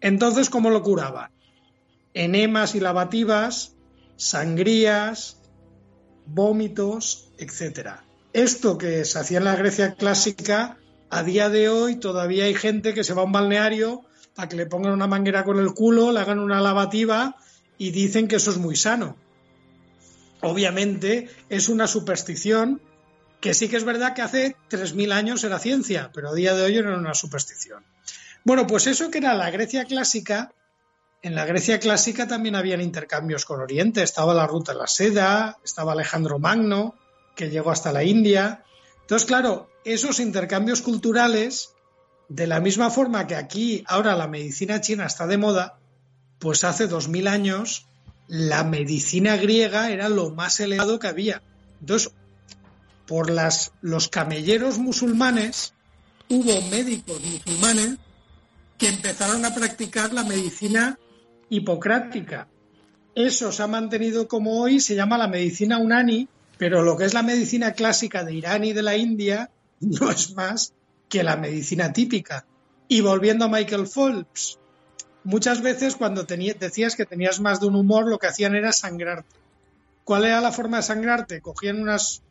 Entonces, 0.00 0.48
¿cómo 0.48 0.70
lo 0.70 0.82
curaban? 0.82 1.30
Enemas 2.14 2.74
y 2.74 2.80
lavativas, 2.80 3.74
sangrías, 4.16 5.36
vómitos, 6.24 7.28
etc. 7.36 8.00
Esto 8.32 8.78
que 8.78 9.04
se 9.04 9.18
hacía 9.18 9.36
en 9.36 9.44
la 9.44 9.56
Grecia 9.56 9.92
clásica, 9.92 10.78
a 11.10 11.22
día 11.22 11.50
de 11.50 11.68
hoy 11.68 11.96
todavía 11.96 12.46
hay 12.46 12.54
gente 12.54 12.94
que 12.94 13.04
se 13.04 13.12
va 13.12 13.20
a 13.20 13.26
un 13.26 13.32
balneario 13.32 14.06
a 14.38 14.48
que 14.48 14.56
le 14.56 14.64
pongan 14.64 14.94
una 14.94 15.06
manguera 15.06 15.44
con 15.44 15.58
el 15.58 15.74
culo, 15.74 16.12
le 16.12 16.20
hagan 16.20 16.38
una 16.38 16.62
lavativa 16.62 17.36
y 17.76 17.90
dicen 17.90 18.26
que 18.26 18.36
eso 18.36 18.52
es 18.52 18.56
muy 18.56 18.74
sano. 18.74 19.16
Obviamente 20.40 21.28
es 21.50 21.68
una 21.68 21.86
superstición 21.86 22.80
que 23.40 23.54
sí 23.54 23.68
que 23.68 23.76
es 23.76 23.84
verdad 23.84 24.14
que 24.14 24.22
hace 24.22 24.56
3.000 24.70 25.12
años 25.12 25.44
era 25.44 25.58
ciencia, 25.58 26.10
pero 26.12 26.30
a 26.30 26.34
día 26.34 26.54
de 26.54 26.64
hoy 26.64 26.76
era 26.76 26.96
una 26.96 27.14
superstición. 27.14 27.84
Bueno, 28.44 28.66
pues 28.66 28.86
eso 28.86 29.10
que 29.10 29.18
era 29.18 29.34
la 29.34 29.50
Grecia 29.50 29.84
clásica, 29.84 30.52
en 31.22 31.34
la 31.34 31.44
Grecia 31.44 31.80
clásica 31.80 32.26
también 32.26 32.54
habían 32.54 32.80
intercambios 32.80 33.44
con 33.44 33.60
Oriente, 33.60 34.02
estaba 34.02 34.34
la 34.34 34.46
ruta 34.46 34.72
de 34.72 34.78
la 34.78 34.86
seda, 34.86 35.58
estaba 35.64 35.92
Alejandro 35.92 36.38
Magno, 36.38 36.94
que 37.34 37.50
llegó 37.50 37.70
hasta 37.70 37.92
la 37.92 38.04
India. 38.04 38.64
Entonces, 39.00 39.26
claro, 39.26 39.70
esos 39.84 40.20
intercambios 40.20 40.82
culturales, 40.82 41.74
de 42.28 42.46
la 42.46 42.60
misma 42.60 42.90
forma 42.90 43.26
que 43.26 43.36
aquí 43.36 43.84
ahora 43.86 44.16
la 44.16 44.28
medicina 44.28 44.80
china 44.80 45.06
está 45.06 45.26
de 45.26 45.38
moda, 45.38 45.78
pues 46.38 46.64
hace 46.64 46.88
2.000 46.88 47.28
años 47.28 47.88
la 48.26 48.62
medicina 48.62 49.36
griega 49.36 49.90
era 49.90 50.08
lo 50.08 50.30
más 50.30 50.60
elevado 50.60 50.98
que 50.98 51.08
había. 51.08 51.42
Entonces, 51.80 52.12
por 53.08 53.30
las, 53.30 53.72
los 53.80 54.08
camelleros 54.08 54.78
musulmanes, 54.78 55.72
hubo 56.28 56.60
médicos 56.68 57.20
musulmanes 57.24 57.96
que 58.76 58.88
empezaron 58.88 59.44
a 59.46 59.54
practicar 59.54 60.12
la 60.12 60.24
medicina 60.24 60.98
hipocrática. 61.48 62.48
Eso 63.14 63.50
se 63.50 63.62
ha 63.62 63.66
mantenido 63.66 64.28
como 64.28 64.60
hoy, 64.60 64.78
se 64.78 64.94
llama 64.94 65.16
la 65.16 65.26
medicina 65.26 65.78
unani, 65.78 66.28
pero 66.58 66.82
lo 66.82 66.98
que 66.98 67.06
es 67.06 67.14
la 67.14 67.22
medicina 67.22 67.72
clásica 67.72 68.24
de 68.24 68.34
Irán 68.34 68.64
y 68.64 68.74
de 68.74 68.82
la 68.82 68.96
India 68.96 69.50
no 69.80 70.10
es 70.10 70.34
más 70.34 70.74
que 71.08 71.22
la 71.22 71.36
medicina 71.36 71.92
típica. 71.92 72.44
Y 72.88 73.00
volviendo 73.00 73.46
a 73.46 73.48
Michael 73.48 73.88
Phelps, 73.88 74.58
muchas 75.24 75.62
veces 75.62 75.96
cuando 75.96 76.24
decías 76.24 76.94
que 76.94 77.06
tenías 77.06 77.40
más 77.40 77.58
de 77.60 77.68
un 77.68 77.74
humor, 77.74 78.06
lo 78.06 78.18
que 78.18 78.26
hacían 78.26 78.54
era 78.54 78.72
sangrarte. 78.72 79.36
¿Cuál 80.04 80.26
era 80.26 80.42
la 80.42 80.52
forma 80.52 80.78
de 80.78 80.82
sangrarte? 80.82 81.40
Cogían 81.40 81.80
unas 81.80 82.22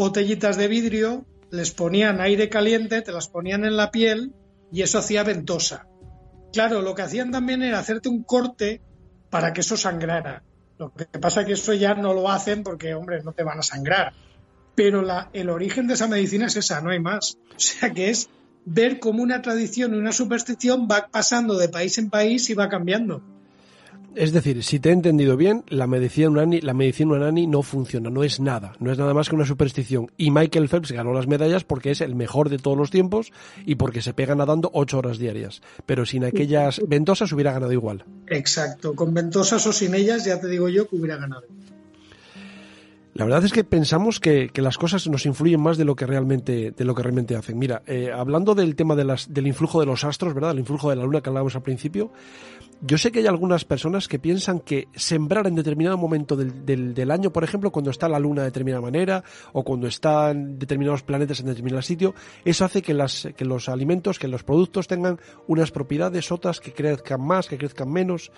botellitas 0.00 0.56
de 0.56 0.66
vidrio, 0.66 1.26
les 1.50 1.72
ponían 1.72 2.22
aire 2.22 2.48
caliente, 2.48 3.02
te 3.02 3.12
las 3.12 3.28
ponían 3.28 3.66
en 3.66 3.76
la 3.76 3.90
piel 3.90 4.32
y 4.72 4.80
eso 4.80 4.98
hacía 4.98 5.24
ventosa. 5.24 5.86
Claro, 6.54 6.80
lo 6.80 6.94
que 6.94 7.02
hacían 7.02 7.30
también 7.30 7.62
era 7.62 7.78
hacerte 7.78 8.08
un 8.08 8.24
corte 8.24 8.80
para 9.28 9.52
que 9.52 9.60
eso 9.60 9.76
sangrara. 9.76 10.42
Lo 10.78 10.90
que 10.94 11.18
pasa 11.18 11.42
es 11.42 11.46
que 11.46 11.52
eso 11.52 11.74
ya 11.74 11.94
no 11.94 12.14
lo 12.14 12.30
hacen 12.30 12.62
porque, 12.62 12.94
hombre, 12.94 13.22
no 13.22 13.32
te 13.32 13.44
van 13.44 13.58
a 13.58 13.62
sangrar. 13.62 14.14
Pero 14.74 15.02
la, 15.02 15.28
el 15.34 15.50
origen 15.50 15.86
de 15.86 15.94
esa 15.94 16.08
medicina 16.08 16.46
es 16.46 16.56
esa, 16.56 16.80
no 16.80 16.90
hay 16.90 17.00
más. 17.00 17.36
O 17.56 17.60
sea 17.60 17.90
que 17.92 18.08
es 18.08 18.30
ver 18.64 19.00
cómo 19.00 19.22
una 19.22 19.42
tradición 19.42 19.94
y 19.94 19.98
una 19.98 20.12
superstición 20.12 20.88
va 20.90 21.08
pasando 21.12 21.58
de 21.58 21.68
país 21.68 21.98
en 21.98 22.08
país 22.08 22.48
y 22.48 22.54
va 22.54 22.70
cambiando. 22.70 23.22
Es 24.16 24.32
decir, 24.32 24.64
si 24.64 24.80
te 24.80 24.88
he 24.88 24.92
entendido 24.92 25.36
bien, 25.36 25.64
la 25.68 25.86
medicina 25.86 26.28
unani, 26.28 26.60
la 26.60 26.74
medicina 26.74 27.14
unani 27.14 27.46
no 27.46 27.62
funciona, 27.62 28.10
no 28.10 28.24
es 28.24 28.40
nada, 28.40 28.72
no 28.80 28.90
es 28.90 28.98
nada 28.98 29.14
más 29.14 29.28
que 29.28 29.36
una 29.36 29.44
superstición. 29.46 30.10
Y 30.16 30.30
Michael 30.30 30.68
Phelps 30.68 30.90
ganó 30.90 31.12
las 31.12 31.28
medallas 31.28 31.62
porque 31.62 31.92
es 31.92 32.00
el 32.00 32.16
mejor 32.16 32.48
de 32.48 32.58
todos 32.58 32.76
los 32.76 32.90
tiempos 32.90 33.32
y 33.64 33.76
porque 33.76 34.02
se 34.02 34.12
pega 34.12 34.34
nadando 34.34 34.70
ocho 34.74 34.98
horas 34.98 35.18
diarias. 35.18 35.62
Pero 35.86 36.06
sin 36.06 36.24
aquellas 36.24 36.80
ventosas 36.86 37.32
hubiera 37.32 37.52
ganado 37.52 37.72
igual. 37.72 38.04
Exacto, 38.26 38.94
con 38.94 39.14
ventosas 39.14 39.64
o 39.66 39.72
sin 39.72 39.94
ellas 39.94 40.24
ya 40.24 40.40
te 40.40 40.48
digo 40.48 40.68
yo 40.68 40.88
que 40.88 40.96
hubiera 40.96 41.16
ganado. 41.16 41.46
La 43.20 43.26
verdad 43.26 43.44
es 43.44 43.52
que 43.52 43.64
pensamos 43.64 44.18
que, 44.18 44.50
las 44.54 44.78
cosas 44.78 45.06
nos 45.06 45.26
influyen 45.26 45.60
más 45.60 45.76
de 45.76 45.84
lo 45.84 45.94
que 45.94 46.06
realmente, 46.06 46.70
de 46.70 46.84
lo 46.86 46.94
que 46.94 47.02
realmente 47.02 47.36
hacen. 47.36 47.58
Mira, 47.58 47.82
eh, 47.86 48.10
hablando 48.10 48.54
del 48.54 48.74
tema 48.74 48.96
de 48.96 49.04
las, 49.04 49.30
del 49.30 49.46
influjo 49.46 49.78
de 49.78 49.84
los 49.84 50.04
astros, 50.04 50.32
¿verdad? 50.32 50.52
El 50.52 50.60
influjo 50.60 50.88
de 50.88 50.96
la 50.96 51.02
luna 51.02 51.20
que 51.20 51.28
hablábamos 51.28 51.54
al 51.54 51.60
principio, 51.60 52.12
yo 52.80 52.96
sé 52.96 53.12
que 53.12 53.18
hay 53.18 53.26
algunas 53.26 53.66
personas 53.66 54.08
que 54.08 54.18
piensan 54.18 54.60
que 54.60 54.88
sembrar 54.94 55.46
en 55.46 55.54
determinado 55.54 55.98
momento 55.98 56.34
del, 56.34 56.64
del, 56.64 57.10
año, 57.10 57.30
por 57.30 57.44
ejemplo, 57.44 57.70
cuando 57.70 57.90
está 57.90 58.08
la 58.08 58.18
luna 58.18 58.40
de 58.40 58.46
determinada 58.46 58.80
manera 58.80 59.22
o 59.52 59.64
cuando 59.64 59.86
están 59.86 60.58
determinados 60.58 61.02
planetas 61.02 61.40
en 61.40 61.46
determinado 61.48 61.82
sitio, 61.82 62.14
eso 62.46 62.64
hace 62.64 62.80
que, 62.80 62.94
las, 62.94 63.28
que 63.36 63.44
los 63.44 63.68
alimentos, 63.68 64.18
que 64.18 64.28
los 64.28 64.44
productos 64.44 64.88
tengan 64.88 65.20
unas 65.46 65.70
propiedades, 65.72 66.32
otras 66.32 66.58
que 66.58 66.72
crezcan 66.72 67.20
más, 67.20 67.48
que 67.48 67.58
crezcan 67.58 67.92
menos. 67.92 68.32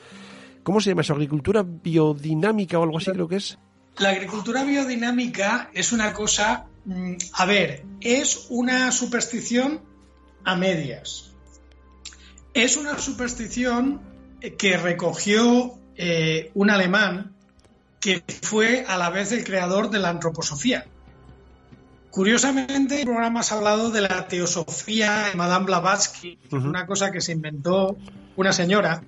¿Cómo 0.64 0.80
se 0.80 0.90
llama 0.90 1.02
eso? 1.02 1.12
¿Agricultura 1.12 1.62
biodinámica 1.62 2.80
o 2.80 2.82
algo 2.82 2.98
así 2.98 3.12
creo 3.12 3.28
que 3.28 3.36
es? 3.36 3.60
La 3.98 4.10
agricultura 4.10 4.64
biodinámica 4.64 5.70
es 5.74 5.92
una 5.92 6.12
cosa, 6.12 6.66
mm, 6.84 7.14
a 7.34 7.44
ver, 7.44 7.84
es 8.00 8.46
una 8.48 8.90
superstición 8.90 9.80
a 10.44 10.56
medias. 10.56 11.32
Es 12.54 12.76
una 12.76 12.98
superstición 12.98 14.00
que 14.58 14.76
recogió 14.76 15.78
eh, 15.96 16.50
un 16.54 16.70
alemán 16.70 17.34
que 18.00 18.24
fue 18.42 18.84
a 18.86 18.96
la 18.96 19.10
vez 19.10 19.30
el 19.32 19.44
creador 19.44 19.90
de 19.90 20.00
la 20.00 20.08
antroposofía. 20.08 20.86
Curiosamente, 22.10 23.00
el 23.00 23.06
programa 23.06 23.40
ha 23.40 23.54
hablado 23.54 23.90
de 23.90 24.02
la 24.02 24.26
teosofía 24.26 25.28
de 25.30 25.34
Madame 25.36 25.66
Blavatsky, 25.66 26.38
una 26.50 26.86
cosa 26.86 27.10
que 27.10 27.20
se 27.20 27.32
inventó 27.32 27.96
una 28.36 28.52
señora. 28.52 29.02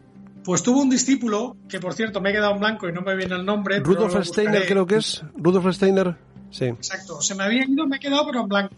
Pues 0.44 0.62
tuvo 0.62 0.82
un 0.82 0.90
discípulo, 0.90 1.56
que 1.68 1.80
por 1.80 1.94
cierto 1.94 2.20
me 2.20 2.30
he 2.30 2.32
quedado 2.32 2.52
en 2.52 2.60
blanco 2.60 2.88
y 2.88 2.92
no 2.92 3.00
me 3.00 3.16
viene 3.16 3.34
el 3.34 3.46
nombre. 3.46 3.80
Rudolf 3.80 4.22
Steiner 4.26 4.66
creo 4.66 4.86
que 4.86 4.96
es. 4.96 5.22
Rudolf 5.36 5.74
Steiner, 5.74 6.16
sí. 6.50 6.66
Exacto, 6.66 7.22
se 7.22 7.34
me 7.34 7.44
había 7.44 7.64
ido, 7.64 7.86
me 7.86 7.96
he 7.96 8.00
quedado 8.00 8.26
pero 8.26 8.42
en 8.42 8.48
blanco. 8.48 8.74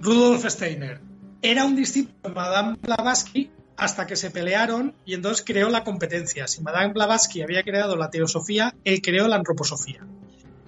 Rudolf 0.00 0.44
Steiner. 0.46 1.00
Era 1.42 1.64
un 1.64 1.74
discípulo 1.74 2.16
de 2.22 2.30
Madame 2.30 2.78
Blavatsky 2.80 3.50
hasta 3.76 4.06
que 4.06 4.14
se 4.14 4.30
pelearon 4.30 4.94
y 5.04 5.14
entonces 5.14 5.44
creó 5.44 5.68
la 5.70 5.82
competencia. 5.82 6.46
Si 6.46 6.62
Madame 6.62 6.92
Blavatsky 6.92 7.42
había 7.42 7.64
creado 7.64 7.96
la 7.96 8.10
teosofía, 8.10 8.74
él 8.84 9.02
creó 9.02 9.26
la 9.26 9.36
antroposofía. 9.36 10.06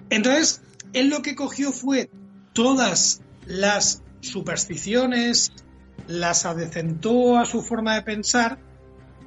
Entonces, 0.09 0.61
él 0.91 1.09
lo 1.09 1.21
que 1.21 1.35
cogió 1.35 1.71
fue 1.71 2.09
todas 2.51 3.21
las 3.45 4.01
supersticiones, 4.19 5.53
las 6.07 6.45
adecentó 6.45 7.37
a 7.37 7.45
su 7.45 7.61
forma 7.61 7.95
de 7.95 8.01
pensar 8.01 8.59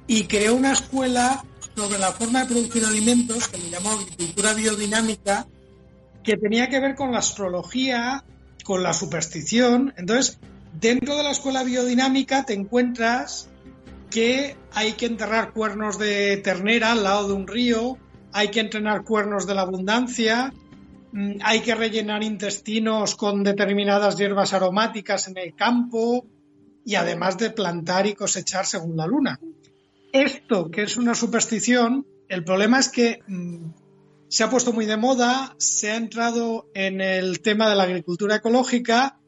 y 0.08 0.24
creó 0.24 0.56
una 0.56 0.72
escuela 0.72 1.44
sobre 1.76 1.98
la 1.98 2.10
forma 2.10 2.40
de 2.40 2.46
producir 2.46 2.84
alimentos 2.84 3.46
que 3.46 3.58
le 3.58 3.70
llamó 3.70 3.90
agricultura 3.90 4.54
biodinámica, 4.54 5.46
que 6.24 6.36
tenía 6.36 6.68
que 6.68 6.80
ver 6.80 6.96
con 6.96 7.12
la 7.12 7.18
astrología, 7.18 8.24
con 8.64 8.82
la 8.82 8.94
superstición. 8.94 9.94
Entonces, 9.96 10.40
dentro 10.80 11.14
de 11.16 11.22
la 11.22 11.30
escuela 11.30 11.62
biodinámica 11.62 12.44
te 12.44 12.54
encuentras 12.54 13.48
que 14.10 14.56
hay 14.72 14.92
que 14.94 15.06
enterrar 15.06 15.52
cuernos 15.52 15.98
de 15.98 16.38
ternera 16.38 16.92
al 16.92 17.04
lado 17.04 17.28
de 17.28 17.34
un 17.34 17.46
río, 17.46 17.98
hay 18.32 18.48
que 18.48 18.60
entrenar 18.60 19.04
cuernos 19.04 19.46
de 19.46 19.54
la 19.54 19.62
abundancia, 19.62 20.54
mm, 21.12 21.32
hay 21.42 21.60
que 21.60 21.74
rellenar 21.74 22.22
intestinos 22.22 23.14
con 23.14 23.44
determinadas 23.44 24.16
hierbas 24.16 24.54
aromáticas 24.54 25.28
en 25.28 25.36
el 25.36 25.54
campo 25.54 26.24
y 26.82 26.94
además 26.94 27.36
de 27.36 27.50
plantar 27.50 28.06
y 28.06 28.14
cosechar 28.14 28.64
según 28.64 28.96
la 28.96 29.06
luna. 29.06 29.38
Esto, 30.12 30.70
que 30.70 30.82
es 30.82 30.96
una 30.96 31.14
superstición, 31.14 32.06
el 32.28 32.44
problema 32.44 32.78
es 32.78 32.88
que 32.88 33.20
mm, 33.26 33.70
se 34.28 34.44
ha 34.44 34.50
puesto 34.50 34.72
muy 34.72 34.86
de 34.86 34.96
moda, 34.96 35.54
se 35.58 35.90
ha 35.90 35.96
entrado 35.96 36.70
en 36.74 37.00
el 37.00 37.40
tema 37.40 37.68
de 37.68 37.76
la 37.76 37.84
agricultura 37.84 38.36
ecológica 38.36 39.18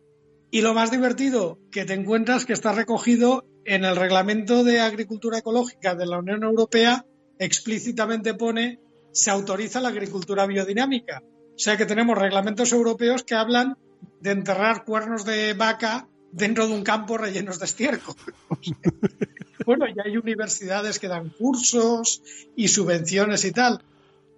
y 0.50 0.62
lo 0.62 0.74
más 0.74 0.90
divertido 0.90 1.58
que 1.70 1.84
te 1.84 1.94
encuentras 1.94 2.44
que 2.44 2.52
está 2.52 2.72
recogido 2.72 3.44
en 3.64 3.84
el 3.84 3.96
reglamento 3.96 4.64
de 4.64 4.80
agricultura 4.80 5.38
ecológica 5.38 5.94
de 5.94 6.06
la 6.06 6.18
Unión 6.18 6.42
Europea 6.42 7.06
explícitamente 7.38 8.34
pone 8.34 8.80
se 9.12 9.30
autoriza 9.30 9.80
la 9.80 9.88
agricultura 9.88 10.46
biodinámica. 10.46 11.22
O 11.24 11.58
sea 11.58 11.76
que 11.76 11.86
tenemos 11.86 12.16
reglamentos 12.16 12.72
europeos 12.72 13.22
que 13.22 13.34
hablan 13.34 13.76
de 14.20 14.30
enterrar 14.30 14.84
cuernos 14.84 15.24
de 15.24 15.54
vaca 15.54 16.08
dentro 16.32 16.66
de 16.66 16.74
un 16.74 16.82
campo 16.82 17.18
rellenos 17.18 17.58
de 17.58 17.64
estiércol. 17.64 18.14
bueno, 19.64 19.86
ya 19.88 20.02
hay 20.04 20.16
universidades 20.16 20.98
que 20.98 21.08
dan 21.08 21.30
cursos 21.30 22.22
y 22.56 22.68
subvenciones 22.68 23.44
y 23.44 23.52
tal. 23.52 23.82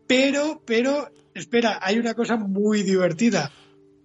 Pero, 0.06 0.60
pero, 0.64 1.10
espera, 1.34 1.78
hay 1.80 1.98
una 1.98 2.14
cosa 2.14 2.36
muy 2.36 2.82
divertida. 2.82 3.52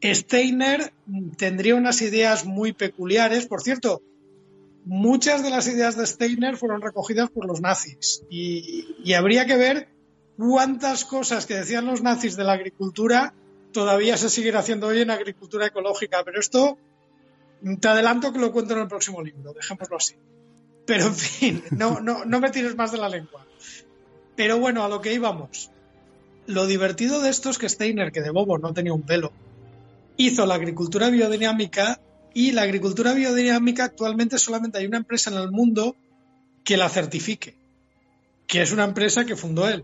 Steiner 0.01 0.93
tendría 1.37 1.75
unas 1.75 2.01
ideas 2.01 2.45
muy 2.45 2.73
peculiares. 2.73 3.47
Por 3.47 3.61
cierto, 3.61 4.01
muchas 4.85 5.43
de 5.43 5.49
las 5.49 5.67
ideas 5.67 5.97
de 5.97 6.05
Steiner 6.05 6.57
fueron 6.57 6.81
recogidas 6.81 7.29
por 7.29 7.45
los 7.45 7.61
nazis. 7.61 8.23
Y, 8.29 9.13
habría 9.13 9.45
que 9.45 9.57
ver 9.57 9.89
cuántas 10.37 11.03
cosas 11.03 11.45
que 11.45 11.55
decían 11.55 11.85
los 11.85 12.01
nazis 12.01 12.37
de 12.37 12.43
la 12.43 12.53
agricultura 12.53 13.33
todavía 13.73 14.17
se 14.17 14.29
siguen 14.29 14.55
haciendo 14.55 14.87
hoy 14.87 15.01
en 15.01 15.11
agricultura 15.11 15.67
ecológica. 15.67 16.23
Pero 16.23 16.39
esto 16.39 16.77
te 17.79 17.87
adelanto 17.87 18.31
que 18.31 18.39
lo 18.39 18.51
cuento 18.51 18.73
en 18.73 18.81
el 18.81 18.87
próximo 18.87 19.21
libro, 19.21 19.53
dejémoslo 19.53 19.97
así. 19.97 20.15
Pero 20.87 21.07
en 21.07 21.15
fin, 21.15 21.63
no, 21.71 21.99
no, 21.99 22.25
no 22.25 22.39
me 22.39 22.49
tires 22.49 22.75
más 22.75 22.91
de 22.91 22.97
la 22.97 23.09
lengua. 23.09 23.45
Pero 24.35 24.57
bueno, 24.57 24.83
a 24.83 24.89
lo 24.89 25.01
que 25.01 25.13
íbamos. 25.13 25.69
Lo 26.47 26.65
divertido 26.65 27.21
de 27.21 27.29
esto 27.29 27.49
es 27.49 27.57
que 27.57 27.67
Steiner, 27.67 28.11
que 28.11 28.21
de 28.21 28.31
bobo 28.31 28.57
no 28.57 28.73
tenía 28.73 28.93
un 28.93 29.01
pelo, 29.03 29.33
hizo 30.15 30.45
la 30.45 30.55
agricultura 30.55 31.09
biodinámica 31.09 31.99
y 32.33 32.53
la 32.53 32.61
agricultura 32.61 33.13
biodinámica 33.13 33.83
actualmente 33.83 34.39
solamente 34.39 34.77
hay 34.77 34.85
una 34.85 34.97
empresa 34.97 35.29
en 35.29 35.37
el 35.37 35.51
mundo 35.51 35.97
que 36.63 36.77
la 36.77 36.87
certifique, 36.87 37.57
que 38.47 38.61
es 38.61 38.71
una 38.71 38.85
empresa 38.85 39.25
que 39.25 39.35
fundó 39.35 39.67
él, 39.67 39.83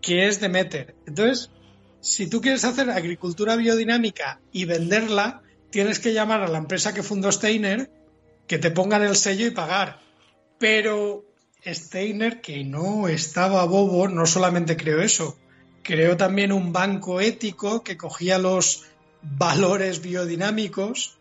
que 0.00 0.28
es 0.28 0.40
Demeter. 0.40 0.94
Entonces, 1.06 1.50
si 2.00 2.26
tú 2.26 2.40
quieres 2.40 2.64
hacer 2.64 2.88
agricultura 2.88 3.56
biodinámica 3.56 4.40
y 4.50 4.64
venderla, 4.64 5.42
tienes 5.70 5.98
que 5.98 6.14
llamar 6.14 6.42
a 6.42 6.48
la 6.48 6.58
empresa 6.58 6.94
que 6.94 7.02
fundó 7.02 7.30
Steiner 7.30 7.90
que 8.46 8.58
te 8.58 8.70
pongan 8.70 9.02
el 9.02 9.16
sello 9.16 9.46
y 9.46 9.50
pagar. 9.50 10.00
Pero 10.62 11.24
Steiner, 11.66 12.40
que 12.40 12.62
no 12.62 13.08
estaba 13.08 13.64
bobo, 13.64 14.06
no 14.06 14.26
solamente 14.26 14.76
creó 14.76 15.02
eso, 15.02 15.36
creó 15.82 16.16
también 16.16 16.52
un 16.52 16.72
banco 16.72 17.20
ético 17.20 17.82
que 17.82 17.96
cogía 17.96 18.38
los 18.38 18.84
valores 19.22 20.00
biodinámicos 20.02 21.18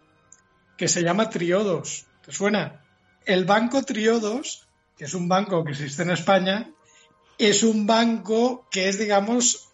que 0.78 0.88
se 0.88 1.02
llama 1.02 1.32
Triodos. 1.32 2.06
¿Te 2.24 2.32
suena? 2.32 2.86
El 3.26 3.46
banco 3.46 3.82
Triodos, 3.82 4.68
que 4.96 5.06
es 5.06 5.16
un 5.16 5.28
banco 5.28 5.64
que 5.64 5.72
existe 5.72 6.04
en 6.04 6.12
España, 6.12 6.70
es 7.40 7.64
un 7.64 7.88
banco 7.88 8.68
que 8.70 8.90
es, 8.90 9.00
digamos, 9.00 9.70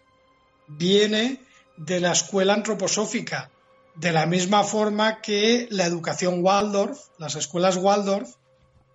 viene 0.68 1.42
de 1.76 2.00
la 2.00 2.14
escuela 2.14 2.54
antroposófica 2.54 3.52
de 3.96 4.14
la 4.14 4.28
misma 4.28 4.64
forma 4.64 5.20
que 5.20 5.68
la 5.72 5.86
educación 5.86 6.42
Waldorf, 6.42 6.98
las 7.18 7.36
escuelas 7.36 7.76
Waldorf, 7.76 8.37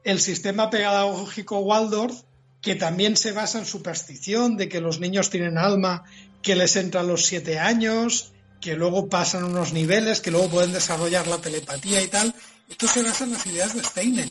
el 0.04 0.20
sistema 0.20 0.70
pedagógico 0.70 1.58
Waldorf, 1.60 2.22
que 2.60 2.74
también 2.74 3.16
se 3.16 3.32
basa 3.32 3.58
en 3.58 3.66
superstición 3.66 4.56
de 4.56 4.68
que 4.68 4.80
los 4.80 5.00
niños 5.00 5.30
tienen 5.30 5.58
alma, 5.58 6.04
que 6.42 6.56
les 6.56 6.76
entra 6.76 7.00
a 7.00 7.04
los 7.04 7.26
siete 7.26 7.58
años, 7.58 8.32
que 8.60 8.76
luego 8.76 9.08
pasan 9.08 9.44
unos 9.44 9.72
niveles, 9.72 10.20
que 10.20 10.30
luego 10.30 10.48
pueden 10.48 10.72
desarrollar 10.72 11.26
la 11.26 11.38
telepatía 11.38 12.02
y 12.02 12.08
tal. 12.08 12.34
Esto 12.68 12.86
se 12.86 13.02
basa 13.02 13.24
en 13.24 13.32
las 13.32 13.46
ideas 13.46 13.74
de 13.74 13.82
Steiner, 13.82 14.30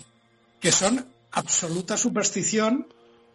que 0.60 0.72
son 0.72 1.06
absoluta 1.32 1.98
superstición, 1.98 2.88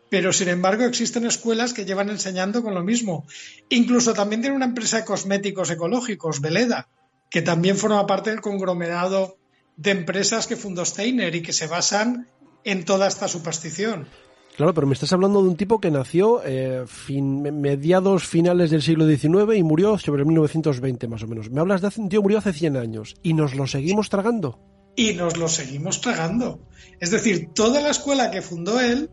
pero 0.09 0.33
sin 0.33 0.49
embargo 0.49 0.85
existen 0.85 1.27
escuelas 1.27 1.75
que 1.75 1.85
llevan 1.85 2.09
enseñando 2.09 2.63
con 2.63 2.75
lo 2.75 2.83
mismo. 2.83 3.27
Incluso 3.69 4.15
también 4.15 4.41
tiene 4.41 4.57
una 4.57 4.67
empresa 4.67 4.99
de 4.99 5.05
cosméticos 5.05 5.71
ecológicos, 5.71 6.41
Veleda, 6.41 6.89
que 7.31 7.43
también 7.43 7.77
forma 7.77 8.07
parte 8.07 8.31
del 8.31 8.41
conglomerado 8.41 9.37
de 9.77 9.91
empresas 9.91 10.47
que 10.47 10.57
fundó 10.57 10.85
Steiner 10.85 11.35
y 11.35 11.43
que 11.43 11.53
se 11.53 11.67
basan 11.67 12.29
en 12.65 12.85
toda 12.85 13.07
esta 13.07 13.29
superstición. 13.29 14.09
Claro, 14.57 14.73
pero 14.73 14.87
me 14.87 14.95
estás 14.95 15.13
hablando 15.13 15.43
de 15.43 15.51
un 15.51 15.57
tipo 15.57 15.81
que 15.81 15.91
nació 15.91 16.41
eh, 16.43 16.85
fin, 16.87 17.43
mediados 17.61 18.27
finales 18.27 18.71
del 18.71 18.81
siglo 18.81 19.07
XIX 19.07 19.55
y 19.55 19.63
murió 19.63 19.99
sobre 19.99 20.25
1920 20.25 21.09
más 21.09 21.23
o 21.23 21.27
menos. 21.27 21.51
Me 21.51 21.61
hablas 21.61 21.83
de 21.83 21.91
un 21.99 22.09
tío 22.09 22.23
murió 22.23 22.39
hace 22.39 22.55
100 22.55 22.77
años 22.79 23.17
y 23.23 23.35
nos 23.35 23.55
lo 23.55 23.67
seguimos 23.67 24.09
tragando. 24.09 24.59
Y 24.97 25.13
nos 25.13 25.37
lo 25.37 25.49
seguimos 25.49 26.01
tragando. 26.01 26.59
Es 27.01 27.11
decir, 27.11 27.51
toda 27.55 27.83
la 27.83 27.91
escuela 27.91 28.31
que 28.31 28.41
fundó 28.41 28.81
él 28.81 29.11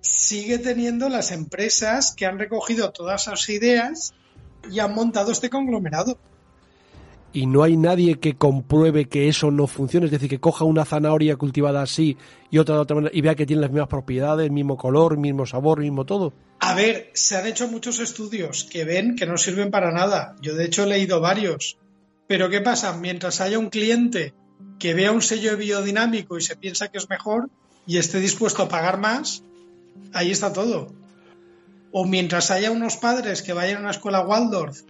sigue 0.00 0.58
teniendo 0.58 1.08
las 1.08 1.30
empresas 1.30 2.12
que 2.16 2.26
han 2.26 2.40
recogido 2.40 2.90
todas 2.90 3.28
esas 3.28 3.48
ideas 3.48 4.12
y 4.72 4.80
han 4.80 4.92
montado 4.92 5.30
este 5.30 5.50
conglomerado 5.50 6.18
y 7.32 7.46
no 7.46 7.62
hay 7.62 7.76
nadie 7.76 8.18
que 8.18 8.36
compruebe 8.36 9.08
que 9.08 9.28
eso 9.28 9.50
no 9.50 9.66
funcione, 9.66 10.06
es 10.06 10.12
decir, 10.12 10.28
que 10.28 10.40
coja 10.40 10.64
una 10.64 10.84
zanahoria 10.84 11.36
cultivada 11.36 11.82
así 11.82 12.16
y 12.50 12.58
otra 12.58 12.74
de 12.74 12.80
otra 12.80 12.96
manera 12.96 13.12
y 13.14 13.20
vea 13.20 13.34
que 13.34 13.46
tiene 13.46 13.62
las 13.62 13.70
mismas 13.70 13.88
propiedades, 13.88 14.50
mismo 14.50 14.76
color, 14.76 15.16
mismo 15.16 15.46
sabor, 15.46 15.80
mismo 15.80 16.04
todo. 16.04 16.32
A 16.58 16.74
ver, 16.74 17.10
se 17.14 17.36
han 17.36 17.46
hecho 17.46 17.68
muchos 17.68 18.00
estudios 18.00 18.64
que 18.64 18.84
ven 18.84 19.16
que 19.16 19.26
no 19.26 19.38
sirven 19.38 19.70
para 19.70 19.92
nada. 19.92 20.36
Yo 20.40 20.54
de 20.54 20.64
hecho 20.64 20.84
he 20.84 20.86
leído 20.86 21.20
varios. 21.20 21.78
Pero 22.26 22.50
¿qué 22.50 22.60
pasa? 22.60 22.92
Mientras 22.96 23.40
haya 23.40 23.58
un 23.58 23.70
cliente 23.70 24.34
que 24.78 24.94
vea 24.94 25.12
un 25.12 25.22
sello 25.22 25.56
biodinámico 25.56 26.36
y 26.36 26.42
se 26.42 26.56
piensa 26.56 26.88
que 26.88 26.98
es 26.98 27.08
mejor 27.08 27.48
y 27.86 27.98
esté 27.98 28.20
dispuesto 28.20 28.62
a 28.62 28.68
pagar 28.68 28.98
más, 28.98 29.42
ahí 30.12 30.30
está 30.30 30.52
todo. 30.52 30.92
O 31.92 32.04
mientras 32.04 32.50
haya 32.50 32.70
unos 32.70 32.96
padres 32.96 33.42
que 33.42 33.52
vayan 33.52 33.78
a 33.78 33.80
una 33.80 33.90
escuela 33.90 34.20
Waldorf 34.20 34.82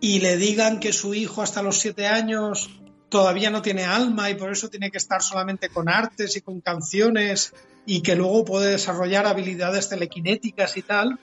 y 0.00 0.20
le 0.20 0.36
digan 0.36 0.80
que 0.80 0.92
su 0.92 1.14
hijo 1.14 1.42
hasta 1.42 1.62
los 1.62 1.78
siete 1.78 2.06
años 2.06 2.70
todavía 3.08 3.50
no 3.50 3.60
tiene 3.60 3.84
alma 3.84 4.30
y 4.30 4.34
por 4.34 4.52
eso 4.52 4.68
tiene 4.68 4.90
que 4.90 4.98
estar 4.98 5.22
solamente 5.22 5.68
con 5.68 5.88
artes 5.88 6.36
y 6.36 6.40
con 6.40 6.60
canciones 6.60 7.52
y 7.84 8.02
que 8.02 8.14
luego 8.14 8.44
puede 8.44 8.70
desarrollar 8.70 9.26
habilidades 9.26 9.88
telequinéticas 9.88 10.76
y 10.76 10.82
tal, 10.82 11.18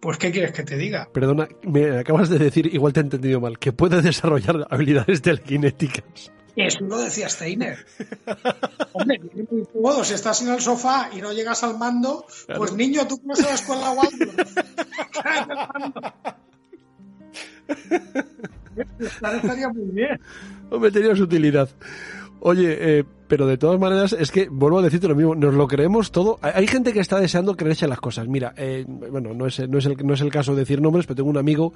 pues 0.00 0.18
¿qué 0.18 0.30
quieres 0.30 0.52
que 0.52 0.64
te 0.64 0.76
diga? 0.76 1.08
Perdona, 1.12 1.48
me 1.62 1.98
acabas 1.98 2.28
de 2.28 2.38
decir, 2.38 2.66
igual 2.72 2.92
te 2.92 3.00
he 3.00 3.04
entendido 3.04 3.40
mal, 3.40 3.58
que 3.58 3.72
puede 3.72 4.02
desarrollar 4.02 4.66
habilidades 4.70 5.22
telequinéticas. 5.22 6.30
Eso 6.54 6.84
lo 6.84 6.98
decía 6.98 7.30
Steiner. 7.30 7.86
Hombre, 8.92 9.20
muy 9.74 10.04
Si 10.04 10.12
estás 10.12 10.42
en 10.42 10.48
el 10.48 10.60
sofá 10.60 11.08
y 11.16 11.22
no 11.22 11.32
llegas 11.32 11.62
al 11.62 11.78
mando, 11.78 12.26
pues 12.56 12.74
niño, 12.74 13.06
tú 13.06 13.18
vas 13.24 13.40
a 13.40 13.48
la 13.48 13.54
escuela 13.54 13.94
estaría 18.98 19.68
muy 19.68 19.90
bien. 19.92 20.20
Hombre, 20.70 20.90
tenía 20.90 21.14
su 21.14 21.24
utilidad. 21.24 21.68
Oye, 22.40 22.76
eh, 22.98 23.04
pero 23.28 23.46
de 23.46 23.56
todas 23.56 23.78
maneras, 23.78 24.12
es 24.18 24.32
que 24.32 24.48
vuelvo 24.48 24.80
a 24.80 24.82
decirte 24.82 25.06
lo 25.06 25.14
mismo, 25.14 25.34
nos 25.34 25.54
lo 25.54 25.68
creemos 25.68 26.10
todo. 26.10 26.38
Hay, 26.42 26.66
gente 26.66 26.92
que 26.92 27.00
está 27.00 27.20
deseando 27.20 27.56
creerse 27.56 27.86
las 27.86 28.00
cosas. 28.00 28.26
Mira, 28.26 28.52
eh, 28.56 28.84
bueno, 28.86 29.32
no 29.32 29.46
es, 29.46 29.68
no, 29.68 29.78
es 29.78 29.86
el, 29.86 29.96
no 30.04 30.14
es 30.14 30.20
el 30.20 30.30
caso 30.30 30.52
de 30.52 30.60
decir 30.60 30.80
nombres, 30.80 31.06
pero 31.06 31.16
tengo 31.16 31.30
un 31.30 31.38
amigo 31.38 31.72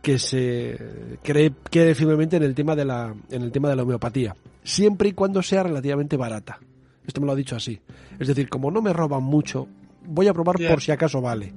que 0.00 0.18
se 0.18 0.78
cree, 1.22 1.52
cree 1.70 1.94
firmemente 1.94 2.36
en 2.36 2.44
el 2.44 2.54
tema 2.54 2.74
de 2.74 2.84
la, 2.86 3.14
en 3.30 3.42
el 3.42 3.52
tema 3.52 3.68
de 3.68 3.76
la 3.76 3.82
homeopatía, 3.82 4.34
siempre 4.64 5.10
y 5.10 5.12
cuando 5.12 5.42
sea 5.42 5.62
relativamente 5.62 6.16
barata. 6.16 6.58
Esto 7.06 7.20
me 7.20 7.26
lo 7.26 7.32
ha 7.32 7.36
dicho 7.36 7.56
así. 7.56 7.78
Es 8.18 8.28
decir, 8.28 8.48
como 8.48 8.70
no 8.70 8.80
me 8.80 8.92
roban 8.92 9.22
mucho, 9.22 9.68
voy 10.06 10.28
a 10.28 10.32
probar 10.32 10.56
por 10.56 10.80
si 10.80 10.92
acaso 10.92 11.20
vale. 11.20 11.52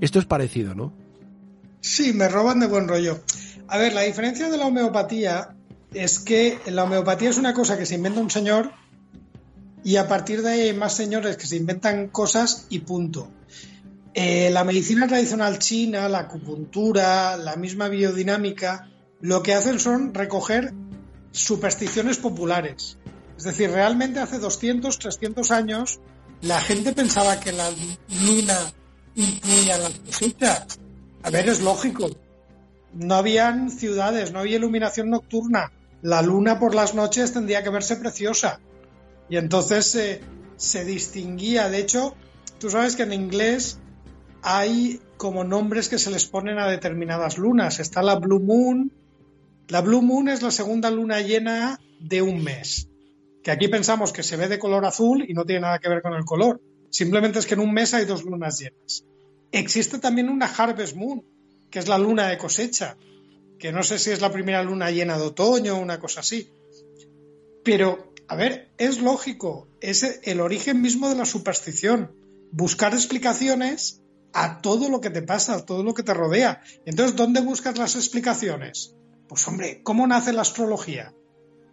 Esto 0.00 0.18
es 0.18 0.26
parecido, 0.26 0.74
¿no? 0.74 0.92
Sí, 1.84 2.14
me 2.14 2.28
roban 2.28 2.60
de 2.60 2.66
buen 2.66 2.88
rollo. 2.88 3.20
A 3.68 3.76
ver, 3.76 3.92
la 3.92 4.00
diferencia 4.00 4.48
de 4.48 4.56
la 4.56 4.68
homeopatía 4.68 5.54
es 5.92 6.18
que 6.18 6.58
la 6.64 6.84
homeopatía 6.84 7.28
es 7.28 7.36
una 7.36 7.52
cosa 7.52 7.76
que 7.76 7.84
se 7.84 7.96
inventa 7.96 8.22
un 8.22 8.30
señor 8.30 8.72
y 9.84 9.96
a 9.96 10.08
partir 10.08 10.40
de 10.40 10.50
ahí 10.50 10.60
hay 10.62 10.72
más 10.72 10.94
señores 10.94 11.36
que 11.36 11.46
se 11.46 11.56
inventan 11.56 12.08
cosas 12.08 12.66
y 12.70 12.78
punto. 12.78 13.28
Eh, 14.14 14.48
la 14.50 14.64
medicina 14.64 15.06
tradicional 15.06 15.58
china, 15.58 16.08
la 16.08 16.20
acupuntura, 16.20 17.36
la 17.36 17.56
misma 17.56 17.88
biodinámica, 17.88 18.88
lo 19.20 19.42
que 19.42 19.52
hacen 19.52 19.78
son 19.78 20.14
recoger 20.14 20.72
supersticiones 21.32 22.16
populares. 22.16 22.96
Es 23.36 23.44
decir, 23.44 23.70
realmente 23.70 24.20
hace 24.20 24.38
200, 24.38 24.98
300 24.98 25.50
años 25.50 26.00
la 26.40 26.62
gente 26.62 26.94
pensaba 26.94 27.38
que 27.40 27.52
la 27.52 27.68
luna 28.08 28.72
influía 29.14 29.76
en 29.76 29.82
las 29.82 29.98
cosechas 29.98 30.78
a 31.24 31.30
ver, 31.30 31.48
es 31.48 31.62
lógico. 31.62 32.10
No 32.92 33.14
habían 33.14 33.70
ciudades, 33.70 34.30
no 34.30 34.40
había 34.40 34.56
iluminación 34.56 35.08
nocturna. 35.08 35.72
La 36.02 36.20
luna 36.20 36.60
por 36.60 36.74
las 36.74 36.94
noches 36.94 37.32
tendría 37.32 37.62
que 37.62 37.70
verse 37.70 37.96
preciosa. 37.96 38.60
Y 39.30 39.38
entonces 39.38 40.20
se 40.56 40.84
distinguía. 40.84 41.70
De 41.70 41.78
hecho, 41.78 42.14
tú 42.58 42.68
sabes 42.68 42.94
que 42.94 43.04
en 43.04 43.14
inglés 43.14 43.78
hay 44.42 45.00
como 45.16 45.44
nombres 45.44 45.88
que 45.88 45.98
se 45.98 46.10
les 46.10 46.26
ponen 46.26 46.58
a 46.58 46.68
determinadas 46.68 47.38
lunas. 47.38 47.80
Está 47.80 48.02
la 48.02 48.16
Blue 48.16 48.40
Moon. 48.40 48.92
La 49.68 49.80
Blue 49.80 50.02
Moon 50.02 50.28
es 50.28 50.42
la 50.42 50.50
segunda 50.50 50.90
luna 50.90 51.22
llena 51.22 51.80
de 52.00 52.20
un 52.20 52.44
mes. 52.44 52.90
que 53.42 53.50
aquí 53.50 53.68
pensamos 53.68 54.12
que 54.12 54.22
se 54.22 54.36
ve 54.36 54.48
de 54.48 54.58
color 54.58 54.84
azul 54.86 55.24
y 55.26 55.34
no 55.34 55.44
tiene 55.44 55.62
nada 55.62 55.78
que 55.78 55.88
ver 55.88 56.02
con 56.02 56.14
el 56.14 56.24
color. 56.24 56.60
Simplemente 56.90 57.38
es 57.38 57.46
que 57.46 57.54
en 57.54 57.60
un 57.60 57.72
mes 57.72 57.94
hay 57.94 58.04
dos 58.04 58.24
lunas 58.24 58.58
llenas. 58.58 59.04
Existe 59.54 60.00
también 60.00 60.28
una 60.28 60.46
Harvest 60.46 60.96
Moon, 60.96 61.22
que 61.70 61.78
es 61.78 61.86
la 61.86 61.96
luna 61.96 62.26
de 62.26 62.38
cosecha, 62.38 62.96
que 63.56 63.70
no 63.70 63.84
sé 63.84 64.00
si 64.00 64.10
es 64.10 64.20
la 64.20 64.32
primera 64.32 64.64
luna 64.64 64.90
llena 64.90 65.16
de 65.16 65.22
otoño 65.22 65.76
o 65.76 65.80
una 65.80 66.00
cosa 66.00 66.20
así. 66.20 66.50
Pero, 67.62 68.12
a 68.26 68.34
ver, 68.34 68.72
es 68.78 69.00
lógico, 69.00 69.68
es 69.80 70.02
el 70.24 70.40
origen 70.40 70.82
mismo 70.82 71.08
de 71.08 71.14
la 71.14 71.24
superstición. 71.24 72.10
Buscar 72.50 72.94
explicaciones 72.94 74.02
a 74.32 74.60
todo 74.60 74.88
lo 74.88 75.00
que 75.00 75.10
te 75.10 75.22
pasa, 75.22 75.54
a 75.54 75.64
todo 75.64 75.84
lo 75.84 75.94
que 75.94 76.02
te 76.02 76.14
rodea. 76.14 76.60
Entonces, 76.84 77.14
¿dónde 77.14 77.40
buscas 77.40 77.78
las 77.78 77.94
explicaciones? 77.94 78.96
Pues 79.28 79.46
hombre, 79.46 79.82
¿cómo 79.84 80.04
nace 80.08 80.32
la 80.32 80.42
astrología? 80.42 81.14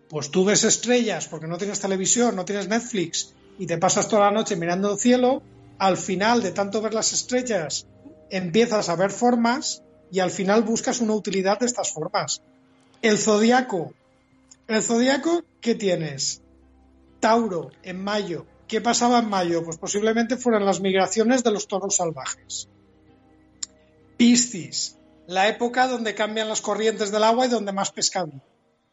Pues 0.07 0.29
tú 0.29 0.45
ves 0.45 0.65
estrellas 0.65 1.27
porque 1.27 1.47
no 1.47 1.57
tienes 1.57 1.79
televisión, 1.79 2.35
no 2.35 2.45
tienes 2.45 2.67
Netflix 2.67 3.33
y 3.57 3.65
te 3.65 3.79
pasas 3.79 4.07
toda 4.07 4.25
la 4.25 4.31
noche 4.31 4.55
mirando 4.55 4.93
el 4.93 4.99
cielo, 4.99 5.41
al 5.81 5.97
final 5.97 6.43
de 6.43 6.51
tanto 6.51 6.79
ver 6.79 6.93
las 6.93 7.11
estrellas 7.11 7.87
empiezas 8.29 8.87
a 8.87 8.95
ver 8.95 9.09
formas 9.09 9.81
y 10.11 10.19
al 10.19 10.29
final 10.29 10.61
buscas 10.61 11.01
una 11.01 11.15
utilidad 11.15 11.57
de 11.57 11.65
estas 11.65 11.91
formas. 11.91 12.43
El 13.01 13.17
zodiaco. 13.17 13.91
El 14.67 14.83
zodiaco, 14.83 15.43
¿qué 15.59 15.73
tienes? 15.73 16.43
Tauro, 17.19 17.71
en 17.81 18.03
mayo. 18.03 18.45
¿Qué 18.67 18.79
pasaba 18.79 19.17
en 19.17 19.29
mayo? 19.29 19.63
Pues 19.65 19.77
posiblemente 19.77 20.37
fueran 20.37 20.67
las 20.67 20.81
migraciones 20.81 21.43
de 21.43 21.51
los 21.51 21.67
toros 21.67 21.95
salvajes. 21.95 22.69
Piscis, 24.17 24.97
la 25.25 25.47
época 25.47 25.87
donde 25.87 26.13
cambian 26.13 26.47
las 26.47 26.61
corrientes 26.61 27.11
del 27.11 27.23
agua 27.23 27.47
y 27.47 27.49
donde 27.49 27.71
más 27.71 27.91
pescado. 27.91 28.33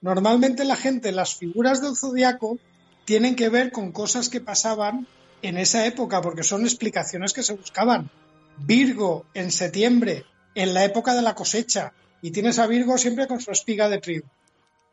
Normalmente 0.00 0.64
la 0.64 0.76
gente, 0.76 1.12
las 1.12 1.34
figuras 1.34 1.82
del 1.82 1.96
zodiaco, 1.96 2.56
tienen 3.04 3.36
que 3.36 3.50
ver 3.50 3.72
con 3.72 3.92
cosas 3.92 4.30
que 4.30 4.40
pasaban 4.40 5.06
en 5.42 5.58
esa 5.58 5.86
época, 5.86 6.20
porque 6.20 6.42
son 6.42 6.62
explicaciones 6.62 7.32
que 7.32 7.42
se 7.42 7.54
buscaban. 7.54 8.10
Virgo, 8.58 9.26
en 9.34 9.50
septiembre, 9.50 10.24
en 10.54 10.74
la 10.74 10.84
época 10.84 11.14
de 11.14 11.22
la 11.22 11.34
cosecha, 11.34 11.92
y 12.22 12.30
tienes 12.30 12.58
a 12.58 12.66
Virgo 12.66 12.98
siempre 12.98 13.26
con 13.26 13.40
su 13.40 13.50
espiga 13.50 13.88
de 13.88 13.98
trigo. 13.98 14.26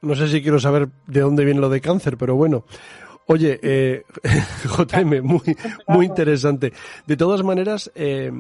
No 0.02 0.16
sé 0.16 0.28
si 0.28 0.42
quiero 0.42 0.60
saber 0.60 0.90
de 1.08 1.22
dónde 1.22 1.46
viene 1.46 1.60
lo 1.60 1.70
de 1.70 1.82
cáncer, 1.82 2.18
pero 2.18 2.36
bueno. 2.36 2.66
Oye, 3.28 3.60
eh, 3.64 4.04
JM, 4.78 5.24
muy, 5.24 6.06
interesante. 6.06 6.74
De 7.08 7.18
todas 7.18 7.42
maneras, 7.42 7.92
eh, 7.96 8.32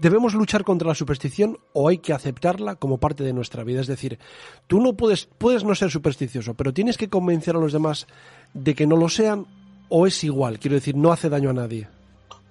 ¿debemos 0.00 0.34
luchar 0.34 0.64
contra 0.64 0.88
la 0.88 0.96
superstición 0.96 1.58
o 1.72 1.88
hay 1.88 1.98
que 1.98 2.12
aceptarla 2.12 2.74
como 2.74 2.98
parte 2.98 3.22
de 3.22 3.32
nuestra 3.32 3.62
vida? 3.62 3.80
Es 3.80 3.86
decir, 3.86 4.18
tú 4.66 4.80
no 4.80 4.94
puedes, 4.94 5.28
puedes 5.38 5.62
no 5.62 5.76
ser 5.76 5.92
supersticioso, 5.92 6.54
pero 6.54 6.74
tienes 6.74 6.96
que 6.96 7.08
convencer 7.08 7.54
a 7.54 7.60
los 7.60 7.72
demás 7.72 8.08
de 8.52 8.74
que 8.74 8.88
no 8.88 8.96
lo 8.96 9.08
sean 9.08 9.46
o 9.90 10.06
es 10.06 10.24
igual, 10.24 10.58
quiero 10.58 10.76
decir, 10.76 10.96
no 10.96 11.12
hace 11.12 11.28
daño 11.28 11.50
a 11.50 11.52
nadie. 11.54 11.88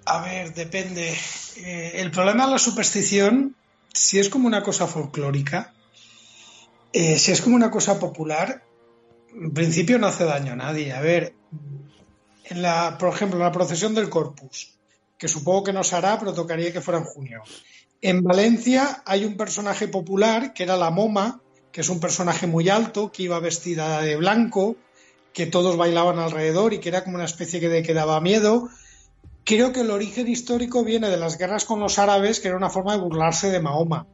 A 0.05 0.21
ver, 0.21 0.53
depende. 0.53 1.15
Eh, 1.57 1.93
el 1.95 2.11
problema 2.11 2.45
de 2.45 2.51
la 2.53 2.59
superstición, 2.59 3.55
si 3.93 4.19
es 4.19 4.29
como 4.29 4.47
una 4.47 4.61
cosa 4.61 4.87
folclórica, 4.87 5.73
eh, 6.93 7.17
si 7.17 7.31
es 7.31 7.41
como 7.41 7.55
una 7.55 7.71
cosa 7.71 7.99
popular, 7.99 8.63
en 9.33 9.53
principio 9.53 9.99
no 9.99 10.07
hace 10.07 10.25
daño 10.25 10.53
a 10.53 10.57
nadie. 10.57 10.93
A 10.93 11.01
ver, 11.01 11.33
en 12.45 12.61
la, 12.61 12.97
por 12.97 13.13
ejemplo, 13.13 13.37
en 13.37 13.45
la 13.45 13.51
procesión 13.51 13.95
del 13.95 14.09
Corpus, 14.09 14.75
que 15.17 15.27
supongo 15.27 15.65
que 15.65 15.73
no 15.73 15.83
se 15.83 15.95
hará, 15.95 16.17
pero 16.19 16.33
tocaría 16.33 16.73
que 16.73 16.81
fuera 16.81 16.99
en 16.99 17.05
junio. 17.05 17.43
En 18.01 18.23
Valencia 18.23 19.03
hay 19.05 19.25
un 19.25 19.37
personaje 19.37 19.87
popular 19.87 20.53
que 20.53 20.63
era 20.63 20.77
la 20.77 20.89
Moma, 20.89 21.41
que 21.71 21.81
es 21.81 21.89
un 21.89 21.99
personaje 21.99 22.47
muy 22.47 22.69
alto, 22.69 23.11
que 23.11 23.23
iba 23.23 23.39
vestida 23.39 24.01
de 24.01 24.15
blanco, 24.15 24.75
que 25.33 25.45
todos 25.45 25.77
bailaban 25.77 26.19
alrededor 26.19 26.73
y 26.73 26.79
que 26.79 26.89
era 26.89 27.03
como 27.03 27.15
una 27.15 27.25
especie 27.25 27.59
que, 27.59 27.69
de, 27.69 27.83
que 27.83 27.93
daba 27.93 28.21
miedo. 28.21 28.69
Creo 29.43 29.71
que 29.71 29.81
el 29.81 29.91
origen 29.91 30.27
histórico 30.27 30.83
viene 30.83 31.09
de 31.09 31.17
las 31.17 31.37
guerras 31.37 31.65
con 31.65 31.79
los 31.79 31.97
árabes, 31.99 32.39
que 32.39 32.49
era 32.49 32.57
una 32.57 32.69
forma 32.69 32.93
de 32.93 32.99
burlarse 32.99 33.49
de 33.49 33.59
Mahoma 33.59 34.07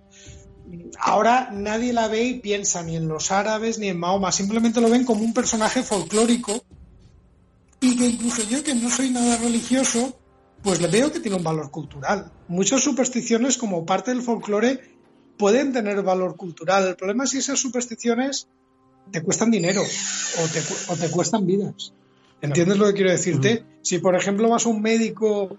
ahora 1.00 1.50
nadie 1.52 1.94
la 1.94 2.08
ve 2.08 2.24
y 2.24 2.40
piensa 2.40 2.84
ni 2.84 2.96
en 2.96 3.08
los 3.08 3.32
árabes 3.32 3.80
ni 3.80 3.88
en 3.88 4.00
Mahoma, 4.00 4.32
simplemente 4.32 4.82
lo 4.82 4.90
ven 4.90 5.06
como 5.06 5.24
un 5.24 5.34
personaje 5.34 5.84
folclórico 5.84 6.64
y 7.80 7.98
que 7.98 8.08
incluso 8.08 8.44
yo 8.50 8.64
que 8.64 8.74
no 8.74 8.90
soy 8.90 9.12
nada 9.12 9.38
religioso, 9.38 10.18
pues 10.64 10.82
le 10.82 10.88
veo 10.88 11.12
que 11.12 11.20
tiene 11.20 11.38
un 11.38 11.44
valor 11.44 11.70
cultural. 11.70 12.32
Muchas 12.48 12.82
supersticiones 12.82 13.58
como 13.58 13.86
parte 13.86 14.12
del 14.12 14.24
folclore 14.24 14.82
pueden 15.38 15.74
tener 15.74 16.02
valor 16.02 16.36
cultural. 16.36 16.88
El 16.88 16.96
problema 16.96 17.26
es 17.26 17.32
si 17.32 17.38
esas 17.38 17.60
supersticiones 17.60 18.48
te 19.12 19.22
cuestan 19.22 19.52
dinero 19.52 19.82
o 19.82 20.96
te, 20.96 21.10
cuestan 21.10 21.46
vidas. 21.46 21.94
¿Entiendes 22.42 22.78
lo 22.78 22.88
que 22.88 22.94
quiero 22.94 23.12
decirte? 23.12 23.64
Si, 23.82 24.00
por 24.00 24.16
ejemplo, 24.16 24.50
vas 24.50 24.66
a 24.66 24.70
un 24.70 24.82
médico 24.82 25.58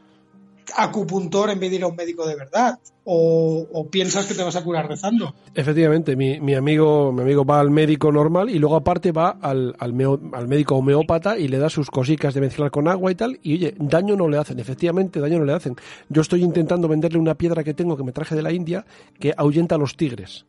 acupuntor 0.75 1.51
en 1.51 1.61
vez 1.61 1.71
de 1.71 1.77
ir 1.77 1.83
a 1.85 1.87
un 1.87 1.97
médico 1.97 2.27
de 2.27 2.35
verdad 2.35 2.79
o, 3.09 3.87
piensas 3.89 4.27
que 4.27 4.35
te 4.35 4.43
vas 4.43 4.57
a 4.57 4.65
curar 4.65 4.89
rezando. 4.89 5.33
Efectivamente, 5.55 6.17
mi, 6.17 6.41
mi, 6.41 6.55
amigo 6.55 7.13
mi 7.13 7.23
amigo 7.23 7.45
va 7.45 7.61
al 7.61 7.71
médico 7.71 8.11
normal 8.11 8.51
y 8.51 8.59
luego 8.59 8.75
aparte 8.75 9.13
va 9.13 9.39
al, 9.41 9.77
al, 9.79 9.95
al, 10.33 10.49
médico 10.49 10.75
homeópata 10.75 11.39
y 11.39 11.47
le 11.47 11.59
da 11.59 11.71
sus 11.71 11.89
cositas 11.89 12.35
de 12.35 12.41
mezclar 12.41 12.73
con 12.73 12.89
agua 12.89 13.13
y 13.13 13.15
tal 13.15 13.39
y 13.45 13.55
oye, 13.55 13.75
daño 13.79 14.17
no 14.17 14.29
le 14.29 14.39
hacen, 14.39 14.59
efectivamente 14.59 15.21
daño 15.21 15.39
no 15.39 15.45
le 15.45 15.53
hacen. 15.53 15.77
Yo 16.09 16.23
estoy 16.23 16.43
intentando 16.43 16.89
venderle 16.89 17.21
una 17.21 17.37
piedra 17.37 17.63
que 17.63 17.75
tengo 17.75 17.97
que 17.97 18.03
me 18.03 18.13
traje 18.13 18.35
de 18.35 18.43
la 18.43 18.53
India 18.53 18.85
que 19.21 19.33
ahuyenta 19.37 19.77
a 19.77 19.79
los 19.79 19.97
tigres. 19.97 20.47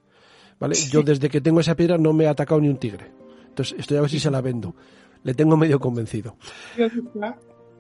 ¿Vale? 0.60 0.76
Yo 0.76 1.04
desde 1.04 1.30
que 1.30 1.42
tengo 1.42 1.60
esa 1.60 1.76
piedra 1.76 1.98
no 1.98 2.14
me 2.14 2.28
ha 2.28 2.32
atacado 2.32 2.60
ni 2.60 2.70
un 2.70 2.78
tigre. 2.78 3.12
Entonces 3.50 3.78
estoy 3.80 3.98
a 3.98 4.02
ver 4.02 4.10
si 4.10 4.20
se 4.20 4.32
la 4.32 4.42
vendo. 4.42 4.76
Le 5.24 5.34
tengo 5.34 5.58
medio 5.58 5.80
convencido 5.80 6.36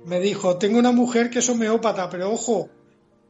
me 0.07 0.19
dijo, 0.21 0.57
tengo 0.57 0.79
una 0.79 0.91
mujer 0.91 1.29
que 1.29 1.39
es 1.39 1.49
homeópata, 1.49 2.09
pero 2.09 2.31
ojo, 2.31 2.69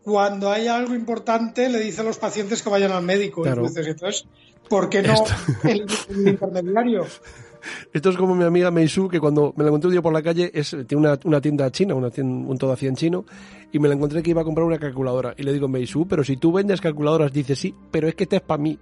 cuando 0.04 0.52
hay 0.52 0.68
algo 0.68 0.94
importante 0.94 1.70
le 1.70 1.80
dice 1.80 2.02
a 2.02 2.04
los 2.04 2.18
pacientes 2.18 2.62
que 2.62 2.70
vayan 2.70 2.92
al 2.92 3.04
médico. 3.04 3.46
Entonces, 3.46 4.26
¿por 4.70 4.88
qué 4.88 5.02
no 5.02 5.24
el, 5.64 5.86
intermediario? 6.28 7.06
Esto 7.92 8.12
es 8.12 8.16
como 8.16 8.36
mi 8.36 8.46
amiga 8.46 8.70
Meisu, 8.70 9.10
que 9.10 9.20
cuando 9.20 9.54
me 9.58 9.64
la 9.64 9.70
encontré 9.70 9.88
un 9.88 9.94
día 9.94 10.02
por 10.02 10.14
la 10.14 10.22
calle, 10.22 10.52
es, 10.54 10.78
tiene 10.88 11.18
una, 11.24 11.42
tienda 11.42 11.70
china, 11.72 11.96
una 11.96 12.10
un 12.16 12.58
todo 12.58 12.72
así 12.72 12.86
en 12.86 12.96
chino, 12.96 13.26
y 13.72 13.80
me 13.80 13.90
la 13.90 13.96
encontré 13.96 14.22
que 14.22 14.30
iba 14.30 14.42
a 14.42 14.46
comprar 14.46 14.66
una 14.66 14.78
calculadora. 14.78 15.34
Y 15.36 15.44
le 15.44 15.52
digo, 15.52 15.68
Meisu, 15.68 16.08
pero 16.08 16.24
si 16.24 16.38
tú 16.38 16.52
vendes 16.52 16.80
calculadoras, 16.80 17.34
dice 17.34 17.56
sí, 17.56 17.74
pero 17.92 18.08
es 18.08 18.16
que 18.16 18.24
este 18.24 18.38
es 18.38 18.42
para 18.44 18.62
mí. 18.62 18.80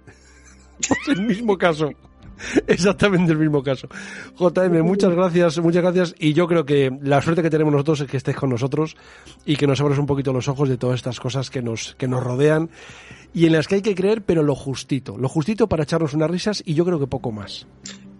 Es 0.80 1.08
el 1.08 1.22
mismo 1.22 1.56
caso. 1.56 1.90
Exactamente 2.66 3.32
el 3.32 3.38
mismo 3.38 3.62
caso. 3.62 3.88
JM, 4.38 4.82
muchas 4.82 5.10
gracias, 5.12 5.58
muchas 5.58 5.82
gracias. 5.82 6.14
Y 6.18 6.34
yo 6.34 6.46
creo 6.46 6.64
que 6.64 6.90
la 7.02 7.22
suerte 7.22 7.42
que 7.42 7.50
tenemos 7.50 7.72
nosotros 7.72 8.02
es 8.02 8.10
que 8.10 8.16
estés 8.16 8.36
con 8.36 8.50
nosotros 8.50 8.96
y 9.44 9.56
que 9.56 9.66
nos 9.66 9.80
abres 9.80 9.98
un 9.98 10.06
poquito 10.06 10.32
los 10.32 10.48
ojos 10.48 10.68
de 10.68 10.76
todas 10.76 10.96
estas 10.96 11.18
cosas 11.20 11.50
que 11.50 11.62
nos, 11.62 11.94
que 11.96 12.08
nos 12.08 12.22
rodean 12.22 12.70
y 13.32 13.46
en 13.46 13.52
las 13.52 13.68
que 13.68 13.76
hay 13.76 13.82
que 13.82 13.94
creer, 13.94 14.22
pero 14.22 14.42
lo 14.42 14.54
justito. 14.54 15.16
Lo 15.16 15.28
justito 15.28 15.68
para 15.68 15.84
echarnos 15.84 16.14
unas 16.14 16.30
risas 16.30 16.62
y 16.64 16.74
yo 16.74 16.84
creo 16.84 16.98
que 16.98 17.06
poco 17.06 17.32
más. 17.32 17.66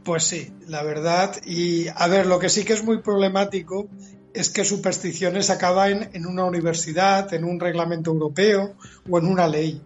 Pues 0.05 0.25
sí, 0.25 0.53
la 0.69 0.83
verdad. 0.83 1.37
Y 1.45 1.89
a 1.89 2.07
ver, 2.07 2.27
lo 2.27 2.39
que 2.39 2.49
sí 2.49 2.65
que 2.65 2.73
es 2.73 2.85
muy 2.85 3.03
problemático 3.03 3.89
es 4.33 4.51
que 4.51 4.65
supersticiones 4.65 5.51
acaban 5.51 6.11
en 6.13 6.27
una 6.27 6.45
universidad, 6.45 7.33
en 7.33 7.45
un 7.45 7.59
reglamento 7.59 8.13
europeo 8.13 8.75
o 9.09 9.19
en 9.19 9.27
una 9.27 9.49
ley. 9.49 9.81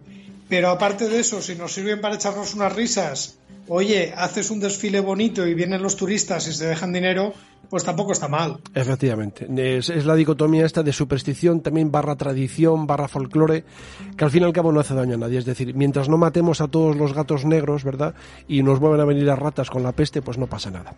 Pero 0.51 0.69
aparte 0.69 1.07
de 1.07 1.21
eso, 1.21 1.41
si 1.41 1.55
nos 1.55 1.71
sirven 1.71 2.01
para 2.01 2.15
echarnos 2.15 2.53
unas 2.53 2.75
risas 2.75 3.39
oye, 3.67 4.13
haces 4.17 4.51
un 4.51 4.59
desfile 4.59 4.99
bonito 4.99 5.47
y 5.47 5.53
vienen 5.53 5.81
los 5.81 5.95
turistas 5.95 6.45
y 6.47 6.53
se 6.53 6.67
dejan 6.67 6.91
dinero, 6.91 7.33
pues 7.69 7.83
tampoco 7.83 8.11
está 8.11 8.27
mal. 8.27 8.59
Efectivamente. 8.73 9.47
Es, 9.77 9.89
la 10.05 10.15
dicotomía 10.15 10.65
esta 10.65 10.83
de 10.83 10.91
superstición, 10.91 11.61
también 11.61 11.91
barra 11.91 12.15
tradición, 12.15 12.85
barra 12.87 13.07
folclore, 13.07 13.63
que 14.17 14.25
al 14.25 14.31
fin 14.31 14.43
y 14.43 14.45
al 14.45 14.53
cabo 14.53 14.71
no 14.71 14.79
hace 14.79 14.93
daño 14.93 15.15
a 15.15 15.17
nadie. 15.17 15.39
Es 15.39 15.45
decir, 15.45 15.73
mientras 15.73 16.09
no 16.09 16.17
matemos 16.17 16.61
a 16.61 16.67
todos 16.67 16.95
los 16.95 17.13
gatos 17.13 17.45
negros, 17.45 17.83
¿verdad? 17.83 18.13
Y 18.47 18.63
nos 18.63 18.79
vuelvan 18.79 18.99
a 19.01 19.05
venir 19.05 19.23
las 19.23 19.39
ratas 19.39 19.69
con 19.69 19.83
la 19.83 19.93
peste, 19.93 20.21
pues 20.21 20.37
no 20.37 20.47
pasa 20.47 20.69
nada. 20.69 20.95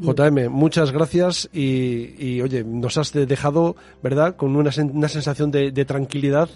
JM, 0.00 0.48
muchas 0.50 0.92
gracias 0.92 1.48
y, 1.52 2.40
oye, 2.40 2.64
nos 2.64 2.96
has 2.96 3.12
dejado, 3.12 3.76
¿verdad? 4.02 4.36
Con 4.36 4.56
una, 4.56 4.72
sensación 4.72 5.50
de, 5.50 5.72
de 5.72 5.84
tranquilidad 5.84 6.48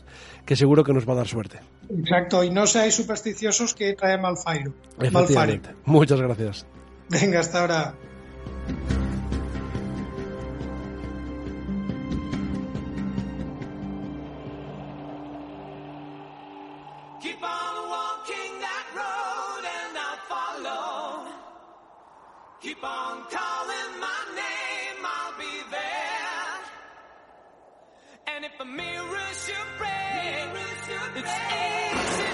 que 0.47 0.57
seguro 0.57 0.83
que 0.83 0.95
nos 0.95 1.07
va 1.07 1.13
a 1.13 1.17
dar 1.17 1.29
suerte. 1.29 1.61
Exacto, 1.91 2.43
y 2.43 2.51
no 2.51 2.67
seáis 2.67 2.95
supersticiosos 2.95 3.75
que 3.75 3.95
trae 3.95 4.19
Malfire. 4.19 4.73
Muchas 5.85 6.21
gracias. 6.21 6.67
Venga, 7.11 7.41
hasta 7.41 7.61
ahora. 7.61 7.95
Keep 22.61 22.83
on 22.83 23.23
calling 23.31 24.01
my 24.01 24.21
name, 24.35 25.05
I'll 25.05 25.39
be 25.39 25.63
there. 25.71 26.59
And 28.35 28.45
if 28.45 28.51
a 28.59 28.65
mirror 28.65 29.29
should 29.33 29.55
break, 29.79 30.51
it's 30.55 30.89
easy 30.89 31.15
to 31.15 31.23
take. 31.23 32.28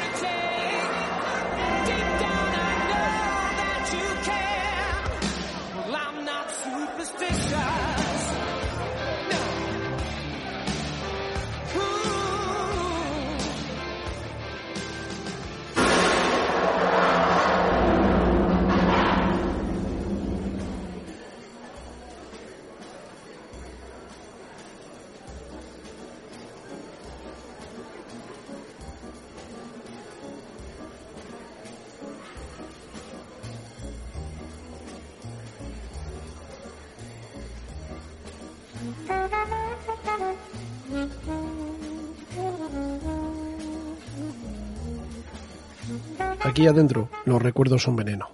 Aquí 46.54 46.68
adentro 46.68 47.10
los 47.24 47.42
recuerdos 47.42 47.82
son 47.82 47.96
veneno. 47.96 48.28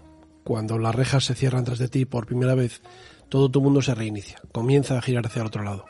Cuando 0.45 0.77
las 0.77 0.95
rejas 0.95 1.25
se 1.25 1.35
cierran 1.35 1.65
tras 1.65 1.79
de 1.79 1.89
ti 1.89 2.05
por 2.05 2.27
primera 2.27 2.55
vez, 2.55 2.83
todo 3.31 3.51
tu 3.51 3.63
mundo 3.63 3.81
se 3.81 3.95
reinicia, 3.95 4.43
comienza 4.53 4.99
a 4.99 5.01
girar 5.01 5.25
hacia 5.25 5.41
el 5.41 5.47
otro 5.47 5.63
lado. 5.63 5.87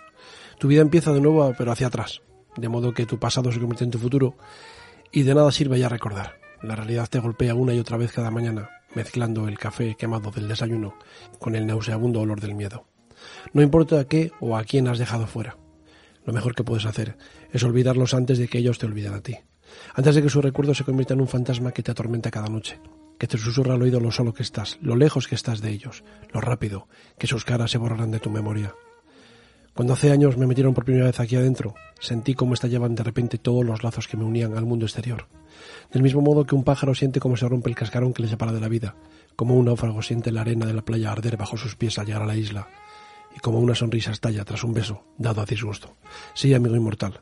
Tu 0.57 0.69
vida 0.69 0.81
empieza 0.81 1.13
de 1.13 1.21
nuevo, 1.21 1.53
pero 1.59 1.73
hacia 1.73 1.89
atrás, 1.89 2.23
de 2.57 2.69
modo 2.69 2.95
que 2.95 3.05
tu 3.05 3.19
pasado 3.19 3.51
se 3.51 3.59
convierte 3.59 3.83
en 3.83 3.91
tu 3.91 3.99
futuro 3.99 4.37
y 5.11 5.25
de 5.25 5.35
nada 5.35 5.51
sirve 5.51 5.81
ya 5.81 5.89
recordar. 5.89 6.37
La 6.63 6.77
realidad 6.77 7.09
te 7.09 7.19
golpea 7.19 7.57
una 7.57 7.75
y 7.75 7.81
otra 7.81 7.97
vez 7.97 8.13
cada 8.13 8.31
mañana, 8.31 8.71
mezclando 8.95 9.49
el 9.49 9.59
café 9.59 9.97
quemado 9.97 10.31
del 10.31 10.47
desayuno 10.47 10.95
con 11.41 11.57
el 11.57 11.67
nauseabundo 11.67 12.21
olor 12.21 12.41
del 12.41 12.55
miedo. 12.55 12.87
No 13.53 13.61
importa 13.61 14.05
qué 14.05 14.31
o 14.39 14.57
a 14.57 14.63
quién 14.63 14.87
has 14.87 15.01
dejado 15.01 15.27
fuera. 15.27 15.57
Lo 16.25 16.33
mejor 16.33 16.55
que 16.55 16.63
puedes 16.63 16.87
hacer 16.87 17.19
es 17.53 17.65
olvidarlos 17.65 18.15
antes 18.15 18.39
de 18.39 18.47
que 18.47 18.59
ellos 18.59 18.79
te 18.79 18.87
olviden 18.87 19.15
a 19.15 19.21
ti. 19.21 19.37
Antes 19.95 20.15
de 20.15 20.23
que 20.23 20.31
su 20.31 20.41
recuerdo 20.41 20.75
se 20.75 20.85
convierta 20.85 21.15
en 21.15 21.21
un 21.21 21.29
fantasma 21.29 21.73
que 21.73 21.83
te 21.83 21.91
atormenta 21.91 22.31
cada 22.31 22.49
noche, 22.49 22.81
que 23.19 23.27
te 23.27 23.39
susurra 23.39 23.75
al 23.75 23.83
oído 23.83 24.01
lo 24.01 24.13
solo 24.13 24.33
que 24.33 24.43
estás, 24.43 24.79
lo 24.81 24.97
lejos 24.97 25.27
que 25.27 25.35
estás 25.35 25.61
de 25.61 25.71
ellos, 25.71 26.05
lo 26.33 26.41
rápido 26.41 26.89
que 27.19 27.27
sus 27.27 27.45
caras 27.45 27.71
se 27.71 27.79
borrarán 27.79 28.11
de 28.11 28.21
tu 28.21 28.31
memoria. 28.31 28.75
Cuando 29.75 29.95
hace 29.95 30.11
años 30.11 30.37
me 30.37 30.47
metieron 30.47 30.75
por 30.75 30.85
primera 30.85 31.07
vez 31.07 31.21
aquí 31.21 31.37
adentro, 31.37 31.75
sentí 32.01 32.35
cómo 32.35 32.55
estallaban 32.55 32.95
de 32.95 33.03
repente 33.03 33.39
todos 33.39 33.65
los 33.65 33.83
lazos 33.83 34.09
que 34.09 34.17
me 34.17 34.25
unían 34.25 34.57
al 34.57 34.67
mundo 34.67 34.87
exterior. 34.87 35.27
Del 35.93 36.03
mismo 36.03 36.21
modo 36.21 36.45
que 36.45 36.55
un 36.55 36.65
pájaro 36.65 36.95
siente 36.95 37.21
cómo 37.21 37.37
se 37.37 37.49
rompe 37.49 37.71
el 37.71 37.77
cascarón 37.77 38.13
que 38.13 38.23
le 38.23 38.29
separa 38.29 38.53
de 38.53 38.61
la 38.61 38.69
vida, 38.69 38.97
como 39.37 39.55
un 39.55 39.67
náufrago 39.67 40.03
siente 40.03 40.33
la 40.33 40.43
arena 40.43 40.67
de 40.67 40.75
la 40.75 40.83
playa 40.83 41.13
arder 41.13 41.37
bajo 41.37 41.57
sus 41.57 41.77
pies 41.77 41.99
al 41.99 42.07
llegar 42.07 42.23
a 42.23 42.27
la 42.27 42.37
isla, 42.37 42.69
y 43.35 43.39
como 43.41 43.59
una 43.59 43.75
sonrisa 43.75 44.11
estalla 44.11 44.45
tras 44.45 44.65
un 44.65 44.75
beso, 44.75 45.05
dado 45.19 45.41
a 45.41 45.47
disgusto. 45.47 45.95
Sí, 46.35 46.53
amigo 46.53 46.77
inmortal. 46.77 47.21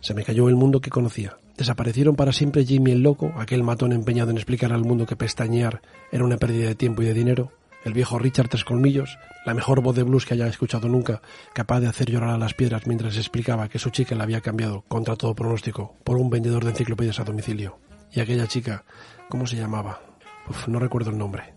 Se 0.00 0.14
me 0.14 0.24
cayó 0.24 0.48
el 0.48 0.56
mundo 0.56 0.80
que 0.80 0.90
conocía. 0.90 1.38
Desaparecieron 1.58 2.14
para 2.14 2.32
siempre 2.32 2.64
Jimmy 2.64 2.92
el 2.92 3.02
loco, 3.02 3.34
aquel 3.36 3.64
matón 3.64 3.90
empeñado 3.90 4.30
en 4.30 4.36
explicar 4.36 4.72
al 4.72 4.84
mundo 4.84 5.06
que 5.06 5.16
pestañear 5.16 5.82
era 6.12 6.24
una 6.24 6.36
pérdida 6.36 6.68
de 6.68 6.76
tiempo 6.76 7.02
y 7.02 7.06
de 7.06 7.14
dinero, 7.14 7.50
el 7.84 7.94
viejo 7.94 8.16
Richard 8.16 8.48
Tres 8.48 8.62
Colmillos, 8.62 9.18
la 9.44 9.54
mejor 9.54 9.82
voz 9.82 9.96
de 9.96 10.04
blues 10.04 10.24
que 10.24 10.34
haya 10.34 10.46
escuchado 10.46 10.88
nunca, 10.88 11.20
capaz 11.54 11.80
de 11.80 11.88
hacer 11.88 12.12
llorar 12.12 12.30
a 12.30 12.38
las 12.38 12.54
piedras 12.54 12.86
mientras 12.86 13.16
explicaba 13.16 13.68
que 13.68 13.80
su 13.80 13.90
chica 13.90 14.14
le 14.14 14.22
había 14.22 14.40
cambiado, 14.40 14.84
contra 14.86 15.16
todo 15.16 15.34
pronóstico, 15.34 15.96
por 16.04 16.16
un 16.16 16.30
vendedor 16.30 16.62
de 16.62 16.70
enciclopedias 16.70 17.18
a 17.18 17.24
domicilio. 17.24 17.80
Y 18.12 18.20
aquella 18.20 18.46
chica, 18.46 18.84
¿cómo 19.28 19.44
se 19.48 19.56
llamaba? 19.56 20.00
Uf, 20.48 20.68
no 20.68 20.78
recuerdo 20.78 21.10
el 21.10 21.18
nombre. 21.18 21.54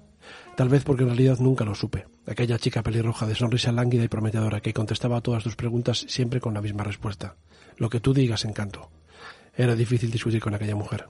Tal 0.58 0.70
vez 0.70 0.84
porque 0.84 1.04
en 1.04 1.10
realidad 1.10 1.38
nunca 1.38 1.64
lo 1.64 1.76
supe. 1.76 2.08
Aquella 2.26 2.58
chica 2.58 2.82
pelirroja 2.82 3.28
de 3.28 3.36
sonrisa 3.36 3.72
lánguida 3.72 4.04
y 4.04 4.08
prometedora 4.08 4.62
que 4.62 4.74
contestaba 4.74 5.18
a 5.18 5.22
todas 5.22 5.44
tus 5.44 5.56
preguntas 5.56 6.06
siempre 6.08 6.42
con 6.42 6.56
la 6.56 6.62
misma 6.62 6.84
respuesta. 6.84 7.36
Lo 7.78 7.90
que 7.90 8.00
tú 8.00 8.16
digas, 8.16 8.46
encanto. 8.46 8.90
Era 9.56 9.76
difícil 9.76 10.12
discutir 10.12 10.42
con 10.42 10.54
aquella 10.54 10.76
mujer. 10.76 11.08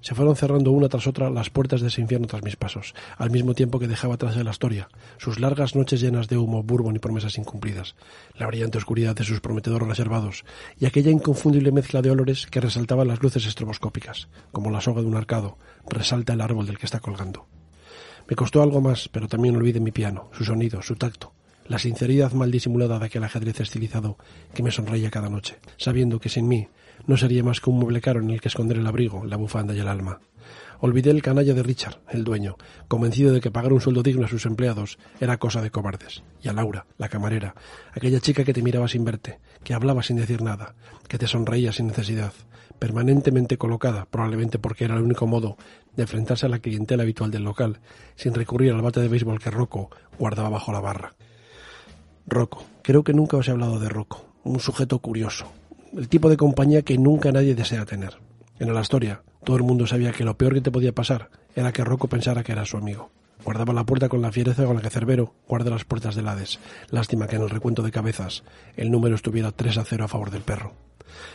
Se 0.00 0.14
fueron 0.14 0.36
cerrando 0.36 0.70
una 0.72 0.88
tras 0.88 1.06
otra 1.06 1.30
las 1.30 1.50
puertas 1.50 1.80
de 1.80 1.88
ese 1.88 2.00
infierno 2.00 2.26
tras 2.26 2.42
mis 2.42 2.56
pasos, 2.56 2.94
al 3.16 3.30
mismo 3.30 3.54
tiempo 3.54 3.78
que 3.78 3.88
dejaba 3.88 4.14
atrás 4.14 4.36
de 4.36 4.44
la 4.44 4.50
historia, 4.50 4.88
sus 5.18 5.40
largas 5.40 5.74
noches 5.74 6.00
llenas 6.00 6.28
de 6.28 6.36
humo, 6.36 6.62
bourbon 6.62 6.94
y 6.94 7.00
promesas 7.00 7.38
incumplidas, 7.38 7.96
la 8.36 8.46
brillante 8.46 8.78
oscuridad 8.78 9.16
de 9.16 9.24
sus 9.24 9.40
prometedores 9.40 9.88
reservados, 9.88 10.44
y 10.78 10.86
aquella 10.86 11.10
inconfundible 11.10 11.72
mezcla 11.72 12.02
de 12.02 12.10
olores 12.10 12.46
que 12.46 12.60
resaltaban 12.60 13.08
las 13.08 13.22
luces 13.22 13.46
estroboscópicas, 13.46 14.28
como 14.52 14.70
la 14.70 14.80
soga 14.80 15.00
de 15.00 15.08
un 15.08 15.16
arcado 15.16 15.58
resalta 15.88 16.34
el 16.34 16.40
árbol 16.40 16.66
del 16.66 16.78
que 16.78 16.86
está 16.86 17.00
colgando. 17.00 17.46
Me 18.28 18.36
costó 18.36 18.62
algo 18.62 18.80
más, 18.80 19.08
pero 19.08 19.28
también 19.28 19.56
olvidé 19.56 19.80
mi 19.80 19.92
piano, 19.92 20.30
su 20.32 20.44
sonido, 20.44 20.82
su 20.82 20.96
tacto, 20.96 21.32
la 21.68 21.78
sinceridad 21.78 22.32
mal 22.32 22.50
disimulada 22.50 22.98
de 22.98 23.06
aquel 23.06 23.24
ajedrez 23.24 23.60
estilizado 23.60 24.18
que 24.54 24.62
me 24.62 24.70
sonreía 24.70 25.10
cada 25.10 25.28
noche, 25.28 25.58
sabiendo 25.76 26.20
que 26.20 26.28
sin 26.28 26.46
mí 26.46 26.68
no 27.06 27.16
sería 27.16 27.42
más 27.42 27.60
que 27.60 27.70
un 27.70 27.78
mueble 27.78 28.00
caro 28.00 28.20
en 28.20 28.30
el 28.30 28.40
que 28.40 28.48
esconder 28.48 28.78
el 28.78 28.86
abrigo, 28.86 29.24
la 29.24 29.36
bufanda 29.36 29.74
y 29.74 29.80
el 29.80 29.88
alma. 29.88 30.20
Olvidé 30.80 31.10
el 31.10 31.22
canalla 31.22 31.54
de 31.54 31.62
Richard, 31.62 32.00
el 32.10 32.22
dueño, 32.22 32.56
convencido 32.86 33.32
de 33.32 33.40
que 33.40 33.50
pagar 33.50 33.72
un 33.72 33.80
sueldo 33.80 34.02
digno 34.02 34.26
a 34.26 34.28
sus 34.28 34.44
empleados 34.44 34.98
era 35.20 35.38
cosa 35.38 35.62
de 35.62 35.70
cobardes. 35.70 36.22
Y 36.42 36.48
a 36.48 36.52
Laura, 36.52 36.86
la 36.98 37.08
camarera, 37.08 37.54
aquella 37.92 38.20
chica 38.20 38.44
que 38.44 38.52
te 38.52 38.62
miraba 38.62 38.86
sin 38.86 39.04
verte, 39.04 39.38
que 39.64 39.72
hablaba 39.72 40.02
sin 40.02 40.16
decir 40.16 40.42
nada, 40.42 40.74
que 41.08 41.18
te 41.18 41.26
sonreía 41.26 41.72
sin 41.72 41.86
necesidad, 41.86 42.32
permanentemente 42.78 43.56
colocada, 43.56 44.06
probablemente 44.10 44.58
porque 44.58 44.84
era 44.84 44.96
el 44.96 45.02
único 45.02 45.26
modo 45.26 45.56
de 45.96 46.02
enfrentarse 46.02 46.44
a 46.44 46.50
la 46.50 46.58
clientela 46.58 47.04
habitual 47.04 47.30
del 47.30 47.44
local, 47.44 47.80
sin 48.14 48.34
recurrir 48.34 48.72
al 48.72 48.82
bate 48.82 49.00
de 49.00 49.08
béisbol 49.08 49.40
que 49.40 49.50
Rocco 49.50 49.90
guardaba 50.18 50.50
bajo 50.50 50.72
la 50.72 50.80
barra. 50.80 51.14
Rocco, 52.26 52.64
creo 52.82 53.02
que 53.02 53.14
nunca 53.14 53.38
os 53.38 53.48
he 53.48 53.52
hablado 53.52 53.80
de 53.80 53.88
Rocco, 53.88 54.26
un 54.44 54.60
sujeto 54.60 54.98
curioso, 54.98 55.50
el 55.96 56.08
tipo 56.08 56.28
de 56.28 56.36
compañía 56.36 56.82
que 56.82 56.98
nunca 56.98 57.32
nadie 57.32 57.54
desea 57.54 57.86
tener. 57.86 58.18
En 58.58 58.72
la 58.72 58.82
historia, 58.82 59.22
todo 59.44 59.56
el 59.56 59.62
mundo 59.62 59.86
sabía 59.86 60.12
que 60.12 60.24
lo 60.24 60.36
peor 60.36 60.52
que 60.52 60.60
te 60.60 60.70
podía 60.70 60.92
pasar 60.92 61.30
era 61.54 61.72
que 61.72 61.84
Rocco 61.84 62.06
pensara 62.06 62.44
que 62.44 62.52
era 62.52 62.66
su 62.66 62.76
amigo. 62.76 63.10
Guardaba 63.42 63.72
la 63.72 63.84
puerta 63.84 64.08
con 64.08 64.20
la 64.20 64.30
fiereza 64.30 64.66
con 64.66 64.76
la 64.76 64.82
que 64.82 64.90
Cerbero 64.90 65.34
guarda 65.48 65.70
las 65.70 65.84
puertas 65.84 66.14
del 66.14 66.28
Hades. 66.28 66.58
Lástima 66.90 67.26
que 67.26 67.36
en 67.36 67.42
el 67.42 67.50
recuento 67.50 67.82
de 67.82 67.92
cabezas 67.92 68.44
el 68.76 68.90
número 68.90 69.14
estuviera 69.14 69.52
3 69.52 69.78
a 69.78 69.84
0 69.84 70.04
a 70.04 70.08
favor 70.08 70.30
del 70.30 70.42
perro. 70.42 70.74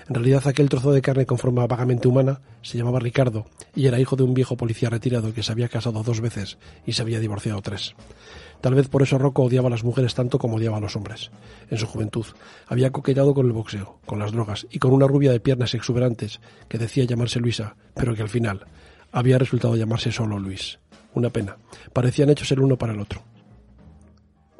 En 0.07 0.13
realidad 0.13 0.45
aquel 0.45 0.69
trozo 0.69 0.91
de 0.91 1.01
carne 1.01 1.25
con 1.25 1.39
forma 1.39 1.65
vagamente 1.65 2.07
humana 2.07 2.41
se 2.61 2.77
llamaba 2.77 2.99
Ricardo 2.99 3.45
y 3.75 3.88
era 3.88 3.99
hijo 3.99 4.15
de 4.15 4.23
un 4.23 4.35
viejo 4.35 4.57
policía 4.57 4.89
retirado 4.89 5.33
que 5.33 5.41
se 5.41 5.51
había 5.51 5.69
casado 5.69 6.03
dos 6.03 6.21
veces 6.21 6.59
y 6.85 6.93
se 6.93 7.01
había 7.01 7.19
divorciado 7.19 7.61
tres. 7.61 7.95
Tal 8.61 8.75
vez 8.75 8.88
por 8.89 9.01
eso 9.01 9.17
Rocco 9.17 9.43
odiaba 9.43 9.67
a 9.67 9.71
las 9.71 9.83
mujeres 9.83 10.13
tanto 10.13 10.38
como 10.38 10.57
odiaba 10.57 10.77
a 10.77 10.81
los 10.81 10.95
hombres. 10.95 11.31
En 11.69 11.77
su 11.77 11.88
juventud 11.88 12.25
había 12.67 12.91
coqueteado 12.91 13.33
con 13.33 13.47
el 13.47 13.51
boxeo, 13.51 13.99
con 14.05 14.19
las 14.19 14.31
drogas 14.31 14.67
y 14.69 14.79
con 14.79 14.93
una 14.93 15.07
rubia 15.07 15.31
de 15.31 15.39
piernas 15.39 15.73
exuberantes 15.73 16.39
que 16.67 16.77
decía 16.77 17.03
llamarse 17.05 17.39
Luisa, 17.39 17.75
pero 17.95 18.15
que 18.15 18.21
al 18.21 18.29
final 18.29 18.65
había 19.11 19.39
resultado 19.39 19.75
llamarse 19.75 20.11
solo 20.11 20.38
Luis. 20.39 20.79
Una 21.13 21.29
pena. 21.29 21.57
Parecían 21.91 22.29
hechos 22.29 22.51
el 22.51 22.61
uno 22.61 22.77
para 22.77 22.93
el 22.93 22.99
otro. 22.99 23.23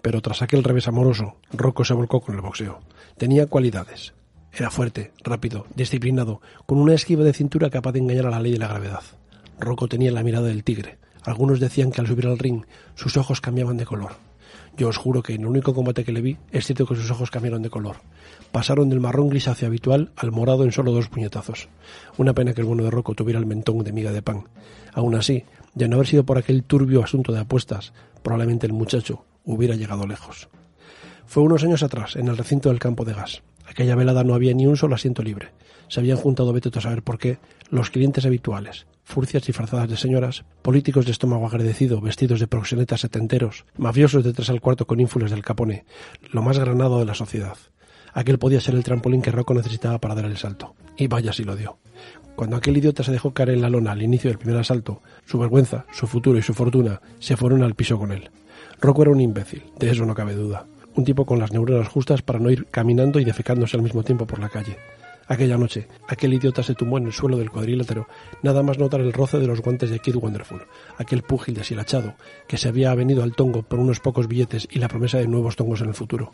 Pero 0.02 0.22
tras 0.22 0.42
aquel 0.42 0.64
revés 0.64 0.88
amoroso, 0.88 1.38
Rocco 1.54 1.86
se 1.86 1.94
volcó 1.94 2.22
con 2.22 2.36
el 2.36 2.42
boxeo. 2.42 2.80
Tenía 3.18 3.46
cualidades. 3.46 4.14
Era 4.52 4.72
fuerte, 4.72 5.12
rápido, 5.24 5.66
disciplinado, 5.76 6.42
con 6.66 6.80
una 6.80 6.96
esquiva 6.96 7.24
de 7.24 7.34
cintura 7.34 7.70
capaz 7.70 7.94
de 7.94 8.00
engañar 8.00 8.26
a 8.26 8.32
la 8.32 8.42
ley 8.42 8.52
de 8.52 8.58
la 8.58 8.68
gravedad. 8.68 9.04
Rocco 9.60 9.88
tenía 9.88 10.12
la 10.12 10.24
mirada 10.24 10.48
del 10.48 10.64
tigre, 10.64 10.98
algunos 11.24 11.60
decían 11.60 11.92
que 11.92 12.02
al 12.02 12.08
subir 12.08 12.28
al 12.28 12.40
ring 12.40 12.64
sus 12.96 13.18
ojos 13.18 13.42
cambiaban 13.42 13.78
de 13.78 13.86
color. 13.86 14.14
Yo 14.78 14.88
os 14.88 14.98
juro 14.98 15.22
que 15.22 15.34
en 15.34 15.42
el 15.42 15.48
único 15.48 15.74
combate 15.74 16.04
que 16.04 16.12
le 16.12 16.22
vi 16.22 16.38
es 16.52 16.66
cierto 16.66 16.86
que 16.86 16.96
sus 16.96 17.12
ojos 17.12 17.30
cambiaron 17.30 17.62
de 17.62 17.70
color. 17.70 17.98
Pasaron 18.52 18.90
del 18.90 19.00
marrón 19.00 19.30
grisáceo 19.30 19.68
habitual 19.68 20.12
al 20.16 20.32
morado 20.32 20.64
en 20.64 20.72
solo 20.72 20.92
dos 20.92 21.10
puñetazos. 21.10 21.68
Una 22.18 22.34
pena 22.34 22.54
que 22.54 22.62
el 22.62 22.68
bueno 22.68 22.84
de 22.84 22.92
Rocco 22.92 23.14
tuviera 23.14 23.40
el 23.40 23.46
mentón 23.46 23.84
de 23.84 23.92
miga 23.92 24.12
de 24.12 24.22
pan. 24.22 24.48
Aún 24.94 25.16
así, 25.16 25.44
de 25.76 25.88
no 25.88 25.96
haber 25.96 26.08
sido 26.08 26.26
por 26.26 26.38
aquel 26.38 26.64
turbio 26.64 27.04
asunto 27.04 27.32
de 27.32 27.40
apuestas, 27.40 27.94
probablemente 28.24 28.66
el 28.66 28.74
muchacho 28.74 29.26
hubiera 29.46 29.76
llegado 29.76 30.08
lejos. 30.08 30.50
Fue 31.26 31.44
unos 31.44 31.64
años 31.64 31.84
atrás, 31.84 32.16
en 32.16 32.28
el 32.28 32.38
recinto 32.38 32.70
del 32.70 32.80
campo 32.80 33.06
de 33.06 33.14
gas. 33.14 33.42
Aquella 33.66 33.96
velada 33.96 34.24
no 34.24 34.34
había 34.34 34.54
ni 34.54 34.68
un 34.68 34.78
solo 34.78 34.96
asiento 34.96 35.22
libre. 35.22 35.50
Se 35.92 36.00
habían 36.00 36.16
juntado, 36.16 36.54
vete 36.54 36.70
a 36.74 36.82
saber 36.82 37.04
por 37.04 37.18
qué, 37.18 37.38
los 37.70 37.90
clientes 37.90 38.26
habituales, 38.26 38.88
furcias 39.04 39.46
disfrazadas 39.46 39.90
de 39.90 39.98
señoras, 39.98 40.46
políticos 40.62 41.04
de 41.04 41.12
estómago 41.12 41.46
agradecido 41.46 42.00
vestidos 42.00 42.40
de 42.40 42.48
proxenetas 42.48 43.02
setenteros, 43.02 43.66
mafiosos 43.76 44.24
de 44.24 44.32
tres 44.32 44.50
al 44.50 44.62
cuarto 44.62 44.88
con 44.88 45.02
ínfulas 45.02 45.32
del 45.32 45.44
capone, 45.44 45.84
lo 46.32 46.42
más 46.44 46.58
granado 46.58 46.98
de 47.00 47.04
la 47.04 47.14
sociedad. 47.14 47.58
Aquel 48.14 48.40
podía 48.40 48.62
ser 48.62 48.76
el 48.76 48.86
trampolín 48.86 49.22
que 49.22 49.32
Rocco 49.32 49.54
necesitaba 49.54 49.98
para 50.00 50.16
dar 50.16 50.24
el 50.24 50.38
salto. 50.38 50.76
Y 50.96 51.08
vaya 51.08 51.34
si 51.34 51.44
lo 51.44 51.58
dio. 51.58 51.78
Cuando 52.38 52.56
aquel 52.56 52.78
idiota 52.78 53.04
se 53.04 53.12
dejó 53.12 53.34
caer 53.34 53.50
en 53.50 53.62
la 53.62 53.70
lona 53.70 53.92
al 53.92 54.02
inicio 54.02 54.30
del 54.30 54.40
primer 54.40 54.62
asalto, 54.62 55.02
su 55.26 55.40
vergüenza, 55.40 55.86
su 55.92 56.08
futuro 56.08 56.40
y 56.40 56.42
su 56.42 56.54
fortuna 56.54 57.02
se 57.20 57.36
fueron 57.36 57.64
al 57.64 57.76
piso 57.76 58.00
con 58.00 58.14
él. 58.14 58.32
Rocco 58.80 59.02
era 59.02 59.12
un 59.12 59.20
imbécil, 59.20 59.64
de 59.78 59.92
eso 59.92 60.06
no 60.06 60.16
cabe 60.16 60.36
duda. 60.36 60.68
Un 60.96 61.04
tipo 61.04 61.26
con 61.26 61.38
las 61.38 61.52
neuronas 61.52 61.90
justas 61.90 62.22
para 62.22 62.40
no 62.40 62.50
ir 62.50 62.68
caminando 62.72 63.20
y 63.20 63.26
defecándose 63.26 63.76
al 63.76 63.84
mismo 63.84 64.04
tiempo 64.04 64.26
por 64.26 64.40
la 64.40 64.48
calle. 64.48 64.78
Aquella 65.28 65.58
noche, 65.58 65.88
aquel 66.08 66.34
idiota 66.34 66.64
se 66.64 66.76
tumbó 66.76 66.98
en 66.98 67.06
el 67.06 67.14
suelo 67.14 67.38
del 67.38 67.52
cuadrilátero, 67.52 68.08
nada 68.44 68.64
más 68.64 68.78
notar 68.78 69.02
el 69.02 69.14
roce 69.14 69.40
de 69.40 69.48
los 69.48 69.62
guantes 69.62 69.90
de 69.90 70.00
Kid 70.00 70.16
Wonderful, 70.16 70.64
aquel 70.98 71.22
púgil 71.22 71.56
deshilachado, 71.56 72.16
que 72.48 72.58
se 72.58 72.68
había 72.68 72.94
venido 72.96 73.24
al 73.24 73.34
tongo 73.34 73.64
por 73.64 73.80
unos 73.80 74.00
pocos 74.00 74.28
billetes 74.28 74.68
y 74.70 74.80
la 74.80 74.88
promesa 74.88 75.20
de 75.20 75.28
nuevos 75.28 75.56
tongos 75.56 75.82
en 75.82 75.90
el 75.90 75.94
futuro. 75.94 76.32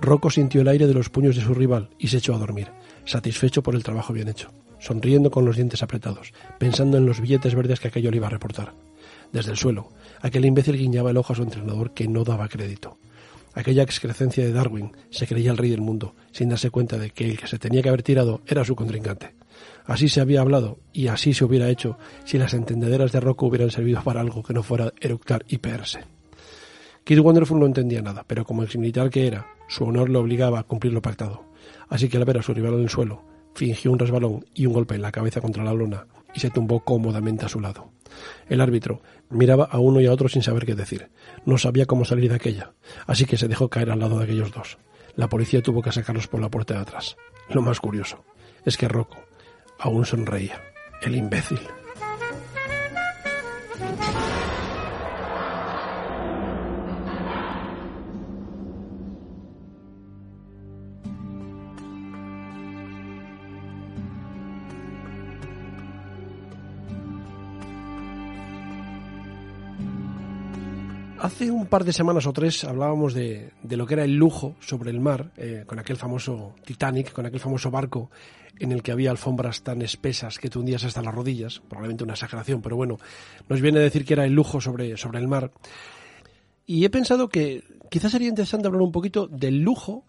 Rocco 0.00 0.30
sintió 0.30 0.60
el 0.60 0.68
aire 0.68 0.86
de 0.86 0.94
los 0.94 1.10
puños 1.10 1.36
de 1.36 1.42
su 1.42 1.54
rival 1.54 1.90
y 1.98 2.08
se 2.08 2.18
echó 2.18 2.34
a 2.34 2.38
dormir, 2.38 2.68
satisfecho 3.04 3.62
por 3.62 3.74
el 3.74 3.84
trabajo 3.84 4.12
bien 4.12 4.28
hecho, 4.28 4.50
sonriendo 4.78 5.30
con 5.30 5.44
los 5.44 5.56
dientes 5.56 5.82
apretados, 5.82 6.32
pensando 6.58 6.98
en 6.98 7.06
los 7.06 7.20
billetes 7.20 7.54
verdes 7.54 7.80
que 7.80 7.88
aquello 7.88 8.10
le 8.10 8.16
iba 8.18 8.26
a 8.26 8.30
reportar. 8.30 8.74
Desde 9.32 9.52
el 9.52 9.56
suelo, 9.56 9.88
aquel 10.20 10.44
imbécil 10.44 10.76
guiñaba 10.76 11.10
el 11.10 11.16
ojo 11.16 11.32
a 11.32 11.36
su 11.36 11.42
entrenador 11.42 11.92
que 11.92 12.08
no 12.08 12.24
daba 12.24 12.48
crédito. 12.48 12.98
Aquella 13.54 13.82
excrecencia 13.82 14.44
de 14.44 14.52
Darwin 14.52 14.92
se 15.10 15.26
creía 15.26 15.50
el 15.50 15.58
rey 15.58 15.70
del 15.70 15.80
mundo, 15.80 16.14
sin 16.30 16.48
darse 16.48 16.70
cuenta 16.70 16.96
de 16.96 17.10
que 17.10 17.30
el 17.30 17.38
que 17.38 17.46
se 17.46 17.58
tenía 17.58 17.82
que 17.82 17.88
haber 17.88 18.02
tirado 18.02 18.40
era 18.46 18.64
su 18.64 18.74
contrincante. 18.74 19.34
Así 19.84 20.08
se 20.08 20.20
había 20.20 20.40
hablado 20.40 20.78
y 20.92 21.08
así 21.08 21.34
se 21.34 21.44
hubiera 21.44 21.68
hecho 21.68 21.98
si 22.24 22.38
las 22.38 22.54
entendederas 22.54 23.12
de 23.12 23.20
Rocco 23.20 23.46
hubieran 23.46 23.70
servido 23.70 24.02
para 24.02 24.20
algo 24.20 24.42
que 24.42 24.54
no 24.54 24.62
fuera 24.62 24.92
eructar 25.00 25.44
y 25.48 25.58
peerse. 25.58 26.00
Kid 27.04 27.18
Wonderful 27.18 27.58
no 27.58 27.66
entendía 27.66 28.00
nada, 28.00 28.24
pero 28.26 28.44
como 28.44 28.62
exmilitar 28.62 29.10
que 29.10 29.26
era, 29.26 29.48
su 29.68 29.84
honor 29.84 30.08
le 30.08 30.18
obligaba 30.18 30.60
a 30.60 30.62
cumplir 30.62 30.92
lo 30.92 31.02
pactado. 31.02 31.44
Así 31.88 32.08
que 32.08 32.16
al 32.16 32.24
ver 32.24 32.38
a 32.38 32.42
su 32.42 32.54
rival 32.54 32.74
en 32.74 32.82
el 32.82 32.88
suelo, 32.88 33.22
fingió 33.54 33.90
un 33.90 33.98
resbalón 33.98 34.44
y 34.54 34.66
un 34.66 34.72
golpe 34.72 34.94
en 34.94 35.02
la 35.02 35.12
cabeza 35.12 35.40
contra 35.40 35.64
la 35.64 35.74
lona 35.74 36.06
y 36.34 36.40
se 36.40 36.50
tumbó 36.50 36.80
cómodamente 36.80 37.44
a 37.44 37.48
su 37.48 37.60
lado. 37.60 37.90
El 38.48 38.60
árbitro 38.60 39.02
miraba 39.30 39.64
a 39.64 39.78
uno 39.78 40.00
y 40.00 40.06
a 40.06 40.12
otro 40.12 40.28
sin 40.28 40.42
saber 40.42 40.66
qué 40.66 40.74
decir. 40.74 41.10
No 41.44 41.58
sabía 41.58 41.86
cómo 41.86 42.04
salir 42.04 42.28
de 42.28 42.36
aquella, 42.36 42.72
así 43.06 43.24
que 43.24 43.38
se 43.38 43.48
dejó 43.48 43.68
caer 43.68 43.90
al 43.90 44.00
lado 44.00 44.18
de 44.18 44.24
aquellos 44.24 44.52
dos. 44.52 44.78
La 45.16 45.28
policía 45.28 45.62
tuvo 45.62 45.82
que 45.82 45.92
sacarlos 45.92 46.28
por 46.28 46.40
la 46.40 46.50
puerta 46.50 46.74
de 46.74 46.80
atrás. 46.80 47.16
Lo 47.50 47.62
más 47.62 47.80
curioso 47.80 48.24
es 48.64 48.76
que 48.76 48.88
Rocco 48.88 49.18
aún 49.78 50.04
sonreía. 50.04 50.60
El 51.02 51.16
imbécil. 51.16 51.60
Hace 71.32 71.50
un 71.50 71.64
par 71.64 71.82
de 71.84 71.94
semanas 71.94 72.26
o 72.26 72.32
tres 72.34 72.62
hablábamos 72.62 73.14
de, 73.14 73.52
lo 73.64 73.86
que 73.86 73.94
era 73.94 74.04
el 74.04 74.14
lujo 74.14 74.54
sobre 74.60 74.90
el 74.90 75.00
mar, 75.00 75.32
eh, 75.38 75.64
con 75.66 75.78
aquel 75.78 75.96
famoso 75.96 76.54
Titanic, 76.62 77.10
con 77.10 77.24
aquel 77.24 77.40
famoso 77.40 77.70
barco 77.70 78.10
en 78.58 78.70
el 78.70 78.82
que 78.82 78.92
había 78.92 79.10
alfombras 79.10 79.62
tan 79.62 79.80
espesas 79.80 80.38
que 80.38 80.50
te 80.50 80.58
hundías 80.58 80.84
hasta 80.84 81.00
las 81.00 81.14
rodillas, 81.14 81.62
probablemente 81.70 82.04
una 82.04 82.12
exageración, 82.12 82.60
pero 82.60 82.76
bueno, 82.76 82.98
nos 83.48 83.62
viene 83.62 83.78
a 83.78 83.82
decir 83.82 84.04
que 84.04 84.12
era 84.12 84.26
el 84.26 84.34
lujo 84.34 84.60
sobre, 84.60 84.98
sobre 84.98 85.20
el 85.20 85.26
mar. 85.26 85.52
Y 86.66 86.84
he 86.84 86.90
pensado 86.90 87.30
que 87.30 87.64
quizás 87.90 88.12
sería 88.12 88.28
interesante 88.28 88.66
hablar 88.66 88.82
un 88.82 88.92
poquito 88.92 89.26
del 89.26 89.62
lujo 89.62 90.04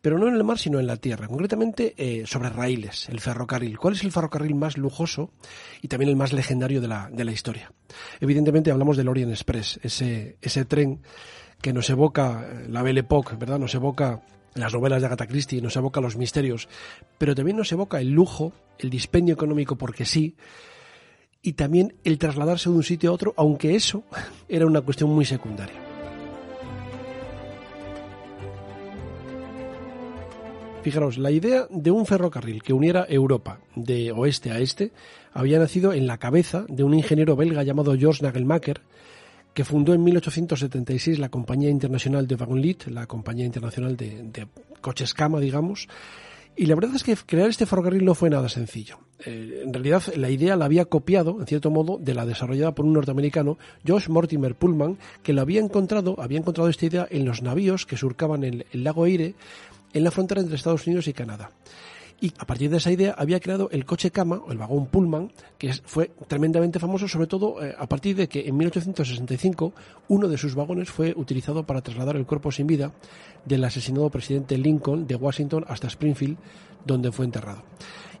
pero 0.00 0.18
no 0.18 0.28
en 0.28 0.34
el 0.34 0.44
mar, 0.44 0.58
sino 0.58 0.78
en 0.78 0.86
la 0.86 0.96
tierra, 0.96 1.28
concretamente 1.28 1.94
eh, 1.96 2.24
sobre 2.26 2.50
raíles, 2.50 3.08
el 3.08 3.20
ferrocarril. 3.20 3.78
¿Cuál 3.78 3.94
es 3.94 4.04
el 4.04 4.12
ferrocarril 4.12 4.54
más 4.54 4.78
lujoso 4.78 5.30
y 5.82 5.88
también 5.88 6.10
el 6.10 6.16
más 6.16 6.32
legendario 6.32 6.80
de 6.80 6.88
la, 6.88 7.10
de 7.10 7.24
la 7.24 7.32
historia? 7.32 7.72
Evidentemente 8.20 8.70
hablamos 8.70 8.96
del 8.96 9.08
Orient 9.08 9.32
Express, 9.32 9.80
ese, 9.82 10.36
ese 10.40 10.64
tren 10.64 11.00
que 11.60 11.72
nos 11.72 11.90
evoca 11.90 12.46
eh, 12.46 12.66
la 12.68 12.82
Belle 12.82 13.00
Époque, 13.00 13.36
¿verdad? 13.36 13.58
Nos 13.58 13.74
evoca 13.74 14.22
las 14.54 14.72
novelas 14.72 15.00
de 15.00 15.06
Agatha 15.06 15.26
Christie, 15.26 15.60
nos 15.60 15.76
evoca 15.76 16.00
los 16.00 16.16
misterios, 16.16 16.68
pero 17.18 17.34
también 17.34 17.56
nos 17.56 17.72
evoca 17.72 18.00
el 18.00 18.10
lujo, 18.10 18.52
el 18.78 18.90
dispendio 18.90 19.34
económico 19.34 19.76
porque 19.76 20.04
sí, 20.04 20.36
y 21.42 21.52
también 21.52 21.94
el 22.04 22.18
trasladarse 22.18 22.70
de 22.70 22.76
un 22.76 22.82
sitio 22.82 23.10
a 23.10 23.14
otro, 23.14 23.34
aunque 23.36 23.74
eso 23.74 24.04
era 24.48 24.66
una 24.66 24.80
cuestión 24.80 25.10
muy 25.10 25.24
secundaria. 25.24 25.87
Fijaros, 30.88 31.18
la 31.18 31.30
idea 31.30 31.66
de 31.68 31.90
un 31.90 32.06
ferrocarril 32.06 32.62
que 32.62 32.72
uniera 32.72 33.04
Europa 33.10 33.60
de 33.76 34.10
oeste 34.10 34.52
a 34.52 34.58
este 34.58 34.90
había 35.34 35.58
nacido 35.58 35.92
en 35.92 36.06
la 36.06 36.16
cabeza 36.16 36.64
de 36.66 36.82
un 36.82 36.94
ingeniero 36.94 37.36
belga 37.36 37.62
llamado 37.62 37.94
George 37.94 38.24
Nagelmacher, 38.24 38.80
que 39.52 39.66
fundó 39.66 39.92
en 39.92 40.02
1876 40.02 41.18
la 41.18 41.28
Compañía 41.28 41.68
Internacional 41.68 42.26
de 42.26 42.36
Wagonlit, 42.36 42.86
la 42.86 43.06
Compañía 43.06 43.44
Internacional 43.44 43.98
de, 43.98 44.48
Coches 44.80 45.12
Cama, 45.12 45.40
digamos, 45.40 45.88
y 46.56 46.64
la 46.64 46.74
verdad 46.74 46.96
es 46.96 47.04
que 47.04 47.14
crear 47.14 47.50
este 47.50 47.66
ferrocarril 47.66 48.06
no 48.06 48.14
fue 48.14 48.30
nada 48.30 48.48
sencillo. 48.48 48.98
Eh, 49.26 49.64
en 49.64 49.74
realidad, 49.74 50.02
la 50.16 50.30
idea 50.30 50.56
la 50.56 50.64
había 50.64 50.86
copiado, 50.86 51.36
en 51.38 51.46
cierto 51.46 51.70
modo, 51.70 51.98
de 51.98 52.14
la 52.14 52.24
desarrollada 52.24 52.74
por 52.74 52.86
un 52.86 52.94
norteamericano, 52.94 53.58
Josh 53.86 54.08
Mortimer 54.08 54.54
Pullman, 54.54 54.96
que 55.22 55.34
lo 55.34 55.42
había 55.42 55.60
encontrado, 55.60 56.16
había 56.18 56.38
encontrado 56.38 56.70
esta 56.70 56.86
idea 56.86 57.06
en 57.10 57.26
los 57.26 57.42
navíos 57.42 57.84
que 57.84 57.98
surcaban 57.98 58.42
el, 58.42 58.64
el 58.72 58.84
lago 58.84 59.04
Eire 59.04 59.34
en 59.92 60.04
la 60.04 60.10
frontera 60.10 60.40
entre 60.40 60.56
Estados 60.56 60.86
Unidos 60.86 61.08
y 61.08 61.12
Canadá. 61.12 61.50
Y 62.20 62.32
a 62.38 62.46
partir 62.46 62.68
de 62.68 62.78
esa 62.78 62.90
idea 62.90 63.14
había 63.16 63.38
creado 63.38 63.68
el 63.70 63.84
coche 63.84 64.10
cama 64.10 64.42
o 64.44 64.50
el 64.50 64.58
vagón 64.58 64.86
Pullman, 64.86 65.30
que 65.56 65.72
fue 65.72 66.10
tremendamente 66.26 66.80
famoso, 66.80 67.06
sobre 67.06 67.28
todo 67.28 67.64
eh, 67.64 67.76
a 67.78 67.86
partir 67.86 68.16
de 68.16 68.28
que 68.28 68.48
en 68.48 68.56
1865 68.56 69.72
uno 70.08 70.26
de 70.26 70.36
sus 70.36 70.56
vagones 70.56 70.90
fue 70.90 71.14
utilizado 71.16 71.64
para 71.64 71.80
trasladar 71.80 72.16
el 72.16 72.26
cuerpo 72.26 72.50
sin 72.50 72.66
vida 72.66 72.92
del 73.44 73.62
asesinado 73.62 74.10
presidente 74.10 74.58
Lincoln 74.58 75.06
de 75.06 75.14
Washington 75.14 75.64
hasta 75.68 75.86
Springfield, 75.86 76.38
donde 76.84 77.12
fue 77.12 77.24
enterrado. 77.24 77.62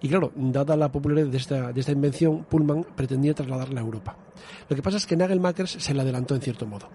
Y 0.00 0.08
claro, 0.08 0.30
dada 0.36 0.76
la 0.76 0.92
popularidad 0.92 1.28
de 1.28 1.36
esta, 1.38 1.72
de 1.72 1.80
esta 1.80 1.92
invención, 1.92 2.44
Pullman 2.48 2.86
pretendía 2.94 3.34
trasladarla 3.34 3.80
a 3.80 3.84
Europa. 3.84 4.16
Lo 4.68 4.76
que 4.76 4.82
pasa 4.82 4.96
es 4.96 5.06
que 5.06 5.16
Nagelmakers 5.16 5.70
se 5.70 5.94
la 5.94 6.02
adelantó 6.02 6.34
en 6.34 6.40
cierto 6.40 6.66
modo. 6.66 6.88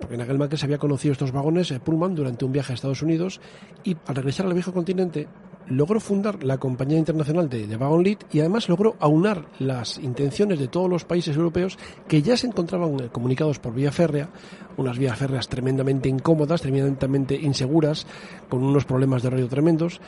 Porque 0.00 0.16
Nagelmakers 0.16 0.64
había 0.64 0.78
conocido 0.78 1.12
estos 1.12 1.32
vagones 1.32 1.70
eh, 1.70 1.80
Pullman 1.80 2.14
durante 2.14 2.44
un 2.44 2.52
viaje 2.52 2.72
a 2.72 2.74
Estados 2.74 3.02
Unidos 3.02 3.40
y 3.84 3.96
al 4.06 4.14
regresar 4.14 4.46
al 4.46 4.54
viejo 4.54 4.72
continente 4.72 5.28
logró 5.70 6.00
fundar 6.00 6.42
la 6.44 6.58
compañía 6.58 6.98
internacional 6.98 7.48
de, 7.48 7.66
de 7.66 7.76
Wagon 7.76 8.06
y 8.32 8.40
además 8.40 8.68
logró 8.68 8.96
aunar 9.00 9.46
las 9.58 9.98
intenciones 9.98 10.58
de 10.58 10.68
todos 10.68 10.88
los 10.88 11.04
países 11.04 11.36
europeos 11.36 11.78
que 12.06 12.22
ya 12.22 12.36
se 12.36 12.46
encontraban 12.46 12.98
eh, 13.00 13.08
comunicados 13.12 13.58
por 13.58 13.74
vía 13.74 13.92
férrea, 13.92 14.30
unas 14.76 14.98
vías 14.98 15.18
férreas 15.18 15.48
tremendamente 15.48 16.08
incómodas, 16.08 16.62
tremendamente 16.62 17.34
inseguras, 17.34 18.06
con 18.48 18.62
unos 18.62 18.84
problemas 18.86 19.22
de 19.22 19.30
radio 19.30 19.48
tremendos 19.48 20.00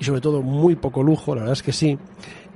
y 0.00 0.04
sobre 0.04 0.22
todo 0.22 0.42
muy 0.42 0.76
poco 0.76 1.02
lujo, 1.02 1.34
la 1.34 1.42
verdad 1.42 1.52
es 1.52 1.62
que 1.62 1.72
sí. 1.72 1.98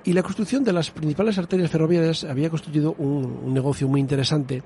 Y 0.03 0.13
la 0.13 0.23
construcción 0.23 0.65
de 0.65 0.73
las 0.73 0.91
principales 0.91 1.39
arterias 1.39 1.71
ferroviarias 1.71 2.25
había 2.25 2.51
constituido 2.51 2.95
un, 2.99 3.53
negocio 3.53 3.87
muy 3.87 4.01
interesante, 4.01 4.63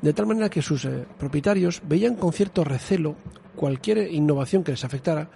de 0.00 0.12
tal 0.12 0.26
manera 0.26 0.48
que 0.48 0.62
sus 0.62 0.84
eh, 0.84 1.04
propietarios 1.18 1.82
veían 1.86 2.14
con 2.14 2.32
cierto 2.32 2.64
recelo 2.64 3.16
cualquier 3.56 4.12
innovación 4.12 4.64
que 4.64 4.70
les 4.70 4.84
afectara, 4.84 5.30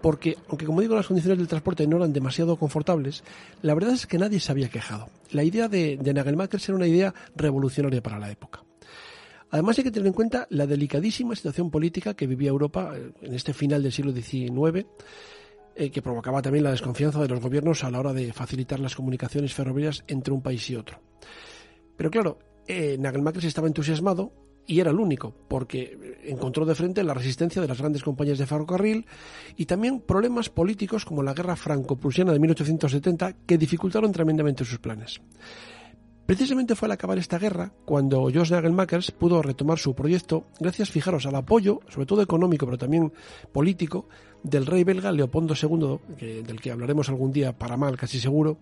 porque, 0.00 0.36
aunque 0.48 0.66
como 0.66 0.80
digo 0.80 0.96
las 0.96 1.06
condiciones 1.06 1.38
del 1.38 1.48
transporte 1.48 1.86
no 1.86 1.98
eran 1.98 2.12
demasiado 2.12 2.56
confortables, 2.56 3.22
la 3.60 3.74
verdad 3.74 3.92
es 3.92 4.06
que 4.06 4.18
nadie 4.18 4.40
se 4.40 4.50
había 4.50 4.68
quejado. 4.68 5.08
La 5.30 5.44
idea 5.44 5.68
de, 5.68 5.96
de 5.96 6.14
Nagelmakers 6.14 6.68
era 6.68 6.76
una 6.76 6.86
idea 6.86 7.14
revolucionaria 7.36 8.02
para 8.02 8.18
la 8.18 8.30
época. 8.30 8.64
Además 9.50 9.78
hay 9.78 9.84
que 9.84 9.90
tener 9.90 10.06
en 10.06 10.14
cuenta 10.14 10.46
la 10.50 10.66
delicadísima 10.66 11.36
situación 11.36 11.70
política 11.70 12.14
que 12.14 12.26
vivía 12.26 12.48
Europa 12.48 12.94
eh, 12.96 13.12
en 13.20 13.34
este 13.34 13.52
final 13.52 13.82
del 13.82 13.92
siglo 13.92 14.12
XIX, 14.12 14.86
eh, 15.76 15.90
que 15.90 16.02
provocaba 16.02 16.42
también 16.42 16.64
la 16.64 16.70
desconfianza 16.70 17.20
de 17.20 17.28
los 17.28 17.40
gobiernos 17.40 17.84
a 17.84 17.90
la 17.90 18.00
hora 18.00 18.12
de 18.12 18.32
facilitar 18.32 18.80
las 18.80 18.94
comunicaciones 18.94 19.54
ferroviarias 19.54 20.04
entre 20.06 20.32
un 20.32 20.42
país 20.42 20.68
y 20.70 20.76
otro. 20.76 21.00
Pero 21.96 22.10
claro, 22.10 22.38
eh, 22.66 22.98
estaba 23.42 23.68
entusiasmado 23.68 24.32
y 24.66 24.80
era 24.80 24.90
el 24.90 24.98
único, 24.98 25.34
porque 25.48 26.18
encontró 26.24 26.64
de 26.64 26.74
frente 26.74 27.02
la 27.02 27.14
resistencia 27.14 27.60
de 27.60 27.68
las 27.68 27.78
grandes 27.78 28.02
compañías 28.02 28.38
de 28.38 28.46
ferrocarril 28.46 29.06
y 29.56 29.66
también 29.66 30.00
problemas 30.00 30.48
políticos 30.48 31.04
como 31.04 31.22
la 31.22 31.34
guerra 31.34 31.56
franco-prusiana 31.56 32.32
de 32.32 32.38
1870 32.38 33.32
que 33.46 33.58
dificultaron 33.58 34.12
tremendamente 34.12 34.64
sus 34.64 34.78
planes. 34.78 35.20
Precisamente 36.32 36.74
fue 36.74 36.86
al 36.86 36.92
acabar 36.92 37.18
esta 37.18 37.38
guerra 37.38 37.74
cuando 37.84 38.22
Josh 38.22 38.52
Nagelmakers 38.52 39.10
pudo 39.10 39.42
retomar 39.42 39.78
su 39.78 39.94
proyecto 39.94 40.46
gracias, 40.58 40.88
fijaros, 40.88 41.26
al 41.26 41.34
apoyo, 41.34 41.80
sobre 41.90 42.06
todo 42.06 42.22
económico, 42.22 42.64
pero 42.64 42.78
también 42.78 43.12
político, 43.52 44.08
del 44.42 44.64
rey 44.64 44.82
belga 44.82 45.12
Leopoldo 45.12 45.52
II, 45.54 46.42
del 46.42 46.58
que 46.58 46.70
hablaremos 46.70 47.10
algún 47.10 47.32
día 47.32 47.52
para 47.58 47.76
mal, 47.76 47.98
casi 47.98 48.18
seguro, 48.18 48.56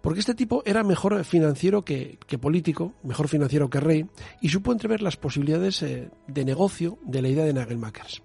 porque 0.00 0.20
este 0.20 0.36
tipo 0.36 0.62
era 0.64 0.84
mejor 0.84 1.24
financiero 1.24 1.84
que, 1.84 2.20
político, 2.40 2.94
mejor 3.02 3.26
financiero 3.26 3.68
que 3.68 3.80
rey, 3.80 4.06
y 4.40 4.48
supo 4.50 4.70
entrever 4.70 5.02
las 5.02 5.16
posibilidades 5.16 5.82
eh, 5.82 6.08
de 6.28 6.44
negocio 6.44 7.00
de 7.02 7.20
la 7.20 7.30
idea 7.30 7.46
de 7.46 7.52
Nagelmakers. 7.52 8.22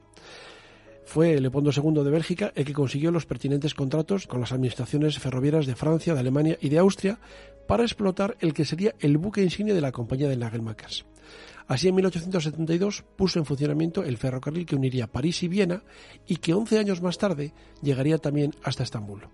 Fue 1.06 1.40
Leopoldo 1.40 1.72
II 1.72 2.04
de 2.04 2.10
Bélgica 2.10 2.52
el 2.56 2.66
que 2.66 2.74
consiguió 2.74 3.12
los 3.12 3.26
pertinentes 3.26 3.74
contratos 3.74 4.28
con 4.28 4.42
las 4.42 4.52
administraciones 4.52 5.20
ferroviarias 5.20 5.66
de 5.66 5.76
Francia, 5.76 6.14
de 6.14 6.20
Alemania 6.20 6.58
y 6.60 6.70
de 6.70 6.80
Austria 6.80 7.20
para 7.68 7.84
explotar 7.84 8.36
el 8.40 8.54
que 8.54 8.66
sería 8.66 8.96
el 9.00 9.18
buque 9.18 9.44
insignia 9.44 9.74
de 9.74 9.82
la 9.82 9.92
compañía 9.92 10.28
de 10.28 10.38
Nagelmakers. 10.38 11.06
Así, 11.68 11.88
en 11.88 11.96
1872 11.96 13.04
puso 13.16 13.40
en 13.40 13.46
funcionamiento 13.46 14.04
el 14.04 14.18
ferrocarril 14.18 14.66
que 14.66 14.76
uniría 14.76 15.08
París 15.08 15.42
y 15.44 15.48
Viena 15.48 15.84
y 16.28 16.38
que 16.38 16.54
11 16.54 16.80
años 16.80 17.02
más 17.02 17.18
tarde 17.18 17.54
llegaría 17.82 18.18
también 18.18 18.54
hasta 18.64 18.84
Estambul. 18.84 19.28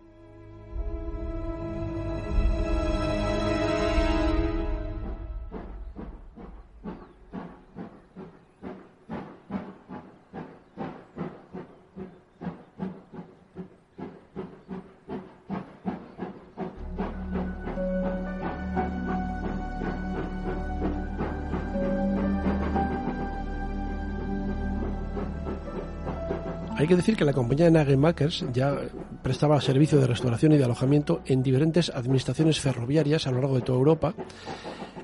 Hay 26.81 26.87
que 26.87 26.95
decir 26.95 27.15
que 27.15 27.25
la 27.25 27.33
compañía 27.33 27.65
de 27.65 27.71
Nagelmakers 27.71 28.43
ya 28.51 28.75
prestaba 29.21 29.61
servicio 29.61 29.99
de 29.99 30.07
restauración 30.07 30.53
y 30.53 30.57
de 30.57 30.63
alojamiento 30.63 31.21
en 31.27 31.43
diferentes 31.43 31.91
administraciones 31.91 32.59
ferroviarias 32.59 33.27
a 33.27 33.31
lo 33.31 33.39
largo 33.39 33.53
de 33.53 33.61
toda 33.61 33.77
Europa 33.77 34.15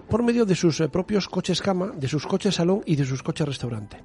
por 0.10 0.24
medio 0.24 0.48
de 0.48 0.56
sus 0.56 0.80
eh, 0.80 0.90
propios 0.90 1.28
coches 1.28 1.62
cama, 1.62 1.92
de 1.96 2.08
sus 2.08 2.26
coches 2.26 2.56
salón 2.56 2.82
y 2.84 2.96
de 2.96 3.06
sus 3.06 3.22
coches 3.22 3.48
restaurante. 3.48 4.04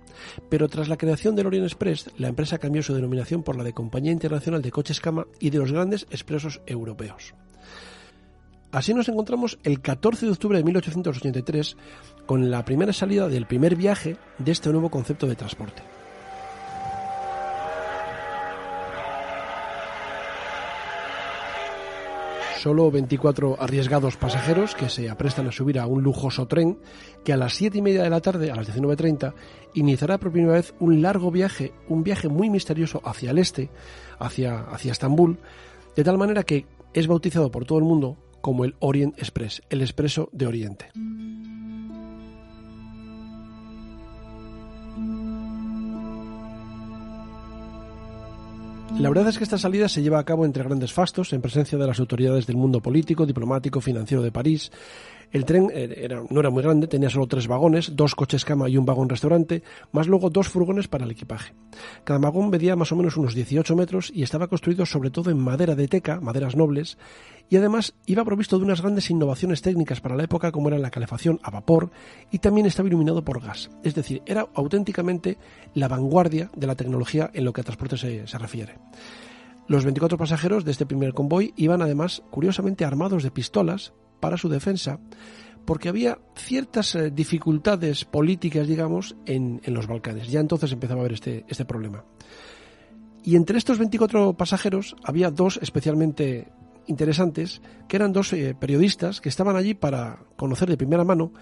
Pero 0.51 0.69
tras 0.69 0.91
la 0.91 0.99
creación 0.99 1.35
del 1.35 1.47
Orient 1.47 1.65
Express, 1.65 2.11
la 2.19 2.29
empresa 2.29 2.59
cambió 2.59 2.83
su 2.83 2.93
denominación 2.93 3.43
por 3.43 3.57
la 3.57 3.65
de 3.65 3.73
Compañía 3.73 4.13
Internacional 4.13 4.61
de 4.61 4.71
Coches 4.71 5.01
Cama 5.01 5.27
y 5.41 5.49
de 5.49 5.57
los 5.57 5.73
Grandes 5.73 6.07
Expresos 6.11 6.61
Europeos. 6.67 7.33
Así 8.71 8.93
nos 8.93 9.09
encontramos 9.09 9.59
el 9.63 9.81
14 9.81 10.27
de 10.27 10.33
octubre 10.33 10.59
de 10.59 10.65
1883 10.65 11.79
con 12.27 12.51
la 12.51 12.67
primera 12.67 12.93
salida 12.93 13.29
del 13.29 13.47
primer 13.47 13.77
viaje 13.77 14.19
de 14.37 14.53
este 14.53 14.69
nuevo 14.69 14.91
concepto 14.91 15.27
de 15.27 15.37
transporte. 15.37 15.83
Solo 22.63 22.93
24 22.93 23.61
arriesgados 23.61 24.17
pasajeros 24.17 24.77
que 24.77 24.89
se 24.89 25.11
aprestan 25.11 25.49
a 25.49 25.51
subir 25.51 25.81
a 25.81 25.87
un 25.89 26.05
lujoso 26.05 26.47
tren 26.47 26.79
que 27.25 27.33
a 27.33 27.37
las 27.37 27.55
7 27.55 27.79
y 27.79 27.83
media 27.83 28.05
de 28.05 28.11
la 28.11 28.21
tarde, 28.21 28.53
a 28.53 28.55
las 28.55 28.73
19.30, 28.73 29.35
iniciará 29.75 30.17
por 30.19 30.31
primera 30.31 30.53
vez 30.53 30.73
un 30.79 31.03
largo 31.03 31.33
viaje, 31.33 31.73
un 31.89 32.05
viaje 32.05 32.29
muy 32.29 32.51
misterioso 32.51 33.03
hacia 33.05 33.33
el 33.33 33.39
este, 33.39 33.69
hacia, 34.21 34.61
hacia 34.61 34.93
Estambul, 34.93 35.41
de 35.97 36.05
tal 36.05 36.19
manera 36.19 36.45
que 36.45 36.67
es 36.95 37.09
bautizado 37.09 37.51
por 37.51 37.65
todo 37.65 37.79
el 37.79 37.85
mundo 37.85 38.17
como 38.41 38.65
el 38.65 38.77
Orient 38.79 39.19
Express, 39.19 39.63
el 39.69 39.81
expreso 39.81 40.29
de 40.31 40.47
Oriente. 40.47 40.93
La 48.99 49.09
verdad 49.09 49.29
es 49.29 49.39
que 49.39 49.45
esta 49.45 49.59
salida 49.59 49.89
se 49.89 50.03
lleva 50.03 50.19
a 50.19 50.25
cabo 50.25 50.45
entre 50.45 50.63
grandes 50.63 50.93
fastos, 50.93 51.33
en 51.33 51.41
presencia 51.41 51.77
de 51.77 51.87
las 51.87 51.99
autoridades 51.99 52.47
del 52.47 52.57
mundo 52.57 52.81
político, 52.81 53.27
diplomático, 53.27 53.81
financiero 53.81 54.23
de 54.23 54.31
París. 54.31 54.71
El 55.33 55.45
tren 55.47 55.71
eh, 55.73 56.09
no 56.29 56.41
era 56.41 56.51
muy 56.51 56.63
grande, 56.63 56.87
tenía 56.87 57.09
solo 57.09 57.27
tres 57.27 57.49
vagones, 57.49 57.97
dos 57.97 58.15
coches 58.15 58.45
cama 58.45 58.69
y 58.69 58.77
un 58.77 58.85
vagón 58.85 59.09
restaurante, 59.09 59.63
más 59.91 60.07
luego 60.07 60.29
dos 60.29 60.49
furgones 60.49 60.89
para 60.89 61.05
el 61.05 61.11
equipaje. 61.11 61.55
Cada 62.05 62.19
vagón 62.19 62.51
medía 62.51 62.77
más 62.77 62.93
o 62.93 62.97
menos 62.97 63.17
unos 63.17 63.35
18 63.35 63.75
metros 63.75 64.13
y 64.15 64.23
estaba 64.23 64.47
construido 64.47 64.85
sobre 64.85 65.11
todo 65.11 65.31
en 65.31 65.39
madera 65.39 65.75
de 65.75 65.89
teca, 65.89 66.21
maderas 66.21 66.55
nobles, 66.55 66.99
y 67.49 67.57
además 67.57 67.95
iba 68.07 68.25
provisto 68.25 68.59
de 68.59 68.65
unas 68.65 68.81
grandes 68.81 69.11
innovaciones 69.11 69.63
técnicas 69.63 70.01
para 70.01 70.17
la 70.17 70.25
época 70.25 70.53
como 70.53 70.69
era 70.69 70.79
la 70.79 70.91
calefacción 70.91 71.41
a 71.43 71.51
vapor 71.51 71.91
y 72.31 72.39
también 72.39 72.67
estaba 72.67 72.89
iluminado 72.89 73.25
por 73.25 73.43
gas. 73.43 73.71
Es 73.83 73.95
decir, 73.95 74.23
era 74.27 74.47
auténticamente 74.55 75.39
la 75.75 75.89
vanguardia 75.89 76.51
de 76.57 76.67
la 76.67 76.75
tecnología 76.75 77.31
en 77.35 77.45
lo 77.45 77.53
que 77.53 77.61
a 77.61 77.65
transporte 77.65 77.97
se, 77.97 78.39
refiere. 78.39 78.79
Los 79.69 79.85
24 79.85 80.19
pasajeros 80.19 80.65
de 80.65 80.73
este 80.73 80.87
primer 80.87 81.15
convoy 81.15 81.53
iban 81.57 81.83
además 81.83 82.23
curiosamente 82.31 82.85
armados 82.85 83.23
de 83.23 83.31
pistolas 83.31 83.93
para 84.21 84.37
su 84.37 84.49
defensa 84.49 84.99
porque 85.65 85.89
había 85.89 86.19
ciertas 86.35 86.95
eh, 86.95 87.11
dificultades 87.11 88.05
políticas, 88.05 88.67
digamos, 88.67 89.15
en, 89.27 89.61
en, 89.63 89.75
los 89.75 89.87
Balcanes. 89.87 90.29
Ya 90.29 90.41
entonces 90.41 90.73
empezaba 90.73 91.01
a 91.01 91.03
haber 91.03 91.13
este, 91.13 91.45
este 91.49 91.65
problema. 91.65 92.05
Y 93.25 93.37
entre 93.37 93.59
estos 93.59 93.79
24 93.79 94.33
pasajeros 94.35 94.97
había 95.05 95.31
dos 95.31 95.59
especialmente 95.63 96.49
interesantes, 96.87 97.63
que 97.89 97.97
eran 97.97 98.13
dos 98.13 98.33
eh, 98.33 98.55
periodistas 98.59 99.21
que 99.21 99.29
estaban 99.29 99.57
allí 99.57 99.75
para 99.75 100.21
conocer 100.37 100.69
de 100.69 100.77
primera 100.77 101.05
mano 101.05 101.33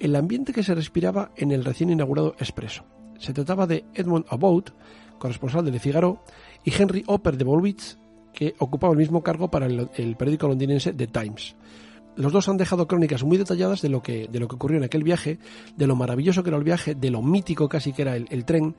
el 0.00 0.16
ambiente 0.16 0.52
que 0.52 0.62
se 0.62 0.74
respiraba 0.74 1.30
en 1.36 1.52
el 1.52 1.64
recién 1.64 1.90
inaugurado 1.90 2.34
Expreso. 2.38 2.84
Se 3.18 3.32
trataba 3.32 3.66
de 3.66 3.84
Edmund 3.94 4.24
About, 4.28 4.70
corresponsal 5.18 5.64
de 5.64 5.70
Le 5.70 5.78
Figaro, 5.78 6.24
y 6.64 6.72
Henry 6.74 7.04
Opper 7.06 7.36
de 7.36 7.44
Bolwitz, 7.44 7.98
que 8.32 8.54
ocupaba 8.58 8.92
el 8.92 8.98
mismo 8.98 9.22
cargo 9.22 9.50
para 9.50 9.66
el, 9.66 10.16
periódico 10.16 10.48
londinense 10.48 10.92
The 10.92 11.06
Times. 11.06 11.54
Los 12.16 12.32
dos 12.32 12.48
han 12.48 12.56
dejado 12.56 12.88
crónicas 12.88 13.22
muy 13.22 13.38
detalladas 13.38 13.80
de 13.80 13.88
lo 13.88 14.02
que, 14.02 14.26
de 14.26 14.40
lo 14.40 14.48
que 14.48 14.56
ocurrió 14.56 14.78
en 14.78 14.84
aquel 14.84 15.02
viaje, 15.02 15.38
de 15.76 15.86
lo 15.86 15.96
maravilloso 15.96 16.42
que 16.42 16.50
era 16.50 16.58
el 16.58 16.64
viaje, 16.64 16.94
de 16.94 17.10
lo 17.10 17.22
mítico 17.22 17.68
casi 17.68 17.92
que 17.92 18.02
era 18.02 18.16
el, 18.16 18.26
el 18.30 18.44
tren, 18.44 18.74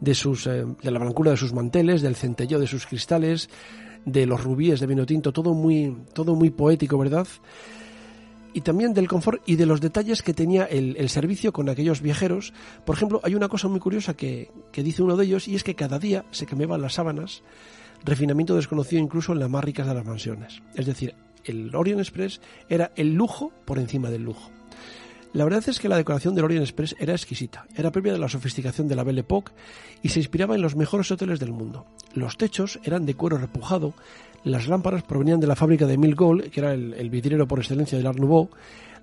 de, 0.00 0.14
sus, 0.14 0.46
eh, 0.46 0.64
de 0.82 0.90
la 0.90 0.98
blancura 0.98 1.32
de 1.32 1.36
sus 1.36 1.52
manteles, 1.52 2.02
del 2.02 2.16
centelleo 2.16 2.60
de 2.60 2.66
sus 2.66 2.86
cristales, 2.86 3.48
de 4.06 4.24
los 4.24 4.42
rubíes 4.42 4.80
de 4.80 4.86
vino 4.86 5.04
tinto, 5.04 5.32
todo 5.32 5.52
muy, 5.52 5.94
todo 6.14 6.34
muy 6.34 6.48
poético, 6.50 6.96
¿verdad? 6.96 7.26
Y 8.54 8.62
también 8.62 8.94
del 8.94 9.08
confort 9.08 9.42
y 9.44 9.56
de 9.56 9.66
los 9.66 9.82
detalles 9.82 10.22
que 10.22 10.32
tenía 10.32 10.64
el, 10.64 10.96
el 10.96 11.10
servicio 11.10 11.52
con 11.52 11.68
aquellos 11.68 12.00
viajeros. 12.00 12.54
Por 12.86 12.96
ejemplo, 12.96 13.20
hay 13.22 13.34
una 13.34 13.48
cosa 13.48 13.68
muy 13.68 13.80
curiosa 13.80 14.14
que, 14.14 14.50
que 14.72 14.82
dice 14.82 15.02
uno 15.02 15.16
de 15.16 15.26
ellos 15.26 15.46
y 15.46 15.56
es 15.56 15.62
que 15.62 15.74
cada 15.74 15.98
día 15.98 16.24
se 16.30 16.46
cambiaban 16.46 16.80
las 16.80 16.94
sábanas, 16.94 17.42
refinamiento 18.02 18.56
desconocido 18.56 19.02
incluso 19.02 19.32
en 19.32 19.40
las 19.40 19.50
más 19.50 19.62
ricas 19.62 19.86
de 19.86 19.94
las 19.94 20.06
mansiones. 20.06 20.62
Es 20.74 20.86
decir, 20.86 21.14
el 21.44 21.74
Orient 21.74 22.00
Express 22.00 22.40
era 22.68 22.92
el 22.96 23.12
lujo 23.12 23.52
por 23.66 23.78
encima 23.78 24.08
del 24.08 24.22
lujo. 24.22 24.55
La 25.36 25.44
verdad 25.44 25.68
es 25.68 25.80
que 25.80 25.90
la 25.90 25.98
decoración 25.98 26.34
del 26.34 26.46
Orient 26.46 26.64
Express 26.64 26.96
era 26.98 27.12
exquisita, 27.12 27.66
era 27.76 27.90
propia 27.90 28.14
de 28.14 28.18
la 28.18 28.26
sofisticación 28.26 28.88
de 28.88 28.96
la 28.96 29.04
Belle 29.04 29.20
Époque 29.20 29.52
y 30.02 30.08
se 30.08 30.18
inspiraba 30.18 30.54
en 30.54 30.62
los 30.62 30.76
mejores 30.76 31.10
hoteles 31.10 31.38
del 31.38 31.52
mundo. 31.52 31.84
Los 32.14 32.38
techos 32.38 32.80
eran 32.84 33.04
de 33.04 33.16
cuero 33.16 33.36
repujado, 33.36 33.92
las 34.44 34.66
lámparas 34.66 35.02
provenían 35.02 35.38
de 35.38 35.46
la 35.46 35.54
fábrica 35.54 35.84
de 35.84 35.98
Mil 35.98 36.14
Gold, 36.14 36.48
que 36.48 36.60
era 36.60 36.72
el, 36.72 36.94
el 36.94 37.10
vidriero 37.10 37.46
por 37.46 37.58
excelencia 37.58 37.98
del 37.98 38.06
Art 38.06 38.18
Nouveau, 38.18 38.48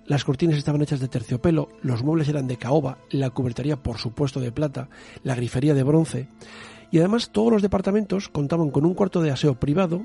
las 0.07 0.23
cortinas 0.23 0.57
estaban 0.57 0.81
hechas 0.81 0.99
de 0.99 1.07
terciopelo, 1.07 1.69
los 1.83 2.01
muebles 2.01 2.27
eran 2.29 2.47
de 2.47 2.57
caoba, 2.57 2.97
la 3.11 3.29
cubertería 3.29 3.77
por 3.77 3.99
supuesto 3.99 4.39
de 4.39 4.51
plata, 4.51 4.89
la 5.21 5.35
grifería 5.35 5.75
de 5.75 5.83
bronce, 5.83 6.29
y 6.89 6.97
además 6.97 7.29
todos 7.29 7.51
los 7.51 7.61
departamentos 7.61 8.27
contaban 8.27 8.71
con 8.71 8.87
un 8.87 8.95
cuarto 8.95 9.21
de 9.21 9.29
aseo 9.29 9.53
privado 9.59 10.03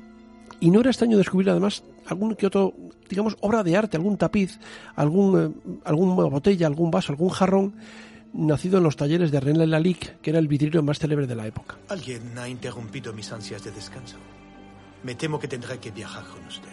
y 0.61 0.71
no 0.71 0.81
era 0.81 0.91
extraño 0.91 1.17
descubrir 1.17 1.51
además 1.51 1.83
algún 2.07 2.35
que 2.35 2.47
otro, 2.47 2.75
digamos, 3.09 3.37
obra 3.41 3.63
de 3.63 3.77
arte, 3.77 3.97
algún 3.97 4.17
tapiz, 4.17 4.59
algún, 4.97 5.41
eh, 5.41 5.79
alguna 5.85 6.15
botella, 6.25 6.67
algún 6.67 6.91
vaso, 6.91 7.13
algún 7.13 7.29
jarrón 7.31 7.75
nacido 8.33 8.79
en 8.79 8.85
los 8.85 8.97
talleres 8.97 9.31
de 9.31 9.41
René 9.41 9.67
Lalique, 9.67 10.17
que 10.23 10.31
era 10.31 10.39
el 10.39 10.49
vidriero 10.49 10.83
más 10.83 10.99
célebre 10.99 11.27
de 11.27 11.35
la 11.35 11.47
época. 11.47 11.77
Alguien 11.89 12.37
ha 12.39 12.49
interrumpido 12.49 13.13
mis 13.13 13.31
ansias 13.33 13.65
de 13.65 13.71
descanso. 13.71 14.17
Me 15.03 15.15
temo 15.15 15.39
que 15.39 15.49
tendré 15.49 15.79
que 15.79 15.91
viajar 15.91 16.25
con 16.25 16.45
usted. 16.47 16.69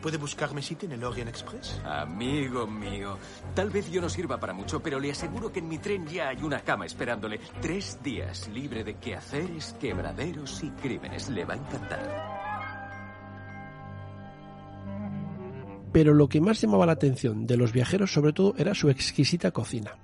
¿Puede 0.00 0.18
buscarme 0.18 0.62
sitio 0.62 0.86
en 0.86 0.92
el 0.92 1.04
Orient 1.04 1.30
Express? 1.30 1.80
Amigo 1.84 2.66
mío, 2.66 3.18
tal 3.54 3.70
vez 3.70 3.90
yo 3.90 4.00
no 4.00 4.08
sirva 4.08 4.38
para 4.38 4.52
mucho, 4.52 4.80
pero 4.80 5.00
le 5.00 5.10
aseguro 5.10 5.50
que 5.50 5.60
en 5.60 5.68
mi 5.68 5.78
tren 5.78 6.06
ya 6.06 6.28
hay 6.28 6.42
una 6.42 6.60
cama 6.60 6.86
esperándole. 6.86 7.40
Tres 7.60 7.98
días 8.02 8.48
libre 8.48 8.84
de 8.84 8.94
quehaceres, 8.96 9.74
quebraderos 9.80 10.62
y 10.62 10.70
crímenes. 10.70 11.28
Le 11.30 11.44
va 11.44 11.54
a 11.54 11.56
encantar. 11.56 12.35
Pero 15.96 16.12
lo 16.12 16.28
que 16.28 16.42
más 16.42 16.60
llamaba 16.60 16.84
la 16.84 16.92
atención 16.92 17.46
de 17.46 17.56
los 17.56 17.72
viajeros 17.72 18.12
sobre 18.12 18.34
todo 18.34 18.54
era 18.58 18.74
su 18.74 18.90
exquisita 18.90 19.50
cocina. 19.52 19.96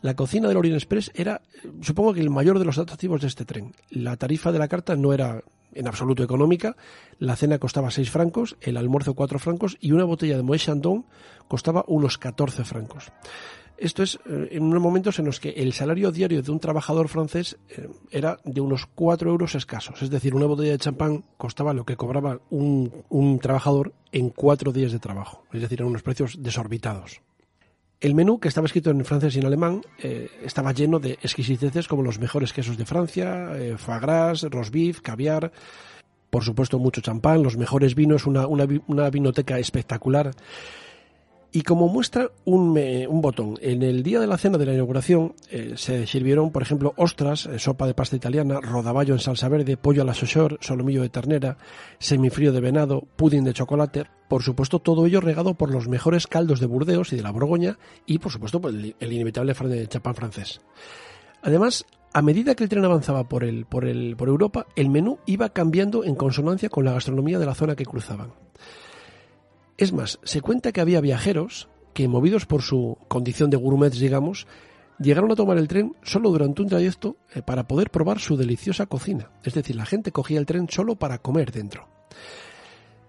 La 0.00 0.16
cocina 0.16 0.48
del 0.48 0.56
Orient 0.56 0.76
Express 0.76 1.10
era, 1.14 1.42
supongo 1.82 2.14
que 2.14 2.22
el 2.22 2.30
mayor 2.30 2.58
de 2.58 2.64
los 2.64 2.78
atractivos 2.78 3.20
de 3.20 3.26
este 3.26 3.44
tren. 3.44 3.74
La 3.90 4.16
tarifa 4.16 4.50
de 4.50 4.58
la 4.58 4.66
carta 4.66 4.96
no 4.96 5.12
era 5.12 5.42
en 5.74 5.86
absoluto 5.86 6.22
económica, 6.22 6.74
la 7.18 7.36
cena 7.36 7.58
costaba 7.58 7.90
6 7.90 8.10
francos, 8.10 8.56
el 8.62 8.78
almuerzo 8.78 9.12
4 9.12 9.38
francos 9.38 9.76
y 9.78 9.92
una 9.92 10.04
botella 10.04 10.38
de 10.38 10.42
Moet 10.42 10.60
Chandon 10.60 11.04
costaba 11.48 11.84
unos 11.86 12.16
14 12.16 12.64
francos. 12.64 13.12
Esto 13.80 14.02
es 14.02 14.18
eh, 14.26 14.48
en 14.52 14.64
unos 14.64 14.82
momentos 14.82 15.18
en 15.18 15.24
los 15.24 15.40
que 15.40 15.48
el 15.50 15.72
salario 15.72 16.12
diario 16.12 16.42
de 16.42 16.50
un 16.52 16.60
trabajador 16.60 17.08
francés 17.08 17.56
eh, 17.70 17.88
era 18.10 18.38
de 18.44 18.60
unos 18.60 18.84
4 18.84 19.30
euros 19.30 19.54
escasos. 19.54 20.02
Es 20.02 20.10
decir, 20.10 20.34
una 20.34 20.44
botella 20.44 20.72
de 20.72 20.78
champán 20.78 21.24
costaba 21.38 21.72
lo 21.72 21.86
que 21.86 21.96
cobraba 21.96 22.40
un, 22.50 22.92
un 23.08 23.38
trabajador 23.38 23.94
en 24.12 24.28
cuatro 24.28 24.70
días 24.72 24.92
de 24.92 24.98
trabajo. 24.98 25.44
Es 25.50 25.62
decir, 25.62 25.78
eran 25.78 25.88
unos 25.88 26.02
precios 26.02 26.42
desorbitados. 26.42 27.22
El 28.02 28.14
menú, 28.14 28.38
que 28.38 28.48
estaba 28.48 28.66
escrito 28.66 28.90
en 28.90 29.02
francés 29.04 29.34
y 29.36 29.38
en 29.38 29.46
alemán, 29.46 29.80
eh, 29.98 30.28
estaba 30.44 30.72
lleno 30.72 30.98
de 30.98 31.12
exquisiteces 31.12 31.88
como 31.88 32.02
los 32.02 32.18
mejores 32.18 32.52
quesos 32.52 32.76
de 32.76 32.84
Francia, 32.84 33.48
foie 33.78 34.00
gras, 34.00 34.42
roast 34.42 34.74
caviar, 35.00 35.52
por 36.28 36.44
supuesto 36.44 36.78
mucho 36.78 37.00
champán, 37.00 37.42
los 37.42 37.56
mejores 37.56 37.94
vinos, 37.94 38.26
una, 38.26 38.46
una, 38.46 38.66
una 38.88 39.08
vinoteca 39.08 39.58
espectacular. 39.58 40.32
Y 41.52 41.62
como 41.62 41.88
muestra 41.88 42.30
un, 42.44 42.78
eh, 42.78 43.08
un, 43.08 43.20
botón, 43.20 43.58
en 43.60 43.82
el 43.82 44.04
día 44.04 44.20
de 44.20 44.28
la 44.28 44.38
cena 44.38 44.56
de 44.56 44.66
la 44.66 44.74
inauguración 44.74 45.34
eh, 45.50 45.72
se 45.76 46.06
sirvieron, 46.06 46.52
por 46.52 46.62
ejemplo, 46.62 46.94
ostras, 46.96 47.46
eh, 47.46 47.58
sopa 47.58 47.88
de 47.88 47.94
pasta 47.94 48.14
italiana, 48.14 48.60
rodaballo 48.60 49.14
en 49.14 49.20
salsa 49.20 49.48
verde, 49.48 49.76
pollo 49.76 50.02
a 50.02 50.04
la 50.04 50.14
sochor, 50.14 50.58
solomillo 50.60 51.02
de 51.02 51.08
ternera, 51.08 51.58
semifrío 51.98 52.52
de 52.52 52.60
venado, 52.60 53.02
pudding 53.16 53.42
de 53.42 53.52
chocolate, 53.52 54.04
por 54.28 54.44
supuesto 54.44 54.78
todo 54.78 55.06
ello 55.06 55.20
regado 55.20 55.54
por 55.54 55.72
los 55.72 55.88
mejores 55.88 56.28
caldos 56.28 56.60
de 56.60 56.66
Burdeos 56.66 57.12
y 57.12 57.16
de 57.16 57.22
la 57.22 57.32
Borgoña 57.32 57.78
y, 58.06 58.18
por 58.18 58.30
supuesto, 58.30 58.60
pues, 58.60 58.74
el, 58.74 58.94
el 59.00 59.12
inimitable 59.12 59.54
champán 59.88 60.14
francés. 60.14 60.60
Además, 61.42 61.84
a 62.12 62.22
medida 62.22 62.54
que 62.54 62.64
el 62.64 62.70
tren 62.70 62.84
avanzaba 62.84 63.28
por, 63.28 63.44
el, 63.44 63.66
por, 63.66 63.84
el, 63.84 64.16
por 64.16 64.28
Europa, 64.28 64.66
el 64.76 64.88
menú 64.88 65.18
iba 65.26 65.48
cambiando 65.48 66.04
en 66.04 66.14
consonancia 66.14 66.68
con 66.68 66.84
la 66.84 66.92
gastronomía 66.92 67.38
de 67.38 67.46
la 67.46 67.54
zona 67.54 67.76
que 67.76 67.86
cruzaban. 67.86 68.32
Es 69.80 69.94
más, 69.94 70.20
se 70.24 70.42
cuenta 70.42 70.72
que 70.72 70.82
había 70.82 71.00
viajeros 71.00 71.70
que, 71.94 72.06
movidos 72.06 72.44
por 72.44 72.60
su 72.60 72.98
condición 73.08 73.48
de 73.48 73.56
gourmets, 73.56 73.98
digamos, 73.98 74.46
llegaron 74.98 75.32
a 75.32 75.36
tomar 75.36 75.56
el 75.56 75.68
tren 75.68 75.96
solo 76.02 76.28
durante 76.28 76.60
un 76.60 76.68
trayecto 76.68 77.16
eh, 77.34 77.40
para 77.40 77.66
poder 77.66 77.88
probar 77.88 78.18
su 78.18 78.36
deliciosa 78.36 78.84
cocina. 78.84 79.30
Es 79.42 79.54
decir, 79.54 79.76
la 79.76 79.86
gente 79.86 80.12
cogía 80.12 80.38
el 80.38 80.44
tren 80.44 80.68
solo 80.68 80.96
para 80.96 81.16
comer 81.16 81.50
dentro. 81.50 81.88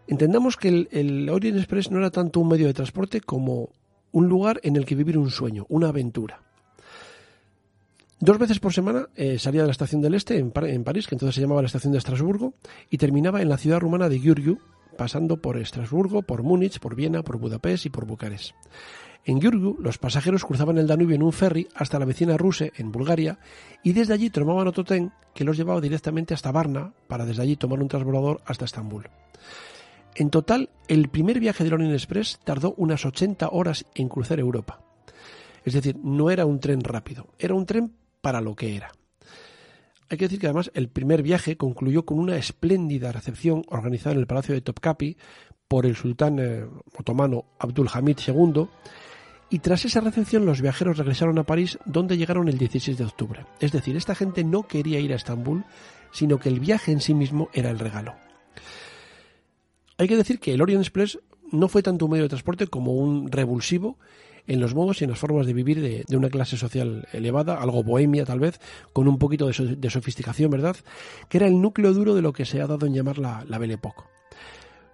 Entendamos 0.08 0.56
que 0.56 0.88
el, 0.90 1.30
Orient 1.30 1.58
Express 1.58 1.92
no 1.92 1.98
era 1.98 2.10
tanto 2.10 2.40
un 2.40 2.48
medio 2.48 2.68
de 2.68 2.74
transporte 2.74 3.20
como 3.20 3.74
un 4.14 4.30
lugar 4.30 4.62
en 4.64 4.78
el 4.78 4.86
que 4.86 4.96
vivir 4.96 5.18
un 5.18 5.30
sueño, 5.30 5.66
una 5.68 5.90
aventura. 5.90 6.42
Dos 8.22 8.38
veces 8.38 8.62
por 8.62 8.72
semana 8.72 9.10
eh, 9.16 9.38
salía 9.40 9.64
de 9.64 9.68
la 9.68 9.74
estación 9.74 10.02
del 10.02 10.14
Este, 10.14 10.38
en, 10.38 10.54
en, 10.56 10.84
París, 10.86 11.06
que 11.06 11.16
entonces 11.16 11.36
se 11.36 11.42
llamaba 11.42 11.64
la 11.64 11.68
estación 11.68 11.92
de 11.92 11.98
Estrasburgo, 11.98 12.54
y 12.90 12.98
terminaba 12.98 13.42
en 13.42 13.50
la 13.50 13.58
ciudad 13.58 13.82
rumana 13.82 14.08
de 14.08 14.20
Giurgiu, 14.20 14.58
pasando 15.02 15.38
por 15.38 15.58
Estrasburgo, 15.58 16.22
por 16.22 16.44
Múnich, 16.44 16.78
por 16.78 16.94
Viena, 16.94 17.24
por 17.24 17.40
Budapest 17.40 17.88
y 17.88 17.90
por 17.90 18.06
Bucarest. 18.06 18.52
En 19.26 19.42
Giurgiu, 19.42 19.76
los 19.80 19.98
pasajeros 19.98 20.46
cruzaban 20.46 20.78
el 20.78 20.86
Danubio 20.86 21.16
en 21.16 21.24
un 21.24 21.34
ferry 21.34 21.68
hasta 21.74 21.98
la 21.98 22.06
vecina 22.06 22.38
Ruse, 22.38 22.72
en 22.78 22.92
Bulgaria, 22.92 23.40
y 23.82 23.94
desde 23.94 24.14
allí 24.14 24.30
tomaban 24.30 24.68
otro 24.68 24.84
tren 24.84 25.12
que 25.34 25.44
los 25.44 25.58
llevaba 25.58 25.82
directamente 25.82 26.36
hasta 26.36 26.52
Varna, 26.52 26.94
para 27.08 27.26
desde 27.26 27.42
allí 27.42 27.56
tomar 27.56 27.82
un 27.82 27.88
transbordador 27.88 28.42
hasta 28.46 28.66
Estambul. 28.66 29.10
En 30.14 30.30
total, 30.30 30.70
el 30.88 31.10
primer 31.10 31.40
viaje 31.40 31.64
del 31.64 31.74
Orient 31.74 31.94
Express 31.94 32.40
tardó 32.44 32.76
unas 32.78 33.04
80 33.04 33.50
horas 33.52 33.88
en 33.96 34.08
cruzar 34.08 34.40
Europa. 34.40 34.82
Es 35.66 35.74
decir, 35.74 35.98
no 36.04 36.30
era 36.30 36.46
un 36.46 36.60
tren 36.60 36.82
rápido, 36.82 37.26
era 37.40 37.56
un 37.56 37.66
tren 37.66 37.92
para 38.22 38.40
lo 38.40 38.56
que 38.56 38.76
era. 38.76 38.92
Hay 40.12 40.18
que 40.18 40.26
decir 40.26 40.40
que 40.40 40.48
además 40.48 40.70
el 40.74 40.90
primer 40.90 41.24
viaje 41.24 41.56
concluyó 41.56 42.06
con 42.06 42.20
una 42.20 42.36
espléndida 42.36 43.14
recepción 43.14 43.64
organizada 43.70 44.14
en 44.14 44.20
el 44.20 44.28
Palacio 44.28 44.54
de 44.54 44.60
Topkapi 44.60 45.16
por 45.70 45.86
el 45.86 45.96
sultán 45.96 46.38
eh, 46.38 46.66
otomano 47.00 47.46
Abdul 47.58 47.88
Hamid 47.94 48.18
II, 48.28 48.68
y 49.50 49.60
tras 49.60 49.86
esa 49.86 50.02
recepción 50.02 50.46
los 50.46 50.62
viajeros 50.62 50.98
regresaron 50.98 51.40
a 51.40 51.46
París 51.46 51.80
donde 51.86 52.18
llegaron 52.18 52.50
el 52.50 52.58
16 52.58 52.98
de 52.98 53.06
octubre. 53.06 53.46
Es 53.62 53.72
decir, 53.72 53.96
esta 53.96 54.14
gente 54.14 54.44
no 54.44 54.68
quería 54.68 55.00
ir 55.00 55.14
a 55.14 55.16
Estambul, 55.16 55.64
sino 56.12 56.40
que 56.40 56.50
el 56.50 56.60
viaje 56.60 56.92
en 56.92 57.00
sí 57.00 57.14
mismo 57.14 57.48
era 57.54 57.70
el 57.70 57.80
regalo. 57.80 58.14
Hay 59.98 60.10
que 60.10 60.18
decir 60.18 60.42
que 60.42 60.54
el 60.54 60.62
Orient 60.62 60.84
Express 60.84 61.20
no 61.54 61.70
fue 61.70 61.84
tanto 61.84 62.04
un 62.04 62.12
medio 62.12 62.24
de 62.24 62.30
transporte 62.30 62.68
como 62.68 62.96
un 62.96 63.32
revulsivo 63.32 63.98
en 64.48 64.60
los 64.60 64.76
modos 64.76 65.02
y 65.02 65.06
en 65.06 65.12
las 65.12 65.20
formas 65.20 65.46
de 65.46 65.54
vivir 65.54 65.82
de, 65.82 66.18
una 66.18 66.30
clase 66.30 66.58
social 66.58 67.08
elevada, 67.14 67.62
algo 67.62 67.84
bohemia 67.84 68.26
tal 68.26 68.40
vez, 68.40 68.60
con 68.94 69.08
un 69.08 69.18
poquito 69.18 69.48
de, 69.48 69.90
sofisticación, 69.90 70.52
¿verdad? 70.52 70.76
Que 71.30 71.38
era 71.38 71.48
el 71.48 71.62
núcleo 71.62 71.94
duro 71.94 72.16
de 72.16 72.22
lo 72.22 72.34
que 72.34 72.46
se 72.46 72.62
ha 72.62 72.68
dado 72.68 72.86
en 72.86 72.94
llamar 72.94 73.18
la, 73.18 73.46
la 73.48 73.58
Belle 73.58 73.76
Époque. 73.76 74.04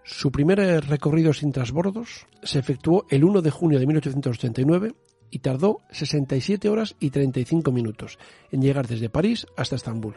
Su 0.04 0.32
primer 0.32 0.60
recorrido 0.88 1.34
sin 1.34 1.52
transbordos 1.52 2.28
se 2.42 2.60
efectuó 2.60 3.06
el 3.10 3.26
1 3.26 3.42
de 3.42 3.52
junio 3.52 3.78
de 3.78 3.88
1889 3.88 4.94
y 5.30 5.40
tardó 5.40 5.82
67 5.92 6.70
horas 6.70 6.96
y 7.00 7.10
35 7.10 7.72
minutos 7.72 8.18
en 8.52 8.62
llegar 8.62 8.88
desde 8.88 9.10
París 9.10 9.46
hasta 9.58 9.76
Estambul. 9.76 10.16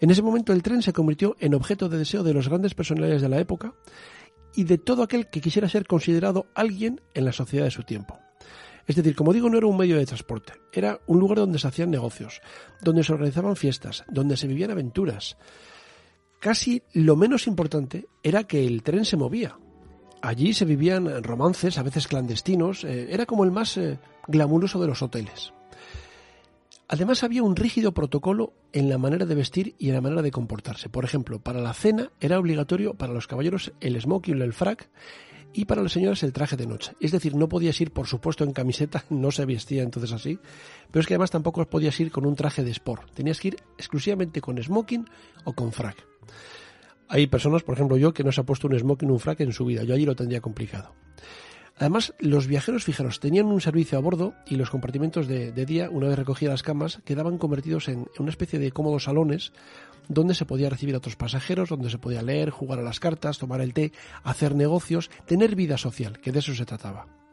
En 0.00 0.10
ese 0.10 0.22
momento 0.22 0.52
el 0.52 0.62
tren 0.62 0.82
se 0.82 0.92
convirtió 0.92 1.36
en 1.40 1.54
objeto 1.54 1.88
de 1.88 1.98
deseo 1.98 2.22
de 2.22 2.34
los 2.34 2.48
grandes 2.48 2.74
personalidades 2.74 3.22
de 3.22 3.28
la 3.28 3.40
época 3.40 3.74
y 4.54 4.64
de 4.64 4.78
todo 4.78 5.02
aquel 5.02 5.28
que 5.28 5.40
quisiera 5.40 5.68
ser 5.68 5.86
considerado 5.86 6.46
alguien 6.54 7.00
en 7.14 7.24
la 7.24 7.32
sociedad 7.32 7.64
de 7.64 7.70
su 7.70 7.82
tiempo. 7.82 8.18
Es 8.86 8.96
decir, 8.96 9.14
como 9.16 9.32
digo, 9.32 9.48
no 9.48 9.58
era 9.58 9.66
un 9.66 9.76
medio 9.76 9.96
de 9.96 10.06
transporte, 10.06 10.52
era 10.72 11.00
un 11.06 11.18
lugar 11.18 11.38
donde 11.38 11.58
se 11.58 11.68
hacían 11.68 11.90
negocios, 11.90 12.40
donde 12.82 13.02
se 13.02 13.12
organizaban 13.12 13.56
fiestas, 13.56 14.04
donde 14.08 14.36
se 14.36 14.46
vivían 14.46 14.70
aventuras. 14.70 15.36
Casi 16.38 16.82
lo 16.92 17.16
menos 17.16 17.46
importante 17.46 18.06
era 18.22 18.44
que 18.44 18.66
el 18.66 18.82
tren 18.82 19.04
se 19.04 19.16
movía. 19.16 19.56
Allí 20.20 20.52
se 20.52 20.64
vivían 20.64 21.22
romances, 21.22 21.78
a 21.78 21.82
veces 21.82 22.06
clandestinos, 22.06 22.84
eh, 22.84 23.08
era 23.10 23.26
como 23.26 23.44
el 23.44 23.50
más 23.50 23.76
eh, 23.76 23.98
glamuroso 24.26 24.80
de 24.80 24.86
los 24.86 25.02
hoteles. 25.02 25.52
Además 26.88 27.24
había 27.24 27.42
un 27.42 27.56
rígido 27.56 27.92
protocolo 27.92 28.52
en 28.72 28.90
la 28.90 28.98
manera 28.98 29.24
de 29.24 29.34
vestir 29.34 29.74
y 29.78 29.88
en 29.88 29.94
la 29.94 30.00
manera 30.02 30.22
de 30.22 30.30
comportarse. 30.30 30.90
Por 30.90 31.04
ejemplo, 31.04 31.40
para 31.40 31.60
la 31.60 31.72
cena 31.72 32.10
era 32.20 32.38
obligatorio 32.38 32.94
para 32.94 33.14
los 33.14 33.26
caballeros 33.26 33.72
el 33.80 34.00
smoking 34.00 34.40
o 34.40 34.44
el 34.44 34.52
frac 34.52 34.90
y 35.54 35.64
para 35.64 35.82
las 35.82 35.92
señoras 35.92 36.22
el 36.22 36.32
traje 36.32 36.56
de 36.56 36.66
noche. 36.66 36.92
Es 37.00 37.12
decir, 37.12 37.34
no 37.34 37.48
podías 37.48 37.80
ir, 37.80 37.92
por 37.92 38.06
supuesto, 38.06 38.44
en 38.44 38.52
camiseta, 38.52 39.04
no 39.10 39.30
se 39.30 39.46
vestía 39.46 39.82
entonces 39.82 40.12
así, 40.12 40.38
pero 40.90 41.00
es 41.00 41.06
que 41.06 41.14
además 41.14 41.30
tampoco 41.30 41.64
podías 41.66 41.98
ir 42.00 42.10
con 42.10 42.26
un 42.26 42.34
traje 42.34 42.64
de 42.64 42.72
sport. 42.72 43.12
Tenías 43.14 43.40
que 43.40 43.48
ir 43.48 43.56
exclusivamente 43.78 44.40
con 44.40 44.62
smoking 44.62 45.08
o 45.44 45.52
con 45.52 45.72
frac. 45.72 45.96
Hay 47.08 47.26
personas, 47.28 47.62
por 47.62 47.74
ejemplo 47.74 47.96
yo, 47.96 48.12
que 48.12 48.24
no 48.24 48.32
se 48.32 48.40
ha 48.40 48.44
puesto 48.44 48.66
un 48.66 48.78
smoking 48.78 49.10
o 49.10 49.12
un 49.12 49.20
frac 49.20 49.40
en 49.40 49.52
su 49.52 49.64
vida. 49.64 49.84
Yo 49.84 49.94
allí 49.94 50.04
lo 50.04 50.16
tendría 50.16 50.40
complicado. 50.40 50.92
Además, 51.76 52.14
los 52.20 52.46
viajeros, 52.46 52.84
fijaros, 52.84 53.18
tenían 53.18 53.46
un 53.46 53.60
servicio 53.60 53.98
a 53.98 54.00
bordo 54.00 54.34
y 54.46 54.56
los 54.56 54.70
compartimentos 54.70 55.26
de, 55.26 55.52
día, 55.66 55.90
una 55.90 56.08
vez 56.08 56.18
recogidas 56.18 56.52
las 56.52 56.62
camas, 56.62 57.00
quedaban 57.04 57.38
convertidos 57.38 57.88
en, 57.88 58.06
una 58.18 58.30
especie 58.30 58.58
de 58.58 58.70
cómodos 58.70 59.04
salones 59.04 59.52
donde 60.08 60.34
se 60.34 60.44
podía 60.44 60.70
recibir 60.70 60.94
a 60.94 60.98
otros 60.98 61.16
pasajeros, 61.16 61.70
donde 61.70 61.90
se 61.90 61.98
podía 61.98 62.22
leer, 62.22 62.50
jugar 62.50 62.78
a 62.78 62.82
las 62.82 63.00
cartas, 63.00 63.38
tomar 63.38 63.60
el 63.60 63.74
té, 63.74 63.92
hacer 64.22 64.54
negocios, 64.54 65.10
tener 65.26 65.56
vida 65.56 65.78
social, 65.78 66.20
que 66.20 66.30
de 66.30 66.40
eso 66.40 66.54
se 66.54 66.66
trataba. 66.66 67.23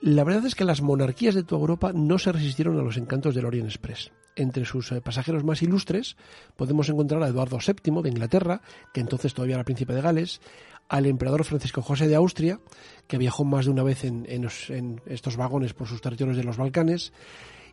La 0.00 0.22
verdad 0.22 0.46
es 0.46 0.54
que 0.54 0.64
las 0.64 0.80
monarquías 0.80 1.34
de 1.34 1.42
toda 1.42 1.60
Europa 1.60 1.92
no 1.92 2.18
se 2.18 2.30
resistieron 2.30 2.78
a 2.78 2.82
los 2.82 2.96
encantos 2.96 3.34
del 3.34 3.46
Orient 3.46 3.66
Express. 3.66 4.12
Entre 4.36 4.64
sus 4.64 4.92
eh, 4.92 5.00
pasajeros 5.00 5.42
más 5.42 5.60
ilustres 5.60 6.16
podemos 6.56 6.88
encontrar 6.88 7.20
a 7.24 7.28
Eduardo 7.28 7.58
VII 7.58 8.02
de 8.02 8.08
Inglaterra, 8.08 8.62
que 8.94 9.00
entonces 9.00 9.34
todavía 9.34 9.56
era 9.56 9.64
príncipe 9.64 9.94
de 9.94 10.00
Gales, 10.00 10.40
al 10.88 11.06
emperador 11.06 11.42
Francisco 11.44 11.82
José 11.82 12.06
de 12.06 12.14
Austria, 12.14 12.60
que 13.08 13.18
viajó 13.18 13.44
más 13.44 13.64
de 13.64 13.72
una 13.72 13.82
vez 13.82 14.04
en, 14.04 14.24
estos 15.06 15.36
vagones 15.36 15.74
por 15.74 15.88
sus 15.88 16.00
territorios 16.00 16.36
de 16.36 16.44
los 16.44 16.56
Balcanes, 16.56 17.12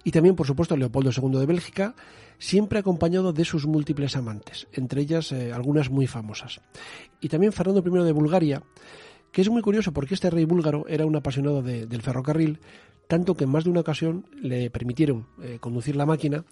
y 0.03 0.11
también, 0.11 0.35
por 0.35 0.47
supuesto, 0.47 0.75
Leopoldo 0.77 1.11
II 1.11 1.39
de 1.39 1.45
Bélgica, 1.45 1.95
siempre 2.37 2.79
acompañado 2.79 3.33
de 3.33 3.45
sus 3.45 3.65
múltiples 3.65 4.15
amantes, 4.15 4.67
entre 4.73 5.01
ellas 5.01 5.31
eh, 5.31 5.53
algunas 5.53 5.89
muy 5.89 6.07
famosas. 6.07 6.61
Y 7.21 7.29
también 7.29 7.53
Fernando 7.53 7.83
I 7.85 8.03
de 8.03 8.11
Bulgaria, 8.11 8.63
que 9.35 9.41
es 9.41 9.49
muy 9.49 9.61
curioso 9.61 9.91
porque 9.91 10.13
este 10.13 10.29
rey 10.29 10.45
búlgaro 10.45 10.87
era 10.87 11.05
un 11.05 11.13
apasionado 11.13 11.61
del 11.61 12.01
ferrocarril, 12.01 12.61
tanto 13.09 13.35
que 13.35 13.43
en 13.43 13.49
más 13.49 13.65
de 13.65 13.69
una 13.69 13.81
ocasión 13.81 14.25
le 14.41 14.69
permitieron 14.69 15.27
eh, 15.41 15.57
conducir 15.59 15.97
la 15.97 16.05
máquina 16.05 16.45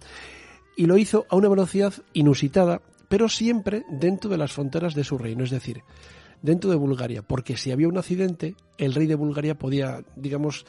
y 0.75 0.85
lo 0.85 0.97
hizo 0.97 1.25
a 1.29 1.37
una 1.37 1.47
velocidad 1.47 1.93
inusitada, 2.11 2.81
pero 3.07 3.29
siempre 3.29 3.85
dentro 3.89 4.29
de 4.29 4.37
las 4.37 4.51
fronteras 4.51 4.95
de 4.95 5.05
su 5.05 5.17
reino, 5.17 5.45
es 5.45 5.49
decir, 5.49 5.81
dentro 6.41 6.69
de 6.71 6.75
Bulgaria, 6.75 7.21
porque 7.21 7.55
si 7.55 7.71
había 7.71 7.87
un 7.87 7.97
accidente, 7.97 8.57
el 8.77 8.93
rey 8.93 9.07
de 9.07 9.15
Bulgaria 9.15 9.57
podía, 9.57 10.03
digamos, 10.17 10.65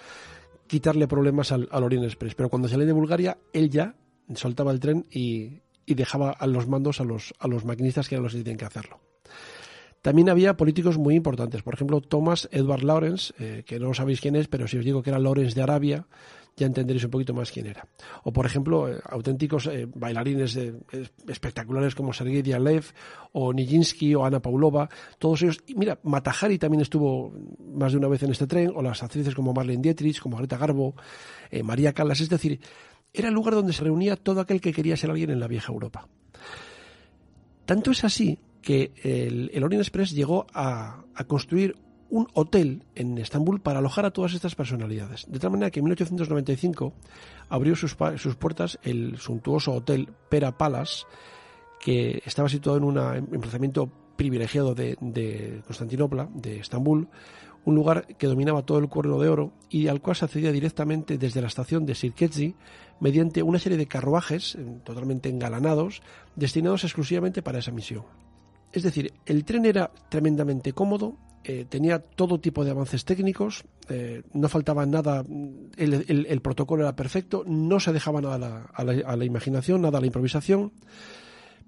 quitarle 0.69 1.09
problemas 1.09 1.51
al, 1.51 1.69
Orient 1.73 2.05
Express. 2.05 2.37
Pero 2.37 2.49
cuando 2.49 2.69
salía 2.69 2.87
de 2.87 2.93
Bulgaria, 2.93 3.39
él 3.53 3.71
ya 3.71 3.97
soltaba 4.37 4.71
el 4.71 4.79
tren 4.79 5.05
y, 5.11 5.63
dejaba 5.85 6.31
a 6.31 6.47
los 6.47 6.69
mandos 6.69 7.01
a 7.01 7.05
los, 7.05 7.35
a 7.41 7.49
los 7.49 7.65
maquinistas 7.65 8.09
que 8.09 8.15
eran 8.15 8.23
los 8.23 8.35
que 8.35 8.39
tenían 8.39 8.59
que 8.59 8.67
hacerlo. 8.67 9.01
También 10.05 10.29
había 10.29 10.55
políticos 10.55 10.99
muy 10.99 11.15
importantes, 11.15 11.63
por 11.63 11.73
ejemplo, 11.73 12.03
Thomas 12.03 12.47
Edward 12.53 12.83
Lawrence, 12.83 13.33
eh, 13.39 13.63
que 13.65 13.81
no 13.81 13.95
sabéis 13.95 14.21
quién 14.21 14.37
es, 14.37 14.49
pero 14.49 14.69
si 14.69 14.77
os 14.77 14.85
digo 14.85 15.03
que 15.03 15.09
era 15.09 15.19
Lawrence 15.19 15.55
de 15.55 15.63
Arabia, 15.63 16.07
ya 16.59 16.67
entenderéis 16.67 17.05
un 17.05 17.11
poquito 17.11 17.33
más 17.33 17.51
quién 17.51 17.69
era. 17.69 17.89
O, 18.23 18.31
por 18.31 18.45
ejemplo, 18.45 18.87
eh, 18.87 19.01
auténticos 19.09 19.67
eh, 19.67 19.89
bailarines 19.89 20.59
espectaculares 21.27 21.95
como 21.95 22.13
Sergei 22.13 22.43
Dialev, 22.43 22.85
o 23.33 23.55
Nijinsky, 23.55 24.15
o 24.15 24.27
Ana 24.27 24.41
Paulova, 24.41 24.91
todos 25.19 25.41
ellos. 25.41 25.61
Y 25.67 25.75
mira, 25.75 25.99
Matahari 26.03 26.59
también 26.59 26.83
estuvo 26.83 27.33
más 27.73 27.93
de 27.93 27.97
una 27.97 28.09
vez 28.09 28.23
en 28.25 28.31
este 28.31 28.47
tren, 28.47 28.73
o 28.77 28.83
las 28.83 29.03
actrices 29.03 29.35
como 29.35 29.55
Marlene 29.55 29.81
Dietrich, 29.81 30.21
como 30.21 30.37
Greta 30.37 30.59
Garbo, 30.59 30.95
María 31.63 31.95
Callas, 31.95 32.21
es 32.21 32.29
decir, 32.29 32.61
era 33.11 33.29
el 33.29 33.35
lugar 33.35 33.55
donde 33.55 33.73
se 33.73 33.83
reunía 33.83 34.17
todo 34.17 34.43
aquel 34.43 34.61
que 34.61 34.75
quería 34.75 34.99
ser 34.99 35.09
alguien 35.09 35.31
en 35.31 35.41
la 35.41 35.49
vieja 35.49 35.73
Europa. 35.73 36.07
Tanto 37.65 37.93
es 37.93 38.05
así 38.05 38.39
que 38.65 38.93
el, 39.03 39.63
Orient 39.63 39.83
Express 39.83 40.13
llegó 40.13 40.47
a, 40.55 41.05
construir 41.29 41.77
un 42.09 42.29
hotel 42.33 42.85
en 42.95 43.19
Estambul 43.19 43.61
para 43.61 43.81
alojar 43.81 44.07
a 44.07 44.11
todas 44.11 44.33
estas 44.35 44.55
personalidades. 44.55 45.27
De 45.29 45.39
tal 45.39 45.51
manera 45.51 45.71
que 45.71 45.81
en 45.81 45.85
1895 45.85 46.95
abrió 47.51 47.77
sus, 47.77 47.95
puertas 47.95 48.79
el 48.83 49.19
suntuoso 49.19 49.73
hotel 49.73 50.09
Pera 50.31 50.57
Palace, 50.57 51.05
que 51.79 52.23
estaba 52.25 52.49
situado 52.49 52.79
en 52.79 52.85
un 52.85 52.99
emplazamiento 53.33 53.93
privilegiado 54.17 54.75
de, 54.75 55.63
Constantinopla, 55.67 56.31
de 56.33 56.61
Estambul, 56.61 57.09
un 57.67 57.75
lugar 57.75 58.07
que 58.17 58.27
dominaba 58.27 58.63
todo 58.63 58.79
el 58.79 58.89
cuerno 58.89 59.19
de 59.19 59.29
oro 59.29 59.53
y 59.69 59.89
al 59.89 60.01
cual 60.01 60.17
se 60.17 60.25
accedía 60.25 60.53
directamente 60.53 61.19
desde 61.19 61.41
la 61.41 61.49
estación 61.49 61.85
de 61.85 61.95
Sirkeci 61.95 62.55
mediante 63.01 63.43
una 63.43 63.59
serie 63.59 63.79
de 63.79 63.87
carruajes 63.87 64.57
totalmente 64.85 65.29
engalanados 65.29 66.03
destinados 66.37 66.85
exclusivamente 66.85 67.43
para 67.43 67.59
esa 67.59 67.73
misión. 67.73 68.05
Es 68.75 68.83
decir, 68.83 69.13
el 69.25 69.45
tren 69.45 69.67
era 69.67 69.89
tremendamente 70.09 70.73
cómodo, 70.73 71.17
eh, 71.45 71.65
tenía 71.69 72.01
todo 72.01 72.41
tipo 72.41 72.65
de 72.65 72.73
avances 72.73 73.05
técnicos, 73.05 73.65
eh, 73.89 74.25
no 74.33 74.49
faltaba 74.49 74.85
nada, 74.85 75.25
el, 75.77 76.41
protocolo 76.43 76.83
era 76.83 76.97
perfecto, 76.97 77.45
no 77.47 77.79
se 77.79 77.93
dejaba 77.93 78.21
nada 78.21 78.67
a 78.75 78.83
la, 78.83 79.25
imaginación, 79.25 79.81
nada 79.81 79.99
a 79.99 80.01
la 80.01 80.09
improvisación, 80.09 80.73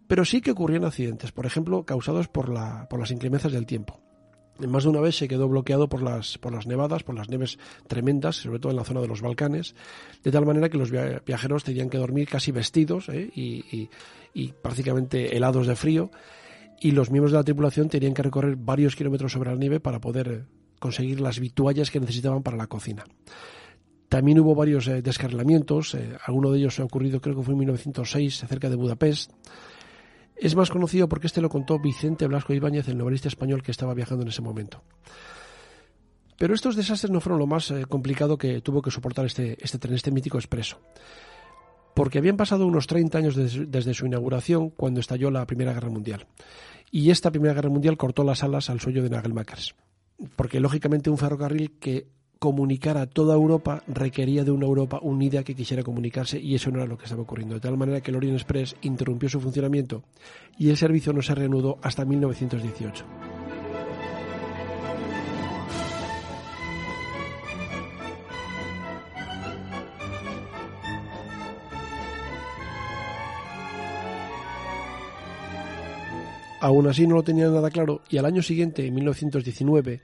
pero 0.09 0.24
sí 0.24 0.41
que 0.41 0.51
ocurrían 0.51 0.85
accidentes, 0.85 1.31
por 1.31 1.47
ejemplo, 1.47 1.85
causados 1.85 2.27
por, 2.27 2.53
por 2.89 2.99
las 2.99 3.12
inclemencias 3.12 3.53
del 3.53 3.66
tiempo. 3.66 4.01
Más 4.59 4.83
de 4.83 4.91
una 4.91 5.01
vez 5.01 5.16
se 5.16 5.28
quedó 5.28 5.47
bloqueado 5.47 5.89
por 5.89 6.03
las, 6.03 6.39
por 6.39 6.53
las 6.53 6.66
nevadas, 6.66 7.05
por 7.05 7.15
las 7.15 7.28
nieves 7.28 7.57
tremendas, 7.87 8.35
sobre 8.35 8.59
todo 8.59 8.73
en 8.73 8.78
la 8.78 8.85
zona 8.85 9.01
de 9.01 9.07
los 9.07 9.23
Balcanes, 9.23 9.77
de 10.24 10.33
tal 10.33 10.45
manera 10.45 10.70
que 10.70 10.78
los 10.78 10.91
viajeros 10.91 11.62
tenían 11.62 11.89
que 11.89 11.99
dormir 11.99 12.28
casi 12.28 12.51
vestidos 12.51 13.09
¿eh? 13.11 13.31
y 13.33 14.53
prácticamente 14.61 15.37
helados 15.37 15.69
de 15.69 15.77
frío 15.77 16.11
y 16.81 16.93
los 16.93 17.11
miembros 17.11 17.32
de 17.32 17.39
la 17.39 17.44
tripulación 17.44 17.89
tenían 17.89 18.15
que 18.15 18.23
recorrer 18.23 18.57
varios 18.57 18.97
kilómetros 18.97 19.32
sobre 19.32 19.51
la 19.51 19.57
nieve 19.57 19.81
para 19.81 20.01
poder 20.01 20.28
eh, 20.28 20.44
conseguir 20.78 21.20
las 21.20 21.40
vituallas 21.40 21.90
que 21.90 22.01
necesitaban 22.01 22.43
para 22.43 22.57
la 22.57 22.66
cocina. 22.66 23.05
También 24.09 24.39
hubo 24.39 24.55
varios 24.55 24.86
eh, 24.86 25.03
descarrilamientos, 25.03 25.94
eh, 25.94 26.16
alguno 26.24 26.53
de 26.53 26.59
ellos 26.59 26.78
ha 26.78 26.85
ocurrido 26.85 27.20
creo 27.20 27.36
que 27.36 27.43
fue 27.43 27.55
en 27.55 27.59
1906 27.61 28.44
cerca 28.48 28.70
de 28.70 28.77
Budapest. 28.77 29.32
Es 30.36 30.55
más 30.55 30.70
conocido 30.70 31.09
porque 31.09 31.27
este 31.27 31.40
lo 31.40 31.48
contó 31.48 31.78
Vicente 31.78 32.27
Blasco 32.27 32.53
Ibáñez, 32.53 32.89
el 32.89 32.98
novelista 32.98 33.28
español 33.28 33.62
que 33.62 33.70
estaba 33.70 33.94
viajando 33.94 34.23
en 34.23 34.28
ese 34.28 34.43
momento. 34.43 34.82
Pero 36.39 36.55
estos 36.55 36.77
desastres 36.77 37.11
no 37.11 37.20
fueron 37.20 37.39
lo 37.39 37.47
más 37.47 37.70
eh, 37.70 37.86
complicado 37.86 38.36
que 38.36 38.61
tuvo 38.61 38.82
que 38.82 38.90
soportar 38.90 39.24
este, 39.24 39.57
este 39.61 39.78
tren, 39.78 39.94
este 39.94 40.11
mítico 40.11 40.39
expreso. 40.39 40.78
Porque 41.97 42.18
habían 42.18 42.36
pasado 42.36 42.66
unos 42.66 42.86
30 42.86 43.16
años 43.16 43.35
desde, 43.35 43.94
su 43.94 44.05
inauguración 44.05 44.68
cuando 44.68 45.01
estalló 45.01 45.31
la 45.31 45.47
Primera 45.47 45.73
Guerra 45.73 45.89
Mundial. 45.89 46.27
Y 46.90 47.09
esta 47.09 47.31
Primera 47.31 47.55
Guerra 47.55 47.70
Mundial 47.70 47.97
cortó 47.97 48.23
las 48.23 48.44
alas 48.44 48.68
al 48.68 48.81
sueño 48.81 49.02
de 49.02 49.09
Nagelmakers. 49.09 49.74
Porque 50.36 50.60
lógicamente 50.60 51.09
un 51.09 51.16
ferrocarril 51.16 51.78
que 51.81 52.06
comunicara 52.39 53.01
a 53.01 53.06
toda 53.06 53.35
Europa 53.35 53.82
requería 53.86 54.44
de 54.44 54.51
una 54.51 54.66
Europa 54.66 54.98
unida 55.01 55.43
que 55.43 55.55
quisiera 55.55 55.82
comunicarse 55.82 56.39
y 56.39 56.55
eso 56.55 56.70
no 56.70 56.81
era 56.81 56.86
lo 56.86 56.98
que 56.98 57.05
estaba 57.05 57.23
ocurriendo. 57.23 57.55
De 57.55 57.62
tal 57.62 57.78
manera 57.78 58.02
que 58.02 58.10
el 58.10 58.18
Orient 58.18 58.36
Express 58.36 58.77
interrumpió 58.82 59.31
su 59.31 59.40
funcionamiento 59.40 60.02
y 60.59 60.68
el 60.68 60.77
servicio 60.77 61.14
no 61.14 61.23
se 61.23 61.35
reanudó 61.35 61.78
hasta 61.81 62.05
1918. 62.05 63.06
Aún 76.66 76.88
así 76.88 77.06
no 77.06 77.14
lo 77.14 77.22
tenía 77.22 77.48
nada 77.48 77.70
claro 77.70 78.02
y 78.10 78.18
al 78.18 78.24
año 78.24 78.43
siguiente, 78.43 78.84
en 78.84 78.93
1919, 78.93 80.01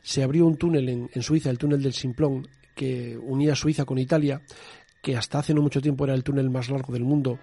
se 0.00 0.22
abrió 0.22 0.46
un 0.46 0.56
túnel 0.56 0.88
en, 0.88 1.22
Suiza, 1.22 1.50
el 1.50 1.58
túnel 1.58 1.82
del 1.82 1.92
Simplón, 1.92 2.48
que 2.74 3.18
unía 3.18 3.54
Suiza 3.54 3.84
con 3.84 3.98
Italia, 3.98 4.40
que 5.02 5.14
hasta 5.14 5.40
hace 5.40 5.52
no 5.52 5.60
mucho 5.60 5.82
tiempo 5.82 6.04
era 6.04 6.14
el 6.14 6.24
túnel 6.24 6.48
más 6.48 6.70
largo 6.70 6.90
del 6.94 7.04
mundo 7.04 7.38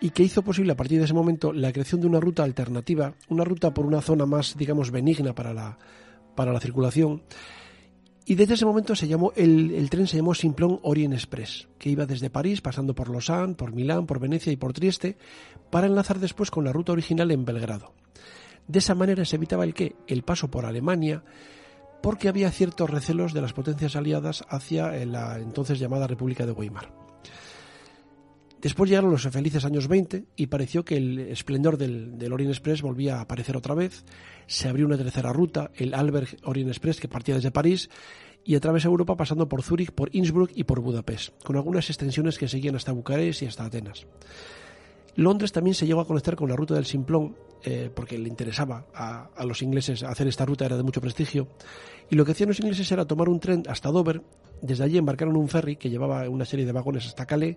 y 0.00 0.10
que 0.10 0.22
hizo 0.22 0.42
posible 0.42 0.70
a 0.70 0.76
partir 0.76 1.00
de 1.00 1.06
ese 1.06 1.14
momento 1.14 1.52
la 1.52 1.72
creación 1.72 2.00
de 2.00 2.06
una 2.06 2.20
ruta 2.20 2.44
alternativa, 2.44 3.12
una 3.28 3.42
ruta 3.42 3.74
por 3.74 3.86
una 3.86 4.00
zona 4.00 4.24
más, 4.24 4.56
digamos, 4.56 4.92
benigna 4.92 5.34
para 5.34 5.52
la, 5.52 5.76
para 6.36 6.52
la 6.52 6.60
circulación. 6.60 7.22
Y 8.24 8.36
desde 8.36 8.54
ese 8.54 8.64
momento 8.64 8.94
se 8.94 9.08
llamó, 9.08 9.32
el, 9.34 9.88
tren 9.90 10.06
se 10.06 10.16
llamó 10.16 10.34
Simplon 10.34 10.78
Orient 10.82 11.14
Express, 11.14 11.68
que 11.78 11.90
iba 11.90 12.06
desde 12.06 12.30
París, 12.30 12.60
pasando 12.60 12.94
por 12.94 13.10
Lausanne, 13.10 13.54
por 13.54 13.72
Milán, 13.72 14.06
por 14.06 14.20
Venecia 14.20 14.52
y 14.52 14.56
por 14.56 14.72
Trieste, 14.72 15.16
para 15.70 15.88
enlazar 15.88 16.20
después 16.20 16.50
con 16.50 16.64
la 16.64 16.72
ruta 16.72 16.92
original 16.92 17.30
en 17.32 17.44
Belgrado. 17.44 17.92
De 18.68 18.78
esa 18.78 18.94
manera 18.94 19.24
se 19.24 19.36
evitaba 19.36 19.64
el 19.64 19.74
qué? 19.74 19.96
El 20.06 20.22
paso 20.22 20.50
por 20.50 20.66
Alemania, 20.66 21.24
porque 22.00 22.28
había 22.28 22.50
ciertos 22.52 22.90
recelos 22.90 23.32
de 23.32 23.40
las 23.40 23.52
potencias 23.52 23.96
aliadas 23.96 24.44
hacia 24.48 24.96
eh, 24.96 25.06
la 25.06 25.38
entonces 25.38 25.78
llamada 25.78 26.06
República 26.06 26.46
de 26.46 26.52
Weimar. 26.52 27.01
Después 28.62 28.88
llegaron 28.88 29.10
los 29.10 29.28
felices 29.28 29.64
años 29.64 29.88
20 29.88 30.24
y 30.36 30.46
pareció 30.46 30.84
que 30.84 30.96
el 30.96 31.18
esplendor 31.18 31.76
del, 31.76 32.32
Orient 32.32 32.52
Express 32.52 32.80
volvía 32.80 33.16
a 33.16 33.22
aparecer 33.22 33.56
otra 33.56 33.74
vez. 33.74 34.04
Se 34.46 34.68
abrió 34.68 34.86
una 34.86 34.96
tercera 34.96 35.32
ruta, 35.32 35.72
el 35.74 35.94
Alberg 35.94 36.36
Orient 36.44 36.70
Express, 36.70 37.00
que 37.00 37.08
partía 37.08 37.34
desde 37.34 37.50
París 37.50 37.90
y 38.44 38.54
atravesó 38.54 38.86
Europa 38.86 39.16
pasando 39.16 39.48
por 39.48 39.62
Zúrich, 39.62 39.90
por 39.90 40.14
Innsbruck 40.14 40.52
y 40.54 40.62
por 40.62 40.78
Budapest, 40.78 41.42
con 41.42 41.56
algunas 41.56 41.90
extensiones 41.90 42.38
que 42.38 42.46
seguían 42.46 42.76
hasta 42.76 42.92
Bucarest 42.92 43.42
y 43.42 43.46
hasta 43.46 43.64
Atenas. 43.64 44.06
Londres 45.16 45.50
también 45.50 45.74
se 45.74 45.86
llegó 45.86 46.00
a 46.00 46.06
conectar 46.06 46.36
con 46.36 46.48
la 46.48 46.54
ruta 46.54 46.74
del 46.74 46.86
Simplón, 46.86 47.36
eh, 47.64 47.90
porque 47.92 48.16
le 48.16 48.28
interesaba 48.28 48.86
a, 48.94 49.44
los 49.44 49.60
ingleses 49.62 50.04
hacer 50.04 50.28
esta 50.28 50.46
ruta, 50.46 50.66
era 50.66 50.76
de 50.76 50.84
mucho 50.84 51.00
prestigio. 51.00 51.48
Y 52.10 52.14
lo 52.14 52.24
que 52.24 52.30
hacían 52.30 52.48
los 52.48 52.60
ingleses 52.60 52.90
era 52.92 53.04
tomar 53.06 53.28
un 53.28 53.40
tren 53.40 53.64
hasta 53.68 53.90
Dover, 53.90 54.22
desde 54.60 54.84
allí 54.84 54.98
embarcaron 54.98 55.36
un 55.36 55.48
ferry 55.48 55.74
que 55.74 55.90
llevaba 55.90 56.28
una 56.28 56.44
serie 56.44 56.64
de 56.64 56.70
vagones 56.70 57.06
hasta 57.06 57.26
Calais. 57.26 57.56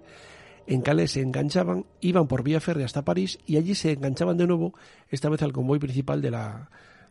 En 0.67 0.81
Calais 0.81 1.11
se 1.11 1.21
enganchaban, 1.21 1.85
iban 2.01 2.27
por 2.27 2.43
vía 2.43 2.59
ferry 2.59 2.83
hasta 2.83 3.05
París 3.05 3.39
y 3.45 3.57
allí 3.57 3.75
se 3.75 3.91
enganchaban 3.91 4.37
de 4.37 4.47
nuevo, 4.47 4.73
esta 5.09 5.29
vez 5.29 5.41
al 5.41 5.53
convoy 5.53 5.79
principal 5.79 6.21
de 6.21 6.31
la, 6.31 6.69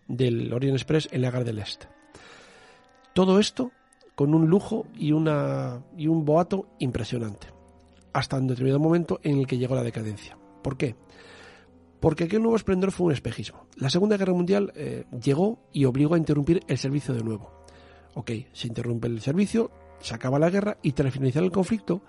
del 0.08 0.52
Orient 0.52 0.76
Express 0.76 1.08
en 1.12 1.22
la 1.22 1.30
Gare 1.30 1.44
del 1.44 1.58
Est. 1.58 1.84
Todo 3.12 3.38
esto 3.38 3.70
con 4.14 4.34
un 4.34 4.48
lujo 4.48 4.86
y, 4.94 5.12
una, 5.12 5.82
y 5.96 6.08
un 6.08 6.24
boato 6.24 6.66
impresionante 6.78 7.48
hasta 8.12 8.38
un 8.38 8.46
determinado 8.46 8.80
momento 8.80 9.20
en 9.22 9.38
el 9.38 9.46
que 9.46 9.58
llegó 9.58 9.74
la 9.74 9.82
decadencia. 9.82 10.38
¿Por 10.62 10.76
qué? 10.76 10.94
Porque 12.00 12.24
aquel 12.24 12.42
nuevo 12.42 12.56
esplendor 12.56 12.92
fue 12.92 13.06
un 13.06 13.12
espejismo. 13.12 13.66
La 13.76 13.90
Segunda 13.90 14.16
Guerra 14.16 14.32
Mundial 14.32 14.72
eh, 14.76 15.04
llegó 15.22 15.58
y 15.72 15.84
obligó 15.84 16.14
a 16.14 16.18
interrumpir 16.18 16.60
el 16.68 16.78
servicio 16.78 17.12
de 17.12 17.24
nuevo. 17.24 17.50
Ok, 18.14 18.30
se 18.52 18.68
interrumpe 18.68 19.08
el 19.08 19.20
servicio, 19.20 19.70
se 20.00 20.14
acaba 20.14 20.38
la 20.38 20.50
guerra 20.50 20.78
y 20.82 20.92
tras 20.92 21.12
finalizar 21.12 21.42
el 21.42 21.50
conflicto, 21.50 22.02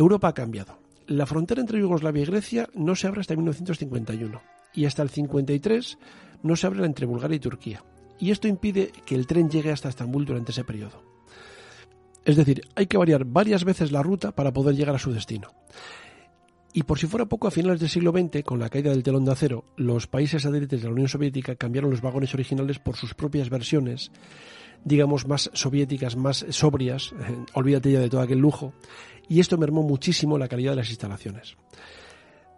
Europa 0.00 0.28
ha 0.28 0.34
cambiado. 0.34 0.78
La 1.06 1.26
frontera 1.26 1.60
entre 1.60 1.78
Yugoslavia 1.78 2.22
y 2.22 2.26
Grecia 2.26 2.68
no 2.74 2.94
se 2.94 3.06
abre 3.06 3.20
hasta 3.20 3.36
1951 3.36 4.40
y 4.72 4.84
hasta 4.86 5.02
el 5.02 5.10
53 5.10 5.98
no 6.42 6.56
se 6.56 6.66
abre 6.66 6.84
entre 6.86 7.06
Bulgaria 7.06 7.36
y 7.36 7.40
Turquía. 7.40 7.84
Y 8.18 8.30
esto 8.30 8.48
impide 8.48 8.92
que 9.04 9.14
el 9.14 9.26
tren 9.26 9.50
llegue 9.50 9.72
hasta 9.72 9.88
Estambul 9.88 10.24
durante 10.24 10.52
ese 10.52 10.64
periodo. 10.64 11.02
Es 12.24 12.36
decir, 12.36 12.62
hay 12.74 12.86
que 12.86 12.96
variar 12.96 13.24
varias 13.24 13.64
veces 13.64 13.92
la 13.92 14.02
ruta 14.02 14.32
para 14.32 14.52
poder 14.52 14.74
llegar 14.74 14.94
a 14.94 14.98
su 14.98 15.12
destino. 15.12 15.52
Y 16.72 16.84
por 16.84 16.98
si 16.98 17.06
fuera 17.06 17.26
poco, 17.26 17.48
a 17.48 17.50
finales 17.50 17.80
del 17.80 17.88
siglo 17.88 18.12
XX, 18.12 18.42
con 18.44 18.60
la 18.60 18.68
caída 18.68 18.90
del 18.90 19.02
telón 19.02 19.24
de 19.24 19.32
acero, 19.32 19.64
los 19.76 20.06
países 20.06 20.46
adherentes 20.46 20.80
de 20.80 20.86
la 20.86 20.92
Unión 20.92 21.08
Soviética 21.08 21.56
cambiaron 21.56 21.90
los 21.90 22.00
vagones 22.00 22.32
originales 22.32 22.78
por 22.78 22.96
sus 22.96 23.14
propias 23.14 23.50
versiones, 23.50 24.12
digamos, 24.84 25.26
más 25.26 25.50
soviéticas, 25.52 26.16
más 26.16 26.46
sobrias, 26.50 27.12
olvídate 27.54 27.92
ya 27.92 28.00
de 28.00 28.08
todo 28.08 28.20
aquel 28.20 28.38
lujo, 28.38 28.72
y 29.30 29.38
esto 29.38 29.56
mermó 29.56 29.82
muchísimo 29.82 30.36
la 30.36 30.48
calidad 30.48 30.72
de 30.72 30.78
las 30.78 30.90
instalaciones. 30.90 31.56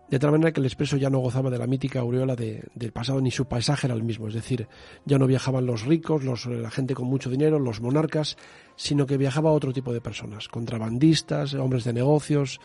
De 0.08 0.18
tal 0.18 0.30
manera 0.30 0.52
que 0.52 0.60
el 0.60 0.66
expreso 0.66 0.96
ya 0.96 1.10
no 1.10 1.18
gozaba 1.18 1.50
de 1.50 1.58
la 1.58 1.66
mítica 1.66 2.00
aureola 2.00 2.34
del 2.34 2.92
pasado 2.92 3.20
ni 3.20 3.30
su 3.30 3.44
paisaje 3.44 3.86
era 3.86 3.94
el 3.94 4.02
mismo. 4.02 4.26
Es 4.26 4.34
decir, 4.34 4.68
ya 5.04 5.18
no 5.18 5.26
viajaban 5.26 5.66
los 5.66 5.84
ricos, 5.84 6.24
los, 6.24 6.46
la 6.46 6.70
gente 6.70 6.94
con 6.94 7.06
mucho 7.06 7.28
dinero, 7.30 7.58
los 7.58 7.82
monarcas, 7.82 8.36
sino 8.74 9.06
que 9.06 9.18
viajaba 9.18 9.52
otro 9.52 9.72
tipo 9.72 9.92
de 9.92 10.00
personas, 10.00 10.48
contrabandistas, 10.48 11.54
hombres 11.54 11.84
de 11.84 11.92
negocios, 11.92 12.58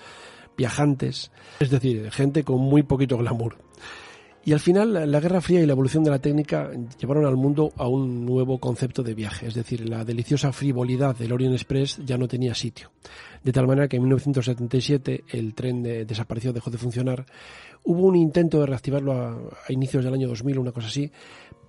viajantes, 0.57 1.31
es 1.59 1.69
decir, 1.69 2.09
gente 2.11 2.43
con 2.43 2.59
muy 2.59 2.84
poquito 2.84 3.17
glamour. 3.17 3.57
Y 4.43 4.53
al 4.53 4.61
final, 4.61 5.11
la 5.11 5.19
Guerra 5.19 5.41
Fría 5.41 5.61
y 5.61 5.65
la 5.65 5.73
evolución 5.73 6.05
de 6.05 6.09
la 6.09 6.19
técnica 6.19 6.71
llevaron 6.97 7.25
al 7.25 7.35
mundo 7.35 7.73
a 7.75 7.88
un 7.89 8.25
nuevo 8.25 8.57
concepto 8.59 9.03
de 9.03 9.13
viaje, 9.13 9.47
es 9.47 9.55
decir, 9.55 9.88
la 9.89 10.05
deliciosa 10.05 10.53
frivolidad 10.53 11.17
del 11.17 11.34
Orient 11.34 11.53
Express 11.53 11.99
ya 12.05 12.17
no 12.17 12.29
tenía 12.29 12.55
sitio. 12.55 12.89
De 13.43 13.51
tal 13.51 13.68
manera 13.68 13.88
que 13.88 13.97
en 13.97 14.03
1977 14.03 15.23
el 15.30 15.53
tren 15.53 15.84
desapareció, 15.84 16.53
dejó 16.53 16.69
de 16.69 16.77
funcionar. 16.77 17.26
Hubo 17.84 18.03
un 18.03 18.15
intento 18.15 18.59
de 18.59 18.65
reactivarlo 18.65 19.14
a, 19.14 19.38
inicios 19.69 20.03
del 20.03 20.14
año 20.14 20.27
2000, 20.27 20.59
una 20.59 20.72
cosa 20.72 20.88
así, 20.88 21.11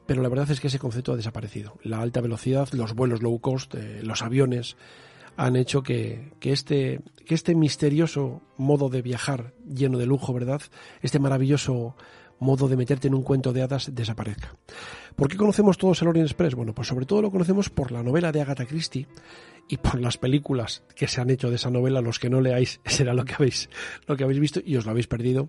pero 0.06 0.22
la 0.22 0.28
verdad 0.28 0.50
es 0.50 0.60
que 0.60 0.68
ese 0.68 0.78
concepto 0.78 1.12
ha 1.12 1.16
desaparecido. 1.16 1.74
La 1.82 2.00
alta 2.00 2.20
velocidad, 2.20 2.68
los 2.72 2.94
vuelos 2.94 3.22
low 3.22 3.38
cost, 3.40 3.74
eh, 3.74 4.00
los 4.02 4.22
aviones, 4.22 4.76
han 5.36 5.54
hecho 5.54 5.82
que, 5.82 6.32
este, 6.40 7.00
que 7.24 7.34
este 7.34 7.54
misterioso 7.54 8.42
modo 8.56 8.88
de 8.88 9.02
viajar 9.02 9.52
lleno 9.64 9.96
de 9.96 10.06
lujo, 10.06 10.32
¿verdad? 10.32 10.60
Este 11.00 11.20
maravilloso 11.20 11.94
modo 12.40 12.68
de 12.68 12.76
meterte 12.76 13.06
en 13.06 13.14
un 13.14 13.22
cuento 13.22 13.52
de 13.52 13.62
hadas 13.62 13.94
desaparezca. 13.94 14.56
¿Por 15.14 15.28
qué 15.28 15.36
conocemos 15.36 15.78
todos 15.78 16.02
el 16.02 16.08
Orient 16.08 16.28
Express? 16.28 16.54
Bueno, 16.54 16.74
pues 16.74 16.88
sobre 16.88 17.06
todo 17.06 17.22
lo 17.22 17.30
conocemos 17.30 17.70
por 17.70 17.92
la 17.92 18.02
novela 18.02 18.32
de 18.32 18.40
Agatha 18.40 18.66
Christie 18.66 19.06
y 19.68 19.76
por 19.76 20.00
las 20.00 20.16
películas 20.16 20.82
que 20.96 21.06
se 21.06 21.20
han 21.20 21.30
hecho 21.30 21.50
de 21.50 21.56
esa 21.56 21.70
novela. 21.70 22.00
Los 22.00 22.18
que 22.18 22.30
no 22.30 22.40
leáis 22.40 22.80
será 22.86 23.14
lo 23.14 23.24
que 23.24 23.34
habéis, 23.34 23.68
lo 24.06 24.16
que 24.16 24.24
habéis 24.24 24.40
visto 24.40 24.60
y 24.64 24.76
os 24.76 24.84
lo 24.84 24.90
habéis 24.90 25.06
perdido. 25.06 25.48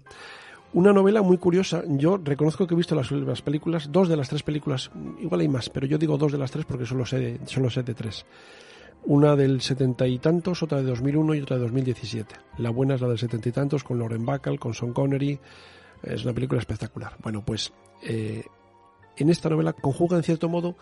Una 0.72 0.94
novela 0.94 1.24
muy 1.24 1.38
curiosa. 1.38 1.84
Yo 1.88 2.20
reconozco 2.24 2.68
que 2.68 2.76
he 2.76 2.78
visto 2.78 2.94
las, 2.94 3.12
las, 3.12 3.42
películas, 3.42 3.92
dos 3.92 4.08
de 4.08 4.16
las 4.16 4.30
tres 4.30 4.44
películas, 4.44 4.92
igual 5.20 5.42
hay 5.42 5.48
más, 5.48 5.70
pero 5.70 5.88
yo 5.88 5.98
digo 5.98 6.18
dos 6.18 6.32
de 6.32 6.38
las 6.38 6.52
tres 6.52 6.66
porque 6.66 6.86
solo 6.86 7.06
sé 7.08 7.18
de, 7.18 7.40
solo 7.46 7.72
sé 7.72 7.82
de 7.82 7.96
tres. 7.96 8.26
Una 9.06 9.36
del 9.36 9.62
setenta 9.62 10.06
y 10.06 10.20
tantos, 10.20 10.62
otra 10.62 10.80
de 10.80 10.84
2001 10.84 11.36
y 11.36 11.42
otra 11.42 11.56
de 11.56 11.64
2017. 11.64 12.36
La 12.58 12.70
buena 12.70 12.96
es 12.96 13.02
la 13.02 13.08
del 13.08 13.18
setenta 13.18 13.50
y 13.50 13.52
tantos 13.52 13.84
con 13.84 13.98
Lauren 13.98 14.26
Bacall, 14.26 14.60
con 14.60 14.74
Sean 14.74 14.94
Connery, 14.94 15.40
es 16.04 16.24
una 16.24 16.34
película 16.34 16.60
espectacular. 16.60 17.16
Bueno, 17.22 17.44
pues 17.44 17.74
eh, 18.04 18.44
en 19.18 19.30
esta 19.30 19.50
novela 19.50 19.74
conjuga 19.74 20.18
en 20.18 20.24
cierto 20.24 20.50
modo 20.50 20.76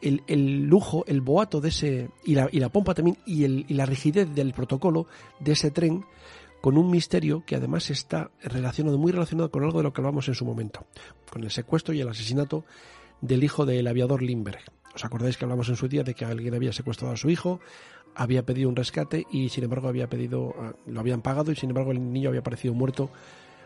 el, 0.00 0.62
lujo, 0.64 1.04
el 1.06 1.20
boato 1.20 1.60
de 1.60 1.68
ese, 1.68 2.10
y 2.24 2.34
la, 2.34 2.48
y 2.50 2.60
la 2.60 2.68
pompa 2.68 2.94
también, 2.94 3.18
y, 3.26 3.44
el, 3.44 3.64
y 3.68 3.74
la 3.74 3.86
rigidez 3.86 4.34
del 4.34 4.52
protocolo 4.52 5.06
de 5.38 5.52
ese 5.52 5.70
tren 5.70 6.04
con 6.60 6.76
un 6.76 6.90
misterio 6.90 7.44
que 7.46 7.56
además 7.56 7.90
está 7.90 8.30
relacionado, 8.42 8.98
muy 8.98 9.12
relacionado 9.12 9.50
con 9.50 9.64
algo 9.64 9.78
de 9.78 9.84
lo 9.84 9.92
que 9.92 10.00
hablamos 10.00 10.28
en 10.28 10.34
su 10.34 10.44
momento, 10.44 10.86
con 11.30 11.42
el 11.42 11.50
secuestro 11.50 11.94
y 11.94 12.00
el 12.00 12.08
asesinato 12.08 12.64
del 13.20 13.44
hijo 13.44 13.64
del 13.66 13.86
aviador 13.86 14.22
Lindbergh. 14.22 14.62
¿Os 14.94 15.04
acordáis 15.04 15.36
que 15.36 15.44
hablamos 15.44 15.68
en 15.68 15.76
su 15.76 15.88
día 15.88 16.02
de 16.02 16.14
que 16.14 16.24
alguien 16.24 16.54
había 16.54 16.72
secuestrado 16.72 17.14
a 17.14 17.16
su 17.16 17.30
hijo, 17.30 17.60
había 18.14 18.44
pedido 18.44 18.68
un 18.68 18.76
rescate 18.76 19.26
y 19.30 19.48
sin 19.48 19.64
embargo 19.64 19.88
había 19.88 20.08
pedido, 20.08 20.54
ah, 20.58 20.72
lo 20.86 21.00
habían 21.00 21.22
pagado 21.22 21.52
y 21.52 21.56
sin 21.56 21.70
embargo 21.70 21.92
el 21.92 22.12
niño 22.12 22.28
había 22.28 22.40
aparecido 22.40 22.74
muerto 22.74 23.10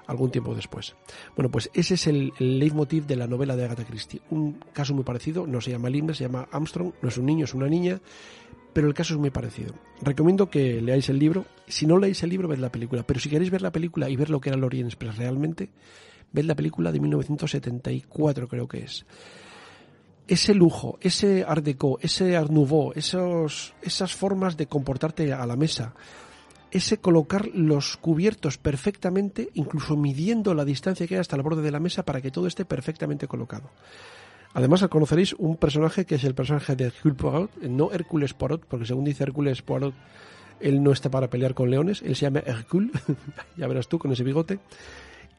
algún 0.07 0.31
tiempo 0.31 0.55
después. 0.55 0.95
Bueno, 1.37 1.51
pues 1.51 1.71
ese 1.75 1.95
es 1.95 2.07
el, 2.07 2.33
leitmotiv 2.39 3.07
de 3.07 3.17
la 3.17 3.27
novela 3.27 3.57
de 3.57 3.65
Agatha 3.65 3.85
Christie. 3.85 4.21
Un 4.31 4.61
caso 4.73 4.95
muy 4.95 5.05
parecido, 5.05 5.47
no 5.47 5.61
se 5.61 5.71
llama 5.71 5.91
Lindbergh, 5.91 6.17
se 6.17 6.25
llama 6.25 6.49
Armstrong, 6.51 6.93
no 7.01 7.09
es 7.09 7.19
un 7.19 7.27
niño, 7.27 7.45
es 7.45 7.55
una 7.55 7.69
niña, 7.69 8.01
pero 8.73 8.89
el 8.89 8.95
caso 8.95 9.15
es 9.15 9.21
muy 9.21 9.31
parecido. 9.31 9.75
Recomiendo 10.03 10.51
que 10.51 10.81
leáis 10.81 11.09
el 11.09 11.19
libro. 11.19 11.47
Si 11.67 11.87
no 11.87 11.99
leéis 11.99 12.23
el 12.23 12.31
libro, 12.31 12.49
ved 12.49 12.59
la 12.59 12.73
película. 12.73 13.03
Pero 13.03 13.21
si 13.21 13.31
queréis 13.31 13.51
ver 13.51 13.63
la 13.63 13.73
película 13.73 14.09
y 14.09 14.17
ver 14.17 14.31
lo 14.31 14.41
que 14.41 14.51
era 14.51 14.59
el 14.59 14.65
Orient 14.65 14.89
Express 14.89 15.17
realmente, 15.17 15.71
Ved 16.35 16.47
la 16.47 16.57
película 16.57 16.91
de 16.91 16.99
1974, 16.99 18.49
creo 18.49 18.67
que 18.67 18.83
es. 18.83 19.07
Ese 20.27 20.53
lujo, 20.53 20.99
ese 21.01 21.45
art 21.47 21.65
déco, 21.65 22.01
ese 22.03 22.37
art 22.37 22.51
nouveau, 22.51 22.93
esos, 22.97 23.73
esas 23.83 24.13
formas 24.13 24.57
de 24.57 24.67
comportarte 24.67 25.33
a 25.33 25.47
la 25.47 25.55
mesa, 25.55 25.95
ese 26.75 26.99
colocar 26.99 27.47
los 27.55 27.97
cubiertos 27.97 28.59
perfectamente, 28.59 29.49
incluso 29.55 29.97
midiendo 29.97 30.55
la 30.55 30.65
distancia 30.65 31.07
que 31.07 31.15
hay 31.15 31.21
hasta 31.21 31.37
el 31.37 31.43
borde 31.43 31.63
de 31.63 31.71
la 31.71 31.79
mesa 31.79 32.05
para 32.05 32.21
que 32.21 32.33
todo 32.33 32.49
esté 32.49 32.65
perfectamente 32.65 33.29
colocado. 33.29 33.71
Además, 34.55 34.85
conoceréis 34.89 35.35
un 35.35 35.57
personaje 35.57 36.05
que 36.05 36.17
es 36.17 36.25
el 36.25 36.35
personaje 36.35 36.75
de 36.75 36.87
Hercule 36.87 37.15
Poirot, 37.15 37.63
no 37.63 37.93
Hércules 37.93 38.35
Poirot, 38.35 38.67
porque 38.67 38.87
según 38.87 39.05
dice 39.05 39.23
Hércules 39.23 39.63
Poirot, 39.63 39.95
él 40.61 40.83
no 40.83 40.91
está 40.91 41.11
para 41.11 41.31
pelear 41.31 41.55
con 41.55 41.71
leones, 41.71 42.03
él 42.03 42.17
se 42.17 42.23
llama 42.23 42.43
Hercule, 42.45 42.91
ya 43.57 43.69
verás 43.69 43.87
tú 43.87 44.01
con 44.01 44.13
ese 44.13 44.25
bigote. 44.25 44.59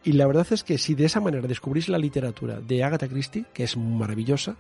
Y 0.06 0.14
la 0.14 0.28
verdad 0.28 0.48
es 0.52 0.64
que 0.64 0.78
si 0.78 0.96
de 0.96 1.06
esa 1.06 1.20
manera 1.20 1.48
descubrís 1.48 1.90
la 1.90 1.98
literatura 1.98 2.62
de 2.62 2.82
Agatha 2.82 3.10
Christie, 3.10 3.46
que 3.54 3.64
es 3.64 3.76
maravillosa, 3.76 4.56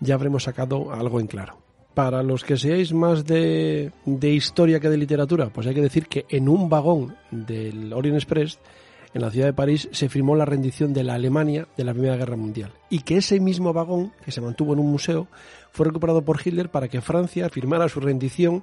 ya 0.00 0.14
habremos 0.14 0.44
sacado 0.44 0.92
algo 0.92 1.20
en 1.20 1.26
claro. 1.26 1.58
Para 1.96 2.22
los 2.22 2.44
que 2.44 2.58
seáis 2.58 2.92
más 2.92 3.24
de, 3.24 3.90
de 4.04 4.30
historia 4.30 4.80
que 4.80 4.90
de 4.90 4.98
literatura, 4.98 5.48
pues 5.48 5.66
hay 5.66 5.72
que 5.72 5.80
decir 5.80 6.08
que 6.08 6.26
en 6.28 6.46
un 6.46 6.68
vagón 6.68 7.16
del 7.30 7.90
Orient 7.90 8.18
Express 8.18 8.58
en 9.14 9.22
la 9.22 9.30
ciudad 9.30 9.46
de 9.46 9.54
París 9.54 9.88
se 9.92 10.10
firmó 10.10 10.36
la 10.36 10.44
rendición 10.44 10.92
de 10.92 11.02
la 11.02 11.14
Alemania 11.14 11.66
de 11.74 11.84
la 11.84 11.94
Primera 11.94 12.18
Guerra 12.18 12.36
Mundial 12.36 12.70
y 12.90 12.98
que 12.98 13.16
ese 13.16 13.40
mismo 13.40 13.72
vagón, 13.72 14.12
que 14.22 14.30
se 14.30 14.42
mantuvo 14.42 14.74
en 14.74 14.80
un 14.80 14.90
museo, 14.90 15.26
fue 15.72 15.86
recuperado 15.86 16.20
por 16.22 16.38
Hitler 16.38 16.68
para 16.68 16.88
que 16.88 17.00
Francia 17.00 17.48
firmara 17.48 17.88
su 17.88 17.98
rendición 17.98 18.62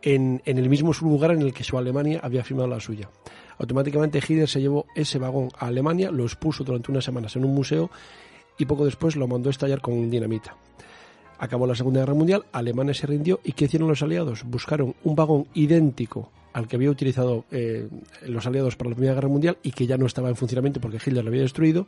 en, 0.00 0.40
el 0.44 0.68
mismo 0.68 0.92
lugar 1.02 1.32
en 1.32 1.42
el 1.42 1.52
que 1.52 1.64
su 1.64 1.76
Alemania 1.76 2.20
había 2.22 2.44
firmado 2.44 2.68
la 2.68 2.78
suya. 2.78 3.10
Automáticamente 3.58 4.20
Hitler 4.20 4.48
se 4.48 4.60
llevó 4.60 4.86
ese 4.94 5.18
vagón 5.18 5.48
a 5.58 5.66
Alemania, 5.66 6.12
lo 6.12 6.22
expuso 6.22 6.62
durante 6.62 6.92
unas 6.92 7.04
semanas 7.04 7.34
en 7.34 7.44
un 7.44 7.56
museo 7.56 7.90
y 8.56 8.66
poco 8.66 8.84
después 8.84 9.16
lo 9.16 9.26
mandó 9.26 9.48
a 9.48 9.50
estallar 9.50 9.80
con 9.80 10.08
dinamita. 10.08 10.54
Acabó 11.38 11.66
la 11.66 11.74
Segunda 11.74 12.00
Guerra 12.00 12.14
Mundial, 12.14 12.44
Alemania 12.52 12.94
se 12.94 13.06
rindió 13.06 13.40
y 13.42 13.52
¿qué 13.52 13.64
hicieron 13.64 13.88
los 13.88 14.02
aliados? 14.02 14.44
Buscaron 14.44 14.94
un 15.02 15.16
vagón 15.16 15.46
idéntico 15.54 16.30
al 16.52 16.68
que 16.68 16.76
había 16.76 16.90
utilizado 16.90 17.44
eh, 17.50 17.88
los 18.26 18.46
aliados 18.46 18.76
para 18.76 18.90
la 18.90 18.96
Primera 18.96 19.14
Guerra 19.14 19.28
Mundial 19.28 19.58
y 19.62 19.72
que 19.72 19.86
ya 19.86 19.96
no 19.96 20.06
estaba 20.06 20.28
en 20.28 20.36
funcionamiento 20.36 20.80
porque 20.80 20.98
Hitler 20.98 21.24
lo 21.24 21.30
había 21.30 21.42
destruido 21.42 21.86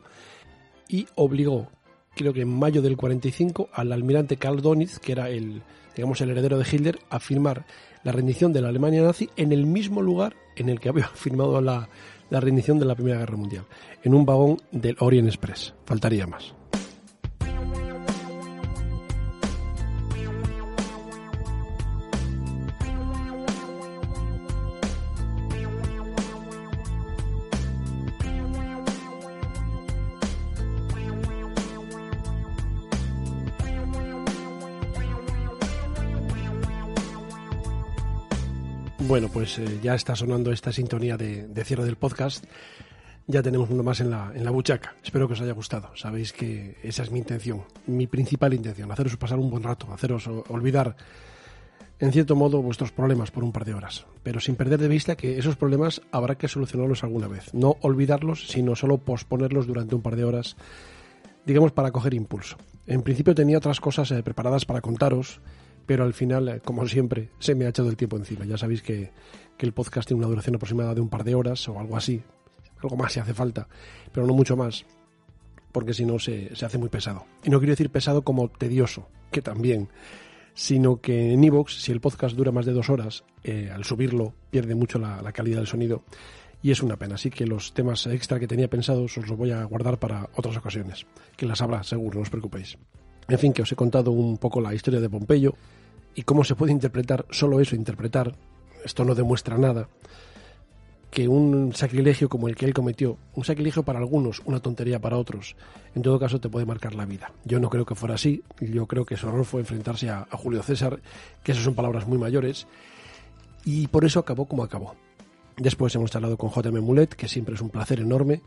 y 0.87 1.07
obligó, 1.15 1.67
creo 2.15 2.33
que 2.33 2.41
en 2.41 2.49
mayo 2.49 2.81
del 2.81 2.97
45, 2.97 3.69
al 3.73 3.91
almirante 3.91 4.37
Karl 4.37 4.61
Donitz, 4.61 4.99
que 4.99 5.11
era 5.11 5.29
el, 5.29 5.61
digamos, 5.95 6.21
el 6.21 6.31
heredero 6.31 6.57
de 6.57 6.65
Hitler, 6.69 6.99
a 7.09 7.19
firmar 7.19 7.65
la 8.03 8.11
rendición 8.11 8.53
de 8.53 8.61
la 8.61 8.69
Alemania 8.69 9.03
nazi 9.03 9.29
en 9.35 9.51
el 9.51 9.65
mismo 9.65 10.01
lugar 10.01 10.35
en 10.55 10.69
el 10.69 10.79
que 10.79 10.89
había 10.89 11.07
firmado 11.13 11.61
la, 11.61 11.89
la 12.29 12.39
rendición 12.39 12.79
de 12.79 12.85
la 12.85 12.95
Primera 12.95 13.19
Guerra 13.19 13.37
Mundial, 13.37 13.65
en 14.03 14.13
un 14.13 14.25
vagón 14.25 14.57
del 14.71 14.97
Orient 14.99 15.27
Express. 15.27 15.73
Faltaría 15.85 16.27
más. 16.27 16.54
Bueno, 39.07 39.29
pues 39.29 39.59
eh, 39.59 39.79
ya 39.83 39.93
está 39.93 40.15
sonando 40.15 40.51
esta 40.51 40.71
sintonía 40.71 41.15
de, 41.15 41.47
cierre 41.63 41.85
del 41.85 41.95
podcast. 41.95 42.43
Ya 43.27 43.43
tenemos 43.43 43.69
uno 43.69 43.83
más 43.83 43.99
en 44.01 44.09
la, 44.09 44.31
en 44.33 44.43
la 44.43 44.49
buchaca. 44.49 44.95
Espero 45.03 45.27
que 45.27 45.33
os 45.33 45.41
haya 45.41 45.53
gustado. 45.53 45.95
Sabéis 45.95 46.33
que 46.33 46.77
esa 46.81 47.03
es 47.03 47.11
mi 47.11 47.19
intención, 47.19 47.61
mi 47.85 48.07
principal 48.07 48.55
intención, 48.55 48.91
haceros 48.91 49.15
pasar 49.17 49.37
un 49.37 49.51
buen 49.51 49.61
rato, 49.61 49.93
haceros 49.93 50.27
olvidar, 50.49 50.95
en 51.99 52.11
cierto 52.11 52.35
modo, 52.35 52.63
vuestros 52.63 52.91
problemas 52.91 53.29
por 53.29 53.43
un 53.43 53.51
par 53.51 53.63
de 53.63 53.75
horas. 53.75 54.07
Pero 54.23 54.39
sin 54.39 54.55
perder 54.55 54.79
de 54.79 54.87
vista 54.87 55.15
que 55.15 55.37
esos 55.37 55.55
problemas 55.55 56.01
habrá 56.11 56.35
que 56.35 56.47
solucionarlos 56.47 57.03
alguna 57.03 57.27
vez. 57.27 57.53
No 57.53 57.77
olvidarlos, 57.81 58.47
sino 58.47 58.75
solo 58.75 58.97
posponerlos 58.97 59.67
durante 59.67 59.93
un 59.93 60.01
par 60.01 60.15
de 60.15 60.25
horas, 60.25 60.55
digamos, 61.45 61.71
para 61.73 61.91
coger 61.91 62.15
impulso. 62.15 62.57
En 62.87 63.03
principio 63.03 63.35
tenía 63.35 63.59
otras 63.59 63.79
cosas 63.79 64.09
eh, 64.09 64.23
preparadas 64.23 64.65
para 64.65 64.81
contaros 64.81 65.41
pero 65.85 66.03
al 66.03 66.13
final, 66.13 66.49
eh, 66.49 66.61
como 66.63 66.87
siempre, 66.87 67.29
se 67.39 67.55
me 67.55 67.65
ha 67.65 67.69
echado 67.69 67.89
el 67.89 67.97
tiempo 67.97 68.17
encima. 68.17 68.45
Ya 68.45 68.57
sabéis 68.57 68.81
que, 68.81 69.11
el 69.59 69.73
podcast 69.73 70.07
tiene 70.07 70.19
una 70.19 70.27
duración 70.27 70.55
aproximada 70.55 70.93
de 70.93 71.01
un 71.01 71.09
par 71.09 71.23
de 71.23 71.33
horas 71.33 71.67
o 71.67 71.79
algo 71.79 71.97
así, 71.97 72.21
algo 72.83 72.95
más 72.97 73.13
si 73.13 73.19
hace 73.19 73.33
falta, 73.33 73.67
pero 74.11 74.27
no 74.27 74.33
mucho 74.33 74.55
más, 74.55 74.85
porque 75.71 75.93
si 75.93 76.05
no 76.05 76.19
se, 76.19 76.51
hace 76.63 76.77
muy 76.77 76.89
pesado. 76.89 77.25
Y 77.43 77.49
no 77.49 77.57
quiero 77.57 77.71
decir 77.71 77.89
pesado 77.89 78.21
como 78.21 78.49
tedioso, 78.49 79.07
que 79.31 79.41
también, 79.41 79.89
sino 80.53 81.01
que 81.01 81.33
en 81.33 81.43
Evox, 81.43 81.81
si 81.81 81.91
el 81.91 81.99
podcast 81.99 82.35
dura 82.35 82.51
más 82.51 82.67
de 82.67 82.73
dos 82.73 82.91
horas, 82.91 83.23
eh, 83.43 83.71
al 83.73 83.85
subirlo 83.85 84.35
pierde 84.51 84.75
mucho 84.75 84.99
la, 84.99 85.21
la 85.23 85.31
calidad 85.31 85.57
del 85.57 85.67
sonido 85.67 86.03
y 86.61 86.71
es 86.71 86.83
una 86.83 86.97
pena. 86.97 87.15
Así 87.15 87.31
que 87.31 87.47
los 87.47 87.73
temas 87.73 88.05
extra 88.07 88.39
que 88.39 88.47
tenía 88.47 88.69
pensados 88.69 89.17
os 89.17 89.27
los 89.27 89.37
voy 89.37 89.51
a 89.51 89.63
guardar 89.63 89.97
para 89.97 90.29
otras 90.35 90.57
ocasiones, 90.57 91.07
que 91.37 91.45
las 91.45 91.61
habrá, 91.61 91.81
seguro, 91.83 92.15
no 92.15 92.21
os 92.21 92.29
preocupéis. 92.29 92.77
En 93.27 93.39
fin, 93.39 93.53
que 93.53 93.63
os 93.63 93.71
he 93.71 93.75
contado 93.75 94.11
un 94.11 94.37
poco 94.37 94.61
la 94.61 94.73
historia 94.73 94.99
de 94.99 95.09
Pompeyo 95.09 95.55
y 96.15 96.23
cómo 96.23 96.43
se 96.43 96.55
puede 96.55 96.71
interpretar 96.71 97.25
solo 97.29 97.59
eso, 97.59 97.75
interpretar, 97.75 98.33
esto 98.83 99.03
no 99.03 99.13
demuestra 99.13 99.57
nada, 99.57 99.89
que 101.11 101.27
un 101.27 101.73
sacrilegio 101.73 102.27
como 102.27 102.49
el 102.49 102.55
que 102.55 102.65
él 102.65 102.73
cometió, 102.73 103.17
un 103.35 103.45
sacrilegio 103.45 103.83
para 103.83 103.99
algunos, 103.99 104.41
una 104.45 104.59
tontería 104.59 104.99
para 104.99 105.17
otros, 105.17 105.55
en 105.93 106.01
todo 106.01 106.19
caso 106.19 106.39
te 106.39 106.49
puede 106.49 106.65
marcar 106.65 106.93
la 106.93 107.05
vida. 107.05 107.31
Yo 107.45 107.59
no 107.59 107.69
creo 107.69 107.85
que 107.85 107.95
fuera 107.95 108.15
así, 108.15 108.43
yo 108.59 108.85
creo 108.85 109.05
que 109.05 109.15
su 109.15 109.27
error 109.27 109.45
fue 109.45 109.61
enfrentarse 109.61 110.09
a, 110.09 110.27
Julio 110.31 110.61
César, 110.63 110.99
que 111.43 111.51
esas 111.51 111.63
son 111.63 111.73
palabras 111.73 112.07
muy 112.07 112.17
mayores, 112.17 112.67
y 113.63 113.87
por 113.87 114.03
eso 114.03 114.19
acabó 114.19 114.45
como 114.45 114.63
acabó. 114.63 114.95
Después 115.57 115.95
hemos 115.95 116.13
hablado 116.15 116.37
con 116.37 116.49
J.M. 116.49 116.81
Mulet, 116.81 117.13
que 117.15 117.29
siempre 117.29 117.55
es 117.55 117.61
un 117.61 117.69
placer 117.69 118.01
enorme, 118.01 118.41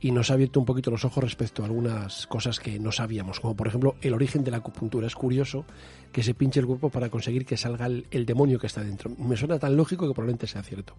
y 0.00 0.12
nos 0.12 0.30
ha 0.30 0.34
abierto 0.34 0.58
un 0.58 0.66
poquito 0.66 0.90
los 0.90 1.04
ojos 1.04 1.22
respecto 1.22 1.62
a 1.62 1.66
algunas 1.66 2.26
cosas 2.26 2.58
que 2.58 2.78
no 2.78 2.90
sabíamos, 2.90 3.38
como 3.38 3.54
por 3.54 3.68
ejemplo 3.68 3.96
el 4.00 4.14
origen 4.14 4.42
de 4.42 4.50
la 4.50 4.58
acupuntura. 4.58 5.06
Es 5.06 5.14
curioso 5.14 5.66
que 6.10 6.22
se 6.22 6.34
pinche 6.34 6.60
el 6.60 6.66
cuerpo 6.66 6.88
para 6.88 7.10
conseguir 7.10 7.44
que 7.44 7.56
salga 7.56 7.86
el, 7.86 8.26
demonio 8.26 8.58
que 8.58 8.66
está 8.66 8.82
dentro. 8.82 9.10
Me 9.18 9.36
suena 9.36 9.58
tan 9.58 9.76
lógico 9.76 10.08
que 10.08 10.14
probablemente 10.14 10.46
sea 10.46 10.62
cierto. 10.62 10.94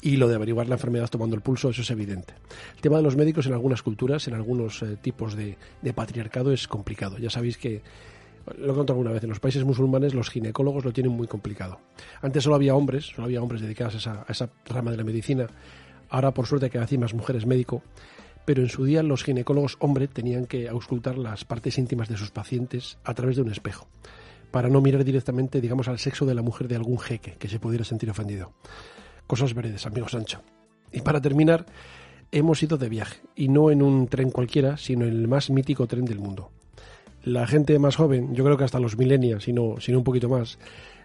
Y 0.00 0.16
lo 0.16 0.28
de 0.28 0.36
averiguar 0.36 0.68
la 0.68 0.74
enfermedad 0.74 1.08
tomando 1.08 1.36
el 1.36 1.42
pulso, 1.42 1.70
eso 1.70 1.82
es 1.82 1.90
evidente. 1.90 2.34
El 2.74 2.80
tema 2.80 2.96
de 2.96 3.02
los 3.02 3.16
médicos 3.16 3.46
en 3.46 3.52
algunas 3.52 3.82
culturas, 3.82 4.26
en 4.26 4.34
algunos 4.34 4.82
eh, 4.82 4.96
tipos 5.00 5.36
de, 5.36 5.56
patriarcado 5.94 6.52
es 6.52 6.66
complicado. 6.66 7.18
Ya 7.18 7.30
sabéis 7.30 7.56
que 7.56 7.82
lo 8.58 8.72
he 8.72 8.74
contado 8.74 8.98
alguna 8.98 9.12
vez, 9.12 9.22
en 9.22 9.28
los 9.28 9.38
países 9.38 9.64
musulmanes 9.64 10.14
los 10.14 10.28
ginecólogos 10.28 10.84
lo 10.84 10.92
tienen 10.92 11.12
muy 11.12 11.28
complicado. 11.28 11.78
Antes 12.20 12.42
solo 12.42 12.56
había 12.56 12.74
hombres, 12.74 13.06
solo 13.06 13.26
había 13.26 13.40
hombres 13.40 13.60
dedicados 13.60 13.94
a 13.94 13.98
esa, 13.98 14.24
a 14.26 14.32
esa 14.32 14.50
rama 14.66 14.90
de 14.90 14.96
la 14.96 15.04
medicina. 15.04 15.46
Ahora, 16.12 16.32
por 16.32 16.46
suerte, 16.46 16.70
cada 16.70 16.86
vez 16.86 16.98
más 16.98 17.14
mujeres 17.14 17.46
médico 17.46 17.82
pero 18.44 18.62
en 18.62 18.68
su 18.68 18.84
día 18.84 19.02
los 19.02 19.24
ginecólogos 19.24 19.76
hombre 19.80 20.08
tenían 20.08 20.46
que 20.46 20.68
auscultar 20.68 21.18
las 21.18 21.44
partes 21.44 21.78
íntimas 21.78 22.08
de 22.08 22.16
sus 22.16 22.30
pacientes 22.30 22.98
a 23.04 23.14
través 23.14 23.36
de 23.36 23.42
un 23.42 23.50
espejo, 23.50 23.86
para 24.50 24.68
no 24.68 24.80
mirar 24.80 25.04
directamente, 25.04 25.60
digamos, 25.60 25.88
al 25.88 25.98
sexo 25.98 26.26
de 26.26 26.34
la 26.34 26.42
mujer 26.42 26.68
de 26.68 26.76
algún 26.76 26.98
jeque 26.98 27.36
que 27.38 27.48
se 27.48 27.58
pudiera 27.58 27.84
sentir 27.84 28.10
ofendido. 28.10 28.52
Cosas 29.26 29.54
veredes, 29.54 29.86
amigo 29.86 30.08
Sancho. 30.08 30.42
Y 30.90 31.00
para 31.00 31.20
terminar, 31.20 31.66
hemos 32.32 32.62
ido 32.62 32.76
de 32.78 32.88
viaje, 32.88 33.20
y 33.36 33.48
no 33.48 33.70
en 33.70 33.82
un 33.82 34.08
tren 34.08 34.30
cualquiera, 34.30 34.76
sino 34.76 35.04
en 35.04 35.12
el 35.12 35.28
más 35.28 35.50
mítico 35.50 35.86
tren 35.86 36.04
del 36.04 36.18
mundo. 36.18 36.50
La 37.24 37.46
gente 37.46 37.78
más 37.78 37.96
joven, 37.96 38.34
yo 38.34 38.44
creo 38.44 38.56
que 38.56 38.64
hasta 38.64 38.80
los 38.80 38.98
millennials, 38.98 39.44
sino, 39.44 39.76
sino 39.80 39.98
un 39.98 40.04
poquito 40.04 40.28
más, 40.28 40.58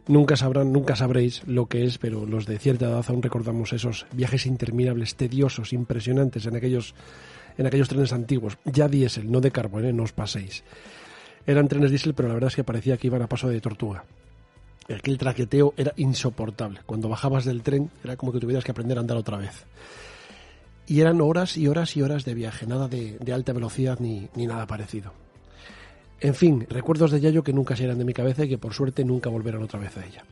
nunca 0.07 0.35
sabrán, 0.35 0.72
nunca 0.72 0.95
sabréis 0.95 1.44
lo 1.45 1.68
que 1.68 1.84
es, 1.84 1.98
pero 1.98 2.26
los 2.26 2.45
de 2.45 2.57
cierta 2.57 2.85
edad 2.85 3.06
aún 3.07 3.22
recordamos 3.22 3.73
esos 3.73 4.07
viajes 4.11 4.45
interminables, 4.45 5.15
tediosos, 5.15 5.73
impresionantes 5.73 6.45
en 6.45 6.56
aquellos 6.56 6.95
en 7.57 7.65
aquellos 7.65 7.89
trenes 7.89 8.14
antiguos, 8.14 8.57
ya 8.65 8.88
diésel, 8.88 9.31
no 9.31 9.41
de 9.41 9.52
carbón, 9.52 9.85
¿eh? 9.85 9.94
no 9.94 10.03
os 10.03 10.14
paséis. 10.14 10.64
Eran 11.45 11.68
trenes 11.68 11.89
diésel, 11.89 12.14
pero 12.14 12.27
la 12.27 12.35
verdad 12.35 12.49
es 12.49 12.56
que 12.56 12.64
parecía 12.64 12.98
que 12.98 13.07
iban 13.07 13.22
a 13.23 13.27
paso 13.27 13.48
de 13.48 13.60
tortuga. 13.61 14.03
Aquel 14.95 15.18
traqueteo 15.18 15.73
era 15.76 15.91
insoportable. 15.98 16.81
Cuando 16.85 17.10
bajabas 17.10 17.45
del 17.45 17.64
tren 17.64 17.89
era 18.03 18.15
como 18.15 18.31
que 18.31 18.39
tuvieras 18.39 18.64
que 18.64 18.72
aprender 18.72 18.98
a 18.98 19.02
andar 19.02 19.18
otra 19.18 19.38
vez. 19.38 19.65
Y 20.85 21.02
eran 21.02 21.19
horas 21.19 21.57
y 21.57 21.68
horas 21.68 21.98
y 21.98 22.02
horas 22.02 22.23
de 22.23 22.34
viaje, 22.34 22.65
nada 22.65 22.88
de, 22.88 23.18
alta 23.34 23.53
velocidad 23.53 23.99
ni, 23.99 24.30
ni 24.35 24.45
nada 24.45 24.68
parecido. 24.68 25.11
En 26.19 26.34
fin, 26.34 26.65
recuerdos 26.69 27.11
de 27.11 27.19
Yayo 27.19 27.44
que 27.44 27.53
nunca 27.53 27.76
se 27.76 27.84
irán 27.84 27.98
de 27.98 28.06
mi 28.06 28.14
cabeza 28.14 28.45
y 28.45 28.49
que 28.49 28.57
por 28.57 28.73
suerte 28.73 29.03
nunca 29.06 29.30
volverán 29.30 29.64
otra 29.64 29.80
vez 29.80 29.95
a 29.98 30.06
ella. 30.06 30.23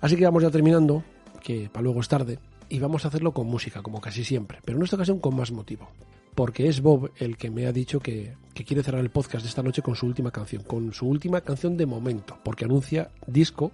Así 0.00 0.16
que 0.16 0.24
vamos 0.24 0.42
ya 0.42 0.50
terminando, 0.50 1.04
que 1.42 1.68
para 1.70 1.82
luego 1.82 2.00
es 2.00 2.08
tarde, 2.08 2.38
y 2.68 2.78
vamos 2.78 3.04
a 3.04 3.08
hacerlo 3.08 3.32
con 3.32 3.46
música, 3.46 3.82
como 3.82 4.00
casi 4.00 4.24
siempre, 4.24 4.58
pero 4.64 4.78
en 4.78 4.84
esta 4.84 4.96
ocasión 4.96 5.18
con 5.18 5.36
más 5.36 5.50
motivo 5.52 5.88
porque 6.34 6.68
es 6.68 6.80
Bob 6.80 7.10
el 7.18 7.36
que 7.36 7.50
me 7.50 7.66
ha 7.66 7.72
dicho 7.72 8.00
que, 8.00 8.34
quiere 8.54 8.82
cerrar 8.82 9.00
el 9.00 9.10
podcast 9.10 9.42
de 9.42 9.48
esta 9.48 9.62
noche 9.62 9.80
con 9.80 9.96
su 9.96 10.06
última 10.06 10.30
canción, 10.30 10.62
con 10.64 10.92
su 10.92 11.08
última 11.08 11.40
canción 11.40 11.78
de 11.78 11.86
momento, 11.86 12.38
porque 12.42 12.66
anuncia 12.66 13.10
disco 13.26 13.72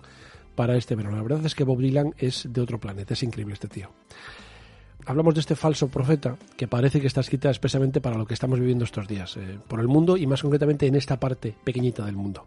para 0.55 0.77
este 0.77 0.95
verano. 0.95 1.17
La 1.17 1.23
verdad 1.23 1.45
es 1.45 1.57
que 1.57 1.65
Bob 1.65 1.81
Dylan 1.81 2.15
es 2.19 2.49
de 2.49 2.61
otro 2.61 2.79
planeta, 2.79 3.15
es 3.15 3.23
increíble 3.25 3.55
este 3.55 3.67
tío. 3.67 3.91
Hablamos 5.07 5.35
de 5.35 5.41
este 5.41 5.57
falso 5.57 5.89
profeta 5.89 6.37
que 6.57 6.69
parece 6.69 7.01
que 7.01 7.07
está 7.07 7.21
escrita 7.21 7.49
expresamente 7.49 8.01
para 8.01 8.19
lo 8.19 8.27
que 8.27 8.35
estamos 8.35 8.59
viviendo 8.59 8.85
estos 8.85 9.09
días, 9.09 9.37
eh, 9.37 9.59
por 9.67 9.81
el 9.81 9.89
mundo 9.89 10.17
y 10.17 10.27
más 10.27 10.43
concretamente 10.43 10.87
en 10.87 10.97
esta 10.97 11.19
parte 11.19 11.55
pequeñita 11.65 12.05
del 12.05 12.17
mundo. 12.17 12.45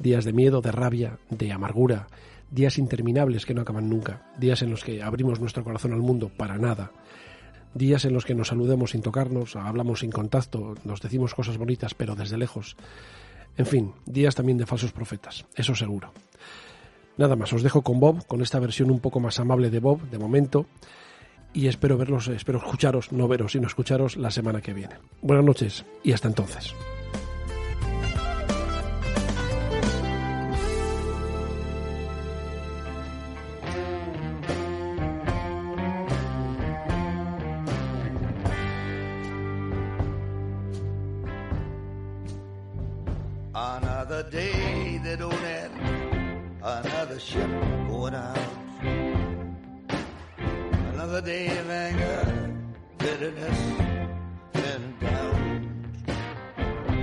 Días 0.00 0.24
de 0.24 0.32
miedo, 0.32 0.60
de 0.60 0.70
rabia, 0.70 1.18
de 1.30 1.50
amargura, 1.50 2.06
días 2.50 2.78
interminables 2.78 3.46
que 3.46 3.54
no 3.54 3.62
acaban 3.62 3.88
nunca, 3.88 4.30
días 4.38 4.62
en 4.62 4.70
los 4.70 4.84
que 4.84 5.02
abrimos 5.02 5.40
nuestro 5.40 5.64
corazón 5.64 5.92
al 5.92 6.00
mundo 6.00 6.30
para 6.36 6.58
nada, 6.58 6.92
días 7.74 8.04
en 8.04 8.12
los 8.12 8.24
que 8.24 8.34
nos 8.34 8.48
saludemos 8.48 8.92
sin 8.92 9.02
tocarnos, 9.02 9.56
hablamos 9.56 10.00
sin 10.00 10.10
contacto, 10.10 10.74
nos 10.84 11.00
decimos 11.00 11.34
cosas 11.34 11.56
bonitas 11.56 11.94
pero 11.94 12.14
desde 12.14 12.38
lejos. 12.38 12.76
En 13.56 13.66
fin, 13.66 13.92
días 14.06 14.34
también 14.34 14.58
de 14.58 14.66
falsos 14.66 14.92
profetas, 14.92 15.46
eso 15.56 15.74
seguro. 15.74 16.12
Nada 17.16 17.34
más, 17.34 17.52
os 17.52 17.64
dejo 17.64 17.82
con 17.82 17.98
Bob, 17.98 18.24
con 18.28 18.42
esta 18.42 18.60
versión 18.60 18.92
un 18.92 19.00
poco 19.00 19.18
más 19.18 19.40
amable 19.40 19.70
de 19.70 19.80
Bob, 19.80 20.08
de 20.08 20.18
momento, 20.18 20.66
y 21.52 21.66
espero 21.66 21.96
verlos, 21.96 22.28
espero 22.28 22.58
escucharos, 22.58 23.12
no 23.12 23.28
veros, 23.28 23.52
sino 23.52 23.66
escucharos 23.66 24.16
la 24.16 24.30
semana 24.30 24.60
que 24.60 24.74
viene. 24.74 24.96
Buenas 25.22 25.44
noches 25.44 25.84
y 26.02 26.12
hasta 26.12 26.28
entonces. 26.28 26.74
Another 43.54 44.22
day 44.30 44.88
another 46.62 47.18
ship. 47.18 47.48
Another 51.08 51.26
day 51.26 51.46
of 51.56 51.70
anger, 51.70 52.54
bitterness, 52.98 53.60
and 54.52 55.00
doubt. 55.00 55.40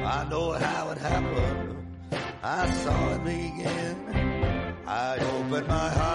I 0.05 0.27
know 0.29 0.51
how 0.51 0.91
it 0.91 0.99
happened, 0.99 1.87
I 2.43 2.69
saw 2.69 3.15
it 3.15 3.23
begin. 3.23 4.83
I 4.85 5.17
opened 5.17 5.67
my 5.67 5.89
heart 5.89 6.14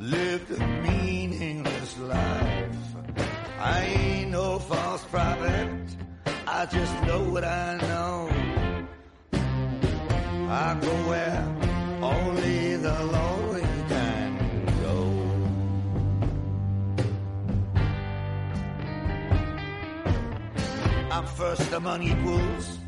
the 0.00 0.06
unlived, 0.06 0.58
meaningless 0.82 1.98
life. 1.98 2.76
I 3.58 3.84
ain't 3.84 4.30
no 4.30 4.58
false 4.58 5.04
prophet, 5.04 5.68
I 6.46 6.66
just 6.66 7.02
know 7.04 7.22
what 7.24 7.44
I 7.44 7.76
know. 7.76 8.30
I 10.52 10.78
go 10.80 10.94
where 11.08 11.44
only 12.02 12.76
the 12.76 13.04
lonely 13.04 13.60
can 13.88 14.38
go. 14.82 14.96
I'm 21.10 21.26
first 21.26 21.72
among 21.72 22.02
equals, 22.02 22.78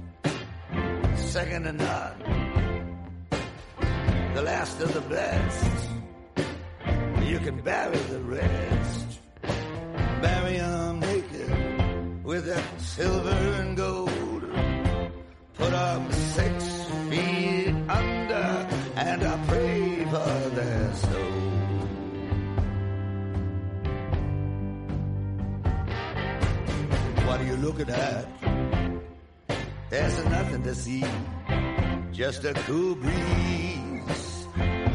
second 1.17 1.65
to 1.65 1.73
none, 1.73 2.19
the 4.35 4.43
last 4.43 4.81
of 4.81 4.95
the 4.95 5.03
best. 5.03 5.92
You 7.33 7.39
can 7.39 7.63
bury 7.63 7.97
the 7.97 8.21
rest, 8.21 9.21
bury 10.21 10.57
'em 10.59 11.01
naked 11.01 12.23
with 12.23 12.45
that 12.45 12.69
silver 12.79 13.41
and 13.61 13.75
gold. 13.75 14.45
Put 15.55 15.73
Put 15.73 15.73
'em 15.73 16.13
six 16.13 16.55
feet 17.09 17.75
under, 17.89 18.49
and 18.97 19.21
I 19.25 19.35
pray 19.49 20.05
for 20.13 20.35
their 20.59 20.93
soul. 21.07 21.41
What 27.27 27.41
are 27.41 27.49
you 27.51 27.57
looking 27.57 27.89
at? 27.89 28.27
There's 29.89 30.25
nothing 30.27 30.63
to 30.65 30.75
see, 30.75 31.05
just 32.13 32.45
a 32.45 32.53
cool 32.67 32.95
breeze 32.95 34.42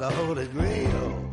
The 0.00 0.10
Holy 0.12 0.46
Grail. 0.46 1.30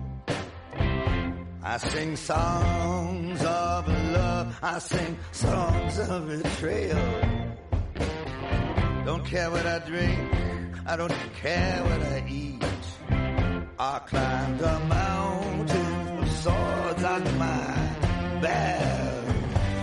I 1.64 1.78
sing 1.78 2.18
songs 2.18 3.42
of 3.42 3.88
love, 3.88 4.60
I 4.62 4.80
sing 4.80 5.18
songs 5.32 6.00
of 6.00 6.28
betrayal. 6.28 7.12
Don't 9.06 9.26
care 9.26 9.50
what 9.50 9.66
I 9.66 9.80
drink, 9.80 10.20
I 10.86 10.98
don't 10.98 11.16
care 11.42 11.82
what 11.82 12.02
I 12.16 12.26
eat. 12.28 12.64
I 13.80 14.00
climbed 14.00 14.60
a 14.60 14.80
mountain 14.98 16.20
with 16.20 16.32
swords 16.44 17.04
on 17.06 17.24
my 17.38 17.72
bare 18.42 19.24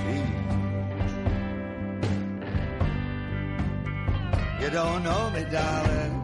feet. 0.05 0.35
You 4.63 4.71
don't 4.79 5.03
know 5.05 5.31
me, 5.31 5.45
darling. 5.51 6.24